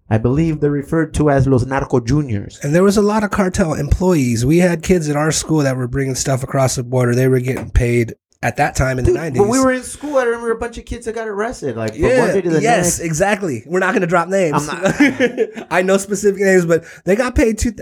I 0.08 0.18
believe 0.18 0.60
they're 0.60 0.70
referred 0.70 1.14
to 1.14 1.30
as 1.30 1.46
los 1.48 1.64
narco 1.66 1.98
juniors. 2.00 2.60
And 2.62 2.74
there 2.74 2.84
was 2.84 2.96
a 2.96 3.02
lot 3.02 3.24
of 3.24 3.30
cartel 3.30 3.74
employees. 3.74 4.46
We 4.46 4.58
had 4.58 4.82
kids 4.82 5.08
at 5.08 5.16
our 5.16 5.32
school 5.32 5.58
that 5.58 5.76
were 5.76 5.88
bringing 5.88 6.14
stuff 6.14 6.44
across 6.44 6.76
the 6.76 6.84
border. 6.84 7.14
They 7.14 7.26
were 7.26 7.40
getting 7.40 7.70
paid 7.70 8.14
at 8.42 8.56
that 8.58 8.76
time 8.76 8.98
in 9.00 9.04
the 9.04 9.12
nineties. 9.12 9.40
when 9.40 9.48
we 9.50 9.58
were 9.58 9.72
in 9.72 9.82
school, 9.82 10.18
I 10.18 10.24
remember 10.24 10.52
a 10.52 10.58
bunch 10.58 10.78
of 10.78 10.84
kids 10.84 11.06
that 11.06 11.14
got 11.14 11.26
arrested, 11.26 11.76
like 11.76 11.94
yeah, 11.96 12.32
to 12.32 12.60
yes, 12.60 12.62
next. 12.62 13.00
exactly. 13.00 13.64
We're 13.66 13.80
not 13.80 13.92
going 13.92 14.02
to 14.02 14.06
drop 14.06 14.28
names. 14.28 14.68
I'm 14.68 14.82
not- 14.82 15.66
I 15.70 15.82
know 15.82 15.96
specific 15.96 16.40
names, 16.40 16.66
but 16.66 16.84
they 17.04 17.16
got 17.16 17.34
paid 17.34 17.58
two. 17.58 17.72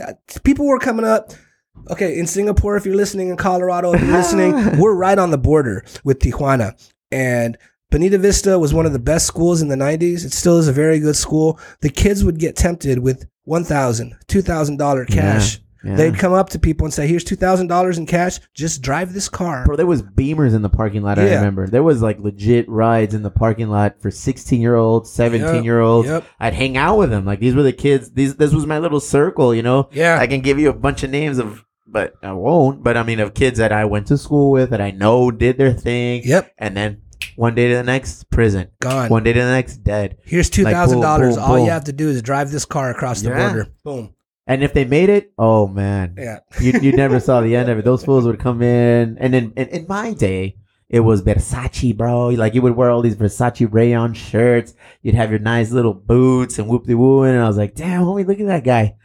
People 0.44 0.66
were 0.66 0.78
coming 0.78 1.04
up. 1.04 1.32
Okay, 1.90 2.18
in 2.18 2.26
Singapore, 2.26 2.76
if 2.76 2.86
you're 2.86 2.96
listening, 2.96 3.28
in 3.28 3.36
Colorado, 3.36 3.92
if 3.92 4.00
you're 4.00 4.12
listening, 4.16 4.78
we're 4.78 4.94
right 4.94 5.18
on 5.18 5.30
the 5.30 5.38
border 5.38 5.84
with 6.02 6.18
Tijuana, 6.18 6.72
and 7.10 7.58
Bonita 7.90 8.18
Vista 8.18 8.58
was 8.58 8.74
one 8.74 8.86
of 8.86 8.92
the 8.92 8.98
best 8.98 9.26
schools 9.26 9.62
in 9.62 9.68
the 9.68 9.76
90s. 9.76 10.24
It 10.24 10.32
still 10.32 10.58
is 10.58 10.66
a 10.66 10.72
very 10.72 10.98
good 10.98 11.16
school. 11.16 11.60
The 11.80 11.90
kids 11.90 12.24
would 12.24 12.38
get 12.38 12.56
tempted 12.56 12.98
with 12.98 13.28
$1,000, 13.46 14.14
$2,000 14.26 15.08
cash. 15.08 15.54
Yeah. 15.54 15.60
They'd 15.84 16.16
come 16.18 16.32
up 16.32 16.48
to 16.50 16.58
people 16.58 16.86
and 16.86 16.94
say, 16.94 17.06
"Here's 17.06 17.24
two 17.24 17.36
thousand 17.36 17.66
dollars 17.66 17.98
in 17.98 18.06
cash. 18.06 18.40
Just 18.54 18.80
drive 18.82 19.12
this 19.12 19.28
car." 19.28 19.64
Bro, 19.66 19.76
there 19.76 19.86
was 19.86 20.02
Beamers 20.02 20.54
in 20.54 20.62
the 20.62 20.68
parking 20.70 21.02
lot. 21.02 21.18
I 21.18 21.26
Yeah. 21.26 21.36
remember 21.36 21.66
there 21.68 21.82
was 21.82 22.00
like 22.02 22.18
legit 22.18 22.68
rides 22.68 23.14
in 23.14 23.22
the 23.22 23.30
parking 23.30 23.68
lot 23.68 24.00
for 24.00 24.10
sixteen 24.10 24.60
year 24.60 24.76
olds, 24.76 25.10
seventeen 25.10 25.64
year 25.64 25.80
olds. 25.80 26.08
Yep. 26.08 26.24
I'd 26.40 26.54
hang 26.54 26.76
out 26.76 26.96
with 26.98 27.10
them. 27.10 27.24
Like 27.26 27.40
these 27.40 27.54
were 27.54 27.62
the 27.62 27.72
kids. 27.72 28.10
These 28.12 28.36
this 28.36 28.52
was 28.54 28.66
my 28.66 28.78
little 28.78 29.00
circle. 29.00 29.54
You 29.54 29.62
know. 29.62 29.88
Yeah. 29.92 30.18
I 30.18 30.26
can 30.26 30.40
give 30.40 30.58
you 30.58 30.70
a 30.70 30.74
bunch 30.74 31.02
of 31.02 31.10
names 31.10 31.38
of, 31.38 31.64
but 31.86 32.14
I 32.22 32.32
won't. 32.32 32.82
But 32.82 32.96
I 32.96 33.02
mean, 33.02 33.20
of 33.20 33.34
kids 33.34 33.58
that 33.58 33.72
I 33.72 33.84
went 33.84 34.06
to 34.08 34.16
school 34.18 34.50
with 34.50 34.70
that 34.70 34.80
I 34.80 34.90
know 34.90 35.30
did 35.30 35.58
their 35.58 35.72
thing. 35.72 36.22
Yep. 36.24 36.52
And 36.58 36.76
then 36.76 37.02
one 37.36 37.54
day 37.54 37.68
to 37.70 37.76
the 37.76 37.82
next, 37.82 38.30
prison. 38.30 38.68
Gone. 38.80 39.08
One 39.08 39.22
day 39.24 39.32
to 39.32 39.40
the 39.40 39.50
next, 39.50 39.78
dead. 39.78 40.18
Here's 40.24 40.48
two 40.50 40.64
thousand 40.64 41.00
dollars. 41.00 41.34
boom, 41.36 41.44
All 41.44 41.56
boom. 41.56 41.64
you 41.66 41.70
have 41.70 41.84
to 41.84 41.92
do 41.92 42.08
is 42.08 42.22
drive 42.22 42.50
this 42.50 42.64
car 42.64 42.90
across 42.90 43.22
the 43.22 43.30
Yeah. 43.30 43.48
border. 43.48 43.66
Boom. 43.84 44.10
And 44.46 44.62
if 44.62 44.74
they 44.74 44.84
made 44.84 45.08
it, 45.08 45.32
oh 45.38 45.66
man, 45.66 46.16
Yeah. 46.18 46.40
you 46.60 46.72
you 46.80 46.92
never 46.92 47.18
saw 47.20 47.40
the 47.40 47.56
end 47.56 47.70
of 47.70 47.78
it. 47.78 47.84
Those 47.90 48.04
fools 48.04 48.26
would 48.26 48.38
come 48.38 48.60
in, 48.62 49.16
and 49.18 49.32
then 49.32 49.52
in, 49.56 49.68
in 49.68 49.86
my 49.88 50.12
day, 50.12 50.56
it 50.90 51.00
was 51.00 51.22
Versace, 51.22 51.96
bro. 51.96 52.28
Like 52.28 52.54
you 52.54 52.60
would 52.62 52.76
wear 52.76 52.90
all 52.90 53.00
these 53.00 53.16
Versace 53.16 53.66
rayon 53.72 54.12
shirts. 54.12 54.74
You'd 55.02 55.14
have 55.14 55.30
your 55.30 55.40
nice 55.40 55.70
little 55.70 55.94
boots 55.94 56.58
and 56.58 56.68
whoop 56.68 56.84
de 56.84 56.94
woo, 56.94 57.22
and 57.22 57.40
I 57.40 57.48
was 57.48 57.56
like, 57.56 57.74
damn, 57.74 58.02
homie, 58.02 58.26
look 58.26 58.38
at 58.40 58.46
that 58.46 58.64
guy. 58.64 58.96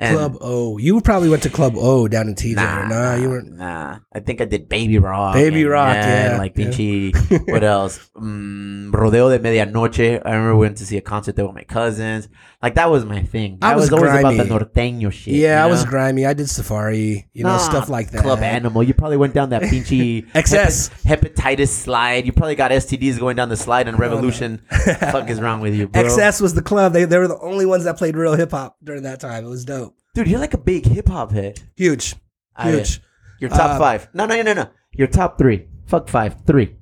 And 0.00 0.16
Club 0.16 0.36
O. 0.40 0.78
You 0.78 1.00
probably 1.00 1.28
went 1.28 1.42
to 1.42 1.50
Club 1.50 1.74
O 1.76 2.06
down 2.06 2.28
in 2.28 2.36
TJ. 2.36 2.54
Nah, 2.54 2.86
Nah, 2.86 3.14
you 3.16 3.28
weren't. 3.30 3.52
Nah, 3.56 3.98
I 4.12 4.20
think 4.20 4.40
I 4.40 4.44
did 4.44 4.68
Baby 4.68 4.98
Rock. 4.98 5.34
Baby 5.34 5.62
and, 5.62 5.70
Rock, 5.70 5.94
yeah, 5.96 6.36
like 6.38 6.56
yeah. 6.56 6.66
pinchy. 6.66 7.48
what 7.52 7.64
else? 7.64 8.08
Mm, 8.16 8.94
Rodeo 8.94 9.28
de 9.28 9.40
Medianoche. 9.40 10.22
I 10.24 10.30
remember 10.30 10.54
we 10.54 10.60
went 10.66 10.78
to 10.78 10.86
see 10.86 10.96
a 10.98 11.00
concert 11.00 11.34
there 11.34 11.46
with 11.46 11.54
my 11.56 11.64
cousins. 11.64 12.28
Like 12.60 12.74
that 12.74 12.90
was 12.90 13.04
my 13.04 13.22
thing. 13.22 13.58
I 13.62 13.72
I 13.72 13.76
was 13.76 13.90
was, 13.90 13.92
always 14.02 14.18
about 14.18 14.36
the 14.36 14.42
norteño 14.42 15.12
shit. 15.12 15.34
Yeah, 15.34 15.62
I 15.64 15.68
was 15.68 15.84
grimy. 15.84 16.26
I 16.26 16.34
did 16.34 16.50
Safari. 16.50 17.28
You 17.32 17.44
know, 17.44 17.50
Nah, 17.50 17.58
stuff 17.58 17.88
like 17.88 18.10
that. 18.10 18.22
Club 18.22 18.40
Animal. 18.40 18.82
You 18.82 18.94
probably 18.94 19.16
went 19.16 19.32
down 19.32 19.50
that 19.50 19.62
pinchy 19.62 20.26
hepa- 20.32 20.90
hepatitis 21.04 21.68
slide. 21.68 22.26
You 22.26 22.32
probably 22.32 22.56
got 22.56 22.72
STDs 22.72 23.20
going 23.20 23.36
down 23.36 23.48
the 23.48 23.56
slide 23.56 23.86
on 23.86 23.94
Revolution. 23.96 24.58
Fuck 24.70 25.30
is 25.30 25.40
wrong 25.40 25.60
with 25.60 25.74
you, 25.76 25.86
bro? 25.86 26.02
XS 26.02 26.40
was 26.40 26.54
the 26.54 26.62
club. 26.62 26.92
They 26.94 27.04
they 27.04 27.18
were 27.18 27.28
the 27.28 27.38
only 27.38 27.64
ones 27.64 27.84
that 27.84 27.96
played 27.96 28.16
real 28.16 28.34
hip 28.34 28.50
hop 28.50 28.76
during 28.82 29.04
that 29.04 29.20
time. 29.20 29.44
It 29.44 29.48
was 29.48 29.64
dope. 29.64 29.94
Dude, 30.14 30.26
you're 30.26 30.40
like 30.40 30.54
a 30.54 30.58
big 30.58 30.84
hip 30.84 31.06
hop 31.08 31.30
head. 31.30 31.60
Huge. 31.76 32.16
I- 32.56 32.72
Huge. 32.72 33.00
Your 33.38 33.50
top 33.50 33.70
Uh, 33.72 33.78
five. 33.78 34.08
No, 34.14 34.26
no, 34.26 34.34
no, 34.34 34.42
no, 34.42 34.52
no. 34.54 34.68
Your 34.92 35.06
top 35.06 35.38
three. 35.38 35.68
Fuck 35.86 36.08
five. 36.08 36.34
Three. 36.44 36.74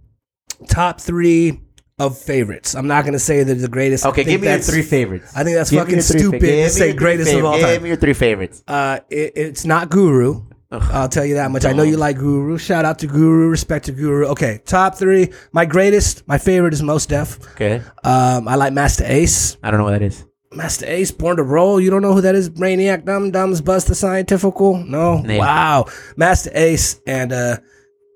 Top 0.68 1.03
three 1.03 1.61
of 1.99 2.18
favorites. 2.18 2.74
I'm 2.74 2.86
not 2.86 3.05
gonna 3.05 3.18
say 3.18 3.42
they're 3.42 3.55
the 3.55 3.68
greatest. 3.68 4.05
I 4.05 4.11
Okay, 4.11 4.16
think 4.24 4.28
give 4.28 4.40
me 4.42 4.47
your 4.49 4.57
that's- 4.57 4.70
three 4.70 4.82
favorites. 4.82 5.32
I 5.34 5.44
think 5.44 5.57
that's 5.57 5.70
Give 5.70 5.78
me 5.78 5.80
fucking 5.82 5.94
your 5.94 6.03
three 6.03 6.18
stupid 6.20 6.40
fa- 6.40 6.47
to 6.47 6.53
me 6.53 6.68
say 6.68 6.78
your 6.78 6.92
three 6.92 6.99
greatest 6.99 7.32
of 7.32 7.40
fav- 7.40 7.44
all 7.44 7.57
Give 7.59 7.66
time. 7.68 7.82
me 7.82 7.88
your 7.88 7.97
three 7.97 8.12
favorites. 8.12 8.62
Uh, 8.68 8.99
it, 9.11 9.32
it's 9.34 9.64
not 9.64 9.90
Guru. 9.90 10.42
I'll 10.70 11.09
tell 11.09 11.24
you 11.24 11.34
that 11.36 11.51
much. 11.53 11.64
I 11.64 11.72
know 11.72 11.84
you 11.84 11.97
like 11.97 12.18
Guru. 12.18 12.59
Shout 12.59 12.84
out 12.84 12.99
to 12.99 13.07
Guru. 13.07 13.49
Respect 13.49 13.86
to 13.86 13.92
Guru. 13.92 14.26
Okay, 14.26 14.61
top 14.66 14.97
three. 14.97 15.32
My 15.53 15.64
greatest, 15.64 16.26
my 16.28 16.36
favorite 16.38 16.74
is 16.74 16.82
Mos 16.82 17.07
Def. 17.07 17.38
Okay. 17.53 17.80
Um, 18.05 18.47
I 18.49 18.57
like 18.57 18.72
Masta 18.74 19.11
Ace. 19.11 19.57
I 19.62 19.70
don't 19.70 19.78
know 19.78 19.84
what 19.84 19.92
that 19.92 20.03
is. 20.03 20.24
Masta 20.53 20.90
Ace, 20.90 21.12
Born 21.12 21.36
to 21.38 21.44
Roll. 21.44 21.80
You 21.80 21.88
don't 21.90 22.03
know 22.03 22.12
who 22.12 22.20
that 22.22 22.34
is? 22.34 22.51
Brainiac, 22.51 23.05
Dumb 23.05 23.30
Dumbs, 23.30 23.61
Bust 23.61 23.86
the 23.88 23.94
Scientifical. 23.94 24.76
No. 24.84 25.22
Wow. 25.24 25.86
Masta 26.16 26.51
Ace 26.53 27.01
and 27.07 27.32
uh, 27.32 27.57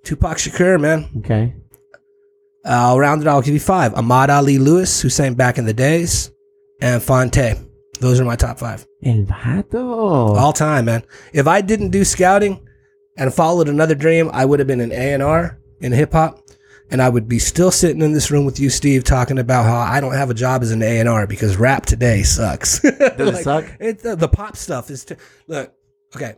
Tupac 0.04 0.36
Shakur, 0.38 0.78
man. 0.80 1.08
Okay. 1.18 1.54
I'll 2.64 2.98
round 2.98 3.22
it. 3.22 3.28
out. 3.28 3.34
I'll 3.36 3.42
give 3.42 3.54
you 3.54 3.60
five. 3.60 3.94
Ahmad 3.94 4.30
Ali 4.30 4.58
Lewis, 4.58 5.00
who 5.00 5.08
sang 5.08 5.34
back 5.34 5.58
in 5.58 5.64
the 5.64 5.72
days, 5.74 6.30
and 6.80 7.02
Fonte. 7.02 7.56
Those 8.00 8.18
are 8.20 8.24
my 8.24 8.36
top 8.36 8.58
five. 8.58 8.86
El 9.04 9.24
Vato. 9.24 10.36
all 10.36 10.52
time, 10.52 10.86
man. 10.86 11.02
If 11.32 11.46
I 11.46 11.60
didn't 11.60 11.90
do 11.90 12.04
scouting 12.04 12.66
and 13.16 13.32
followed 13.32 13.68
another 13.68 13.94
dream, 13.94 14.30
I 14.32 14.44
would 14.44 14.58
have 14.58 14.68
been 14.68 14.80
an 14.80 14.92
A 14.92 15.12
and 15.14 15.22
R 15.22 15.58
in 15.80 15.92
hip 15.92 16.12
hop, 16.12 16.40
and 16.90 17.00
I 17.02 17.08
would 17.08 17.28
be 17.28 17.38
still 17.38 17.70
sitting 17.70 18.00
in 18.02 18.12
this 18.12 18.30
room 18.30 18.44
with 18.46 18.58
you, 18.58 18.70
Steve, 18.70 19.04
talking 19.04 19.38
about 19.38 19.64
how 19.64 19.76
I 19.76 20.00
don't 20.00 20.14
have 20.14 20.30
a 20.30 20.34
job 20.34 20.62
as 20.62 20.70
an 20.70 20.82
A 20.82 20.98
and 21.00 21.08
R 21.08 21.26
because 21.26 21.56
rap 21.56 21.84
today 21.86 22.22
sucks. 22.22 22.80
Does 22.80 22.94
it 23.40 23.42
suck? 23.44 23.64
It, 23.80 23.98
the, 24.00 24.16
the 24.16 24.28
pop 24.28 24.56
stuff 24.56 24.90
is. 24.90 25.04
T- 25.04 25.16
look, 25.46 25.72
okay. 26.16 26.34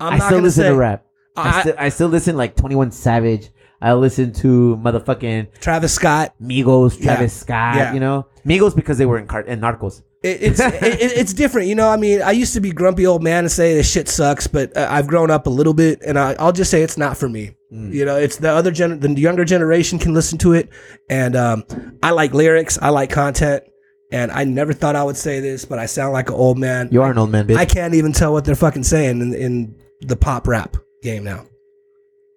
I'm 0.00 0.14
I 0.14 0.16
not 0.18 0.26
still 0.26 0.40
listen 0.40 0.62
say 0.64 0.68
to 0.70 0.76
rap. 0.76 1.04
I, 1.36 1.48
I- 1.48 1.60
still, 1.60 1.74
I 1.78 1.88
still 1.90 2.08
listen 2.08 2.36
like 2.36 2.56
21 2.56 2.90
Savage. 2.92 3.50
I 3.80 3.92
listen 3.94 4.32
to 4.34 4.76
motherfucking 4.82 5.60
Travis 5.60 5.92
Scott. 5.94 6.34
Migos, 6.42 6.98
Yeah. 6.98 7.04
Travis 7.04 7.32
Scott, 7.32 7.76
Yeah. 7.76 7.94
you 7.94 8.00
know? 8.00 8.26
Migos 8.46 8.74
because 8.74 8.98
they 8.98 9.06
were 9.06 9.18
in, 9.18 9.26
car- 9.26 9.42
in 9.42 9.60
Narcos. 9.60 10.02
It, 10.22 10.42
it's 10.42 10.58
it, 10.60 10.74
it- 10.82 11.12
it's 11.16 11.32
different, 11.32 11.68
you 11.68 11.76
know. 11.76 11.88
I 11.88 11.96
mean, 11.96 12.20
I 12.22 12.32
used 12.32 12.54
to 12.54 12.60
be 12.60 12.72
grumpy 12.72 13.06
old 13.06 13.22
man 13.22 13.44
and 13.44 13.52
say 13.52 13.74
this 13.74 13.88
shit 13.88 14.08
sucks, 14.08 14.48
but 14.48 14.76
uh, 14.76 14.88
I've 14.90 15.06
grown 15.06 15.30
up 15.30 15.46
a 15.46 15.50
little 15.50 15.74
bit, 15.74 16.00
and 16.04 16.18
I, 16.18 16.34
I'll 16.40 16.50
just 16.52 16.70
say 16.72 16.82
it's 16.82 16.98
not 16.98 17.16
for 17.16 17.28
me. 17.28 17.54
You 17.70 18.06
know, 18.06 18.16
it's 18.16 18.38
the 18.38 18.48
other 18.50 18.70
gen, 18.70 18.98
the 18.98 19.10
younger 19.12 19.44
generation 19.44 19.98
can 19.98 20.14
listen 20.14 20.38
to 20.38 20.54
it, 20.54 20.70
and 21.10 21.36
um, 21.36 21.64
I 22.02 22.12
like 22.12 22.32
lyrics, 22.32 22.78
I 22.80 22.88
like 22.88 23.10
content, 23.10 23.62
and 24.10 24.32
I 24.32 24.44
never 24.44 24.72
thought 24.72 24.96
I 24.96 25.04
would 25.04 25.18
say 25.18 25.40
this, 25.40 25.66
but 25.66 25.78
I 25.78 25.84
sound 25.84 26.14
like 26.14 26.30
an 26.30 26.34
old 26.34 26.58
man. 26.58 26.88
You 26.90 27.02
are 27.02 27.10
an 27.10 27.18
old 27.18 27.30
man, 27.30 27.46
bitch. 27.46 27.58
I 27.58 27.66
can't 27.66 27.92
even 27.94 28.12
tell 28.14 28.32
what 28.32 28.46
they're 28.46 28.54
fucking 28.54 28.84
saying 28.84 29.20
in, 29.20 29.34
in 29.34 29.74
the 30.00 30.16
pop 30.16 30.48
rap 30.48 30.78
game 31.02 31.24
now. 31.24 31.44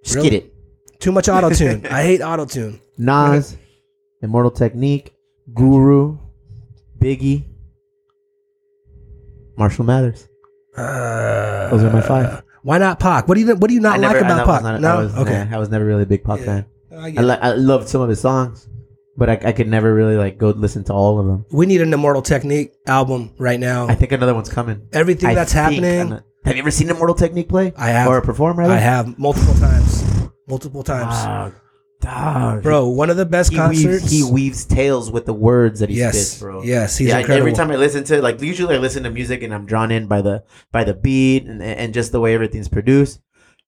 Just 0.03 0.17
really? 0.17 0.29
get 0.31 0.43
it. 0.43 0.50
Too 1.01 1.11
much 1.11 1.27
auto 1.27 1.49
tune. 1.49 1.85
I 1.91 2.03
hate 2.03 2.21
auto 2.21 2.45
tune. 2.45 2.79
Nas, 2.97 3.57
Immortal 4.21 4.51
Technique, 4.51 5.13
Guru, 5.53 6.17
Biggie, 6.99 7.43
Marshall 9.57 9.85
Mathers. 9.85 10.27
Uh, 10.77 11.69
Those 11.71 11.83
are 11.83 11.91
my 11.91 12.01
five. 12.01 12.43
Why 12.63 12.77
not 12.77 12.99
Pac? 12.99 13.27
What 13.27 13.35
do 13.35 13.41
you 13.41 13.55
What 13.55 13.67
do 13.67 13.73
you 13.73 13.79
not 13.81 13.95
I 13.95 13.97
never- 13.97 14.13
like 14.21 14.23
I 14.23 14.27
about 14.27 14.47
was 14.47 14.55
Pac? 14.57 14.63
not- 14.63 14.81
no, 14.81 14.87
I 14.99 15.03
was, 15.03 15.15
okay. 15.17 15.47
I 15.51 15.57
was 15.57 15.69
never 15.69 15.83
really 15.83 16.03
a 16.03 16.05
big 16.05 16.23
Pac 16.23 16.39
fan. 16.41 16.65
I 16.91 16.95
I, 16.95 17.07
it. 17.09 17.19
li- 17.21 17.37
I 17.41 17.51
loved 17.53 17.89
some 17.89 18.01
of 18.01 18.09
his 18.09 18.21
songs, 18.21 18.69
but 19.17 19.29
I, 19.29 19.39
I 19.43 19.51
could 19.53 19.67
never 19.67 19.93
really 19.93 20.15
like 20.17 20.37
go 20.37 20.49
listen 20.51 20.83
to 20.85 20.93
all 20.93 21.19
of 21.19 21.25
them. 21.25 21.45
we 21.51 21.65
need 21.65 21.81
an 21.81 21.91
Immortal 21.93 22.21
Technique 22.21 22.73
album 22.85 23.31
right 23.39 23.59
now. 23.59 23.87
I 23.87 23.95
think 23.95 24.11
another 24.11 24.35
one's 24.35 24.49
coming. 24.49 24.87
Everything 24.93 25.29
I 25.29 25.33
that's 25.33 25.51
think 25.53 25.81
happening, 25.83 26.19
Have 26.45 26.55
you 26.55 26.61
ever 26.61 26.69
seen 26.71 26.89
Immortal 26.91 27.15
Technique 27.15 27.49
play? 27.49 27.73
I 27.75 27.89
have. 27.89 28.07
or 28.07 28.21
perform? 28.21 28.59
Rather? 28.59 28.73
I 28.73 28.77
have 28.77 29.17
multiple 29.17 29.55
times. 29.55 30.03
Multiple 30.51 30.83
times. 30.83 31.15
Dog, 31.23 31.53
dog. 32.01 32.63
Bro, 32.63 32.89
one 32.89 33.09
of 33.09 33.15
the 33.15 33.25
best 33.25 33.51
he 33.51 33.57
concerts. 33.57 34.03
weaves, 34.03 34.11
he 34.11 34.23
weaves 34.31 34.65
tales 34.65 35.09
with 35.09 35.25
the 35.25 35.33
words 35.33 35.79
that 35.79 35.89
he 35.89 35.95
yes, 35.95 36.13
spits, 36.13 36.39
bro. 36.41 36.61
yes, 36.61 36.97
he's 36.97 37.07
yeah, 37.07 37.19
incredible. 37.19 37.47
every 37.47 37.53
time 37.53 37.71
I 37.71 37.77
listen 37.77 38.03
to 38.03 38.21
like 38.21 38.41
usually 38.41 38.75
I 38.75 38.77
listen 38.77 39.03
to 39.03 39.09
music 39.09 39.43
and 39.43 39.53
I'm 39.53 39.65
drawn 39.65 39.91
in 39.91 40.07
by 40.07 40.21
the 40.21 40.43
by 40.73 40.83
the 40.83 40.93
beat 40.93 41.45
and 41.45 41.63
and 41.63 41.93
just 41.93 42.11
the 42.11 42.19
way 42.19 42.33
everything's 42.33 42.67
produced. 42.67 43.21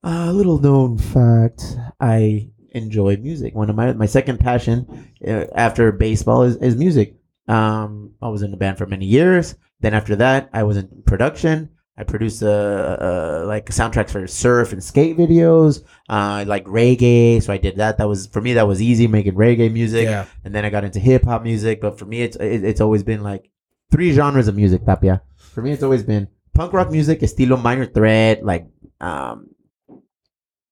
A 0.03 0.34
little 0.34 0.59
known 0.59 0.97
fact: 0.97 1.63
I 2.01 2.49
enjoy 2.71 3.15
music. 3.15 3.55
One 3.55 3.69
of 3.69 3.77
my 3.77 3.93
my 3.93 4.05
second 4.05 4.41
passion 4.41 5.13
uh, 5.25 5.45
after 5.55 5.93
baseball 5.93 6.43
is, 6.43 6.57
is 6.57 6.75
music. 6.75 7.15
Um, 7.47 8.15
I 8.21 8.27
was 8.27 8.41
in 8.41 8.53
a 8.53 8.57
band 8.57 8.77
for 8.77 8.86
many 8.86 9.05
years. 9.05 9.55
Then 9.79 9.93
after 9.93 10.17
that, 10.17 10.49
I 10.51 10.63
was 10.63 10.75
in 10.75 11.03
production. 11.05 11.69
I 11.95 12.03
produced 12.03 12.41
uh, 12.41 12.47
uh, 12.47 13.43
like 13.45 13.67
soundtracks 13.67 14.09
for 14.09 14.25
surf 14.25 14.73
and 14.73 14.83
skate 14.83 15.15
videos. 15.15 15.83
Uh, 16.09 16.43
like 16.47 16.65
reggae, 16.65 17.41
so 17.41 17.53
I 17.53 17.57
did 17.57 17.75
that. 17.77 17.97
That 17.97 18.07
was 18.07 18.27
for 18.27 18.41
me. 18.41 18.53
That 18.53 18.67
was 18.67 18.81
easy 18.81 19.07
making 19.07 19.33
reggae 19.33 19.71
music 19.71 20.05
yeah, 20.05 20.25
and 20.43 20.55
then 20.55 20.65
I 20.65 20.69
got 20.69 20.83
into 20.83 20.99
hip 20.99 21.23
hop 21.23 21.43
music. 21.43 21.81
But 21.81 21.99
for 21.99 22.05
me, 22.05 22.21
it's 22.21 22.35
it, 22.37 22.63
it's 22.63 22.81
always 22.81 23.03
been 23.03 23.21
like 23.21 23.49
three 23.91 24.11
genres 24.11 24.47
of 24.47 24.55
music, 24.55 24.85
Tapia. 24.85 25.21
For 25.37 25.61
me, 25.61 25.71
it's 25.71 25.83
always 25.83 26.03
been 26.03 26.27
punk 26.55 26.73
rock 26.73 26.89
music, 26.91 27.19
estilo 27.19 27.61
minor 27.61 27.85
threat, 27.85 28.43
like 28.43 28.67
um, 28.99 29.49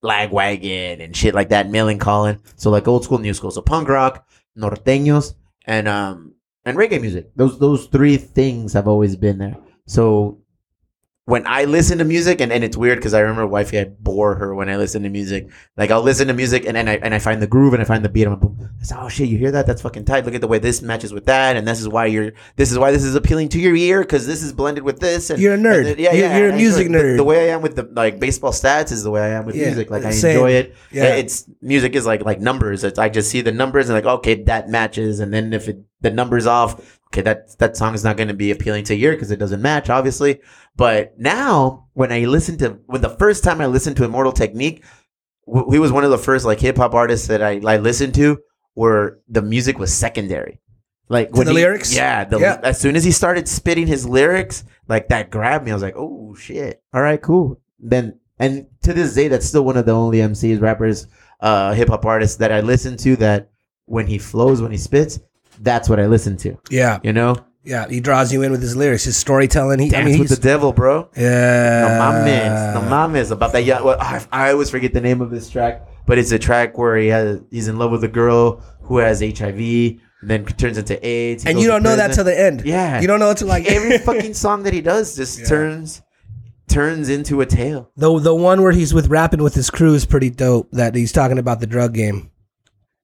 Lagwagon 0.04 1.04
and 1.04 1.16
shit 1.16 1.36
like 1.36 1.50
that, 1.50 1.68
Millencolin. 1.68 2.40
So 2.56 2.72
like 2.72 2.88
old 2.88 3.04
school, 3.04 3.20
new 3.20 3.34
school. 3.36 3.52
So 3.52 3.62
punk 3.62 3.88
rock, 3.90 4.28
norteños, 4.58 5.36
and 5.66 5.88
um 5.88 6.34
and 6.66 6.78
reggae 6.78 7.00
music. 7.00 7.32
Those 7.36 7.60
those 7.60 7.86
three 7.86 8.18
things 8.18 8.74
have 8.74 8.88
always 8.88 9.16
been 9.16 9.38
there. 9.38 9.58
So 9.86 10.41
when 11.26 11.46
I 11.46 11.66
listen 11.66 12.00
to 12.00 12.04
music, 12.04 12.42
and, 12.42 12.52
and 12.52 12.64
it's 12.64 12.76
weird 12.76 12.98
because 12.98 13.14
I 13.14 13.20
remember 13.20 13.46
wifey, 13.46 13.80
I 13.80 13.84
bore 13.86 14.36
her 14.36 14.56
when 14.56 14.70
I 14.70 14.78
listen 14.78 15.04
to 15.04 15.10
music. 15.10 15.48
Like 15.78 15.92
I'll 15.92 16.02
listen 16.02 16.28
to 16.30 16.34
music 16.34 16.66
and, 16.66 16.76
and 16.76 16.90
I 16.90 16.96
and 16.96 17.14
I 17.14 17.20
find 17.20 17.42
the 17.42 17.48
groove 17.48 17.74
and 17.74 17.82
I 17.82 17.86
find 17.86 18.04
the 18.04 18.10
beat. 18.10 18.24
I'm 18.26 18.32
like, 18.34 18.42
boom. 18.42 18.70
I 18.80 18.84
say, 18.84 18.96
oh 18.98 19.08
shit, 19.08 19.30
you 19.30 19.38
hear 19.38 19.52
that? 19.52 19.68
That's 19.68 19.84
fucking 19.84 20.06
tight. 20.06 20.26
Look 20.26 20.34
at 20.34 20.42
the 20.42 20.48
way 20.48 20.58
this 20.58 20.82
matches 20.82 21.14
with 21.14 21.28
that, 21.28 21.56
and 21.58 21.68
this 21.68 21.80
is 21.80 21.88
why 21.88 22.08
you're. 22.08 22.32
This 22.56 22.72
is 22.72 22.80
why 22.80 22.92
this 22.92 23.04
is 23.04 23.14
appealing 23.14 23.50
to 23.50 23.60
your 23.60 23.76
ear 23.76 24.02
because 24.02 24.26
this 24.26 24.42
is 24.42 24.52
blended 24.52 24.84
with 24.84 25.00
this. 25.00 25.30
And 25.30 25.40
You're 25.40 25.54
a 25.54 25.58
nerd. 25.58 25.86
and 25.92 26.00
yeah, 26.00 26.12
You're- 26.12 26.20
yeah. 26.28 26.38
you're 26.38 26.50
a 26.50 26.56
music 26.56 26.88
enjoy 26.88 27.00
it. 27.00 27.02
The- 27.04 27.08
nerd. 27.10 27.18
The, 27.18 27.24
way 27.24 27.52
I 27.52 27.54
am 27.56 27.62
with 27.62 27.76
the 27.76 27.84
like 27.94 28.20
baseball 28.20 28.52
stats 28.52 28.92
is 28.92 29.04
the 29.04 29.12
way 29.12 29.22
I 29.22 29.30
am 29.30 29.46
with 29.46 29.56
Yeah, 29.56 29.68
music. 29.68 29.92
Like 29.92 30.04
I 30.06 30.12
same. 30.12 30.32
enjoy 30.38 30.52
it. 30.54 30.76
yeah. 30.92 31.16
It's 31.16 31.46
music 31.62 31.96
is 31.96 32.06
like 32.08 32.26
like 32.26 32.40
numbers. 32.40 32.84
It's 32.84 32.98
I 32.98 33.10
just 33.10 33.30
see 33.30 33.42
the 33.42 33.52
numbers 33.52 33.90
and 33.90 33.96
like 33.96 34.06
okay 34.18 34.42
that 34.46 34.70
matches, 34.70 35.20
and 35.20 35.32
then 35.32 35.54
if 35.54 35.68
it 35.70 35.78
the 36.02 36.10
numbers 36.10 36.48
off, 36.48 37.00
okay 37.12 37.22
that 37.22 37.58
that 37.60 37.76
song 37.78 37.94
is 37.94 38.04
not 38.04 38.18
going 38.18 38.30
to 38.30 38.34
be 38.34 38.52
appealing 38.52 38.84
to 38.86 38.96
your 38.96 39.12
because 39.14 39.32
it 39.32 39.38
doesn't 39.40 39.62
match 39.62 39.90
obviously. 39.90 40.40
But 40.76 41.20
now 41.20 41.88
when 41.94 42.12
I 42.12 42.22
listen 42.26 42.58
to 42.60 42.80
when 42.86 43.02
the 43.02 43.10
first 43.18 43.44
time 43.44 43.62
I 43.62 43.66
listened 43.68 43.98
to 43.98 44.04
Immortal 44.06 44.32
Technique, 44.32 44.84
w- 45.46 45.70
he 45.72 45.80
was 45.80 45.92
one 45.92 46.04
of 46.06 46.12
the 46.12 46.18
first 46.18 46.46
like 46.46 46.60
hip 46.60 46.78
hop 46.78 46.94
artists 46.94 47.28
that 47.28 47.42
I 47.42 47.60
I 47.66 47.78
listened 47.78 48.14
to 48.16 48.40
where 48.74 49.20
the 49.28 49.42
music 49.42 49.78
was 49.78 49.94
secondary. 49.94 50.60
Like 51.10 51.36
when 51.36 51.46
the 51.46 51.52
he- 51.52 51.58
lyrics? 51.60 51.94
yeah. 51.94 52.24
The, 52.24 52.40
Yeah. 52.40 52.60
As 52.64 52.80
soon 52.80 52.96
as 52.96 53.04
he 53.04 53.12
started 53.12 53.48
spitting 53.50 53.86
his 53.88 54.08
lyrics, 54.08 54.64
like 54.88 55.10
that 55.10 55.30
grabbed 55.30 55.66
me. 55.66 55.72
I 55.72 55.74
was 55.74 55.84
like, 55.84 55.98
oh 55.98 56.34
shit. 56.36 56.82
All 56.94 57.02
right, 57.02 57.22
cool. 57.22 57.60
Then 57.80 58.18
and 58.40 58.68
to 58.84 58.94
this 58.94 59.14
day, 59.14 59.28
that's 59.28 59.46
still 59.46 59.66
one 59.66 59.76
of 59.78 59.86
the 59.86 59.92
only 59.92 60.20
MCs, 60.20 60.62
rappers, 60.62 61.08
uh, 61.42 61.74
hip 61.74 61.90
hop 61.90 62.06
artists 62.06 62.38
that 62.38 62.52
I 62.52 62.62
listen 62.62 62.96
to. 62.98 63.16
That 63.18 63.52
when 63.86 64.08
he 64.08 64.18
flows, 64.18 64.62
when 64.62 64.72
he 64.72 64.78
spits, 64.78 65.20
that's 65.60 65.90
what 65.90 66.00
I 66.00 66.06
listen 66.08 66.38
to. 66.38 66.58
yeah, 66.70 67.00
You 67.04 67.14
know, 67.14 67.36
yeah. 67.64 67.88
He 67.88 68.00
draws 68.00 68.32
you 68.34 68.42
in 68.42 68.52
with 68.52 68.62
his 68.62 68.76
lyrics, 68.76 69.04
his 69.04 69.18
storytelling. 69.18 69.80
He, 69.80 69.90
dance 69.90 70.02
I 70.08 70.10
mean, 70.10 70.20
with 70.20 70.30
the 70.30 70.36
devil, 70.38 70.74
bro. 70.74 71.10
yeah. 71.18 71.82
No 71.82 71.88
mames, 72.26 72.74
no 72.76 72.82
mames 72.90 73.32
about 73.32 73.52
that. 73.54 73.64
Yeah, 73.66 73.82
well, 73.82 73.98
I, 74.00 74.26
I 74.32 74.52
always 74.52 74.70
forget 74.70 74.94
the 74.94 75.02
name 75.02 75.22
of 75.22 75.30
this 75.30 75.50
track, 75.50 75.88
but 76.08 76.18
it's 76.18 76.32
a 76.32 76.40
track 76.40 76.78
where 76.78 76.98
he 76.98 77.08
has 77.08 77.40
he's 77.52 77.68
in 77.68 77.78
love 77.78 77.92
with 77.92 78.04
a 78.04 78.08
girl 78.08 78.64
who 78.82 78.98
has 78.98 79.20
HIV, 79.22 79.60
and 79.60 80.30
then 80.30 80.46
turns 80.46 80.78
into 80.78 81.04
AIDS, 81.06 81.46
and 81.46 81.60
you 81.60 81.68
don't 81.68 81.84
know 81.84 81.96
that 81.96 82.14
till 82.14 82.24
the 82.24 82.38
end. 82.40 82.62
Yeah. 82.66 83.00
you 83.02 83.08
don't 83.08 83.20
know 83.20 83.30
until 83.30 83.48
like 83.48 83.66
every 83.68 83.98
fucking 84.10 84.34
song 84.34 84.64
that 84.64 84.74
he 84.74 84.82
does 84.82 85.16
just 85.16 85.40
Yeah. 85.40 85.46
turns 85.46 86.02
turns 86.68 87.10
into 87.10 87.42
a 87.42 87.46
tale. 87.46 87.92
The 87.98 88.18
the 88.20 88.34
one 88.34 88.62
where 88.64 88.72
he's 88.72 88.94
with 88.94 89.08
rapping 89.08 89.44
with 89.44 89.54
his 89.54 89.70
crew 89.70 89.94
is 89.94 90.06
pretty 90.06 90.30
dope. 90.30 90.70
That 90.72 90.96
he's 90.96 91.12
talking 91.12 91.38
about 91.38 91.60
the 91.60 91.68
drug 91.68 91.94
game, 91.94 92.31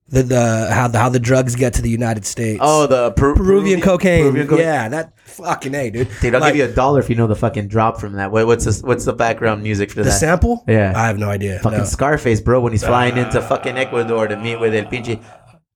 the 0.08 0.22
the 0.22 0.68
how 0.72 0.88
the 0.88 0.98
how 0.98 1.08
the 1.08 1.20
drugs 1.20 1.54
get 1.54 1.74
to 1.74 1.82
the 1.82 1.90
United 1.90 2.24
States. 2.24 2.60
Oh, 2.62 2.86
the 2.86 3.12
Per- 3.12 3.34
Peruvian, 3.34 3.80
cocaine. 3.80 4.22
Peruvian 4.22 4.46
cocaine. 4.48 4.64
Yeah, 4.64 4.88
that 4.88 5.18
fucking 5.28 5.74
a 5.74 5.90
dude. 5.90 6.08
Dude, 6.20 6.34
I'll 6.34 6.40
Like, 6.40 6.54
give 6.54 6.66
you 6.66 6.72
a 6.72 6.74
dollar 6.74 7.00
if 7.00 7.10
you 7.10 7.16
know 7.16 7.26
the 7.26 7.36
fucking 7.36 7.68
drop 7.68 8.00
from 8.00 8.14
that. 8.14 8.30
What, 8.32 8.46
what's 8.46 8.64
the, 8.64 8.86
what's 8.86 9.04
the 9.04 9.12
background 9.12 9.62
music 9.62 9.90
for 9.90 9.96
the 9.96 10.04
that? 10.04 10.12
sample. 10.18 10.64
Yeah. 10.66 10.92
I 10.96 11.06
have 11.06 11.18
no 11.18 11.28
idea. 11.28 11.58
fucking 11.60 11.78
No. 11.80 11.84
Scarface, 11.84 12.40
bro, 12.40 12.60
when 12.60 12.72
he's 12.72 12.82
uh, 12.84 12.88
flying 12.88 13.16
into 13.18 13.40
fucking 13.42 13.76
Ecuador 13.76 14.26
to 14.28 14.36
meet 14.38 14.56
with 14.58 14.74
El 14.74 14.84
Pinche. 14.86 15.22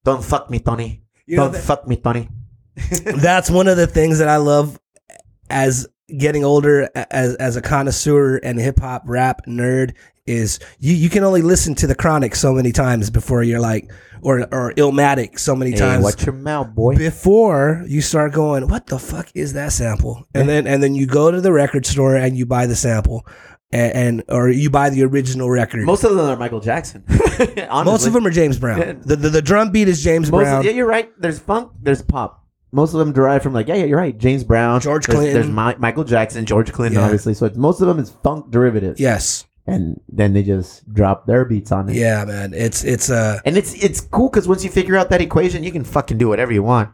Don't 0.04 0.24
fuck 0.24 0.48
me, 0.50 0.58
Tony. 0.60 1.02
You 1.26 1.36
know 1.36 1.42
Don't 1.44 1.52
that- 1.52 1.62
fuck 1.62 1.86
me, 1.86 1.96
Tony. 1.96 2.28
That's 3.04 3.50
one 3.50 3.68
of 3.68 3.76
the 3.76 3.86
things 3.86 4.18
that 4.18 4.28
I 4.28 4.38
love 4.38 4.78
as 5.50 5.86
getting 6.18 6.44
older 6.44 6.82
a- 6.94 7.14
as 7.14 7.34
as 7.36 7.56
a 7.56 7.62
connoisseur 7.62 8.36
and 8.38 8.58
hip 8.58 8.80
hop 8.80 9.02
rap 9.06 9.44
nerd 9.46 9.94
is 10.26 10.60
you 10.78 10.94
you 10.94 11.08
can 11.10 11.24
only 11.24 11.42
listen 11.42 11.74
to 11.74 11.86
the 11.86 11.94
chronic 11.94 12.34
so 12.36 12.52
many 12.52 12.70
times 12.70 13.10
before 13.10 13.42
you're 13.42 13.58
like 13.60 13.90
or 14.22 14.40
or 14.54 14.72
illmatic 14.74 15.36
so 15.38 15.56
many 15.56 15.72
Hey, 15.72 15.78
times 15.78 16.04
watch 16.04 16.24
your 16.24 16.34
mouth, 16.34 16.72
boy. 16.74 16.94
before 16.96 17.82
you 17.88 18.00
start 18.00 18.32
going 18.32 18.68
what 18.68 18.86
the 18.86 18.98
fuck 19.00 19.28
is 19.34 19.52
that 19.54 19.72
sample 19.72 20.24
and 20.34 20.48
then 20.48 20.66
and 20.68 20.80
then 20.82 20.94
you 20.94 21.06
go 21.06 21.30
to 21.32 21.40
the 21.40 21.52
record 21.52 21.84
store 21.86 22.14
and 22.14 22.36
you 22.36 22.46
buy 22.46 22.66
the 22.66 22.76
sample 22.76 23.26
and, 23.72 23.92
and 23.96 24.24
or 24.28 24.48
you 24.48 24.70
buy 24.70 24.90
the 24.90 25.02
original 25.02 25.50
record 25.50 25.82
Most 25.84 26.04
of 26.04 26.14
them 26.14 26.26
are 26.26 26.36
Michael 26.36 26.60
Jackson. 26.60 27.02
Most 27.84 28.06
of 28.06 28.12
them 28.12 28.24
are 28.26 28.30
James 28.30 28.58
Brown 28.58 28.78
Yeah. 28.78 28.92
the, 29.00 29.16
the 29.16 29.28
the 29.28 29.42
drum 29.42 29.72
beat 29.72 29.88
is 29.88 30.04
James 30.04 30.30
Most 30.30 30.42
Brown 30.42 30.58
Of, 30.60 30.66
yeah, 30.66 30.70
you're 30.72 30.86
right. 30.86 31.10
There's 31.20 31.40
funk. 31.40 31.72
There's 31.82 32.02
pop. 32.02 32.46
Most 32.70 32.94
of 32.94 33.00
them 33.00 33.12
derive 33.12 33.42
from 33.42 33.54
like 33.54 33.66
yeah, 33.66 33.74
yeah, 33.74 33.84
you're 33.86 33.98
right. 33.98 34.16
James 34.16 34.44
Brown, 34.44 34.80
George 34.80 35.06
there's, 35.06 35.16
Clinton. 35.16 35.34
There's 35.34 35.74
Mi- 35.74 35.80
Michael 35.80 36.04
Jackson, 36.04 36.46
George 36.46 36.72
Clinton, 36.72 37.00
Yeah. 37.00 37.06
obviously. 37.06 37.34
So 37.34 37.46
it's, 37.46 37.56
most 37.56 37.80
of 37.80 37.88
them 37.88 37.98
is 37.98 38.10
funk 38.22 38.50
derivatives. 38.52 39.00
yes 39.00 39.46
and 39.66 40.00
then 40.08 40.32
they 40.32 40.42
just 40.42 40.92
drop 40.92 41.26
their 41.26 41.44
beats 41.44 41.70
on 41.72 41.88
it. 41.88 41.94
yeah 41.96 42.24
man 42.24 42.52
it's 42.54 42.82
it's 42.84 43.10
uh 43.10 43.38
And 43.44 43.56
it's 43.56 43.74
it's 43.82 44.00
cool 44.00 44.28
because 44.28 44.48
once 44.48 44.64
you 44.64 44.70
figure 44.70 44.96
out 44.96 45.10
that 45.10 45.20
equation, 45.20 45.62
you 45.62 45.72
can 45.72 45.84
fucking 45.84 46.18
do 46.18 46.28
whatever 46.28 46.52
you 46.52 46.62
want. 46.62 46.90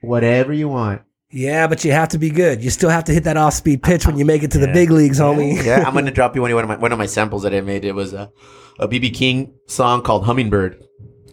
Whatever 0.00 0.52
you 0.52 0.68
want. 0.68 1.02
Yeah, 1.30 1.66
but 1.66 1.84
you 1.84 1.90
have 1.92 2.10
to 2.10 2.18
be 2.18 2.30
good. 2.30 2.62
You 2.62 2.70
still 2.70 2.88
have 2.90 3.04
to 3.04 3.12
hit 3.12 3.24
that 3.24 3.36
off 3.36 3.54
speed 3.54 3.82
pitch 3.82 4.06
when 4.06 4.16
you 4.16 4.24
make 4.24 4.42
it 4.44 4.52
to 4.52 4.58
the 4.58 4.68
big 4.68 4.90
leagues, 4.90 5.18
homie. 5.18 5.62
yeah, 5.64 5.82
I'm 5.86 5.94
gonna 5.94 6.10
drop 6.20 6.36
you 6.36 6.42
one, 6.42 6.50
of 6.52 6.68
my 6.68 6.76
one 6.76 6.92
of 6.92 6.98
my 6.98 7.06
samples 7.06 7.42
that 7.42 7.52
I 7.54 7.60
made. 7.60 7.84
It 7.84 7.92
was 7.94 8.12
a 8.12 8.30
a 8.78 8.86
BB 8.86 9.14
King 9.14 9.54
song 9.66 10.02
called 10.02 10.24
Hummingbird, 10.24 10.82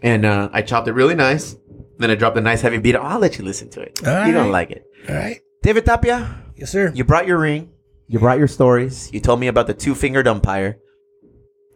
and 0.02 0.26
uh, 0.26 0.50
I 0.52 0.62
chopped 0.62 0.88
it 0.88 0.94
really 0.94 1.14
nice. 1.16 1.56
Then 2.00 2.10
I 2.10 2.16
dropped 2.16 2.38
a 2.38 2.42
nice 2.42 2.62
heavy 2.62 2.80
beat. 2.80 2.96
I'll 2.96 3.20
let 3.20 3.38
you 3.38 3.44
listen 3.46 3.70
to 3.72 3.82
it. 3.82 4.06
All 4.08 4.26
you 4.26 4.34
don't 4.34 4.52
like 4.52 4.72
it, 4.72 4.84
All 5.08 5.16
right. 5.16 5.40
David 5.62 5.86
Tapia. 5.86 6.44
Yes, 6.56 6.72
sir. 6.72 6.92
You 6.96 7.04
brought 7.04 7.28
your 7.28 7.38
ring. 7.38 7.73
You 8.08 8.20
brought 8.20 8.38
your 8.38 8.48
stories. 8.48 9.12
You 9.14 9.20
told 9.20 9.40
me 9.40 9.48
about 9.48 9.68
the 9.68 9.74
two 9.74 9.96
fingered 9.96 10.28
umpire. 10.28 10.78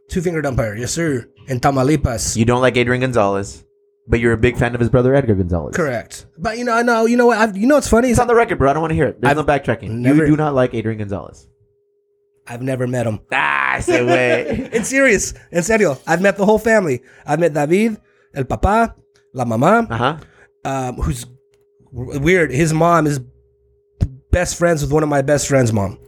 Two 0.09 0.21
fingered 0.21 0.45
umpire. 0.45 0.75
Yes, 0.75 0.91
sir. 0.91 1.27
In 1.47 1.59
Tamaulipas. 1.59 2.35
You 2.35 2.45
don't 2.45 2.61
like 2.61 2.75
Adrian 2.77 3.01
Gonzalez, 3.01 3.63
but 4.07 4.19
you're 4.19 4.33
a 4.33 4.37
big 4.37 4.57
fan 4.57 4.73
of 4.75 4.79
his 4.79 4.89
brother 4.89 5.15
Edgar 5.15 5.35
Gonzalez. 5.35 5.75
Correct. 5.75 6.25
But 6.37 6.57
you 6.57 6.65
know, 6.65 6.81
no, 6.81 7.05
you 7.05 7.17
know 7.17 7.27
what? 7.27 7.37
I've, 7.37 7.57
you 7.57 7.67
know 7.67 7.75
what's 7.75 7.87
funny 7.89 8.09
It's 8.09 8.19
on 8.19 8.27
the 8.27 8.35
record, 8.35 8.57
bro. 8.57 8.69
I 8.69 8.73
don't 8.73 8.81
want 8.81 8.91
to 8.91 8.95
hear 8.95 9.07
it. 9.07 9.21
There's 9.21 9.31
I've 9.31 9.37
no 9.37 9.43
backtracking. 9.43 9.89
never- 9.89 10.25
you 10.25 10.31
do 10.31 10.37
not 10.37 10.53
like 10.53 10.73
Adrian 10.73 10.99
Gonzalez. 10.99 11.47
I've 12.49 12.61
never 12.61 12.87
met 12.87 13.05
him. 13.07 13.19
Ah, 13.31 13.73
I 13.73 13.79
say 13.81 14.05
way. 14.05 14.69
In 14.73 14.85
serious, 14.85 15.33
in 15.51 15.63
serio, 15.63 15.97
I've 16.07 16.21
met 16.21 16.37
the 16.37 16.45
whole 16.45 16.57
family. 16.59 17.01
I've 17.25 17.39
met 17.41 17.53
David, 17.53 17.97
el 18.33 18.45
papá, 18.45 18.95
la 19.33 19.43
mamá, 19.43 19.85
uh 19.91 19.97
huh. 19.97 20.17
um, 20.63 20.95
who's 20.95 21.25
w- 21.93 22.19
weird. 22.21 22.51
His 22.51 22.73
mom 22.73 23.05
is 23.05 23.19
best 24.31 24.57
friends 24.57 24.81
with 24.81 24.93
one 24.93 25.03
of 25.03 25.09
my 25.09 25.21
best 25.21 25.49
friends' 25.49 25.73
mom. 25.73 25.99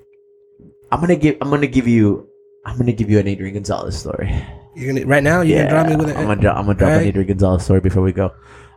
I'm 0.91 0.99
gonna 0.99 1.15
give. 1.15 1.37
I'm 1.41 1.49
gonna 1.49 1.67
give 1.67 1.87
you. 1.87 2.27
I'm 2.65 2.77
gonna 2.77 2.91
give 2.93 3.09
you 3.09 3.19
an 3.19 3.27
Adrian 3.27 3.53
Gonzalez 3.53 3.97
story. 3.97 4.29
You're 4.75 4.93
gonna 4.93 5.05
right 5.05 5.23
now. 5.23 5.41
You're 5.41 5.59
gonna 5.59 5.69
drop 5.69 5.87
me 5.87 5.95
with 5.95 6.09
it. 6.09 6.17
I'm 6.17 6.25
gonna, 6.25 6.49
I'm 6.49 6.65
gonna 6.65 6.77
drop 6.77 6.91
an 6.91 7.07
Adrian 7.07 7.27
Gonzalez 7.27 7.63
story 7.63 7.81
before 7.81 8.03
we 8.03 8.11
go. 8.11 8.31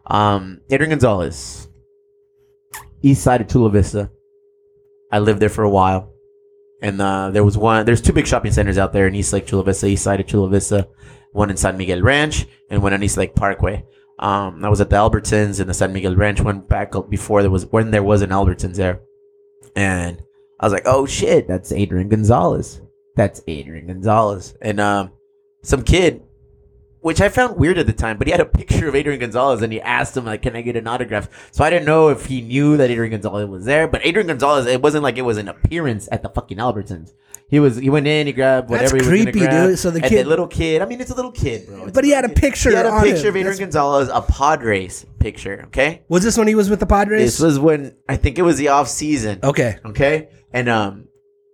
Um, 0.06 0.60
Adrian 0.70 0.90
Gonzalez. 0.90 1.68
east 3.02 3.22
side 3.22 3.40
of 3.40 3.48
Chula 3.48 3.70
Vista. 3.70 4.10
I 5.10 5.18
lived 5.18 5.40
there 5.40 5.48
for 5.48 5.64
a 5.64 5.70
while. 5.70 6.12
And 6.80 7.00
uh, 7.00 7.30
there 7.30 7.44
was 7.44 7.56
one, 7.56 7.86
there's 7.86 8.00
two 8.00 8.12
big 8.12 8.26
shopping 8.26 8.50
centers 8.50 8.76
out 8.76 8.92
there 8.92 9.06
in 9.06 9.14
East 9.14 9.32
Lake 9.32 9.46
Chula 9.46 9.62
Vista, 9.62 9.86
east 9.86 10.02
side 10.02 10.18
of 10.18 10.26
Chula 10.26 10.48
Vista. 10.48 10.88
One 11.30 11.48
in 11.48 11.56
San 11.56 11.76
Miguel 11.76 12.02
Ranch 12.02 12.46
and 12.70 12.82
one 12.82 12.92
on 12.92 13.02
East 13.02 13.16
Lake 13.16 13.34
Parkway. 13.36 13.84
Um, 14.18 14.64
I 14.64 14.68
was 14.68 14.80
at 14.80 14.90
the 14.90 14.96
Albertsons 14.96 15.60
and 15.60 15.70
the 15.70 15.74
San 15.74 15.92
Miguel 15.92 16.16
Ranch 16.16 16.40
one 16.40 16.60
back 16.60 16.96
up 16.96 17.08
before 17.08 17.42
there 17.42 17.50
was, 17.50 17.66
when 17.66 17.90
there 17.92 18.02
was 18.02 18.22
an 18.22 18.30
Albertsons 18.30 18.74
there. 18.76 19.00
And 19.76 20.22
I 20.62 20.66
was 20.66 20.72
like, 20.72 20.86
oh 20.86 21.04
shit, 21.06 21.48
that's 21.48 21.72
Adrian 21.72 22.08
Gonzalez. 22.08 22.80
That's 23.16 23.42
Adrian 23.48 23.88
Gonzalez. 23.88 24.54
And 24.62 24.78
um, 24.80 25.10
some 25.62 25.82
kid, 25.82 26.22
which 27.00 27.20
I 27.20 27.28
found 27.28 27.56
weird 27.58 27.78
at 27.78 27.86
the 27.86 27.92
time, 27.92 28.16
but 28.16 28.28
he 28.28 28.30
had 28.30 28.40
a 28.40 28.44
picture 28.46 28.88
of 28.88 28.94
Adrian 28.94 29.18
Gonzalez 29.20 29.60
and 29.60 29.72
he 29.72 29.80
asked 29.80 30.16
him, 30.16 30.24
like, 30.24 30.42
can 30.42 30.54
I 30.54 30.62
get 30.62 30.76
an 30.76 30.86
autograph? 30.86 31.28
So 31.50 31.64
I 31.64 31.68
didn't 31.70 31.84
know 31.86 32.08
if 32.10 32.26
he 32.26 32.40
knew 32.40 32.76
that 32.76 32.90
Adrian 32.90 33.10
Gonzalez 33.10 33.48
was 33.48 33.64
there, 33.64 33.88
but 33.88 34.06
Adrian 34.06 34.28
Gonzalez, 34.28 34.66
it 34.66 34.80
wasn't 34.80 35.02
like 35.02 35.18
it 35.18 35.22
was 35.22 35.36
an 35.36 35.48
appearance 35.48 36.08
at 36.12 36.22
the 36.22 36.28
fucking 36.28 36.58
Albertsons. 36.58 37.12
He 37.48 37.60
was, 37.60 37.76
he 37.76 37.90
went 37.90 38.06
in, 38.06 38.26
he 38.28 38.32
grabbed 38.32 38.70
That's 38.70 38.92
whatever 38.92 38.96
he 38.96 39.00
was 39.24 39.24
creepy, 39.32 39.40
grab. 39.40 39.68
dude. 39.70 39.78
So 39.78 39.90
the 39.90 40.00
and 40.00 40.08
kid- 40.08 40.26
little 40.26 40.46
kid, 40.46 40.80
I 40.80 40.86
mean, 40.86 41.02
it's 41.02 41.10
a 41.10 41.14
little 41.14 41.32
kid, 41.32 41.66
bro. 41.66 41.82
It's 41.82 41.92
But 41.92 42.04
he 42.04 42.10
had 42.10 42.24
a 42.24 42.30
picture 42.30 42.70
He 42.70 42.76
had 42.76 42.86
a 42.86 43.00
picture 43.02 43.28
him. 43.28 43.34
of 43.34 43.36
Adrian 43.36 43.44
That's- 43.44 43.58
Gonzalez, 43.58 44.08
a 44.08 44.22
Padres 44.22 45.04
picture, 45.18 45.64
okay? 45.66 46.02
Was 46.08 46.22
this 46.22 46.38
when 46.38 46.48
he 46.48 46.54
was 46.54 46.70
with 46.70 46.80
the 46.80 46.86
Padres? 46.86 47.20
This 47.20 47.40
was 47.40 47.58
when, 47.58 47.94
I 48.08 48.16
think 48.16 48.38
it 48.38 48.42
was 48.42 48.56
the 48.56 48.68
off 48.68 48.88
season. 48.88 49.40
okay. 49.42 49.76
Okay, 49.84 50.28
and 50.52 50.68
um, 50.68 51.08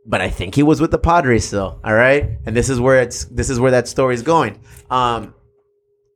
but 0.06 0.20
I 0.20 0.30
think 0.30 0.54
he 0.54 0.62
was 0.62 0.80
with 0.80 0.90
the 0.90 0.98
Padres 0.98 1.46
still. 1.46 1.80
All 1.84 1.94
right, 1.94 2.38
and 2.46 2.56
this 2.56 2.68
is 2.68 2.80
where 2.80 3.00
it's 3.00 3.24
this 3.26 3.50
is 3.50 3.60
where 3.60 3.70
that 3.72 3.88
story's 3.88 4.22
going. 4.22 4.60
Um, 4.90 5.34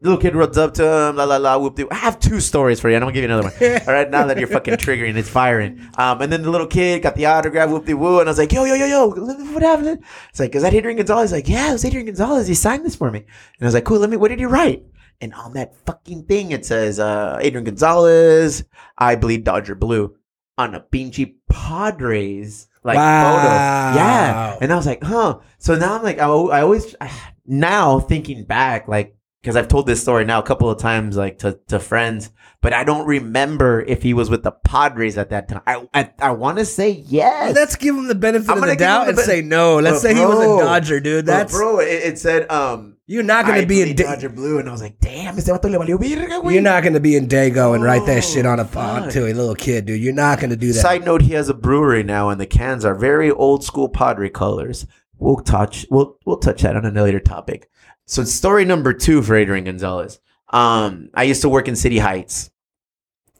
little 0.01 0.19
kid 0.19 0.35
runs 0.35 0.59
up 0.59 0.75
to 0.75 0.83
him, 0.85 1.17
la 1.17 1.25
la 1.25 1.37
la, 1.37 1.59
whoop 1.59 1.77
de. 1.77 1.87
I 1.91 1.97
have 1.97 2.19
two 2.19 2.41
stories 2.41 2.81
for 2.81 2.89
you. 2.89 2.97
and 2.97 3.05
I'm 3.05 3.09
gonna 3.09 3.21
give 3.21 3.29
you 3.29 3.37
another 3.37 3.51
one. 3.51 3.83
All 3.87 3.95
right, 3.95 4.11
now 4.11 4.27
that 4.27 4.39
you're 4.39 4.49
fucking 4.49 4.75
triggering, 4.75 5.17
it's 5.17 5.29
firing. 5.29 5.81
Um, 5.97 6.23
and 6.23 6.33
then 6.33 6.43
the 6.43 6.51
little 6.51 6.67
kid 6.67 7.03
got 7.03 7.17
the 7.17 7.27
autograph, 7.27 7.71
whoop 7.71 7.87
de 7.87 7.95
woo, 7.95 8.21
and 8.21 8.29
I 8.29 8.31
was 8.31 8.39
like, 8.39 8.53
yo 8.53 8.65
yo 8.65 8.75
yo 8.75 8.87
yo, 8.87 9.09
what 9.53 9.63
happened? 9.63 10.03
It's 10.31 10.41
like, 10.41 10.55
is 10.55 10.63
that 10.63 10.75
Adrian 10.75 10.97
Gonzalez? 10.97 11.31
He's 11.31 11.39
Like, 11.39 11.49
yeah, 11.49 11.71
it 11.71 11.73
was 11.73 11.85
Adrian 11.85 12.07
Gonzalez. 12.07 12.49
He 12.49 12.55
signed 12.55 12.85
this 12.85 12.97
for 12.97 13.11
me, 13.11 13.21
and 13.21 13.29
I 13.61 13.65
was 13.67 13.75
like, 13.75 13.85
cool. 13.85 13.99
Let 13.99 14.11
me. 14.11 14.17
What 14.17 14.29
did 14.29 14.39
he 14.39 14.47
write? 14.47 14.85
And 15.21 15.33
on 15.35 15.53
that 15.53 15.77
fucking 15.87 16.25
thing, 16.25 16.51
it 16.51 16.67
says 16.67 16.99
uh, 16.99 17.39
Adrian 17.41 17.65
Gonzalez. 17.65 18.65
I 18.99 19.17
bleed 19.17 19.45
Dodger 19.45 19.75
blue 19.75 20.17
on 20.59 20.75
a 20.75 20.81
pinchy 20.81 21.35
Padres 21.49 22.67
like 22.85 22.97
Wow. 22.97 23.37
photo. 23.37 23.55
Yeah. 23.99 24.59
And 24.61 24.73
I 24.73 24.77
was 24.77 24.87
like, 24.87 25.03
huh. 25.03 25.39
So 25.59 25.77
now 25.77 25.95
I'm 25.97 26.03
like, 26.03 26.19
I, 26.19 26.27
I 26.27 26.63
always, 26.63 26.95
now 27.47 28.01
thinking 28.01 28.45
back, 28.45 28.89
like, 28.89 29.17
because 29.43 29.57
I've 29.57 29.67
told 29.69 29.87
this 29.87 30.01
story 30.01 30.25
now 30.25 30.39
a 30.39 30.43
couple 30.45 30.71
of 30.71 30.79
times, 30.79 31.17
like 31.17 31.39
to, 31.41 31.59
to 31.69 31.81
friends, 31.81 32.31
but 32.61 32.73
I 32.73 32.85
don't 32.85 33.07
remember 33.07 33.81
if 33.83 34.03
he 34.03 34.15
was 34.15 34.31
with 34.31 34.45
the 34.45 34.53
Padres 34.53 35.19
at 35.19 35.31
that 35.31 35.49
time. 35.49 35.63
I 35.67 35.89
I, 35.93 36.11
I 36.21 36.31
want 36.31 36.59
to 36.59 36.65
say 36.65 36.91
yes. 36.91 37.55
Let's 37.55 37.75
give 37.77 37.97
him 37.97 38.07
the 38.07 38.15
benefit 38.15 38.49
I'm 38.51 38.63
of 38.63 38.69
the 38.69 38.77
doubt 38.77 39.09
and 39.09 39.17
ben- 39.17 39.25
say 39.27 39.43
no. 39.43 39.79
Let's 39.81 39.97
But 39.97 40.01
say 40.03 40.15
he 40.15 40.25
was 40.25 40.39
a 40.39 40.65
Dodger, 40.65 41.01
dude. 41.01 41.27
That's 41.27 41.53
bro. 41.53 41.81
It, 41.81 41.87
it 41.87 42.19
said, 42.19 42.49
um, 42.53 42.97
you're 43.07 43.25
not 43.25 43.45
going 43.47 43.61
to 43.61 43.67
be 43.67 43.83
in. 43.83 43.97
Da- 43.97 44.05
Dodger 44.05 44.29
blue, 44.29 44.59
and 44.61 44.69
I 44.69 44.73
was 44.73 44.81
like, 44.81 45.01
damn, 45.01 45.37
ese 45.37 45.49
vato 45.49 45.65
le 45.69 45.77
valió 45.85 45.99
verga, 45.99 46.35
güey. 46.41 46.53
you're 46.53 46.63
not 46.63 46.85
going 46.85 46.95
to 46.95 47.01
be 47.01 47.17
in 47.17 47.27
Dago 47.27 47.75
and 47.75 47.83
write 47.83 48.07
that 48.07 48.19
Oh, 48.19 48.21
shit 48.21 48.47
on 48.47 48.61
a 48.61 48.65
fuck. 48.65 49.03
on 49.03 49.09
to 49.11 49.27
a 49.27 49.35
little 49.35 49.57
kid, 49.57 49.87
dude. 49.87 50.01
You're 50.01 50.15
not 50.15 50.39
going 50.39 50.51
to 50.51 50.57
do 50.57 50.73
that. 50.73 50.81
Side 50.81 51.05
note: 51.05 51.23
He 51.23 51.33
has 51.33 51.49
a 51.49 51.55
brewery 51.55 52.05
now, 52.05 52.29
and 52.31 52.41
the 52.41 52.47
cans 52.47 52.85
are 52.85 52.95
very 52.95 53.31
old 53.31 53.65
school 53.65 53.89
Padre 53.89 54.31
colors. 54.31 54.87
We'll 55.19 55.37
touch. 55.43 55.85
We'll 55.91 56.17
we'll 56.25 56.39
touch 56.39 56.63
that 56.63 56.77
on 56.77 56.87
a 56.87 56.91
later 57.03 57.21
topic. 57.21 57.69
So 58.07 58.25
story 58.25 58.65
number 58.65 58.93
two 58.93 59.23
for 59.23 59.37
Adrian 59.37 59.65
Gonzalez. 59.65 60.21
Um, 60.49 61.11
I 61.15 61.23
used 61.25 61.43
to 61.43 61.49
work 61.49 61.69
in 61.69 61.77
City 61.77 61.99
Heights, 61.99 62.51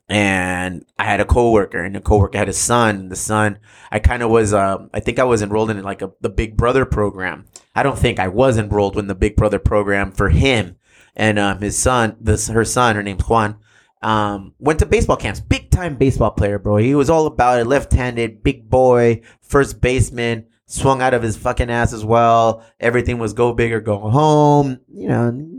and 0.09 0.85
I 0.99 1.05
had 1.05 1.21
a 1.21 1.27
coworker, 1.27 1.83
and 1.83 1.95
the 1.95 2.01
coworker 2.01 2.39
had 2.39 2.49
a 2.49 2.55
son. 2.55 3.09
The 3.09 3.17
son, 3.17 3.59
I 3.91 3.99
kind 3.99 4.23
of 4.23 4.31
was. 4.31 4.55
Um, 4.55 4.91
I 4.95 5.01
think 5.01 5.19
I 5.19 5.25
was 5.25 5.43
enrolled 5.43 5.71
in 5.71 5.83
like 5.83 6.03
a 6.03 6.13
the 6.21 6.31
Big 6.31 6.57
Brother 6.57 6.85
program. 6.85 7.47
I 7.75 7.83
don't 7.83 7.99
think 7.99 8.19
I 8.19 8.29
was 8.29 8.57
enrolled 8.57 8.99
in 8.99 9.09
the 9.09 9.15
Big 9.15 9.37
Brother 9.37 9.59
program 9.59 10.13
for 10.13 10.31
him 10.31 10.77
and 11.15 11.39
um, 11.39 11.61
his 11.61 11.79
son. 11.79 12.17
This 12.21 12.49
her 12.49 12.65
son. 12.65 12.97
Her 12.97 13.03
name's 13.03 13.29
Juan 13.29 13.59
um, 14.03 14.55
went 14.59 14.81
to 14.81 14.87
baseball 14.87 15.17
camps. 15.17 15.41
Big 15.41 15.71
time 15.71 15.97
baseball 15.97 16.33
player, 16.33 16.59
bro. 16.59 16.77
He 16.77 16.95
was 16.95 17.09
all 17.09 17.27
about 17.27 17.61
it. 17.61 17.67
Left 17.67 17.93
handed, 17.93 18.43
big 18.43 18.69
boy, 18.69 19.23
first 19.41 19.81
baseman, 19.81 20.47
swung 20.73 21.03
out 21.03 21.13
of 21.13 21.23
his 21.23 21.37
fucking 21.37 21.71
ass 21.71 21.93
as 21.93 22.05
well. 22.05 22.65
Everything 22.81 23.19
was 23.19 23.35
go 23.35 23.53
big 23.53 23.73
or 23.73 23.81
go 23.81 23.99
home. 23.99 24.81
You 24.89 25.09
know, 25.09 25.53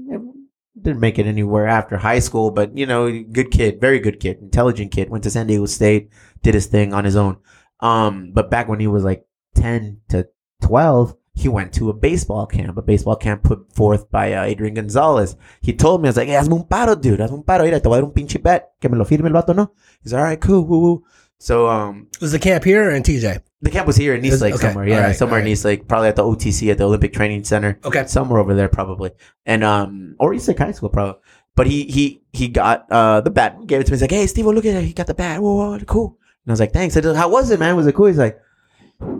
didn't 0.81 0.99
make 0.99 1.19
it 1.19 1.27
anywhere 1.27 1.67
after 1.67 1.97
high 1.97 2.19
school, 2.19 2.51
but 2.51 2.75
you 2.77 2.85
know, 2.85 3.23
good 3.23 3.51
kid, 3.51 3.79
very 3.79 3.99
good 3.99 4.19
kid, 4.19 4.39
intelligent 4.41 4.91
kid. 4.91 5.09
Went 5.09 5.23
to 5.23 5.31
San 5.31 5.47
Diego 5.47 5.65
State, 5.65 6.09
did 6.41 6.55
his 6.55 6.65
thing 6.65 6.93
on 6.93 7.05
his 7.05 7.15
own. 7.15 7.37
Um, 7.79 8.31
but 8.33 8.49
back 8.49 8.67
when 8.67 8.79
he 8.79 8.87
was 8.87 9.03
like 9.03 9.25
10 9.55 10.01
to 10.09 10.27
12, 10.63 11.15
he 11.35 11.47
went 11.47 11.73
to 11.73 11.89
a 11.89 11.93
baseball 11.93 12.45
camp, 12.45 12.77
a 12.77 12.81
baseball 12.81 13.15
camp 13.15 13.43
put 13.43 13.73
forth 13.73 14.09
by 14.09 14.33
uh, 14.33 14.43
Adrian 14.43 14.73
Gonzalez. 14.73 15.35
He 15.61 15.73
told 15.73 16.01
me, 16.01 16.07
I 16.07 16.09
was 16.09 16.17
like, 16.17 16.27
hey, 16.27 16.35
hazme 16.35 16.53
un 16.53 16.67
paro, 16.67 16.99
dude, 16.99 17.19
hazme 17.19 17.33
un 17.33 17.43
paro. 17.43 17.63
Mira, 17.63 17.79
te 17.79 17.89
voy 17.89 17.97
a 17.97 18.01
dar 18.01 18.05
un 18.05 18.13
pinche 18.13 18.41
bet. 18.41 18.71
Que 18.79 18.89
me 18.89 18.97
lo 18.97 19.05
firme 19.05 19.27
el 19.27 19.33
vato, 19.33 19.55
no? 19.55 19.73
He's 20.03 20.13
all 20.13 20.23
right, 20.23 20.39
cool, 20.39 20.63
woo, 20.65 20.79
woo. 20.79 21.03
So, 21.39 21.67
um, 21.67 22.07
Was 22.21 22.31
the 22.31 22.39
camp 22.39 22.63
here 22.63 22.89
in 22.91 23.03
TJ? 23.03 23.41
The 23.63 23.71
camp 23.71 23.87
was 23.87 23.95
here 23.95 24.13
in 24.13 24.23
East 24.23 24.35
Is- 24.35 24.41
Lake 24.41 24.53
okay, 24.55 24.67
somewhere. 24.67 24.87
Yeah, 24.87 24.97
alright, 24.97 25.15
somewhere 25.15 25.39
in 25.39 25.43
alright. 25.43 25.53
East 25.53 25.65
Lake, 25.65 25.87
probably 25.87 26.09
at 26.09 26.15
the 26.15 26.23
OTC 26.23 26.69
at 26.71 26.77
the 26.77 26.83
Olympic 26.85 27.13
Training 27.13 27.43
Center. 27.43 27.79
Okay. 27.83 28.05
somewhere 28.05 28.39
over 28.39 28.53
there 28.53 28.69
probably, 28.69 29.11
and 29.45 29.63
um, 29.63 30.15
or 30.19 30.33
East 30.33 30.47
Lake 30.47 30.59
High 30.59 30.71
School 30.73 30.89
probably. 30.89 31.19
But 31.55 31.67
he 31.67 31.83
he 31.85 32.23
he 32.33 32.47
got 32.47 32.91
uh 32.91 33.21
the 33.21 33.29
bat, 33.29 33.65
gave 33.67 33.81
it 33.81 33.85
to 33.85 33.91
me. 33.91 33.95
He's 33.95 34.01
like, 34.01 34.11
"Hey, 34.11 34.27
Steve, 34.27 34.45
look 34.45 34.65
at 34.65 34.73
that. 34.73 34.83
He 34.83 34.93
got 34.93 35.07
the 35.07 35.13
bat. 35.13 35.41
Whoa, 35.41 35.55
whoa, 35.55 35.79
cool." 35.85 36.17
And 36.45 36.51
I 36.51 36.53
was 36.53 36.59
like, 36.59 36.73
"Thanks." 36.73 36.97
I 36.97 37.01
said, 37.01 37.15
"How 37.15 37.29
was 37.29 37.51
it, 37.51 37.59
man? 37.59 37.75
Was 37.75 37.87
it 37.87 37.95
cool?" 37.95 38.07
He's 38.07 38.17
like, 38.17 38.39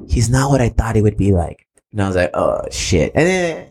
"He's 0.08 0.30
not 0.30 0.50
what 0.50 0.60
I 0.62 0.70
thought 0.70 0.96
he 0.96 1.02
would 1.02 1.18
be 1.18 1.32
like." 1.32 1.68
And 1.92 2.02
I 2.02 2.08
was 2.08 2.16
like, 2.16 2.32
"Oh 2.34 2.62
shit!" 2.72 3.12
And 3.16 3.28
then 3.28 3.68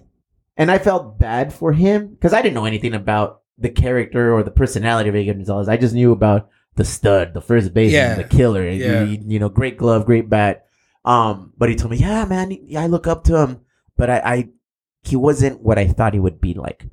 and 0.57 0.71
I 0.71 0.79
felt 0.79 1.19
bad 1.19 1.53
for 1.53 1.73
him 1.73 2.09
because 2.09 2.33
I 2.33 2.41
didn't 2.41 2.55
know 2.55 2.65
anything 2.67 2.95
about 2.95 3.41
the 3.59 3.69
character 3.71 4.33
or 4.33 4.43
the 4.43 4.51
personality 4.51 5.09
of 5.09 5.17
Adrian 5.17 5.39
Gonzalez. 5.39 5.69
I 5.69 5.77
just 5.77 5.95
knew 5.95 6.13
about 6.13 6.49
the 6.77 6.85
stud, 6.85 7.35
the 7.35 7.41
first 7.41 7.75
baseman, 7.75 7.95
Yeah. 7.95 8.15
the 8.15 8.25
killer. 8.25 8.69
Yeah. 8.69 9.05
You, 9.05 9.19
you 9.27 9.39
know, 9.39 9.49
great 9.49 9.77
glove, 9.77 10.07
great 10.07 10.29
bat. 10.31 10.67
Um, 11.05 11.53
but 11.59 11.69
he 11.69 11.75
told 11.77 11.91
me, 11.91 11.97
yeah, 11.99 12.25
man, 12.25 12.57
I 12.77 12.87
look 12.87 13.07
up 13.07 13.25
to 13.25 13.37
him, 13.39 13.61
but 13.97 14.09
I, 14.09 14.19
I, 14.19 14.49
he 15.03 15.17
wasn't 15.17 15.61
what 15.61 15.79
I 15.79 15.87
thought 15.89 16.15
he 16.15 16.21
would 16.21 16.41
be 16.41 16.55
like. 16.55 16.87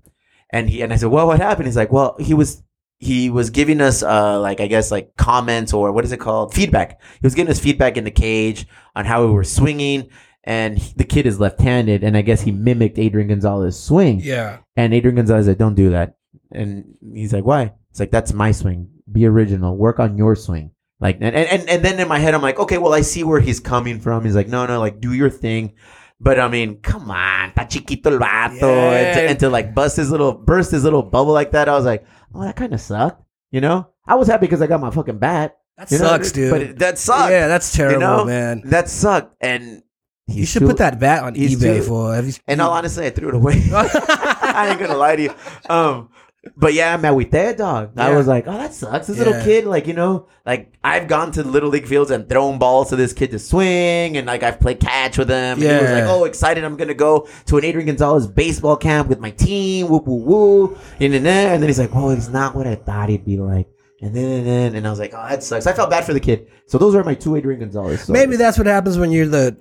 And 0.51 0.69
he, 0.69 0.81
and 0.81 0.91
I 0.91 0.95
said, 0.95 1.09
well, 1.09 1.27
what 1.27 1.39
happened? 1.39 1.67
He's 1.67 1.77
like, 1.77 1.91
well, 1.91 2.15
he 2.19 2.33
was, 2.33 2.63
he 2.97 3.29
was 3.29 3.51
giving 3.51 3.79
us, 3.81 4.01
uh, 4.01 4.39
like, 4.41 4.59
I 4.59 4.67
guess, 4.67 4.89
like 4.91 5.15
comments 5.15 5.73
or 5.73 5.91
what 5.91 6.03
is 6.05 6.11
it 6.11 6.19
called? 6.19 6.53
Feedback. 6.55 6.99
He 7.13 7.19
was 7.25 7.35
giving 7.35 7.51
us 7.51 7.59
feedback 7.59 7.97
in 7.97 8.03
the 8.03 8.11
cage 8.11 8.65
on 8.95 9.05
how 9.05 9.25
we 9.25 9.31
were 9.31 9.43
swinging. 9.43 10.09
And 10.43 10.79
he- 10.79 10.93
the 10.95 11.03
kid 11.03 11.27
is 11.27 11.39
left-handed, 11.39 12.03
and 12.03 12.17
I 12.17 12.21
guess 12.23 12.41
he 12.41 12.51
mimicked 12.51 12.97
Adrian 12.97 13.27
Gonzalez's 13.27 13.79
swing. 13.81 14.21
Yeah. 14.21 14.59
And 14.75 14.93
Adrian 14.93 15.15
Gonzalez 15.17 15.45
said, 15.45 15.57
"Don't 15.59 15.75
do 15.75 15.89
that." 15.91 16.15
And 16.51 16.95
he's 17.13 17.33
like, 17.33 17.43
"Why?" 17.43 17.73
It's 17.91 17.99
like, 17.99 18.09
"That's 18.09 18.33
my 18.33 18.51
swing. 18.53 18.87
Be 19.11 19.25
original. 19.25 19.75
Work 19.77 19.99
on 19.99 20.17
your 20.17 20.35
swing." 20.35 20.71
Like, 20.99 21.17
and 21.21 21.35
and 21.35 21.69
and 21.69 21.83
then 21.85 21.99
in 21.99 22.07
my 22.07 22.19
head, 22.19 22.33
I'm 22.33 22.41
like, 22.41 22.59
"Okay, 22.59 22.77
well, 22.77 22.93
I 22.93 23.01
see 23.01 23.23
where 23.23 23.39
he's 23.39 23.59
coming 23.59 23.99
from." 23.99 24.25
He's 24.25 24.35
like, 24.35 24.47
"No, 24.49 24.65
no, 24.65 24.79
like, 24.79 24.99
do 24.99 25.13
your 25.13 25.29
thing." 25.29 25.73
But 26.19 26.39
I 26.39 26.49
mean, 26.49 26.81
come 26.81 27.09
on, 27.09 27.53
ta 27.53 27.63
chiquito 27.65 28.11
el 28.11 28.19
vato, 28.19 28.91
and, 28.91 29.15
to, 29.15 29.21
and 29.29 29.39
to 29.39 29.49
like 29.49 29.73
bust 29.73 29.95
his 29.95 30.11
little 30.11 30.33
burst 30.33 30.71
his 30.71 30.83
little 30.83 31.01
bubble 31.03 31.31
like 31.31 31.51
that, 31.51 31.69
I 31.69 31.73
was 31.75 31.85
like, 31.85 32.05
"Oh, 32.35 32.41
that 32.43 32.57
kind 32.57 32.73
of 32.73 32.81
sucked." 32.81 33.23
You 33.51 33.61
know, 33.61 33.87
I 34.05 34.15
was 34.15 34.27
happy 34.27 34.45
because 34.45 34.61
I 34.61 34.67
got 34.67 34.81
my 34.81 34.91
fucking 34.91 35.17
bat. 35.19 35.55
That 35.77 35.89
You 35.91 35.99
know? 35.99 36.03
sucks, 36.05 36.33
dude. 36.33 36.51
But 36.51 36.61
it, 36.61 36.79
that 36.79 36.97
sucked. 36.99 37.31
Yeah, 37.31 37.47
that's 37.47 37.71
terrible, 37.73 37.99
know? 38.01 38.25
man. 38.25 38.61
That 38.65 38.89
sucked, 38.89 39.33
and 39.39 39.81
You 40.27 40.45
should 40.45 40.63
put 40.63 40.77
that 40.77 40.99
bat 40.99 41.23
on 41.23 41.35
eBay 41.35 41.77
too- 41.77 41.83
for. 41.83 42.19
You, 42.19 42.33
And 42.47 42.59
all 42.59 42.73
honestly, 42.73 43.05
I 43.05 43.11
threw 43.11 43.29
it 43.29 43.35
away. 43.35 43.63
I 43.73 44.67
ain't 44.69 44.79
gonna 44.79 44.97
lie 44.97 45.15
to 45.15 45.21
you. 45.23 45.33
Um, 45.69 46.09
but 46.55 46.73
yeah, 46.73 46.93
I'm 46.93 47.15
with 47.15 47.31
that 47.31 47.57
dog. 47.57 47.97
I 47.97 48.15
was 48.15 48.27
like, 48.27 48.47
oh, 48.47 48.53
that 48.53 48.73
sucks. 48.73 49.07
This 49.07 49.17
little 49.17 49.41
kid, 49.43 49.65
like 49.65 49.87
you 49.87 49.93
know, 49.93 50.27
like 50.45 50.73
I've 50.83 51.07
gone 51.07 51.31
to 51.33 51.43
little 51.43 51.69
league 51.69 51.87
fields 51.87 52.11
and 52.11 52.27
thrown 52.27 52.59
balls 52.59 52.89
to 52.89 52.95
this 52.95 53.13
kid 53.13 53.31
to 53.31 53.39
swing, 53.39 54.17
and 54.17 54.27
like 54.27 54.43
I've 54.43 54.59
played 54.59 54.79
catch 54.79 55.17
with 55.17 55.29
him. 55.29 55.35
And 55.35 55.61
he 55.61 55.67
was 55.67 55.91
like, 55.91 56.03
oh, 56.05 56.25
excited! 56.25 56.63
I'm 56.63 56.77
gonna 56.77 56.93
go 56.93 57.27
to 57.47 57.57
an 57.57 57.65
Adrian 57.65 57.87
Gonzalez 57.87 58.27
baseball 58.27 58.77
camp 58.77 59.09
with 59.09 59.19
my 59.19 59.31
team. 59.31 59.87
Whoop 59.89 60.05
whoop 60.05 60.25
woo. 60.25 60.77
And 60.99 61.13
then 61.13 61.25
and 61.25 61.61
then 61.61 61.69
he's 61.69 61.79
like, 61.79 61.93
well, 61.93 62.09
he's 62.09 62.29
not 62.29 62.55
what 62.55 62.67
I 62.67 62.75
thought 62.75 63.09
he'd 63.09 63.25
be 63.25 63.37
like. 63.37 63.67
And 64.01 64.15
then 64.15 64.25
and 64.39 64.47
then 64.47 64.75
and 64.75 64.87
I 64.87 64.89
was 64.89 64.99
like, 64.99 65.13
oh, 65.13 65.27
that 65.27 65.43
sucks. 65.43 65.67
I 65.67 65.73
felt 65.73 65.89
bad 65.89 66.05
for 66.05 66.13
the 66.13 66.19
kid. 66.21 66.47
So 66.67 66.77
those 66.77 66.95
are 66.95 67.03
my 67.03 67.15
two 67.15 67.35
Adrian 67.35 67.59
Gonzalez. 67.59 68.01
stories. 68.03 68.09
Maybe 68.21 68.37
that's 68.37 68.57
what 68.57 68.65
happens 68.67 68.97
when 68.97 69.11
you're 69.11 69.27
the 69.27 69.51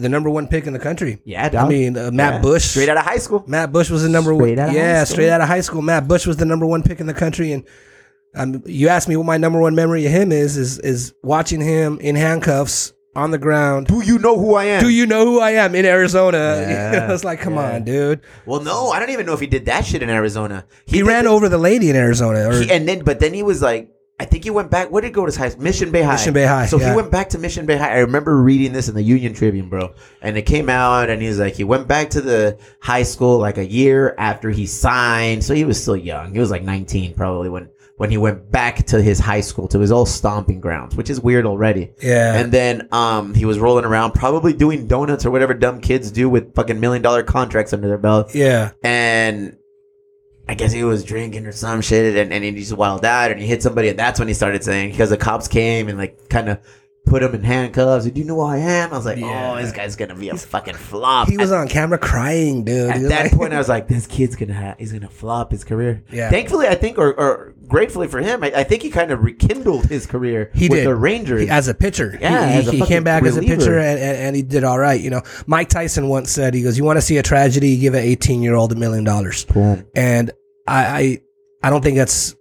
the 0.00 0.08
number 0.08 0.30
one 0.30 0.48
pick 0.48 0.66
in 0.66 0.72
the 0.72 0.78
country. 0.80 1.20
Yeah, 1.24 1.48
dog. 1.48 1.66
I 1.66 1.68
mean, 1.68 1.96
uh, 1.96 2.10
Matt 2.10 2.34
Yeah. 2.34 2.40
Bush. 2.40 2.64
straight 2.64 2.88
out 2.88 2.96
of 2.96 3.04
high 3.04 3.18
school. 3.18 3.44
Matt 3.46 3.70
Bush 3.72 3.90
was 3.90 4.02
the 4.02 4.08
number 4.08 4.34
Straight 4.34 4.58
one. 4.58 4.74
yeah, 4.74 5.04
straight 5.04 5.30
out 5.30 5.40
of 5.40 5.46
high 5.48 5.60
school. 5.60 5.80
Matt 5.82 6.08
Bush 6.08 6.26
was 6.26 6.36
the 6.38 6.44
number 6.44 6.66
one 6.66 6.82
pick 6.82 6.98
in 6.98 7.06
the 7.06 7.14
country, 7.14 7.52
and 7.52 7.64
um, 8.34 8.62
you 8.66 8.88
asked 8.88 9.08
me 9.08 9.14
what 9.16 9.26
my 9.26 9.36
number 9.36 9.60
one 9.60 9.76
memory 9.76 10.04
of 10.06 10.10
him 10.12 10.32
is. 10.32 10.56
Is 10.56 10.78
is 10.80 11.14
watching 11.22 11.60
him 11.60 11.98
in 12.00 12.16
handcuffs 12.16 12.92
on 13.16 13.30
the 13.30 13.38
ground. 13.38 13.86
Do 13.86 14.00
you 14.00 14.18
know 14.18 14.38
who 14.38 14.54
I 14.54 14.64
am? 14.64 14.82
Do 14.82 14.88
you 14.88 15.06
know 15.06 15.24
who 15.24 15.40
I 15.40 15.52
am 15.52 15.74
in 15.74 15.84
Arizona? 15.86 16.38
Yeah, 16.38 17.06
I 17.08 17.12
was 17.12 17.24
like, 17.24 17.40
come 17.40 17.54
yeah. 17.54 17.74
on, 17.74 17.84
dude. 17.84 18.20
Well, 18.46 18.60
no, 18.62 18.90
I 18.90 18.98
don't 18.98 19.10
even 19.10 19.26
know 19.26 19.34
if 19.34 19.40
he 19.40 19.46
did 19.46 19.66
that 19.66 19.84
shit 19.84 20.02
in 20.02 20.10
Arizona. 20.10 20.64
He, 20.86 20.98
did 20.98 21.06
ran 21.06 21.24
the- 21.24 21.30
over 21.30 21.48
the 21.48 21.58
lady 21.58 21.90
in 21.90 21.96
Arizona. 21.96 22.48
Or, 22.48 22.60
he- 22.60 22.70
and 22.70 22.86
then, 22.88 23.04
but 23.04 23.20
then 23.20 23.34
he 23.34 23.42
was 23.42 23.62
like, 23.62 23.90
I 24.20 24.26
think 24.26 24.44
he 24.44 24.50
went 24.50 24.70
back. 24.70 24.92
Where 24.92 25.00
did 25.02 25.08
he 25.08 25.12
go 25.12 25.22
to 25.22 25.26
his 25.26 25.34
high? 25.36 25.52
Mission 25.60 25.90
Bay 25.90 26.02
High. 26.02 26.12
Mission 26.12 26.34
Bay 26.34 26.44
High, 26.46 26.66
So 26.66 26.78
yeah. 26.78 26.90
he 26.90 26.96
went 26.96 27.10
back 27.10 27.30
to 27.30 27.38
Mission 27.38 27.66
Bay 27.66 27.76
High. 27.76 27.94
I 27.94 27.98
remember 27.98 28.40
reading 28.40 28.72
this 28.72 28.88
in 28.88 28.94
the 28.94 29.02
Union 29.02 29.34
Tribune, 29.34 29.68
bro. 29.68 29.92
And 30.22 30.36
it 30.38 30.42
came 30.42 30.68
out, 30.68 31.10
and 31.10 31.20
he's 31.20 31.40
like, 31.40 31.54
he 31.54 31.64
went 31.64 31.88
back 31.88 32.10
to 32.10 32.20
the 32.20 32.56
high 32.80 33.02
school 33.02 33.38
like 33.38 33.58
a 33.58 33.66
year 33.66 34.14
after 34.16 34.50
he 34.50 34.66
signed. 34.66 35.42
So 35.42 35.52
he 35.52 35.64
was 35.64 35.82
still 35.82 35.96
young. 35.96 36.32
He 36.32 36.38
was 36.38 36.48
like 36.52 36.62
19 36.62 37.14
probably 37.14 37.48
when 37.48 37.68
when 37.96 38.10
he 38.10 38.16
went 38.16 38.50
back 38.50 38.84
to 38.86 39.00
his 39.00 39.20
high 39.20 39.40
school 39.40 39.68
to 39.68 39.78
his 39.78 39.92
old 39.92 40.08
stomping 40.08 40.60
grounds, 40.60 40.96
which 40.96 41.10
is 41.10 41.20
weird 41.20 41.46
already. 41.46 41.92
Yeah. 42.02 42.34
And 42.34 42.50
then 42.50 42.88
um, 42.90 43.34
he 43.34 43.44
was 43.44 43.58
rolling 43.58 43.84
around, 43.84 44.12
probably 44.12 44.52
doing 44.52 44.86
donuts 44.86 45.24
or 45.24 45.30
whatever 45.30 45.54
dumb 45.54 45.80
kids 45.80 46.10
do 46.10 46.28
with 46.28 46.54
fucking 46.54 46.80
million 46.80 47.02
dollar 47.02 47.22
contracts 47.22 47.72
under 47.72 47.86
their 47.86 47.98
belt 47.98 48.34
yeah. 48.34 48.72
and 48.82 49.56
I 50.46 50.54
guess 50.54 50.72
he 50.72 50.84
was 50.84 51.04
drinking 51.04 51.46
or 51.46 51.52
some 51.52 51.80
shit, 51.80 52.16
and, 52.16 52.32
and 52.32 52.44
he 52.44 52.52
just 52.52 52.74
wilded 52.74 53.06
out, 53.06 53.30
and 53.30 53.40
he 53.40 53.46
hit 53.46 53.62
somebody, 53.62 53.88
and 53.88 53.98
that's 53.98 54.18
when 54.18 54.28
he 54.28 54.34
started 54.34 54.62
saying 54.62 54.90
because 54.90 55.08
the 55.08 55.16
cops 55.16 55.48
came 55.48 55.88
and 55.88 55.96
like 55.96 56.28
kind 56.28 56.50
of 56.50 56.58
put 57.06 57.22
him 57.22 57.34
in 57.34 57.42
handcuffs. 57.42 58.04
Did 58.04 58.16
you 58.18 58.24
know 58.24 58.36
who 58.36 58.40
I 58.42 58.56
am? 58.58 58.92
I 58.92 58.96
was 58.96 59.04
like, 59.06 59.18
Yeah. 59.18 59.52
oh, 59.52 59.60
this 59.62 59.72
guy's 59.72 59.94
gonna 59.96 60.14
be 60.14 60.30
a 60.30 60.36
fucking 60.36 60.74
flop. 60.74 61.28
He 61.28 61.36
was 61.36 61.52
on 61.52 61.68
camera 61.68 61.98
crying, 61.98 62.64
dude. 62.64 62.90
At 62.90 62.98
was 63.00 63.08
that 63.10 63.22
like- 63.24 63.32
point, 63.32 63.52
I 63.52 63.58
was 63.58 63.68
like, 63.68 63.88
this 63.88 64.06
kid's 64.06 64.36
gonna 64.36 64.54
ha- 64.54 64.74
he's 64.78 64.92
gonna 64.92 65.08
flop 65.10 65.52
his 65.52 65.64
career. 65.64 66.02
Yeah. 66.10 66.30
Thankfully, 66.30 66.66
I 66.66 66.74
think, 66.74 66.96
or, 66.98 67.12
or 67.12 67.54
gratefully 67.68 68.08
for 68.08 68.20
him, 68.20 68.42
I, 68.42 68.52
I 68.56 68.64
think 68.64 68.82
he 68.82 68.90
kind 68.90 69.10
of 69.10 69.22
rekindled 69.22 69.86
his 69.86 70.06
career 70.06 70.50
He 70.54 70.68
with 70.68 70.78
did. 70.80 70.86
the 70.86 70.94
Rangers. 70.94 71.42
He- 71.42 71.48
as 71.50 71.68
a 71.68 71.74
pitcher. 71.74 72.16
Yeah, 72.20 72.48
he, 72.50 72.58
as 72.58 72.68
a 72.68 72.70
he, 72.70 72.76
he 72.76 72.80
fucking 72.80 72.94
came 72.94 73.04
back 73.04 73.22
as 73.24 73.36
a 73.36 73.40
reliever. 73.40 73.56
pitcher 73.60 73.78
and, 73.78 73.98
and, 74.00 74.16
and 74.18 74.36
he 74.36 74.42
did 74.42 74.64
all 74.64 74.78
right. 74.78 75.00
You 75.00 75.10
know, 75.10 75.22
Mike 75.46 75.68
Tyson 75.68 76.08
once 76.08 76.30
said, 76.30 76.54
he 76.54 76.62
goes, 76.62 76.78
"You 76.78 76.84
want 76.84 76.96
to 76.96 77.02
see 77.02 77.18
a 77.18 77.22
tragedy? 77.22 77.68
You 77.70 77.80
give 77.80 77.94
an 77.94 78.00
18 78.02 78.42
year 78.42 78.54
old 78.54 78.72
a 78.72 78.76
million 78.76 79.04
dollars." 79.04 79.44
Boom. 79.44 79.86
And 79.94 80.30
I, 80.66 80.84
I, 80.86 81.22
I 81.62 81.70
don't 81.70 81.82
think 81.82 81.96
that's 81.96 82.34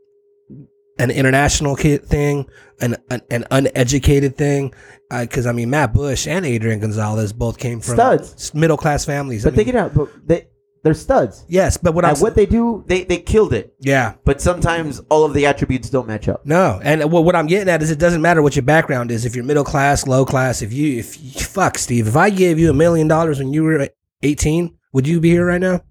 an 1.00 1.10
international 1.12 1.76
kid 1.76 2.06
thing, 2.06 2.46
an 2.84 2.98
an, 3.10 3.22
an 3.32 3.46
uneducated 3.50 4.38
thing. 4.38 4.74
Uh, 5.10 5.22
because 5.22 5.46
I 5.46 5.52
mean, 5.52 5.70
Matt 5.70 5.94
Bush 5.94 6.28
and 6.28 6.46
Adrian 6.46 6.80
Gonzalez 6.80 7.34
both 7.34 7.58
came 7.58 7.80
from 7.80 7.96
Studs. 7.96 8.54
middle 8.54 8.78
class 8.78 9.06
families. 9.06 9.44
But 9.44 9.54
I 9.54 9.56
they 9.58 9.64
mean, 9.66 9.74
get 9.74 9.76
out. 9.76 9.94
But 9.94 10.10
they 10.28 10.48
they're 10.84 10.94
studs. 10.94 11.46
yes, 11.48 11.78
but 11.78 11.94
what 11.94 12.04
I'm 12.04 12.18
what 12.18 12.36
they 12.36 12.46
do, 12.46 12.84
they 12.88 13.06
they 13.06 13.18
killed 13.20 13.54
it. 13.54 13.74
yeah. 13.80 14.16
But 14.26 14.42
sometimes 14.42 15.00
all 15.10 15.24
of 15.24 15.34
the 15.34 15.46
attributes 15.46 15.90
don't 15.90 16.08
match 16.08 16.28
up. 16.28 16.46
No, 16.46 16.80
and 16.84 17.10
what, 17.10 17.24
what 17.24 17.36
I'm 17.38 17.48
getting 17.48 17.70
at 17.70 17.82
is 17.82 17.90
it 17.90 18.00
doesn't 18.00 18.22
matter 18.22 18.42
what 18.42 18.56
your 18.58 18.64
background 18.64 19.10
is. 19.10 19.24
If 19.24 19.34
you're 19.36 19.46
middle 19.46 19.64
class, 19.64 20.06
low 20.08 20.26
class, 20.26 20.62
if 20.62 20.74
you, 20.74 21.00
if 21.00 21.22
you, 21.24 21.32
fuck 21.40 21.78
Steve, 21.78 22.08
if 22.08 22.18
I 22.18 22.30
gave 22.30 22.60
you 22.60 22.70
a 22.70 22.74
million 22.74 23.08
dollars 23.08 23.40
when 23.40 23.54
you 23.54 23.64
were 23.64 23.88
18, 24.24 24.78
would 24.92 25.08
you 25.08 25.22
be 25.22 25.30
here 25.30 25.46
right 25.46 25.62
now? 25.62 25.82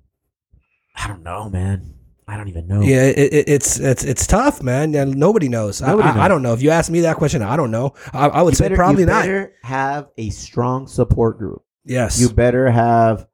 I 0.94 1.08
don't 1.08 1.22
know, 1.22 1.48
man. 1.48 1.91
I 2.32 2.36
don't 2.38 2.48
even 2.48 2.66
know. 2.66 2.80
Yeah, 2.80 3.02
it, 3.02 3.18
it, 3.34 3.44
it's 3.48 3.78
it's 3.78 4.04
it's 4.04 4.26
tough, 4.26 4.62
man. 4.62 4.94
And 4.94 5.14
nobody 5.16 5.48
knows. 5.50 5.82
I- 5.82 5.88
Nobody 5.88 6.08
I, 6.18 6.24
I 6.24 6.28
don't 6.28 6.40
know. 6.42 6.54
If 6.54 6.62
you 6.62 6.70
ask 6.70 6.90
me 6.90 7.00
that 7.02 7.16
question, 7.16 7.42
I 7.42 7.56
don't 7.56 7.70
know. 7.70 7.92
I, 8.14 8.28
I 8.28 8.42
would 8.42 8.52
You 8.54 8.56
say 8.56 8.64
better- 8.64 8.76
probably 8.76 9.02
you 9.02 9.06
not. 9.06 9.50
have 9.62 10.08
a 10.16 10.30
strong 10.30 10.86
support 10.86 11.36
group. 11.38 11.62
Yes. 11.84 12.18
You 12.18 12.30
better 12.30 12.70
have 12.70 13.26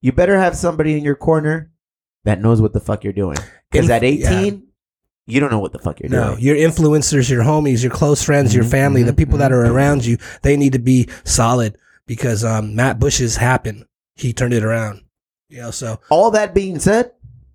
you 0.00 0.10
better 0.10 0.36
have 0.36 0.56
somebody 0.56 0.96
in 0.98 1.04
your 1.04 1.14
corner 1.14 1.70
that 2.24 2.40
knows 2.40 2.60
what 2.60 2.72
the 2.72 2.80
fuck 2.80 3.04
you're 3.04 3.12
doing. 3.12 3.36
Because 3.70 3.88
at 3.90 4.02
18, 4.02 4.20
yeah. 4.54 4.60
you 5.26 5.38
don't 5.40 5.50
know 5.52 5.58
what 5.60 5.72
the 5.72 5.78
fuck 5.78 6.00
you're 6.00 6.08
doing. 6.08 6.20
no, 6.20 6.30
doing. 6.32 6.42
your 6.44 6.56
influencers, 6.56 7.30
your 7.30 7.42
homies, 7.44 7.82
your 7.82 7.92
close 7.92 8.22
friends, 8.24 8.52
your 8.54 8.64
Mhm, 8.64 8.70
family, 8.70 9.02
the 9.04 9.12
mhm, 9.12 9.16
people 9.16 9.38
that 9.38 9.50
mhm. 9.52 9.54
are 9.54 9.72
around 9.72 10.04
you, 10.04 10.18
they 10.42 10.56
need 10.56 10.72
to 10.72 10.78
be 10.80 11.08
solid 11.24 11.76
because 12.06 12.44
um, 12.44 12.74
Matt 12.74 12.98
Bush's 12.98 13.36
happened. 13.36 13.84
He 14.16 14.32
turned 14.32 14.54
it 14.54 14.64
around. 14.64 15.02
You 15.50 15.62
know, 15.62 15.70
so 15.70 16.00
All 16.10 16.30
that 16.32 16.54
being 16.54 16.78
said, 16.78 17.12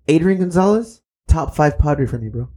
Adrian 0.08 0.40
Gonzalez, 0.40 1.02
top 1.28 1.54
five 1.54 1.78
Padre 1.78 2.06
for 2.06 2.18
me, 2.18 2.28
bro. 2.28 2.48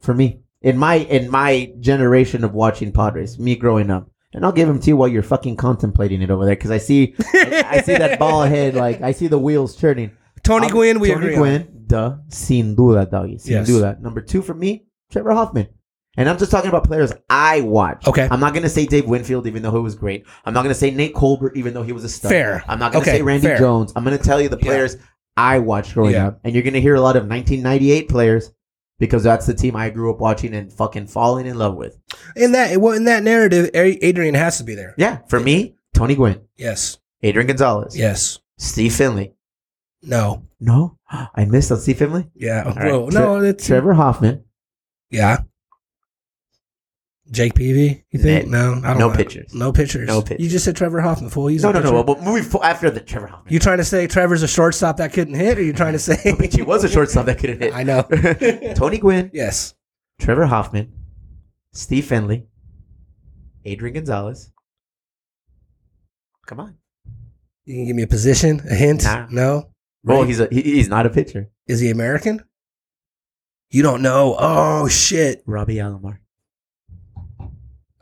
For 0.00 0.14
me. 0.14 0.40
In 0.62 0.78
my 0.78 0.94
in 0.96 1.30
my 1.30 1.72
generation 1.80 2.42
of 2.44 2.54
watching 2.54 2.90
Padres, 2.92 3.38
me 3.38 3.54
growing 3.54 3.90
up. 3.90 4.08
And 4.32 4.44
I'll 4.44 4.52
give 4.52 4.68
him 4.68 4.80
to 4.80 4.86
you 4.88 4.96
while 4.96 5.08
you're 5.08 5.22
fucking 5.22 5.56
contemplating 5.56 6.20
it 6.22 6.30
over 6.30 6.44
there, 6.44 6.56
because 6.56 6.70
I 6.70 6.78
see 6.78 7.14
I, 7.34 7.64
I 7.68 7.80
see 7.82 7.94
that 7.96 8.18
ball 8.18 8.42
head, 8.54 8.74
like 8.74 9.00
I 9.02 9.12
see 9.12 9.26
the 9.26 9.38
wheels 9.38 9.76
turning. 9.76 10.10
Tony 10.42 10.68
Gwynn, 10.68 11.00
we 11.00 11.08
Tony 11.08 11.26
agree. 11.26 11.34
on. 11.36 11.40
Gwynn, 11.40 11.84
duh, 11.86 12.16
sin 12.28 12.74
duda, 12.76 13.10
doggy, 13.10 13.38
sin 13.38 13.52
Yes. 13.52 13.68
duda. 13.70 14.00
Number 14.00 14.20
two 14.22 14.42
for 14.42 14.54
me, 14.54 14.86
Trevor 15.10 15.32
Hoffman. 15.34 15.68
And 16.16 16.28
I'm 16.28 16.38
just 16.38 16.50
talking 16.50 16.68
about 16.68 16.84
players 16.84 17.12
I 17.28 17.60
watch. 17.62 18.06
Okay. 18.06 18.26
I'm 18.30 18.40
not 18.40 18.54
gonna 18.54 18.68
say 18.68 18.86
Dave 18.86 19.06
Winfield, 19.06 19.46
even 19.46 19.62
though 19.62 19.72
he 19.72 19.78
was 19.78 19.94
great. 19.94 20.24
I'm 20.44 20.54
not 20.54 20.62
gonna 20.62 20.74
say 20.74 20.90
Nate 20.90 21.14
Colbert, 21.14 21.52
even 21.56 21.74
though 21.74 21.82
he 21.82 21.92
was 21.92 22.04
a 22.04 22.08
stud. 22.08 22.30
Fair. 22.30 22.64
I'm 22.68 22.78
not 22.78 22.92
gonna 22.92 23.02
Okay, 23.02 23.18
say 23.18 23.22
Randy 23.22 23.46
fair. 23.48 23.58
Jones. 23.58 23.92
I'm 23.96 24.02
gonna 24.04 24.18
tell 24.18 24.40
you 24.40 24.48
the 24.48 24.58
Yeah. 24.62 24.72
I 25.36 25.58
watched 25.58 25.94
growing 25.94 26.12
Yeah. 26.12 26.28
up, 26.28 26.40
and 26.44 26.54
you're 26.54 26.62
gonna 26.62 26.80
hear 26.80 26.94
a 26.94 27.00
lot 27.00 27.16
of 27.16 27.26
1998 27.26 28.08
players 28.08 28.52
because 28.98 29.22
that's 29.24 29.46
the 29.46 29.54
team 29.54 29.74
I 29.76 29.90
grew 29.90 30.12
up 30.12 30.20
watching 30.20 30.54
and 30.54 30.72
fucking 30.72 31.08
falling 31.08 31.46
in 31.46 31.58
love 31.58 31.74
with. 31.76 31.98
In 32.36 32.52
that, 32.52 32.76
well, 32.80 32.92
in 32.94 33.04
that 33.04 33.22
narrative, 33.24 33.70
Adrian 33.74 34.34
has 34.34 34.58
to 34.58 34.64
be 34.64 34.74
there. 34.74 34.94
Yeah, 34.96 35.18
for 35.28 35.40
me, 35.40 35.74
Tony 35.94 36.14
Gwynn, 36.14 36.40
Yes. 36.56 36.98
Adrian 37.22 37.46
Gonzalez, 37.48 37.96
Yes. 37.96 38.38
Steve 38.58 38.94
Finley. 38.94 39.34
No. 40.02 40.44
No, 40.60 40.98
I 41.10 41.44
missed 41.46 41.72
on 41.72 41.78
Steve 41.80 41.98
Finley. 41.98 42.30
Yeah. 42.34 42.62
Right. 42.72 42.92
Well, 42.92 43.08
no, 43.08 43.40
it's 43.40 43.66
Trevor 43.66 43.94
Hoffman. 43.94 44.44
yeah. 45.10 45.38
Jake 47.34 47.54
Peavy, 47.54 48.04
you 48.10 48.18
think? 48.18 48.48
No, 48.48 48.80
I 48.84 48.88
don't 48.90 48.98
no 48.98 49.08
know. 49.08 49.14
pitchers. 49.14 49.52
No 49.54 49.72
pitchers. 49.72 50.06
No 50.08 50.22
pitchers. 50.22 50.42
You 50.42 50.48
just 50.50 50.64
said 50.64 50.76
Trevor 50.76 51.00
Hoffman. 51.00 51.30
Fool. 51.30 51.48
He's 51.48 51.62
No, 51.62 51.70
a 51.70 51.72
no, 51.74 51.80
no. 51.80 52.02
But 52.04 52.22
moving 52.22 52.44
after 52.62 52.90
the 52.90 53.00
Trevor 53.00 53.26
Hoffman. 53.26 53.52
You 53.52 53.58
trying 53.58 53.78
to 53.78 53.84
say 53.84 54.06
Trevor's 54.06 54.42
a 54.42 54.48
shortstop 54.48 54.96
that 54.98 55.12
couldn't 55.12 55.34
hit, 55.34 55.58
or 55.58 55.62
you 55.62 55.72
trying 55.72 55.92
to 55.92 55.98
say? 55.98 56.16
he 56.50 56.62
was 56.62 56.84
a 56.84 56.88
shortstop 56.88 57.26
that 57.26 57.38
couldn't 57.38 57.60
hit. 57.60 57.74
I 57.76 57.82
know. 57.82 58.02
Tony 58.76 58.98
Gwynn, 58.98 59.30
yes. 59.34 59.74
Trevor 60.20 60.46
Hoffman, 60.46 60.92
Steve 61.72 62.04
Finley, 62.06 62.46
Adrian 63.64 63.94
Gonzalez. 63.94 64.50
Come 66.46 66.60
on. 66.60 66.76
You 67.64 67.74
can 67.76 67.86
give 67.86 67.96
me 67.96 68.02
a 68.02 68.06
position, 68.06 68.60
a 68.70 68.74
hint? 68.74 69.04
Nah. 69.04 69.26
No. 69.30 69.70
Right? 70.04 70.26
he's 70.26 70.38
a 70.38 70.48
he, 70.50 70.60
he's 70.62 70.88
not 70.88 71.06
a 71.06 71.10
pitcher. 71.10 71.50
Is 71.66 71.80
he 71.80 71.90
American? 71.90 72.44
You 73.70 73.82
don't 73.82 74.02
know. 74.02 74.36
Oh 74.38 74.86
shit. 74.86 75.42
Robbie 75.46 75.76
Alomar. 75.76 76.18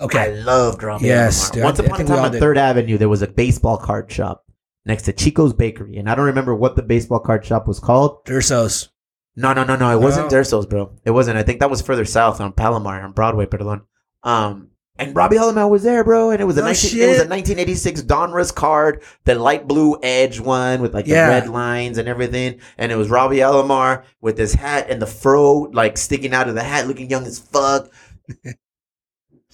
I 0.03 0.29
love 0.29 0.83
loved 0.83 1.03
Yes, 1.03 1.51
dude, 1.51 1.65
Once 1.65 1.81
I- 1.81 1.85
upon 1.85 1.95
a 1.95 1.97
think 1.99 2.09
we 2.09 2.13
time 2.15 2.19
all 2.21 2.27
on 2.27 2.33
did. 2.33 2.41
Third 2.41 2.59
Avenue, 2.59 2.99
there 2.99 3.09
was 3.09 3.23
a 3.23 3.27
baseball 3.29 3.77
card 3.79 4.11
shop 4.11 4.45
next 4.85 5.03
to 5.05 5.13
Chico's 5.13 5.53
Bakery, 5.53 5.97
and 5.97 6.09
I 6.11 6.15
don't 6.15 6.27
remember 6.27 6.55
what 6.55 6.77
the 6.77 6.83
baseball 6.83 7.21
card 7.21 7.45
shop 7.45 7.67
was 7.69 7.79
called. 7.81 8.25
Dursos. 8.27 8.89
No, 9.37 9.53
no, 9.55 9.65
no, 9.65 9.77
no. 9.77 9.91
It 9.97 10.03
wasn't 10.03 10.31
No. 10.31 10.39
Dersos, 10.39 10.69
bro. 10.69 10.93
It 11.05 11.13
wasn't. 11.13 11.39
I 11.39 11.43
think 11.43 11.61
that 11.61 11.71
was 11.71 11.81
further 11.81 12.05
south 12.05 12.41
on 12.41 12.53
Palomar 12.53 13.01
on 13.01 13.13
Broadway, 13.13 13.47
perdón. 13.47 13.83
Um, 14.23 14.69
and 14.99 15.17
Robbie 15.17 15.37
Alomar 15.37 15.71
was 15.71 15.85
there, 15.85 16.05
bro. 16.05 16.31
And 16.31 16.41
it 16.43 16.45
was 16.45 16.59
a 16.59 16.61
No 16.61 16.67
19, 16.67 17.01
it 17.01 17.07
was 17.07 17.17
a 17.17 17.21
shit. 17.21 17.29
1986 17.31 18.03
Donruss 18.03 18.55
card, 18.55 19.03
the 19.25 19.35
light 19.35 19.67
blue 19.67 19.97
edge 20.03 20.39
one 20.39 20.83
with 20.83 20.93
like 20.93 21.07
Yeah. 21.07 21.27
the 21.27 21.31
red 21.33 21.49
lines 21.49 21.97
and 21.97 22.09
everything. 22.09 22.61
And 22.77 22.93
it 22.93 22.97
was 22.97 23.09
Robbie 23.09 23.39
Alomar 23.39 24.03
with 24.21 24.37
his 24.37 24.53
hat 24.53 24.89
and 24.91 25.01
the 25.01 25.07
fro 25.07 25.71
like 25.73 25.97
sticking 25.97 26.35
out 26.35 26.49
of 26.51 26.55
the 26.55 26.63
hat, 26.63 26.87
looking 26.87 27.09
young 27.09 27.25
as 27.25 27.39
fuck. 27.39 27.89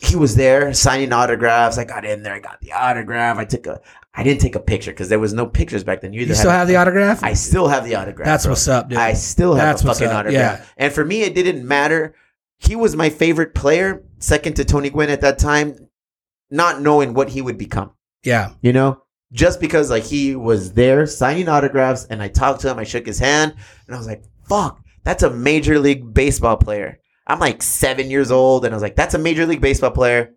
He 0.00 0.16
was 0.16 0.36
there 0.36 0.72
signing 0.74 1.12
autographs. 1.12 1.76
I 1.78 1.84
got 1.84 2.04
in 2.04 2.22
there, 2.22 2.34
I 2.34 2.38
got 2.40 2.60
the 2.60 2.72
autograph. 2.72 3.36
I 3.38 3.44
took 3.44 3.66
a. 3.66 3.80
I 4.14 4.22
didn't 4.24 4.40
take 4.40 4.54
a 4.56 4.60
picture 4.60 4.90
because 4.90 5.08
there 5.08 5.18
was 5.20 5.32
no 5.32 5.46
pictures 5.46 5.84
back 5.84 6.00
then. 6.00 6.12
You, 6.12 6.22
You 6.24 6.34
still 6.34 6.50
have 6.50 6.66
the 6.66 6.76
autograph? 6.76 7.22
I 7.22 7.34
still 7.34 7.68
have 7.68 7.84
the 7.84 7.94
autograph. 7.94 8.26
That's 8.26 8.44
bro. 8.44 8.52
what's 8.52 8.66
up, 8.66 8.88
dude. 8.88 8.98
I 8.98 9.12
still 9.12 9.54
have 9.54 9.64
That's 9.78 9.82
a 9.82 9.86
fucking 9.86 10.08
up, 10.08 10.14
autograph. 10.26 10.60
yeah. 10.60 10.64
And 10.76 10.92
for 10.92 11.04
me, 11.04 11.22
it 11.22 11.34
didn't 11.34 11.66
matter. 11.66 12.14
He 12.58 12.74
was 12.74 12.96
my 12.96 13.10
favorite 13.10 13.54
player, 13.54 14.02
second 14.18 14.54
to 14.56 14.64
Tony 14.64 14.90
Gwynn 14.90 15.10
at 15.10 15.20
that 15.20 15.38
time, 15.38 15.88
not 16.50 16.80
knowing 16.80 17.14
what 17.14 17.28
he 17.28 17.42
would 17.42 17.58
become. 17.58 17.92
yeah. 18.24 18.50
You 18.60 18.72
know, 18.72 19.02
just 19.32 19.60
because 19.60 19.90
like 19.90 20.04
he 20.04 20.34
was 20.34 20.72
there 20.72 21.06
signing 21.06 21.48
autographs, 21.48 22.04
and 22.06 22.20
I 22.22 22.28
talked 22.28 22.62
to 22.62 22.70
him, 22.70 22.78
I 22.78 22.84
shook 22.84 23.06
his 23.06 23.18
hand, 23.20 23.54
and 23.86 23.94
I 23.94 23.98
was 23.98 24.06
like, 24.08 24.24
"Fuck, 24.48 24.80
that's 25.04 25.22
a 25.22 25.30
major 25.30 25.78
league 25.78 26.12
baseball 26.14 26.56
player." 26.56 26.98
I'm 27.28 27.38
like 27.40 27.62
seven 27.62 28.10
years 28.10 28.30
old, 28.30 28.64
and 28.64 28.72
I 28.72 28.76
was 28.76 28.82
like, 28.82 28.96
"That's 28.96 29.14
a 29.14 29.18
major 29.18 29.44
league 29.46 29.60
baseball 29.60 29.90
player." 29.90 30.32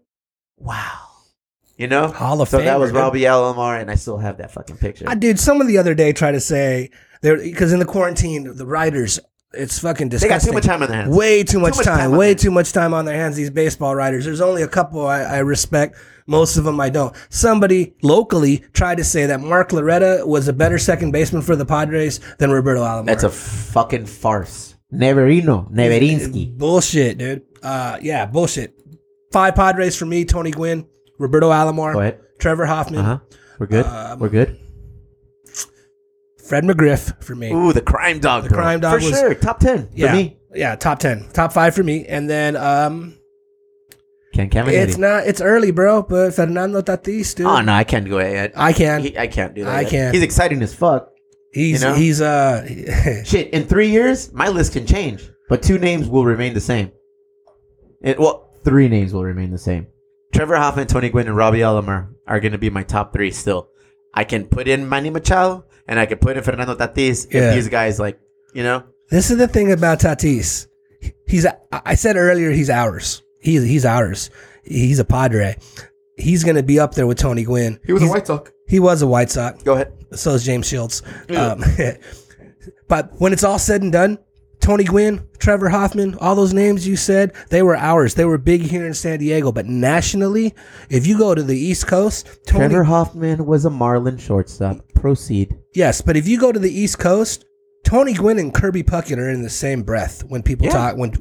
Wow, 0.58 0.92
you 1.78 1.88
know. 1.88 2.08
Hall 2.10 2.42
of 2.42 2.50
So 2.50 2.58
Fame. 2.58 2.66
that 2.66 2.80
was 2.80 2.92
Robbie 2.92 3.22
Alomar, 3.22 3.80
and 3.82 3.90
I 3.90 3.96
still 3.96 4.18
have 4.18 4.38
that 4.38 4.52
fucking 4.52 4.78
picture. 4.78 5.06
I 5.08 5.16
did. 5.16 5.40
Someone 5.40 5.68
the 5.68 5.78
other 5.78 5.94
day 5.96 6.14
try 6.14 6.32
to 6.32 6.40
say 6.40 6.90
there 7.22 7.38
because 7.38 7.72
in 7.74 7.80
the 7.80 7.86
quarantine, 7.86 8.56
the 8.56 8.66
writers, 8.66 9.20
it's 9.54 9.80
fucking 9.80 10.10
they 10.10 10.18
got 10.18 10.22
disgusting. 10.22 10.52
too 10.52 10.56
much 10.56 10.66
time 10.66 10.82
on 10.84 10.90
their 10.90 10.98
hands. 11.02 11.16
Way 11.16 11.44
too 11.44 11.60
much, 11.60 11.78
much 11.78 11.86
time. 11.86 11.98
time 11.98 12.12
on 12.12 12.18
way 12.18 12.28
their- 12.28 12.36
too 12.36 12.52
much 12.52 12.74
time 12.74 12.94
on 12.94 13.06
their 13.06 13.16
hands. 13.16 13.36
These 13.36 13.50
baseball 13.52 13.96
writers. 13.96 14.26
There's 14.26 14.42
only 14.42 14.62
a 14.62 14.68
couple 14.68 15.06
I, 15.08 15.22
I 15.22 15.38
respect. 15.40 15.96
Most 16.28 16.56
of 16.58 16.64
them 16.66 16.80
I 16.80 16.90
don't. 16.90 17.16
Somebody 17.30 17.96
locally 18.04 18.64
tried 18.74 18.96
to 19.00 19.04
say 19.04 19.26
that 19.26 19.40
Mark 19.42 19.74
Loretta 19.74 20.24
was 20.26 20.48
a 20.48 20.54
better 20.54 20.78
second 20.78 21.12
baseman 21.12 21.42
for 21.42 21.56
the 21.56 21.66
Padres 21.66 22.20
than 22.38 22.52
Roberto 22.52 22.82
Alomar. 22.84 23.06
That's 23.08 23.24
a 23.24 23.30
fucking 23.30 24.06
farce. 24.06 24.71
Neverino, 24.94 25.72
Neverinsky. 25.72 26.56
bullshit, 26.58 27.18
dude. 27.18 27.44
Uh, 27.64 27.98
yeah, 28.02 28.26
bullshit. 28.26 28.74
Five 29.32 29.56
Padres 29.56 29.96
for 29.96 30.06
me: 30.06 30.26
Tony 30.26 30.52
Gwynn, 30.52 30.86
Roberto 31.18 31.50
Alomar. 31.50 32.18
Trevor 32.40 32.66
Hoffman, 32.66 33.00
Uh 33.00 33.04
huh. 33.04 33.20
We're 33.60 33.68
good. 33.68 33.86
Um, 33.86 34.20
We're 34.20 34.30
good. 34.30 34.58
Fred 36.48 36.64
McGriff 36.64 37.24
for 37.24 37.36
me. 37.36 37.52
Ooh, 37.54 37.72
the 37.72 37.82
crime 37.82 38.20
dog. 38.20 38.44
The 38.44 38.50
bro. 38.50 38.58
crime 38.58 38.80
dog 38.80 39.00
for 39.00 39.10
was- 39.10 39.20
sure. 39.20 39.34
Top 39.36 39.60
ten 39.60 39.90
Yeah. 39.94 40.10
for 40.10 40.16
me. 40.16 40.38
Yeah, 40.54 40.76
top 40.76 41.00
ten, 41.00 41.28
top 41.32 41.54
five 41.54 41.74
for 41.74 41.84
me, 41.84 42.06
and 42.08 42.30
then 42.30 42.58
um, 42.58 43.18
Ken 44.34 44.50
Caminiti. 44.50 44.74
it's 44.74 44.98
not 44.98 45.26
it's 45.28 45.40
early, 45.40 45.72
bro. 45.72 46.02
But 46.02 46.34
Fernando 46.34 46.82
Tatis, 46.82 47.36
dude, 47.36 47.46
Oh 47.46 47.62
no, 47.62 47.72
I 47.72 47.86
can't 47.86 48.10
go 48.10 48.18
ahead. 48.20 48.52
I 48.58 48.74
can. 48.74 49.02
He- 49.02 49.18
I 49.18 49.28
can't 49.28 49.54
do 49.54 49.64
that. 49.64 49.74
I 49.76 49.82
yet. 49.82 49.90
can't. 49.92 50.14
He's 50.14 50.24
exciting 50.24 50.62
as 50.62 50.74
fuck. 50.74 51.11
He's 51.52 51.82
you 51.82 51.88
know? 51.88 51.94
he's 51.96 52.22
uh, 52.22 52.66
Shit, 53.26 53.50
in 53.54 53.66
three 53.66 53.90
years, 53.90 54.32
my 54.34 54.48
list 54.50 54.74
can 54.74 54.86
change, 54.86 55.30
but 55.50 55.62
two 55.64 55.78
names 55.78 56.08
will 56.10 56.26
remain 56.26 56.54
the 56.54 56.62
same. 56.62 56.92
It, 58.02 58.20
well, 58.20 58.52
three 58.64 58.88
names 58.88 59.14
will 59.14 59.24
remain 59.24 59.52
the 59.52 59.58
same. 59.58 59.88
Trevor 60.34 60.56
Hoffman, 60.56 60.88
Tony 60.88 61.10
Gwynn, 61.10 61.28
and 61.28 61.36
Robbie 61.36 61.60
Alomar 61.60 62.10
are 62.26 62.40
going 62.40 62.54
to 62.54 62.58
be 62.58 62.70
my 62.70 62.84
top 62.84 63.14
three 63.14 63.32
still. 63.32 63.70
I 64.14 64.24
can 64.24 64.46
put 64.48 64.68
in 64.68 64.88
Manny 64.90 65.10
Machado, 65.10 65.66
and 65.88 66.00
I 66.00 66.06
can 66.06 66.18
put 66.18 66.38
in 66.38 66.44
Fernando 66.44 66.76
Tatis 66.76 67.32
Yeah. 67.32 67.50
if 67.50 67.56
these 67.56 67.70
guys, 67.70 68.00
like, 68.00 68.20
you 68.54 68.64
know, 68.64 68.84
This 69.10 69.30
is 69.30 69.38
the 69.38 69.48
thing 69.48 69.72
about 69.72 70.00
Tatis. 70.00 70.68
He's 71.26 71.46
I 71.72 71.96
said 71.96 72.16
earlier 72.16 72.52
he's 72.52 72.70
ours. 72.70 73.24
He's 73.40 73.64
he's 73.64 73.86
ours. 73.86 74.30
He's 74.64 75.00
a 75.00 75.06
Padre. 75.06 75.56
He's 76.18 76.44
gonna 76.44 76.62
be 76.62 76.80
up 76.80 76.94
there 76.94 77.08
with 77.08 77.18
Tony 77.18 77.44
Gwynn. 77.44 77.80
He 77.86 77.92
was 77.94 78.02
he's- 78.02 78.12
a 78.12 78.14
White 78.14 78.28
Sox. 78.28 78.52
He 78.72 78.80
was 78.80 79.02
a 79.02 79.08
White 79.08 79.30
Sox. 79.30 79.62
Go 79.64 79.74
ahead. 79.74 79.92
So 80.14 80.32
is 80.32 80.46
James 80.46 80.66
Shields. 80.66 81.04
Um, 81.36 81.62
but 82.88 83.12
when 83.20 83.34
it's 83.34 83.44
all 83.44 83.60
said 83.60 83.82
and 83.82 83.92
done, 83.92 84.18
Tony 84.62 84.86
Gwynn, 84.86 85.28
Trevor 85.40 85.68
Hoffman, 85.68 86.16
all 86.22 86.36
those 86.36 86.54
names 86.54 86.88
you 86.88 86.96
said, 86.96 87.34
they 87.50 87.64
were 87.64 87.76
ours. 87.76 88.14
They 88.14 88.24
were 88.24 88.38
big 88.38 88.62
here 88.62 88.88
in 88.88 88.94
San 88.94 89.20
Diego. 89.20 89.52
But 89.52 89.66
nationally, 89.66 90.56
if 90.90 91.06
you 91.06 91.18
go 91.18 91.36
to 91.36 91.44
the 91.44 91.58
East 91.60 91.86
Coast, 91.86 92.30
Tony, 92.46 92.60
Trevor 92.70 92.86
Hoffman 92.86 93.46
was 93.46 93.66
a 93.66 93.70
Marlin 93.70 94.18
shortstop. 94.18 94.78
Proceed. 94.96 95.54
yes, 95.76 96.00
but 96.00 96.16
if 96.16 96.26
you 96.26 96.40
go 96.40 96.54
to 96.54 96.60
the 96.60 96.72
East 96.72 96.98
Coast, 96.98 97.44
Tony 97.92 98.14
Gwynn 98.14 98.40
and 98.40 98.54
Kirby 98.54 98.84
Puckett 98.84 99.18
are 99.18 99.30
in 99.30 99.42
the 99.42 99.50
same 99.50 99.84
breath 99.84 100.24
when 100.30 100.44
people 100.44 100.66
Yeah. 100.68 100.72
talk. 100.72 100.96
When, 100.98 101.12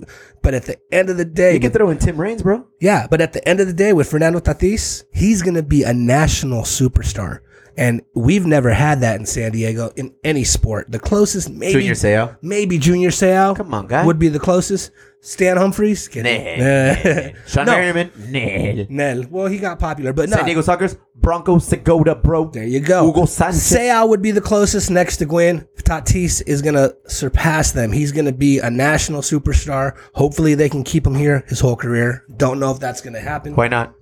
but 0.41 0.55
at 0.55 0.67
the 0.67 0.77
end 0.93 1.11
of 1.11 1.17
the 1.17 1.25
day, 1.25 1.55
You 1.55 1.59
can 1.59 1.73
throw 1.73 1.91
in 1.91 1.99
Tim 1.99 2.17
Raines, 2.17 2.43
bro. 2.45 2.65
Yeah, 2.79 3.09
but 3.11 3.21
at 3.21 3.33
the 3.33 3.47
end 3.49 3.59
of 3.59 3.67
the 3.67 3.73
day, 3.73 3.93
with 3.93 4.09
Fernando 4.09 4.39
Tatis, 4.39 5.03
he's 5.11 5.43
going 5.43 5.57
to 5.57 5.65
be 5.65 5.83
a 5.83 5.93
national 5.93 6.63
superstar. 6.63 7.41
And 7.77 8.03
we've 8.15 8.47
never 8.47 8.71
had 8.73 9.01
that 9.01 9.19
in 9.19 9.27
San 9.27 9.51
Diego 9.51 9.91
in 9.97 10.13
any 10.23 10.45
sport. 10.45 10.93
The 10.93 11.01
closest, 11.01 11.51
maybe 11.51 11.73
Junior 11.73 11.95
Seau. 11.95 12.37
maybe 12.41 12.79
Junior 12.79 13.11
Seau. 13.11 13.57
Come 13.57 13.75
on, 13.75 13.89
guy. 13.89 14.07
would 14.07 14.21
be 14.21 14.29
the 14.29 14.39
closest. 14.39 14.93
Stan 15.23 15.57
Humphries, 15.59 16.09
Kidding. 16.09 16.61
Nah. 16.61 16.65
Shawne 17.47 17.67
No. 17.67 17.73
Merriman. 17.73 18.11
Nah. 18.17 18.87
Nel. 18.89 19.25
Well, 19.31 19.47
he 19.47 19.59
got 19.59 19.79
popular, 19.79 20.13
but 20.13 20.29
no. 20.31 20.37
San 20.37 20.47
Diego 20.47 20.63
Sockers. 20.63 20.99
Branko 21.21 21.61
Segota, 21.61 22.21
bro. 22.21 22.47
There 22.51 22.65
you 22.65 22.81
go. 22.81 23.05
Hugo 23.05 23.27
Sanchez. 23.27 23.71
Seau 23.71 24.09
would 24.09 24.23
be 24.23 24.31
the 24.31 24.41
closest 24.41 24.91
next 24.91 25.19
to 25.19 25.27
Gwynn. 25.27 25.69
Tatis 25.83 26.43
is 26.47 26.63
going 26.63 26.75
to 26.77 26.97
surpass 27.07 27.73
them. 27.73 27.93
He's 27.93 28.13
going 28.13 28.25
to 28.25 28.33
be 28.33 28.59
a 28.59 28.71
national 28.71 29.21
superstar. 29.21 29.97
Hopefully, 30.15 30.55
they 30.55 30.71
can 30.71 30.83
keep 30.83 31.07
him 31.07 31.15
here 31.15 31.45
his 31.49 31.61
whole 31.61 31.77
career. 31.77 32.25
Don't 32.39 32.59
know 32.59 32.71
if 32.71 32.81
that's 32.81 33.03
going 33.03 33.13
to 33.15 33.21
happen. 33.21 33.55
Why 33.55 33.69
not? 33.69 33.95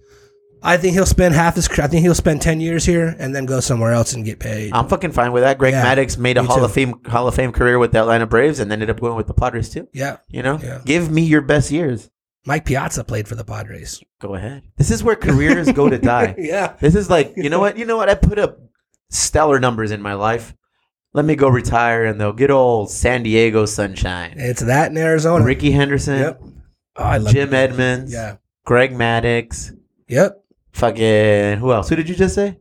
I 0.62 0.76
think 0.76 0.94
he'll 0.94 1.06
spend 1.06 1.35
half 1.35 1.55
his. 1.56 1.68
I 1.78 1.86
think 1.86 2.02
he'll 2.02 2.14
spend 2.14 2.43
ten 2.43 2.60
years 2.60 2.85
here 2.85 3.14
and 3.18 3.35
then 3.35 3.47
go 3.47 3.60
somewhere 3.60 3.93
else 3.93 4.12
and 4.12 4.24
get 4.24 4.39
paid. 4.40 4.72
I'm 4.72 4.89
fucking 4.89 5.12
fine 5.12 5.32
with 5.32 5.43
that. 5.44 5.59
Greg 5.59 5.72
Yeah, 5.74 5.85
Maddux 5.94 6.18
made 6.18 6.36
a 6.36 6.43
me 6.43 6.48
Hall 6.48 6.59
too. 6.59 6.64
of 6.64 6.72
Fame 6.72 7.01
Hall 7.06 7.28
of 7.28 7.35
Fame 7.35 7.52
career 7.52 7.78
with 7.78 7.93
the 7.93 8.01
Atlanta 8.01 8.26
Braves 8.26 8.59
and 8.60 8.72
ended 8.72 8.90
up 8.90 9.01
going 9.01 9.16
with 9.16 9.26
the 9.28 9.35
Padres 9.35 9.70
too. 9.70 9.89
yeah, 9.93 10.16
You 10.28 10.43
know, 10.43 10.59
Yeah. 10.62 10.80
give 10.85 11.10
me 11.10 11.22
your 11.22 11.40
best 11.43 11.70
years. 11.70 12.10
Mike 12.47 12.64
Piazza 12.64 13.05
played 13.05 13.28
for 13.28 13.35
the 13.35 13.44
Padres. 13.44 14.02
Go 14.20 14.35
ahead. 14.35 14.62
This 14.76 14.90
is 14.90 15.05
where 15.05 15.16
careers 15.16 15.70
go 15.72 15.89
to 15.90 15.98
die. 16.14 16.35
Yeah, 16.39 16.74
This 16.80 16.94
is 16.94 17.10
like, 17.10 17.35
you 17.36 17.51
know 17.51 17.60
what? 17.60 17.76
You 17.76 17.85
know 17.85 17.97
what? 17.97 18.09
I 18.09 18.14
put 18.14 18.39
up 18.39 18.59
stellar 19.10 19.60
numbers 19.60 19.90
in 19.90 20.01
my 20.02 20.14
life. 20.14 20.55
Let 21.14 21.24
me 21.24 21.36
go 21.36 21.48
retire 21.48 22.05
and 22.05 22.20
they'll 22.20 22.32
get 22.32 22.51
old 22.51 22.90
San 22.90 23.22
Diego 23.22 23.64
sunshine. 23.66 24.35
it's 24.36 24.60
that 24.62 24.90
in 24.90 24.97
Arizona. 24.98 25.44
Rickey 25.44 25.70
Henderson, 25.72 26.18
Yep. 26.20 26.43
Oh, 26.97 27.02
I 27.05 27.16
love 27.18 27.32
Jim. 27.32 27.55
Edmonds, 27.55 28.12
Yeah. 28.12 28.36
Greg 28.64 28.93
Maddux, 28.93 29.72
Yep. 30.09 30.43
Fucking 30.79 31.59
who 31.59 31.73
else? 31.73 31.89
Who 31.89 31.97
did 31.97 32.09
you 32.09 32.15
just 32.15 32.35
say? 32.35 32.59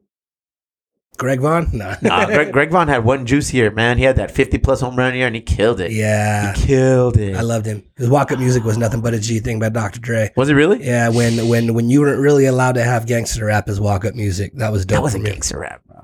Greg 1.18 1.39
Vaughn. 1.41 1.68
No. 1.73 1.95
Nah, 2.03 2.26
Greg, 2.27 2.52
Greg 2.53 2.69
Vaughn 2.69 2.88
had 2.88 3.03
one 3.03 3.26
juice 3.26 3.48
here, 3.49 3.72
man. 3.72 3.98
He 3.98 4.03
had 4.03 4.18
that 4.18 4.30
50 4.30 4.60
plus 4.60 4.81
home 4.81 4.95
run 4.95 5.15
year 5.15 5.26
and 5.26 5.35
he 5.35 5.41
killed 5.41 5.80
it. 5.80 5.91
yeah. 5.91 6.53
He 6.53 6.68
killed 6.68 7.18
it. 7.18 7.35
I 7.35 7.41
loved 7.41 7.65
him. 7.65 7.84
His 7.95 8.07
walk 8.07 8.31
up 8.31 8.38
music 8.38 8.64
was 8.64 8.77
nothing 8.77 9.02
but 9.02 9.15
a 9.15 9.19
G 9.19 9.39
thing 9.39 9.60
by 9.60 9.69
Dr. 9.69 9.99
Dre. 9.99 10.31
was 10.35 10.49
it 10.49 10.53
really? 10.53 10.85
Yeah, 10.85 11.10
when 11.10 11.48
when 11.49 11.73
when 11.73 11.89
you 11.89 12.02
weren't 12.02 12.19
really 12.22 12.45
allowed 12.45 12.73
to 12.73 12.84
have 12.84 13.07
gangster 13.07 13.45
rap 13.45 13.68
as 13.68 13.80
walk 13.81 14.06
up 14.06 14.14
music, 14.14 14.53
that 14.57 14.72
was 14.72 14.85
dope 14.85 14.98
That 14.98 15.02
was 15.03 15.14
for 15.14 15.19
a 15.19 15.22
me. 15.23 15.31
gangster 15.31 15.57
rap, 15.60 15.81
bro. 15.88 16.03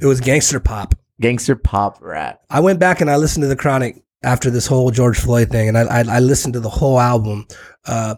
It 0.00 0.06
was 0.06 0.20
gangster 0.20 0.60
pop. 0.60 0.94
Gangster 1.22 1.56
pop 1.56 1.98
rap. 2.02 2.40
I 2.50 2.60
went 2.60 2.78
back 2.78 3.00
and 3.00 3.10
I 3.10 3.16
listened 3.16 3.44
to 3.44 3.48
the 3.48 3.56
Chronic 3.56 4.02
after 4.22 4.50
this 4.50 4.66
whole 4.66 4.90
George 4.90 5.18
Floyd 5.18 5.48
thing, 5.50 5.68
and 5.68 5.78
I 5.78 5.82
I, 5.84 6.16
I 6.16 6.18
listened 6.20 6.52
to 6.52 6.60
the 6.60 6.68
whole 6.68 7.00
album, 7.00 7.46
uh, 7.86 8.16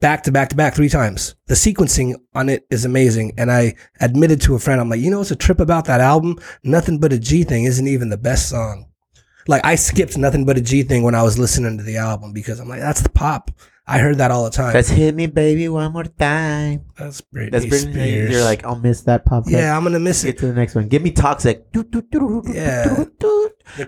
back 0.00 0.22
to 0.24 0.32
back 0.32 0.48
to 0.50 0.56
back 0.56 0.74
three 0.74 0.88
times. 0.88 1.34
The 1.46 1.54
sequencing 1.54 2.14
on 2.34 2.48
it 2.48 2.66
is 2.70 2.84
amazing, 2.84 3.34
and 3.38 3.50
I 3.50 3.74
admitted 4.00 4.40
to 4.42 4.54
a 4.54 4.58
friend, 4.58 4.80
I'm 4.80 4.88
like, 4.88 5.00
you 5.00 5.10
know, 5.10 5.20
it's 5.20 5.30
a 5.30 5.36
trip 5.36 5.60
about 5.60 5.84
that 5.86 6.00
album? 6.00 6.38
Nothing 6.62 6.98
but 6.98 7.12
a 7.12 7.18
G 7.18 7.44
thing 7.44 7.64
isn't 7.64 7.86
even 7.88 8.08
the 8.10 8.16
best 8.18 8.48
song. 8.48 8.86
Like 9.48 9.64
I 9.64 9.74
skipped 9.74 10.16
nothing 10.18 10.44
but 10.44 10.58
a 10.58 10.60
G 10.60 10.82
thing 10.82 11.02
when 11.02 11.14
I 11.14 11.22
was 11.22 11.38
listening 11.38 11.78
to 11.78 11.84
the 11.84 11.96
album 11.96 12.32
because 12.32 12.60
I'm 12.60 12.68
like, 12.68 12.80
that's 12.80 13.00
the 13.00 13.08
pop. 13.08 13.50
I 13.86 13.98
heard 13.98 14.18
that 14.18 14.30
all 14.30 14.44
the 14.44 14.50
time. 14.50 14.72
Let's 14.72 14.88
hit 14.88 15.16
me, 15.16 15.26
baby, 15.26 15.68
one 15.68 15.92
more 15.92 16.04
time. 16.04 16.84
That's 16.96 17.20
Britney 17.22 17.50
That's 17.50 17.64
Britney. 17.64 17.92
Spears. 17.92 18.30
You're 18.30 18.44
like, 18.44 18.64
I'll 18.64 18.78
miss 18.78 19.00
that 19.02 19.24
pop. 19.24 19.44
yeah, 19.48 19.76
I'm 19.76 19.82
gonna 19.82 19.98
miss 19.98 20.22
Get 20.22 20.36
it. 20.36 20.38
to 20.40 20.46
the 20.46 20.52
next 20.52 20.76
one. 20.76 20.86
Give 20.86 21.02
me 21.02 21.10
toxic. 21.10 21.64
Yeah. 21.74 23.04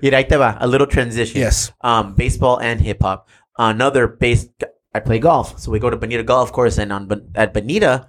Mira, 0.02 0.16
ahí 0.18 0.28
te 0.28 0.36
va. 0.36 0.56
A 0.60 0.66
little 0.66 0.86
transition. 0.88 1.40
Yes. 1.40 1.70
Um, 1.82 2.14
baseball 2.14 2.58
and 2.60 2.80
hip 2.80 3.02
hop. 3.02 3.28
Another 3.58 4.08
base. 4.08 4.48
I 4.94 5.00
play 5.00 5.18
golf, 5.18 5.58
so 5.58 5.70
we 5.70 5.78
go 5.78 5.90
to 5.90 5.96
Bonita 5.96 6.22
Golf 6.22 6.52
Course, 6.52 6.78
and 6.78 6.92
on 6.92 7.08
at 7.34 7.54
Bonita, 7.54 8.08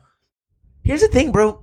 here's 0.83 1.01
the 1.01 1.07
thing, 1.07 1.31
bro. 1.31 1.59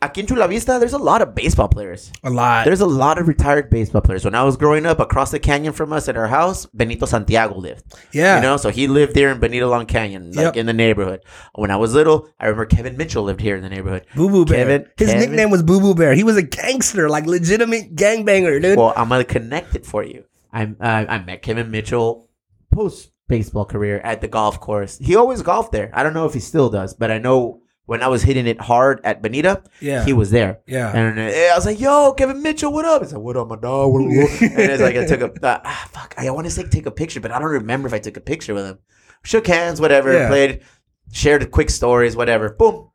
Aquí 0.00 0.18
en 0.20 0.26
Chula 0.28 0.46
Vista, 0.46 0.76
there's 0.78 0.92
a 0.92 0.98
lot 0.98 1.22
of 1.22 1.34
baseball 1.34 1.66
players. 1.66 2.12
A 2.22 2.30
lot. 2.30 2.64
There's 2.64 2.80
a 2.82 2.86
lot 2.86 3.18
of 3.18 3.26
retired 3.26 3.68
baseball 3.68 4.00
players. 4.00 4.24
When 4.24 4.32
I 4.36 4.44
was 4.44 4.56
growing 4.56 4.86
up, 4.86 5.00
across 5.00 5.32
the 5.32 5.40
canyon 5.40 5.72
from 5.72 5.92
us 5.92 6.08
at 6.08 6.16
our 6.16 6.28
house, 6.28 6.66
Benito 6.66 7.04
Santiago 7.04 7.56
lived. 7.58 7.82
yeah. 8.12 8.36
You 8.36 8.42
know, 8.42 8.56
so 8.58 8.68
he 8.70 8.86
lived 8.86 9.14
there 9.14 9.32
in 9.32 9.40
Bonita 9.40 9.66
Long 9.66 9.86
Canyon, 9.86 10.30
like 10.30 10.44
Yep. 10.44 10.56
in 10.56 10.66
the 10.66 10.72
neighborhood. 10.72 11.24
When 11.56 11.72
I 11.72 11.76
was 11.78 11.94
little, 11.94 12.28
I 12.38 12.44
remember 12.44 12.66
Kevin 12.66 12.96
Mitchell 12.96 13.24
lived 13.24 13.40
here 13.40 13.56
in 13.56 13.62
the 13.62 13.68
neighborhood. 13.68 14.06
Boo 14.14 14.28
Boo 14.30 14.44
Bear. 14.44 14.58
Kevin- 14.58 14.86
His 14.96 15.08
Kevin- 15.10 15.30
nickname 15.30 15.50
was 15.50 15.64
Boo 15.64 15.80
Boo 15.80 15.96
Bear. 15.96 16.14
He 16.14 16.22
was 16.22 16.36
a 16.36 16.42
gangster, 16.42 17.08
like 17.08 17.26
legitimate 17.26 17.96
gangbanger, 17.96 18.62
dude. 18.62 18.78
Well, 18.78 18.92
I'm 18.96 19.08
gonna 19.08 19.24
connect 19.24 19.74
it 19.74 19.84
for 19.84 20.04
you. 20.04 20.22
I 20.52 20.62
uh, 20.80 21.06
I 21.08 21.18
met 21.24 21.42
Kevin 21.42 21.72
Mitchell 21.72 22.28
post 22.70 23.10
baseball 23.28 23.64
career 23.64 24.00
at 24.00 24.20
the 24.20 24.28
golf 24.28 24.58
course. 24.60 24.98
He 24.98 25.16
always 25.16 25.42
golfed 25.42 25.72
there. 25.72 25.90
I 25.92 26.02
don't 26.02 26.14
know 26.14 26.26
if 26.26 26.34
he 26.34 26.40
still 26.40 26.70
does, 26.70 26.94
but 26.94 27.10
I 27.10 27.18
know 27.18 27.62
when 27.88 28.02
I 28.02 28.08
was 28.08 28.22
hitting 28.22 28.46
it 28.46 28.60
hard 28.60 29.00
at 29.02 29.22
Bonita, 29.22 29.62
yeah. 29.80 30.04
he 30.04 30.12
was 30.12 30.30
there. 30.30 30.60
yeah. 30.66 30.94
And 30.94 31.18
uh, 31.18 31.22
I 31.22 31.52
was 31.54 31.64
like, 31.64 31.80
"Yo, 31.80 32.12
Kevin 32.12 32.42
Mitchell, 32.42 32.70
what 32.70 32.84
up?" 32.84 33.00
He's 33.00 33.14
like, 33.14 33.22
"What 33.22 33.36
up, 33.36 33.48
my 33.48 33.56
dog?" 33.56 33.92
What 33.92 34.02
and 34.12 34.12
it's 34.42 34.82
like 34.82 34.96
I 34.96 35.06
took 35.06 35.22
a 35.22 35.46
uh, 35.46 35.60
ah, 35.64 35.88
fuck. 35.90 36.14
I 36.18 36.30
want 36.30 36.46
to 36.46 36.50
say 36.50 36.64
take 36.64 36.84
a 36.84 36.90
picture, 36.90 37.20
but 37.20 37.30
I 37.30 37.38
don't 37.38 37.48
remember 37.48 37.88
if 37.88 37.94
I 37.94 37.98
took 37.98 38.16
a 38.16 38.20
picture 38.20 38.52
with 38.52 38.66
him. 38.66 38.78
Shook 39.24 39.46
hands, 39.46 39.80
whatever. 39.80 40.12
Yeah. 40.12 40.28
Played, 40.28 40.64
shared 41.12 41.50
quick 41.50 41.70
stories, 41.70 42.14
whatever. 42.14 42.50
Boom. 42.50 42.90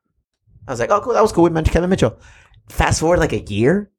I 0.67 0.71
was 0.71 0.79
like, 0.79 0.91
"Oh, 0.91 1.01
cool. 1.01 1.13
That 1.13 1.21
was 1.21 1.31
cool." 1.31 1.45
We 1.45 1.49
met 1.49 1.65
Kevin 1.65 1.89
Mitchell. 1.89 2.19
Fast 2.69 2.99
forward 2.99 3.19
like 3.19 3.33
a 3.33 3.41
year. 3.41 3.89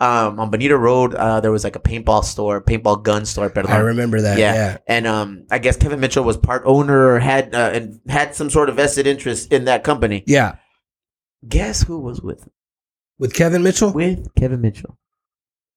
Um, 0.00 0.40
on 0.40 0.50
Bonita 0.50 0.76
Road, 0.76 1.14
uh, 1.14 1.38
there 1.40 1.52
was 1.52 1.62
like 1.62 1.76
a 1.76 1.80
paintball 1.80 2.24
store, 2.24 2.60
paintball 2.60 3.04
gun 3.04 3.24
store. 3.24 3.48
Perdón. 3.48 3.70
I 3.70 3.78
remember 3.78 4.20
that. 4.22 4.38
Yeah. 4.38 4.52
Yeah. 4.54 4.78
And 4.88 5.06
um, 5.06 5.46
I 5.50 5.58
guess 5.58 5.76
Kevin 5.76 6.00
Mitchell 6.00 6.24
was 6.24 6.36
part 6.36 6.62
owner 6.66 7.14
or 7.14 7.20
had 7.20 7.54
uh, 7.54 7.70
and 7.72 8.00
had 8.08 8.34
some 8.34 8.50
sort 8.50 8.68
of 8.68 8.76
vested 8.76 9.06
interest 9.06 9.52
in 9.52 9.66
that 9.66 9.84
company. 9.84 10.24
Yeah. 10.26 10.56
Guess 11.46 11.84
who 11.84 12.00
was 12.00 12.20
with 12.20 12.48
With 13.18 13.34
Kevin 13.34 13.62
Mitchell? 13.62 13.92
with 13.92 14.34
Kevin 14.34 14.60
Mitchell? 14.60 14.98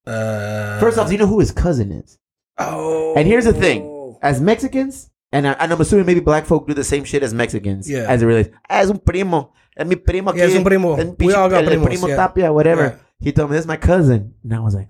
Uh, 0.05 0.79
First 0.79 0.97
off, 0.97 1.07
do 1.07 1.13
you 1.13 1.19
know 1.19 1.27
who 1.27 1.39
his 1.39 1.51
cousin 1.51 1.91
is? 1.91 2.17
oh. 2.57 3.13
And 3.15 3.27
here's 3.27 3.45
the 3.45 3.53
thing: 3.53 4.17
as 4.21 4.39
Mexicans, 4.41 5.09
and, 5.31 5.47
I, 5.47 5.51
and 5.53 5.71
I'm 5.71 5.79
assuming 5.81 6.05
maybe 6.05 6.21
black 6.21 6.45
folk 6.45 6.67
do 6.67 6.73
the 6.73 6.83
same 6.83 7.03
shit 7.03 7.21
as 7.23 7.33
Mexicans. 7.33 7.89
Yeah. 7.89 8.05
As 8.09 8.21
it 8.21 8.25
relates, 8.25 8.49
as 8.69 8.89
un 8.89 8.97
primo, 8.99 9.53
es 9.75 9.85
mi 9.85 9.95
primo. 9.95 10.33
Yeah, 10.33 10.45
es 10.45 10.55
un 10.55 10.63
primo. 10.63 10.95
We 11.19 11.33
all 11.33 11.49
got 11.49 11.65
primos, 11.65 11.85
primo 11.85 12.07
yeah. 12.07 12.15
Tapia, 12.15 12.53
whatever. 12.53 12.83
Yeah. 12.83 12.95
He 13.19 13.31
told 13.31 13.49
me 13.49 13.55
this 13.55 13.63
is 13.63 13.67
my 13.67 13.77
cousin, 13.77 14.35
and 14.43 14.53
I 14.53 14.59
was 14.59 14.75
like, 14.75 14.89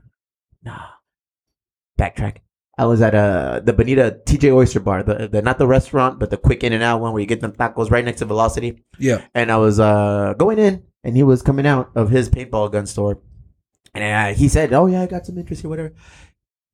nah. 0.63 0.85
Backtrack. 1.97 2.37
I 2.77 2.85
was 2.85 3.01
at 3.01 3.15
uh, 3.15 3.61
the 3.63 3.73
Bonita 3.73 4.19
TJ 4.25 4.53
Oyster 4.53 4.79
Bar, 4.79 5.01
the, 5.01 5.27
the 5.27 5.41
not 5.41 5.57
the 5.57 5.65
restaurant, 5.65 6.19
but 6.19 6.29
the 6.29 6.37
quick 6.37 6.63
in 6.63 6.73
and 6.73 6.83
out 6.83 7.01
one 7.01 7.11
where 7.11 7.21
you 7.21 7.25
get 7.25 7.41
them 7.41 7.53
tacos 7.53 7.89
right 7.89 8.05
next 8.05 8.19
to 8.19 8.25
Velocity. 8.25 8.83
Yeah. 8.99 9.25
And 9.33 9.51
I 9.51 9.57
was 9.57 9.79
uh, 9.79 10.35
going 10.37 10.59
in, 10.59 10.83
and 11.03 11.15
he 11.15 11.23
was 11.23 11.41
coming 11.41 11.65
out 11.65 11.89
of 11.95 12.11
his 12.11 12.29
paintball 12.29 12.71
gun 12.71 12.85
store, 12.85 13.19
and 13.95 14.03
uh, 14.03 14.37
he 14.37 14.47
said, 14.47 14.73
"Oh 14.73 14.85
yeah, 14.85 15.01
I 15.01 15.07
got 15.07 15.25
some 15.25 15.39
interest 15.39 15.61
here, 15.63 15.69
whatever." 15.69 15.93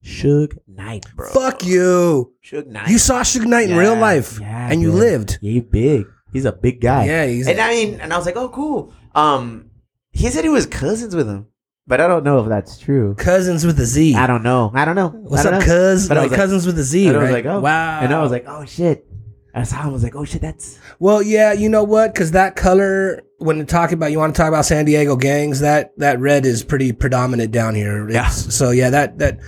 Suge 0.04 0.58
Knight, 0.68 1.06
bro. 1.16 1.30
Fuck 1.30 1.64
you. 1.64 2.34
Suge 2.44 2.68
Knight. 2.68 2.90
You 2.90 2.98
saw 2.98 3.22
Suge 3.22 3.46
Knight 3.46 3.70
in 3.70 3.78
real 3.78 3.96
life. 3.96 4.40
yeah, 4.42 4.70
and 4.70 4.82
you 4.82 4.90
bro. 4.92 5.00
lived. 5.00 5.40
Yeah, 5.42 5.52
he's 5.54 5.64
big. 5.64 6.06
He's 6.34 6.46
a 6.46 6.52
big 6.52 6.82
guy. 6.82 7.06
Yeah, 7.06 7.26
he's 7.28 7.48
and 7.48 7.62
I 7.62 7.70
mean, 7.70 8.02
and 8.02 8.12
I 8.12 8.18
was 8.18 8.26
like, 8.26 8.36
oh, 8.36 8.50
cool. 8.50 8.92
Um, 9.16 9.70
he 10.14 10.30
said 10.30 10.44
he 10.46 10.50
was 10.50 10.66
cousins 10.66 11.16
with 11.16 11.28
him. 11.28 11.48
but 11.86 12.00
I 12.00 12.08
don't 12.08 12.24
know 12.24 12.40
if 12.40 12.48
that's 12.48 12.78
true. 12.78 13.14
Cousins 13.16 13.66
with 13.66 13.78
a 13.80 13.86
Z. 13.86 14.16
I 14.16 14.26
don't 14.28 14.44
know. 14.44 14.72
I 14.74 14.86
don't 14.86 14.96
know. 14.96 15.10
What's 15.10 15.44
don't 15.44 15.56
up, 15.56 15.60
know. 15.62 15.66
cuz? 15.66 16.08
But 16.08 16.18
I 16.18 16.22
Like 16.28 16.32
cousins 16.34 16.66
with 16.66 16.80
a 16.80 16.84
Z, 16.84 17.08
And 17.08 17.18
I 17.18 17.20
right? 17.20 17.24
was 17.26 17.32
like, 17.34 17.46
oh 17.46 17.60
wow. 17.60 18.00
And 18.00 18.14
I 18.14 18.22
was 18.22 18.32
like, 18.32 18.46
oh 18.48 18.64
shit. 18.66 19.06
That's 19.54 19.70
how 19.70 19.90
I 19.90 19.92
was 19.92 20.02
like, 20.02 20.16
oh 20.16 20.24
shit, 20.26 20.42
that's 20.42 20.80
well, 21.00 21.22
yeah, 21.22 21.52
you 21.54 21.70
know 21.70 21.84
what? 21.84 22.14
Because 22.14 22.32
that 22.32 22.56
color, 22.56 23.22
when 23.38 23.58
you're 23.58 23.66
talking 23.68 23.96
about, 23.96 24.12
you 24.12 24.18
want 24.18 24.34
to 24.34 24.38
talk 24.42 24.48
about 24.48 24.66
San 24.66 24.86
Diego 24.86 25.16
gangs, 25.16 25.60
that 25.60 25.92
that 25.98 26.20
red 26.20 26.46
is 26.46 26.64
pretty 26.64 26.92
predominant 26.94 27.52
down 27.52 27.76
here. 27.76 28.10
Yeah. 28.10 28.30
So 28.30 28.72
yeah, 28.72 28.90
that 28.92 29.20
that 29.20 29.40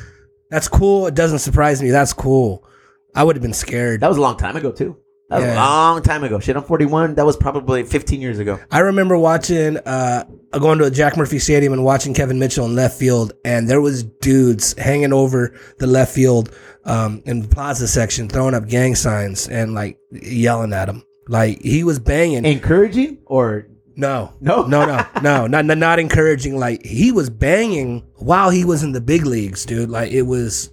that's 0.52 0.68
cool. 0.68 1.08
It 1.08 1.16
doesn't 1.16 1.40
surprise 1.40 1.82
me. 1.82 1.90
That's 1.90 2.14
cool. 2.14 2.68
I 3.16 3.24
would 3.24 3.36
have 3.36 3.42
been 3.44 3.54
scared. 3.54 4.02
that 4.02 4.08
was 4.10 4.18
a 4.18 4.22
long 4.22 4.38
time 4.38 4.56
ago 4.58 4.72
too. 4.72 4.98
That 5.30 5.38
was 5.38 5.46
Yeah. 5.46 5.56
a 5.56 5.58
long 5.66 6.02
time 6.04 6.24
ago. 6.24 6.40
Shit, 6.40 6.56
I'm 6.56 6.64
41. 6.64 7.16
That 7.16 7.26
was 7.26 7.36
probably 7.36 7.82
15 7.84 8.22
years 8.22 8.38
ago. 8.38 8.60
I 8.72 8.80
remember 8.80 9.18
watching, 9.18 9.78
uh, 9.78 10.26
going 10.60 10.78
to 10.80 10.86
a 10.86 10.92
Jack 10.92 11.18
Murphy 11.18 11.40
Stadium 11.40 11.74
and 11.74 11.84
watching 11.84 12.14
Kevin 12.14 12.38
Mitchell 12.38 12.66
in 12.66 12.76
left 12.76 13.00
field, 13.00 13.34
and 13.44 13.68
there 13.68 13.82
was 13.82 14.04
dudes 14.04 14.76
hanging 14.78 15.14
over 15.14 15.54
the 15.80 15.88
left 15.88 16.14
field, 16.14 16.52
um, 16.86 17.24
in 17.26 17.42
the 17.42 17.48
plaza 17.48 17.88
section, 17.88 18.30
throwing 18.30 18.54
up 18.54 18.68
gang 18.68 18.94
signs 18.94 19.48
and 19.48 19.74
like 19.74 19.98
yelling 20.12 20.74
at 20.74 20.88
him. 20.90 21.04
Like 21.28 21.60
he 21.62 21.84
was 21.84 21.98
banging. 21.98 22.46
Encouraging 22.46 23.18
or 23.26 23.66
no, 23.96 24.32
No? 24.42 24.64
no, 24.68 24.86
no, 24.86 25.04
no, 25.24 25.48
not, 25.48 25.66
not 25.66 25.78
not 25.80 25.98
encouraging. 26.00 26.60
Like 26.60 26.86
he 26.86 27.12
was 27.12 27.32
banging 27.32 28.04
while 28.18 28.52
he 28.52 28.64
was 28.64 28.84
in 28.84 28.92
the 28.92 29.02
big 29.02 29.26
leagues, 29.26 29.66
dude. 29.66 29.90
Like 29.90 30.12
it 30.12 30.22
was, 30.24 30.70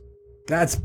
that's 0.47 0.79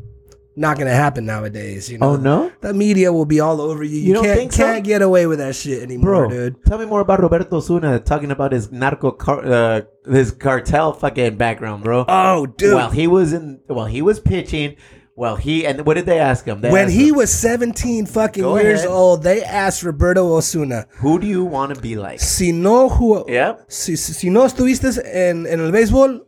not 0.58 0.78
gonna 0.78 0.94
happen 0.94 1.26
nowadays. 1.26 1.90
You 1.90 2.00
know, 2.00 2.10
oh 2.10 2.16
no, 2.18 2.52
the 2.62 2.74
media 2.74 3.14
will 3.14 3.26
be 3.26 3.40
all 3.40 3.62
over 3.62 3.84
you. 3.84 3.98
You, 3.98 4.08
You 4.08 4.14
don't 4.16 4.24
can't 4.26 4.38
think 4.40 4.52
so? 4.54 4.64
can't 4.66 4.84
get 4.84 5.02
away 5.02 5.28
with 5.28 5.40
that 5.40 5.56
shit 5.56 5.82
anymore, 5.84 6.28
bro? 6.28 6.30
dude. 6.30 6.66
Tell 6.66 6.80
me 6.80 6.86
more 6.86 7.02
about 7.02 7.22
Roberto 7.22 7.58
Osuna 7.58 8.00
talking 8.00 8.32
about 8.32 8.52
his 8.52 8.72
narco 8.72 9.12
car, 9.12 9.46
uh, 9.46 9.82
his 10.12 10.32
cartel 10.32 10.94
fucking 10.94 11.38
background, 11.38 11.84
bro. 11.84 12.06
Oh, 12.08 12.48
dude. 12.48 12.74
Well, 12.76 12.90
he 12.90 13.08
was 13.08 13.34
in. 13.34 13.62
Well, 13.70 13.86
he 13.86 14.02
was 14.02 14.20
pitching. 14.20 14.76
Well, 15.16 15.36
he 15.36 15.66
and 15.66 15.84
what 15.84 15.96
did 15.96 16.06
they 16.06 16.20
ask 16.20 16.46
him? 16.46 16.62
They 16.62 16.70
when 16.70 16.86
asked 16.86 16.94
he 16.96 17.08
him, 17.10 17.16
was 17.16 17.32
17 17.34 18.06
fucking 18.06 18.44
Go 18.44 18.58
years 18.60 18.82
ahead. 18.82 18.92
old, 18.92 19.24
they 19.24 19.44
asked 19.44 19.82
Roberto 19.84 20.32
Osuna, 20.36 20.86
"Who 21.00 21.18
do 21.20 21.26
you 21.26 21.44
want 21.44 21.74
to 21.74 21.82
be 21.82 21.96
like?" 21.96 22.20
si 22.20 22.52
no, 22.52 22.88
who, 22.90 23.26
Yep. 23.28 23.66
si, 23.68 23.96
si 23.96 24.14
si 24.14 24.30
no 24.30 24.46
estuviste 24.46 24.88
en, 25.12 25.48
en 25.48 25.60
el 25.60 25.72
béisbol, 25.72 26.24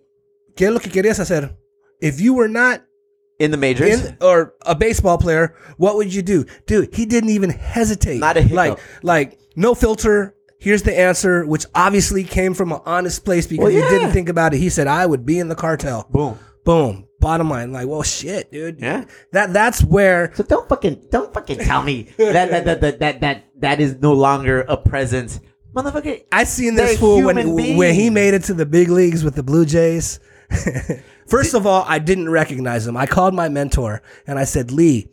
¿qué 0.56 0.66
es 0.68 0.72
lo 0.72 0.80
que 0.80 0.90
querías 0.90 1.20
hacer? 1.20 1.56
If 2.02 2.20
you 2.20 2.34
were 2.34 2.50
not 2.50 2.82
In 3.40 3.52
the 3.52 3.58
majors. 3.58 4.06
in 4.06 4.18
or 4.22 4.54
a 4.66 4.76
baseball 4.76 5.18
player, 5.18 5.56
what 5.78 5.96
would 5.96 6.14
you 6.14 6.22
do? 6.22 6.46
Dude, 6.66 6.94
he 6.94 7.06
didn't 7.06 7.30
even 7.30 7.50
hesitate. 7.50 8.20
Not 8.20 8.36
a 8.36 8.42
hiccup. 8.42 8.56
Like, 8.56 8.80
like 9.02 9.40
no 9.56 9.74
filter. 9.74 10.36
Here's 10.60 10.84
the 10.84 10.98
answer, 10.98 11.46
which 11.46 11.66
obviously 11.74 12.26
came 12.26 12.54
from 12.54 12.74
an 12.74 12.82
honest 12.86 13.24
place 13.24 13.48
because 13.48 13.64
Well, 13.64 13.72
he 13.72 13.80
didn't 13.80 14.12
think 14.12 14.28
about 14.28 14.54
it. 14.54 14.58
He 14.58 14.70
said, 14.70 14.88
"I 14.88 15.06
would 15.06 15.26
be 15.26 15.40
in 15.40 15.48
the 15.48 15.56
cartel." 15.56 16.06
Boom. 16.12 16.38
Boom. 16.66 17.08
Bottom 17.22 17.50
line, 17.50 17.72
like, 17.72 17.88
well, 17.88 18.04
shit, 18.04 18.52
dude. 18.52 18.80
Yeah. 18.80 19.06
That 19.32 19.54
that's 19.54 19.82
where 19.84 20.32
So 20.36 20.44
don't 20.44 20.68
fucking 20.70 21.08
don't 21.10 21.34
fucking 21.34 21.60
tell 21.60 21.82
me 21.84 22.04
that 22.18 22.52
that, 22.52 22.66
that 22.66 22.82
that 22.82 23.00
that 23.00 23.22
that 23.22 23.46
that 23.60 23.80
is 23.80 23.96
no 24.02 24.14
longer 24.14 24.62
a 24.62 24.76
presence, 24.78 25.40
motherfucker. 25.74 26.24
I 26.32 26.44
seen 26.44 26.76
this 26.76 27.00
fool 27.00 27.24
when 27.24 27.56
when 27.78 27.94
he 27.96 28.10
made 28.10 28.34
it 28.34 28.44
to 28.46 28.54
the 28.54 28.66
big 28.66 28.90
leagues 28.90 29.24
with 29.24 29.36
the 29.36 29.44
Blue 29.44 29.66
Jays. 29.66 30.20
First 31.30 31.54
of 31.54 31.66
all, 31.68 31.86
I 31.88 32.00
didn't 32.00 32.30
recognize 32.30 32.88
him. 32.88 32.98
I 32.98 33.06
called 33.06 33.34
my 33.34 33.50
mentor 33.50 34.02
and 34.28 34.40
I 34.40 34.44
said, 34.46 34.72
"Lee, 34.72 35.08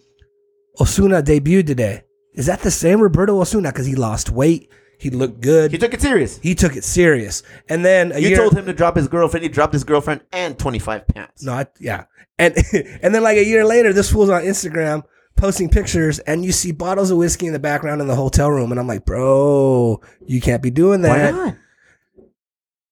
Osuna 0.81 1.23
debuted 1.23 1.67
today. 1.67 2.03
Is 2.35 2.47
that 2.47 2.61
the 2.61 2.71
same 2.71 3.01
Roberto 3.01 3.41
Osuna? 3.41 3.71
Because 3.73 3.87
he 3.87 3.95
lost 3.95 4.31
weight, 4.31 4.71
he 4.99 5.11
looked 5.11 5.41
good, 5.41 5.73
He 5.73 5.79
took 5.79 5.95
it 5.95 6.01
serious. 6.03 6.39
he 6.39 6.55
took 6.55 6.77
it 6.77 6.85
serious." 6.85 7.43
And 7.69 7.85
then 7.85 8.13
a 8.13 8.19
You 8.19 8.29
year, 8.31 8.37
told 8.39 8.57
him 8.57 8.67
to 8.67 8.73
drop 8.73 8.97
his 8.97 9.09
girlfriend. 9.09 9.43
He 9.45 9.49
dropped 9.49 9.73
his 9.73 9.85
girlfriend 9.85 10.23
and 10.33 10.59
twenty 10.59 10.79
five 10.79 11.07
pounds. 11.09 11.43
no, 11.43 11.53
I, 11.53 11.67
yeah, 11.81 12.05
and 12.39 12.55
and 13.03 13.15
then 13.15 13.23
like 13.23 13.37
a 13.39 13.45
year 13.45 13.65
later, 13.65 13.93
this 13.93 14.11
fool's 14.13 14.31
on 14.31 14.43
Instagram 14.43 15.03
posting 15.37 15.69
pictures, 15.69 16.19
and 16.21 16.45
you 16.45 16.53
see 16.53 16.73
bottles 16.73 17.11
of 17.11 17.19
whiskey 17.19 17.47
in 17.47 17.53
the 17.53 17.59
background 17.59 18.01
in 18.01 18.07
the 18.07 18.15
hotel 18.15 18.51
room, 18.51 18.71
and 18.71 18.81
I'm 18.81 18.87
like, 18.87 19.05
"Bro, 19.05 20.01
you 20.27 20.41
can't 20.41 20.63
be 20.63 20.71
doing 20.71 21.03
that. 21.03 21.09
Why 21.11 21.19
that." 21.19 21.35
not? 21.35 21.57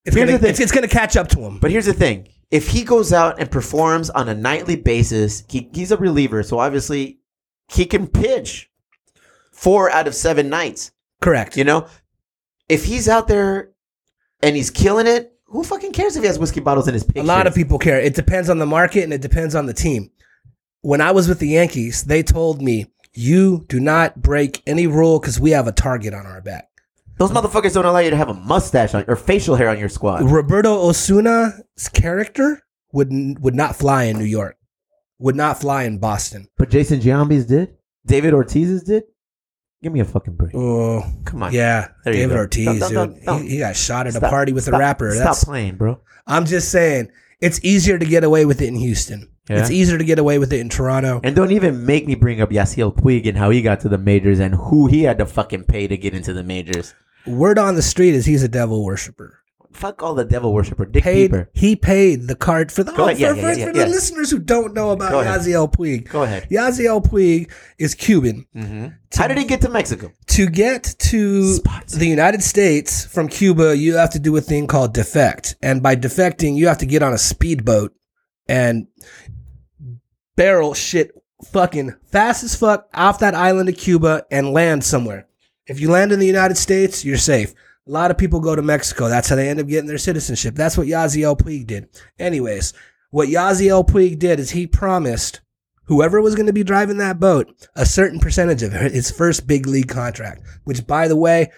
It's 0.07 0.15
Here's 0.15 0.27
gonna, 0.27 0.33
the 0.39 0.43
thing. 0.43 0.51
it's, 0.51 0.61
it's 0.61 0.73
gonna 0.73 0.89
catch 0.89 1.17
up 1.17 1.29
to 1.29 1.41
him. 1.41 1.59
But 1.59 1.71
here's 1.71 1.87
the 1.87 1.95
thing: 1.95 2.29
if 2.51 2.69
he 2.69 2.85
goes 2.85 3.13
out 3.13 3.41
and 3.41 3.51
performs 3.51 4.11
on 4.11 4.29
a 4.29 4.35
nightly 4.35 4.77
basis, 4.77 5.45
he, 5.49 5.69
he's 5.73 5.93
a 5.93 5.97
reliever, 5.97 6.43
so 6.43 6.59
obviously 6.59 7.21
he 7.69 7.87
can 7.87 8.07
pitch 8.07 8.71
four 9.53 9.91
out 9.91 10.07
of 10.07 10.15
seven 10.15 10.49
nights. 10.49 10.93
Correct. 11.21 11.57
You 11.57 11.65
know, 11.65 11.87
if 12.69 12.85
he's 12.85 13.09
out 13.09 13.29
there 13.29 13.71
and 14.43 14.57
he's 14.57 14.71
killing 14.71 15.07
it, 15.07 15.33
who 15.47 15.63
fucking 15.63 15.93
cares 15.93 16.17
if 16.17 16.23
he 16.23 16.27
has 16.27 16.39
whiskey 16.39 16.61
bottles 16.61 16.89
in 16.89 16.95
his 16.95 17.05
pitch? 17.05 17.23
A 17.23 17.27
lot 17.27 17.47
of 17.47 17.55
people 17.55 17.79
care. 17.79 18.01
It 18.01 18.15
depends 18.15 18.51
on 18.51 18.59
the 18.59 18.67
market 18.67 19.05
and 19.05 19.13
it 19.13 19.21
depends 19.21 19.55
on 19.55 19.67
the 19.67 19.75
team. 19.75 20.11
When 20.81 21.01
I 21.01 21.13
was 21.13 21.29
with 21.29 21.39
the 21.39 21.49
Yankees, 21.49 22.05
they 22.05 22.23
told 22.23 22.61
me, 22.61 22.87
you 23.13 23.65
do 23.69 23.79
not 23.79 24.21
break 24.21 24.63
any 24.67 24.87
rule 24.89 25.21
because 25.21 25.39
we 25.39 25.53
have 25.53 25.69
a 25.69 25.73
target 25.73 26.13
on 26.13 26.27
our 26.27 26.41
back. 26.41 26.69
Those 27.19 27.31
motherfuckers 27.31 27.75
don't 27.75 27.85
allow 27.85 28.01
you 28.01 28.11
to 28.11 28.17
have 28.17 28.29
a 28.29 28.35
mustache 28.35 28.95
on 28.95 29.05
or 29.07 29.17
facial 29.17 29.55
hair 29.57 29.69
on 29.69 29.79
your 29.79 29.89
squad. 29.89 30.23
Roberto 30.31 30.75
Osuna's 30.89 31.89
character 31.93 32.63
would 32.93 33.13
n- 33.13 33.37
would 33.41 33.55
not 33.55 33.77
fly 33.77 34.05
in 34.05 34.19
New 34.19 34.25
York, 34.25 34.57
would 35.19 35.37
not 35.37 35.61
fly 35.61 35.85
in 35.85 35.99
Boston. 35.99 36.49
But 36.59 36.71
Jason 36.71 37.01
Giambi's 37.01 37.47
did. 37.47 37.75
David 38.07 38.35
Ortiz's 38.35 38.83
did. 38.83 39.05
Give 39.83 39.93
me 39.93 40.01
a 40.01 40.05
fucking 40.05 40.35
break. 40.35 40.55
Oh, 40.55 41.05
Come 41.25 41.43
on. 41.43 41.53
yeah. 41.53 41.89
There 42.05 42.15
you 42.15 42.21
David 42.21 42.35
go. 42.35 42.41
Ortiz, 42.41 42.89
dude. 42.89 43.17
He, 43.43 43.49
he 43.51 43.59
got 43.59 43.77
shot 43.77 44.07
at 44.07 44.15
a 44.15 44.17
Stop- 44.17 44.31
party 44.31 44.53
with 44.53 44.65
stop- 44.65 44.75
a 44.75 44.79
rapper. 44.79 45.11
Stop 45.13 45.25
That's, 45.27 45.45
playing, 45.45 45.77
bro. 45.77 46.01
I'm 46.27 46.47
just 46.47 46.71
saying, 46.71 47.11
it's 47.41 47.61
easier 47.63 47.99
to 47.99 48.07
get 48.07 48.25
away 48.25 48.47
with 48.47 48.63
it 48.63 48.69
in 48.69 48.77
Houston. 48.77 49.29
Yeah. 49.49 49.59
It's 49.61 49.71
easier 49.71 49.99
to 49.99 50.05
get 50.05 50.19
away 50.19 50.39
with 50.39 50.55
it 50.55 50.61
in 50.61 50.71
Toronto. 50.71 51.21
And 51.23 51.37
don't 51.37 51.53
even 51.53 51.85
make 51.85 52.07
me 52.07 52.15
bring 52.15 52.41
up 52.41 52.49
Yasiel 52.49 52.97
Puig 52.97 53.29
and 53.29 53.37
how 53.37 53.51
he 53.51 53.61
got 53.61 53.81
to 53.81 53.91
the 53.91 53.99
majors 53.99 54.41
and 54.41 54.55
who 54.55 54.87
he 54.87 55.03
had 55.03 55.19
to 55.19 55.27
fucking 55.27 55.65
pay 55.65 55.87
to 55.87 55.99
get 55.99 56.15
into 56.15 56.33
the 56.33 56.43
majors. 56.43 56.95
Word 57.27 57.59
on 57.59 57.75
the 57.75 57.83
street 57.83 58.15
is 58.15 58.27
he's 58.27 58.43
a 58.43 58.49
devil 58.49 58.85
worshiper. 58.85 59.41
Fuck 59.73 60.05
all 60.05 60.15
the 60.15 60.25
devil 60.25 60.53
worshiper, 60.53 60.85
Dick 60.87 61.03
paid 61.03 61.33
Peeper. 61.33 61.51
he 61.53 61.75
paid 61.75 62.29
the 62.29 62.37
card 62.37 62.71
for 62.71 62.85
the 62.85 62.93
ahead. 62.93 63.17
for, 63.17 63.21
Yeah, 63.21 63.33
for, 63.33 63.41
yeah, 63.41 63.47
yeah, 63.49 63.73
for 63.73 63.77
yeah. 63.77 63.85
the 63.85 63.91
listeners 63.91 64.31
who 64.31 64.39
don't 64.39 64.73
know 64.73 64.91
about 64.91 65.11
Go 65.11 65.19
ahead. 65.19 65.41
Yasiel 65.41 65.73
Puig. 65.73 66.09
Go 66.09 66.23
ahead. 66.23 66.49
Yasiel 66.49 67.05
Puig 67.05 67.51
is 67.77 67.93
Cuban. 67.97 68.47
Mm-hmm. 68.55 68.87
How 69.17 69.27
did 69.27 69.37
he 69.37 69.45
get 69.45 69.63
to 69.63 69.69
Mexico? 69.69 70.13
To 70.29 70.47
get 70.47 70.95
to 70.99 71.55
Spots. 71.55 71.95
the 71.95 72.07
United 72.07 72.45
States 72.45 73.05
from 73.05 73.27
Cuba, 73.27 73.77
you 73.77 73.97
have 73.97 74.11
to 74.11 74.21
do 74.21 74.37
a 74.37 74.41
thing 74.41 74.69
called 74.69 74.95
defect. 74.95 75.57
And 75.61 75.83
by 75.83 75.97
defecting, 75.97 76.55
you 76.55 76.69
have 76.69 76.79
to 76.79 76.87
get 76.87 77.03
on 77.03 77.13
a 77.13 77.19
speedboat 77.19 77.93
and 78.49 78.87
barrel 80.37 80.75
shit 80.75 81.11
fucking 81.47 81.95
fast 82.07 82.45
as 82.45 82.55
fuck 82.55 82.89
off 82.95 83.19
that 83.19 83.35
island 83.35 83.69
of 83.69 83.77
Cuba 83.77 84.25
and 84.31 84.53
land 84.53 84.85
somewhere. 84.85 85.27
If 85.67 85.81
you 85.81 85.91
land 85.91 86.13
in 86.13 86.19
the 86.19 86.27
United 86.27 86.57
States, 86.57 87.05
you're 87.05 87.17
safe. 87.17 87.55
A 87.87 87.91
lot 87.91 88.11
of 88.11 88.19
people 88.19 88.41
go 88.41 88.55
to 88.55 88.63
Mexico. 88.63 89.09
That's 89.09 89.29
how 89.29 89.37
they 89.37 89.49
end 89.49 89.61
up 89.61 89.67
getting 89.67 89.89
their 89.89 89.99
citizenship. 89.99 90.55
That's 90.55 90.77
what 90.77 90.87
Yasiel 90.87 91.39
Puig 91.39 91.67
did. 91.67 91.89
Anyways, 92.19 92.73
what 93.11 93.29
Yasiel 93.29 93.87
Puig 93.87 94.19
did 94.19 94.41
is 94.41 94.51
he 94.51 94.67
promised 94.67 95.41
whoever 95.85 96.21
was 96.21 96.35
going 96.35 96.47
to 96.47 96.53
be 96.53 96.65
driving 96.65 96.99
that 96.99 97.21
boat 97.21 97.69
a 97.77 97.87
certain 97.87 98.21
percentage 98.21 98.63
of 98.63 98.73
his 98.73 99.11
first 99.11 99.47
big 99.47 99.67
league 99.67 99.89
contract, 99.89 100.43
which, 100.65 100.87
by 100.87 101.09
the 101.09 101.17
way, 101.17 101.51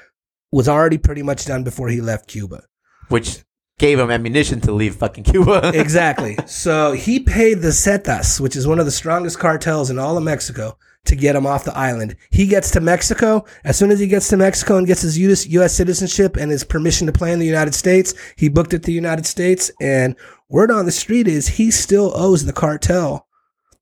was 0.52 0.68
already 0.68 0.98
pretty 0.98 1.22
much 1.22 1.44
done 1.44 1.64
before 1.64 1.88
he 1.88 2.00
left 2.00 2.28
Cuba. 2.28 2.64
Which 3.08 3.44
gave 3.78 3.98
him 3.98 4.10
ammunition 4.10 4.60
to 4.62 4.72
leave 4.72 4.96
fucking 4.96 5.24
Cuba. 5.24 5.70
exactly. 5.74 6.36
So 6.46 6.92
he 6.92 7.20
paid 7.20 7.60
the 7.60 7.68
Zetas, 7.68 8.40
which 8.40 8.56
is 8.56 8.66
one 8.66 8.78
of 8.78 8.86
the 8.86 8.92
strongest 8.92 9.38
cartels 9.38 9.90
in 9.90 9.98
all 9.98 10.16
of 10.16 10.24
Mexico, 10.24 10.78
to 11.04 11.14
get 11.14 11.36
him 11.36 11.46
off 11.46 11.64
the 11.64 11.76
island. 11.76 12.16
He 12.30 12.46
gets 12.46 12.70
to 12.72 12.80
Mexico. 12.80 13.44
As 13.64 13.76
soon 13.76 13.90
as 13.90 14.00
he 14.00 14.06
gets 14.06 14.28
to 14.28 14.36
Mexico 14.36 14.78
and 14.78 14.86
gets 14.86 15.02
his 15.02 15.18
US, 15.18 15.46
US 15.46 15.74
citizenship 15.74 16.36
and 16.36 16.50
his 16.50 16.64
permission 16.64 17.06
to 17.06 17.12
play 17.12 17.32
in 17.32 17.38
the 17.38 17.46
United 17.46 17.74
States, 17.74 18.14
he 18.36 18.48
booked 18.48 18.74
at 18.74 18.82
the 18.82 18.92
United 18.92 19.26
States. 19.26 19.70
And 19.80 20.16
word 20.48 20.70
on 20.70 20.86
the 20.86 20.92
street 20.92 21.28
is 21.28 21.46
he 21.46 21.70
still 21.70 22.12
owes 22.14 22.44
the 22.44 22.52
cartel 22.52 23.26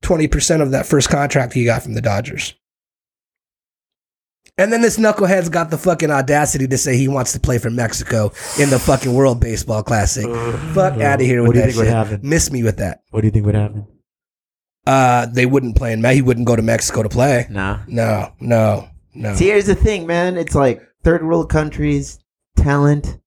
20% 0.01 0.61
of 0.61 0.71
that 0.71 0.85
first 0.85 1.09
contract 1.09 1.53
he 1.53 1.65
got 1.65 1.83
from 1.83 1.93
the 1.93 2.01
Dodgers. 2.01 2.53
And 4.57 4.71
then 4.71 4.81
this 4.81 4.97
knucklehead's 4.97 5.49
got 5.49 5.69
the 5.69 5.77
fucking 5.77 6.09
audacity 6.11 6.65
to 6.67 6.77
say 6.77 6.95
he 6.95 7.09
wants 7.09 7.33
to 7.33 7.39
play 7.41 7.57
for 7.57 7.69
Mexico 7.69 8.31
in 8.57 8.69
the 8.69 8.79
fucking 8.79 9.13
World 9.13 9.41
Baseball 9.41 9.83
Classic. 9.83 10.23
Fuck 10.73 11.01
out 11.01 11.19
of 11.19 11.27
here 11.27 11.41
with 11.41 11.49
What 11.49 11.53
do 11.55 11.59
you 11.59 11.65
that 11.65 11.71
think 11.71 11.77
would 11.77 11.85
shit. 11.87 11.93
happen? 11.93 12.19
Miss 12.23 12.49
me 12.51 12.63
with 12.63 12.77
that. 12.77 13.01
what 13.11 13.21
do 13.21 13.27
you 13.27 13.31
think 13.31 13.45
would 13.45 13.55
happen? 13.55 13.85
Uh, 14.87 15.25
they 15.25 15.45
wouldn't 15.45 15.75
play 15.75 15.91
in 15.91 16.01
Me. 16.01 16.13
He 16.15 16.21
wouldn't 16.21 16.47
go 16.47 16.55
to 16.55 16.61
Mexico 16.61 17.03
to 17.03 17.09
play. 17.09 17.47
Nah. 17.49 17.79
No, 17.87 18.31
no, 18.39 18.87
no. 19.13 19.33
See, 19.35 19.47
here's 19.47 19.65
the 19.65 19.75
thing, 19.75 20.05
man. 20.07 20.37
It's 20.37 20.55
like 20.55 20.81
third 21.03 21.25
world 21.25 21.49
countries, 21.49 22.19
talent, 22.55 23.19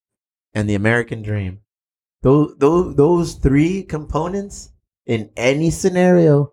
and 0.55 0.68
the 0.70 0.76
American 0.76 1.20
dream. 1.22 1.60
Those 2.22 2.55
those 2.59 2.94
those 2.94 3.34
three 3.34 3.82
components 3.82 4.70
in 5.05 5.30
any 5.36 5.70
scenario 5.70 6.52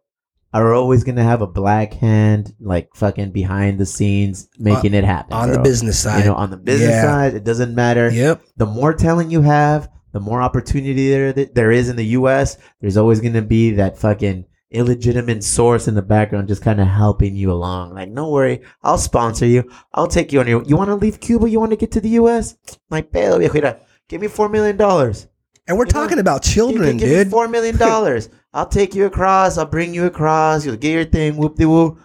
are 0.61 0.73
always 0.73 1.03
gonna 1.03 1.23
have 1.23 1.41
a 1.41 1.48
black 1.48 1.94
hand, 1.94 2.53
like 2.60 2.90
fucking 2.95 3.32
behind 3.32 3.80
the 3.80 3.86
scenes, 3.86 4.48
making 4.57 4.94
uh, 4.94 4.99
it 4.99 5.03
happen 5.03 5.34
on 5.34 5.52
the 5.52 5.60
business 5.60 5.99
side. 5.99 6.19
You 6.19 6.32
know, 6.32 6.36
on 6.36 6.49
the 6.49 6.57
business 6.57 6.90
Yeah. 6.91 7.03
side, 7.03 7.34
it 7.34 7.44
doesn't 7.44 7.76
matter. 7.76 8.10
Yep. 8.10 8.41
The 8.57 8.65
more 8.65 8.94
talent 8.94 9.32
you 9.32 9.41
have, 9.41 9.90
the 10.11 10.19
more 10.19 10.41
opportunity 10.41 11.10
there 11.10 11.34
there 11.34 11.72
is 11.72 11.90
in 11.90 11.95
the 11.98 12.06
U.S., 12.19 12.57
there's 12.80 12.98
always 12.98 13.19
going 13.19 13.34
to 13.34 13.41
be 13.41 13.72
that 13.72 13.98
fucking 13.98 14.45
illegitimate 14.72 15.44
source 15.44 15.88
in 15.88 15.95
the 15.95 16.02
background 16.02 16.48
just 16.48 16.61
kind 16.61 16.80
of 16.82 16.88
helping 16.88 17.36
you 17.36 17.52
along. 17.52 17.94
Like, 17.94 18.10
no 18.10 18.30
worry, 18.30 18.61
I'll 18.84 18.98
sponsor 18.98 19.45
you. 19.45 19.69
I'll 19.94 20.07
take 20.07 20.32
you 20.32 20.40
on 20.40 20.48
your. 20.48 20.64
You 20.64 20.77
want 20.77 20.90
to 20.90 20.95
leave 20.95 21.19
Cuba? 21.19 21.49
You 21.49 21.60
want 21.60 21.72
to 21.72 21.77
get 21.77 21.91
to 21.94 22.02
the 22.02 22.10
U.S.? 22.10 22.56
Like, 22.90 23.11
pedo, 23.11 23.40
viejo. 23.40 23.80
Give 24.07 24.22
me 24.22 24.27
four 24.27 24.49
million 24.49 24.77
dollars. 24.77 25.27
And 25.68 25.78
we're 25.78 25.86
You 25.86 25.94
know, 25.94 26.02
talking 26.02 26.20
about 26.20 26.44
Give, 26.44 26.54
children, 26.54 26.98
give 26.98 27.10
dude. 27.10 27.32
four 27.32 27.48
million 27.48 27.78
dollars. 27.78 28.30
I'll 28.54 28.68
take 28.68 28.94
you 28.96 29.06
across. 29.06 29.58
I'll 29.58 29.66
bring 29.66 29.94
you 29.94 30.06
across. 30.06 30.66
You'll 30.66 30.76
get 30.78 30.92
your 30.94 31.06
thing. 31.06 31.38
Whoop 31.38 31.56
de 31.56 31.66
whoop. 31.68 31.98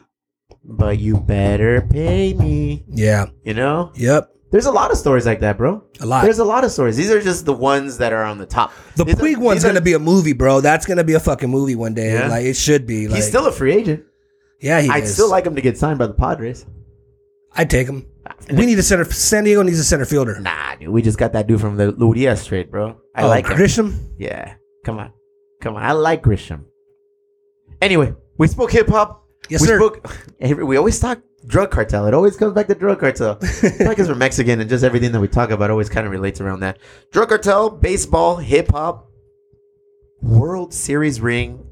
But 0.65 0.99
you 0.99 1.17
better 1.19 1.83
pay 1.83 2.35
me. 2.35 2.85
Yeah. 2.89 3.27
You 3.45 3.55
know. 3.55 3.93
Yep. 3.95 4.31
There's 4.51 4.67
a 4.67 4.73
lot 4.73 4.91
of 4.91 4.97
stories 4.99 5.27
like 5.27 5.41
that, 5.41 5.57
bro. 5.57 5.85
A 6.01 6.07
lot. 6.07 6.25
There's 6.25 6.41
a 6.41 6.45
lot 6.45 6.65
of 6.65 6.73
stories. 6.73 6.97
These 6.97 7.11
are 7.13 7.21
just 7.21 7.45
the 7.45 7.53
ones 7.53 7.99
that 7.99 8.13
are 8.13 8.25
on 8.25 8.39
the 8.39 8.47
top. 8.47 8.73
the 8.97 9.05
These 9.05 9.37
are- 9.37 9.41
one's 9.41 9.63
gonna 9.65 9.81
be 9.81 9.93
a 9.93 9.99
movie, 10.01 10.33
bro. 10.33 10.61
That's 10.61 10.87
gonna 10.87 11.05
be 11.05 11.13
a 11.15 11.21
fucking 11.21 11.49
movie 11.49 11.77
one 11.77 11.95
day. 11.95 12.15
Yeah. 12.15 12.29
Like 12.29 12.45
it 12.47 12.55
should 12.57 12.85
be. 12.87 13.07
Like, 13.07 13.17
He's 13.17 13.29
still 13.29 13.47
a 13.47 13.53
free 13.53 13.73
agent. 13.73 14.03
yeah, 14.61 14.81
he 14.81 14.89
I'd 14.89 15.05
is. 15.05 15.13
still 15.15 15.31
like 15.31 15.47
him 15.47 15.55
to 15.55 15.61
get 15.63 15.79
signed 15.79 15.99
by 16.01 16.07
the 16.09 16.15
Padres. 16.15 16.67
I'd 17.55 17.71
take 17.71 17.87
him. 17.87 18.07
We 18.53 18.67
need 18.67 18.79
a 18.79 18.83
center. 18.83 19.05
San 19.05 19.45
Diego 19.45 19.63
needs 19.63 19.79
a 19.79 19.85
center 19.85 20.05
fielder. 20.05 20.41
Nah, 20.41 20.77
dude. 20.77 20.89
We 20.89 21.03
just 21.03 21.19
got 21.19 21.33
that 21.33 21.47
dude 21.47 21.61
from 21.61 21.77
the 21.77 21.93
Ludias 21.93 22.47
trade, 22.47 22.71
bro. 22.71 23.01
I 23.15 23.25
oh, 23.25 23.29
like 23.29 23.47
him. 23.47 23.57
Grisham. 23.57 24.11
Yeah. 24.19 24.55
Come 24.85 24.99
on. 24.99 25.13
Come 25.61 25.77
on. 25.77 25.83
I 25.83 25.93
like 25.93 26.23
Grisham. 26.23 26.65
Anyway, 27.81 28.15
we 28.39 28.49
spoke 28.49 28.73
hip 28.73 28.89
hop. 28.89 29.25
Yes, 29.49 29.61
we 29.61 29.67
sir. 29.67 29.79
Spoke, 29.79 30.17
we 30.41 30.77
always 30.77 30.99
talk 30.99 31.21
drug 31.47 31.71
cartel. 31.71 32.07
It 32.07 32.15
always 32.15 32.37
comes 32.37 32.53
back 32.53 32.67
to 32.69 32.75
drug 32.75 33.01
cartel. 33.01 33.35
because 33.79 34.09
we're 34.09 34.15
Mexican 34.15 34.61
and 34.61 34.69
just 34.69 34.85
everything 34.85 35.13
that 35.13 35.21
we 35.21 35.29
talk 35.29 35.51
about 35.51 35.71
always 35.71 35.89
kind 35.89 36.07
of 36.07 36.13
relates 36.13 36.41
around 36.41 36.61
that. 36.61 36.79
Drug 37.13 37.29
cartel, 37.29 37.71
baseball, 37.71 38.37
hip 38.37 38.71
hop, 38.71 39.11
World 40.23 40.75
Series 40.75 41.21
ring, 41.21 41.65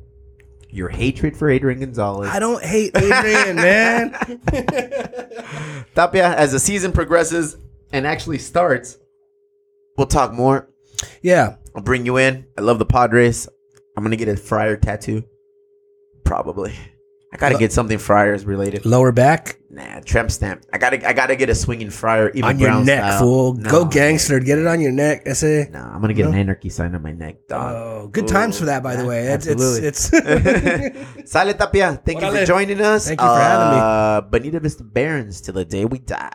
your 0.70 0.88
hatred 0.88 1.36
for 1.36 1.48
Adrian 1.50 1.80
Gonzalez. 1.80 2.30
I 2.30 2.38
don't 2.38 2.62
hate 2.62 2.96
Adrian, 2.96 3.56
man. 3.56 4.12
Tapia, 5.94 6.34
as 6.36 6.52
the 6.52 6.58
season 6.58 6.92
progresses 6.92 7.56
and 7.92 8.06
actually 8.06 8.38
starts, 8.38 8.98
we'll 9.96 10.06
talk 10.06 10.32
more. 10.32 10.68
Yeah. 11.22 11.56
I'll 11.74 11.82
bring 11.82 12.04
you 12.04 12.16
in. 12.16 12.44
I 12.56 12.62
love 12.62 12.80
the 12.80 12.86
Padres. 12.86 13.48
I'm 13.96 14.02
gonna 14.02 14.16
get 14.16 14.28
a 14.28 14.36
Friar 14.36 14.76
tattoo. 14.76 15.22
Probably. 16.24 16.74
I 17.32 17.36
gotta 17.36 17.54
Lo- 17.54 17.58
get 17.60 17.72
something 17.72 17.98
Friars 17.98 18.44
related. 18.46 18.86
Lower 18.86 19.12
back 19.12 19.58
Nah, 19.70 20.00
tramp 20.00 20.30
stamp. 20.30 20.64
I 20.72 20.78
gotta 20.78 21.06
I 21.06 21.12
gotta 21.12 21.36
get 21.36 21.50
a 21.50 21.54
swinging 21.54 21.90
Friar 21.90 22.30
even 22.30 22.44
on 22.44 22.58
your 22.58 22.82
neck, 22.82 23.00
style. 23.04 23.18
fool. 23.20 23.54
No. 23.54 23.70
Go 23.70 23.84
gangster. 23.84 24.40
Get 24.40 24.58
it 24.58 24.66
on 24.66 24.80
your 24.80 24.92
neck. 24.92 25.28
I 25.28 25.34
say. 25.34 25.68
No, 25.70 25.78
I'm 25.80 26.00
gonna 26.00 26.14
get 26.14 26.24
No? 26.24 26.32
an 26.32 26.38
anarchy 26.38 26.70
sign 26.70 26.94
on 26.94 27.02
my 27.02 27.12
neck, 27.12 27.46
dog. 27.48 27.74
Oh, 27.76 28.08
good 28.08 28.26
times 28.26 28.58
for 28.58 28.64
that, 28.64 28.82
by 28.82 28.96
the 28.96 29.04
way. 29.04 29.26
It's 29.28 29.46
absolutely. 29.46 29.86
it's, 29.88 30.10
it's 30.12 31.30
Sale 31.30 31.52
Tapia, 31.52 32.00
thank 32.02 32.22
you 32.22 32.30
for 32.32 32.44
joining 32.46 32.80
us. 32.80 33.08
Thank 33.08 33.20
you 33.20 33.26
for 33.26 33.38
having 33.38 33.76
me. 33.76 33.82
Uh, 33.84 34.20
Bonita 34.22 34.58
Vista 34.60 34.82
Barons 34.84 35.42
till 35.42 35.54
the 35.54 35.66
day 35.66 35.84
we 35.84 35.98
die. 35.98 36.32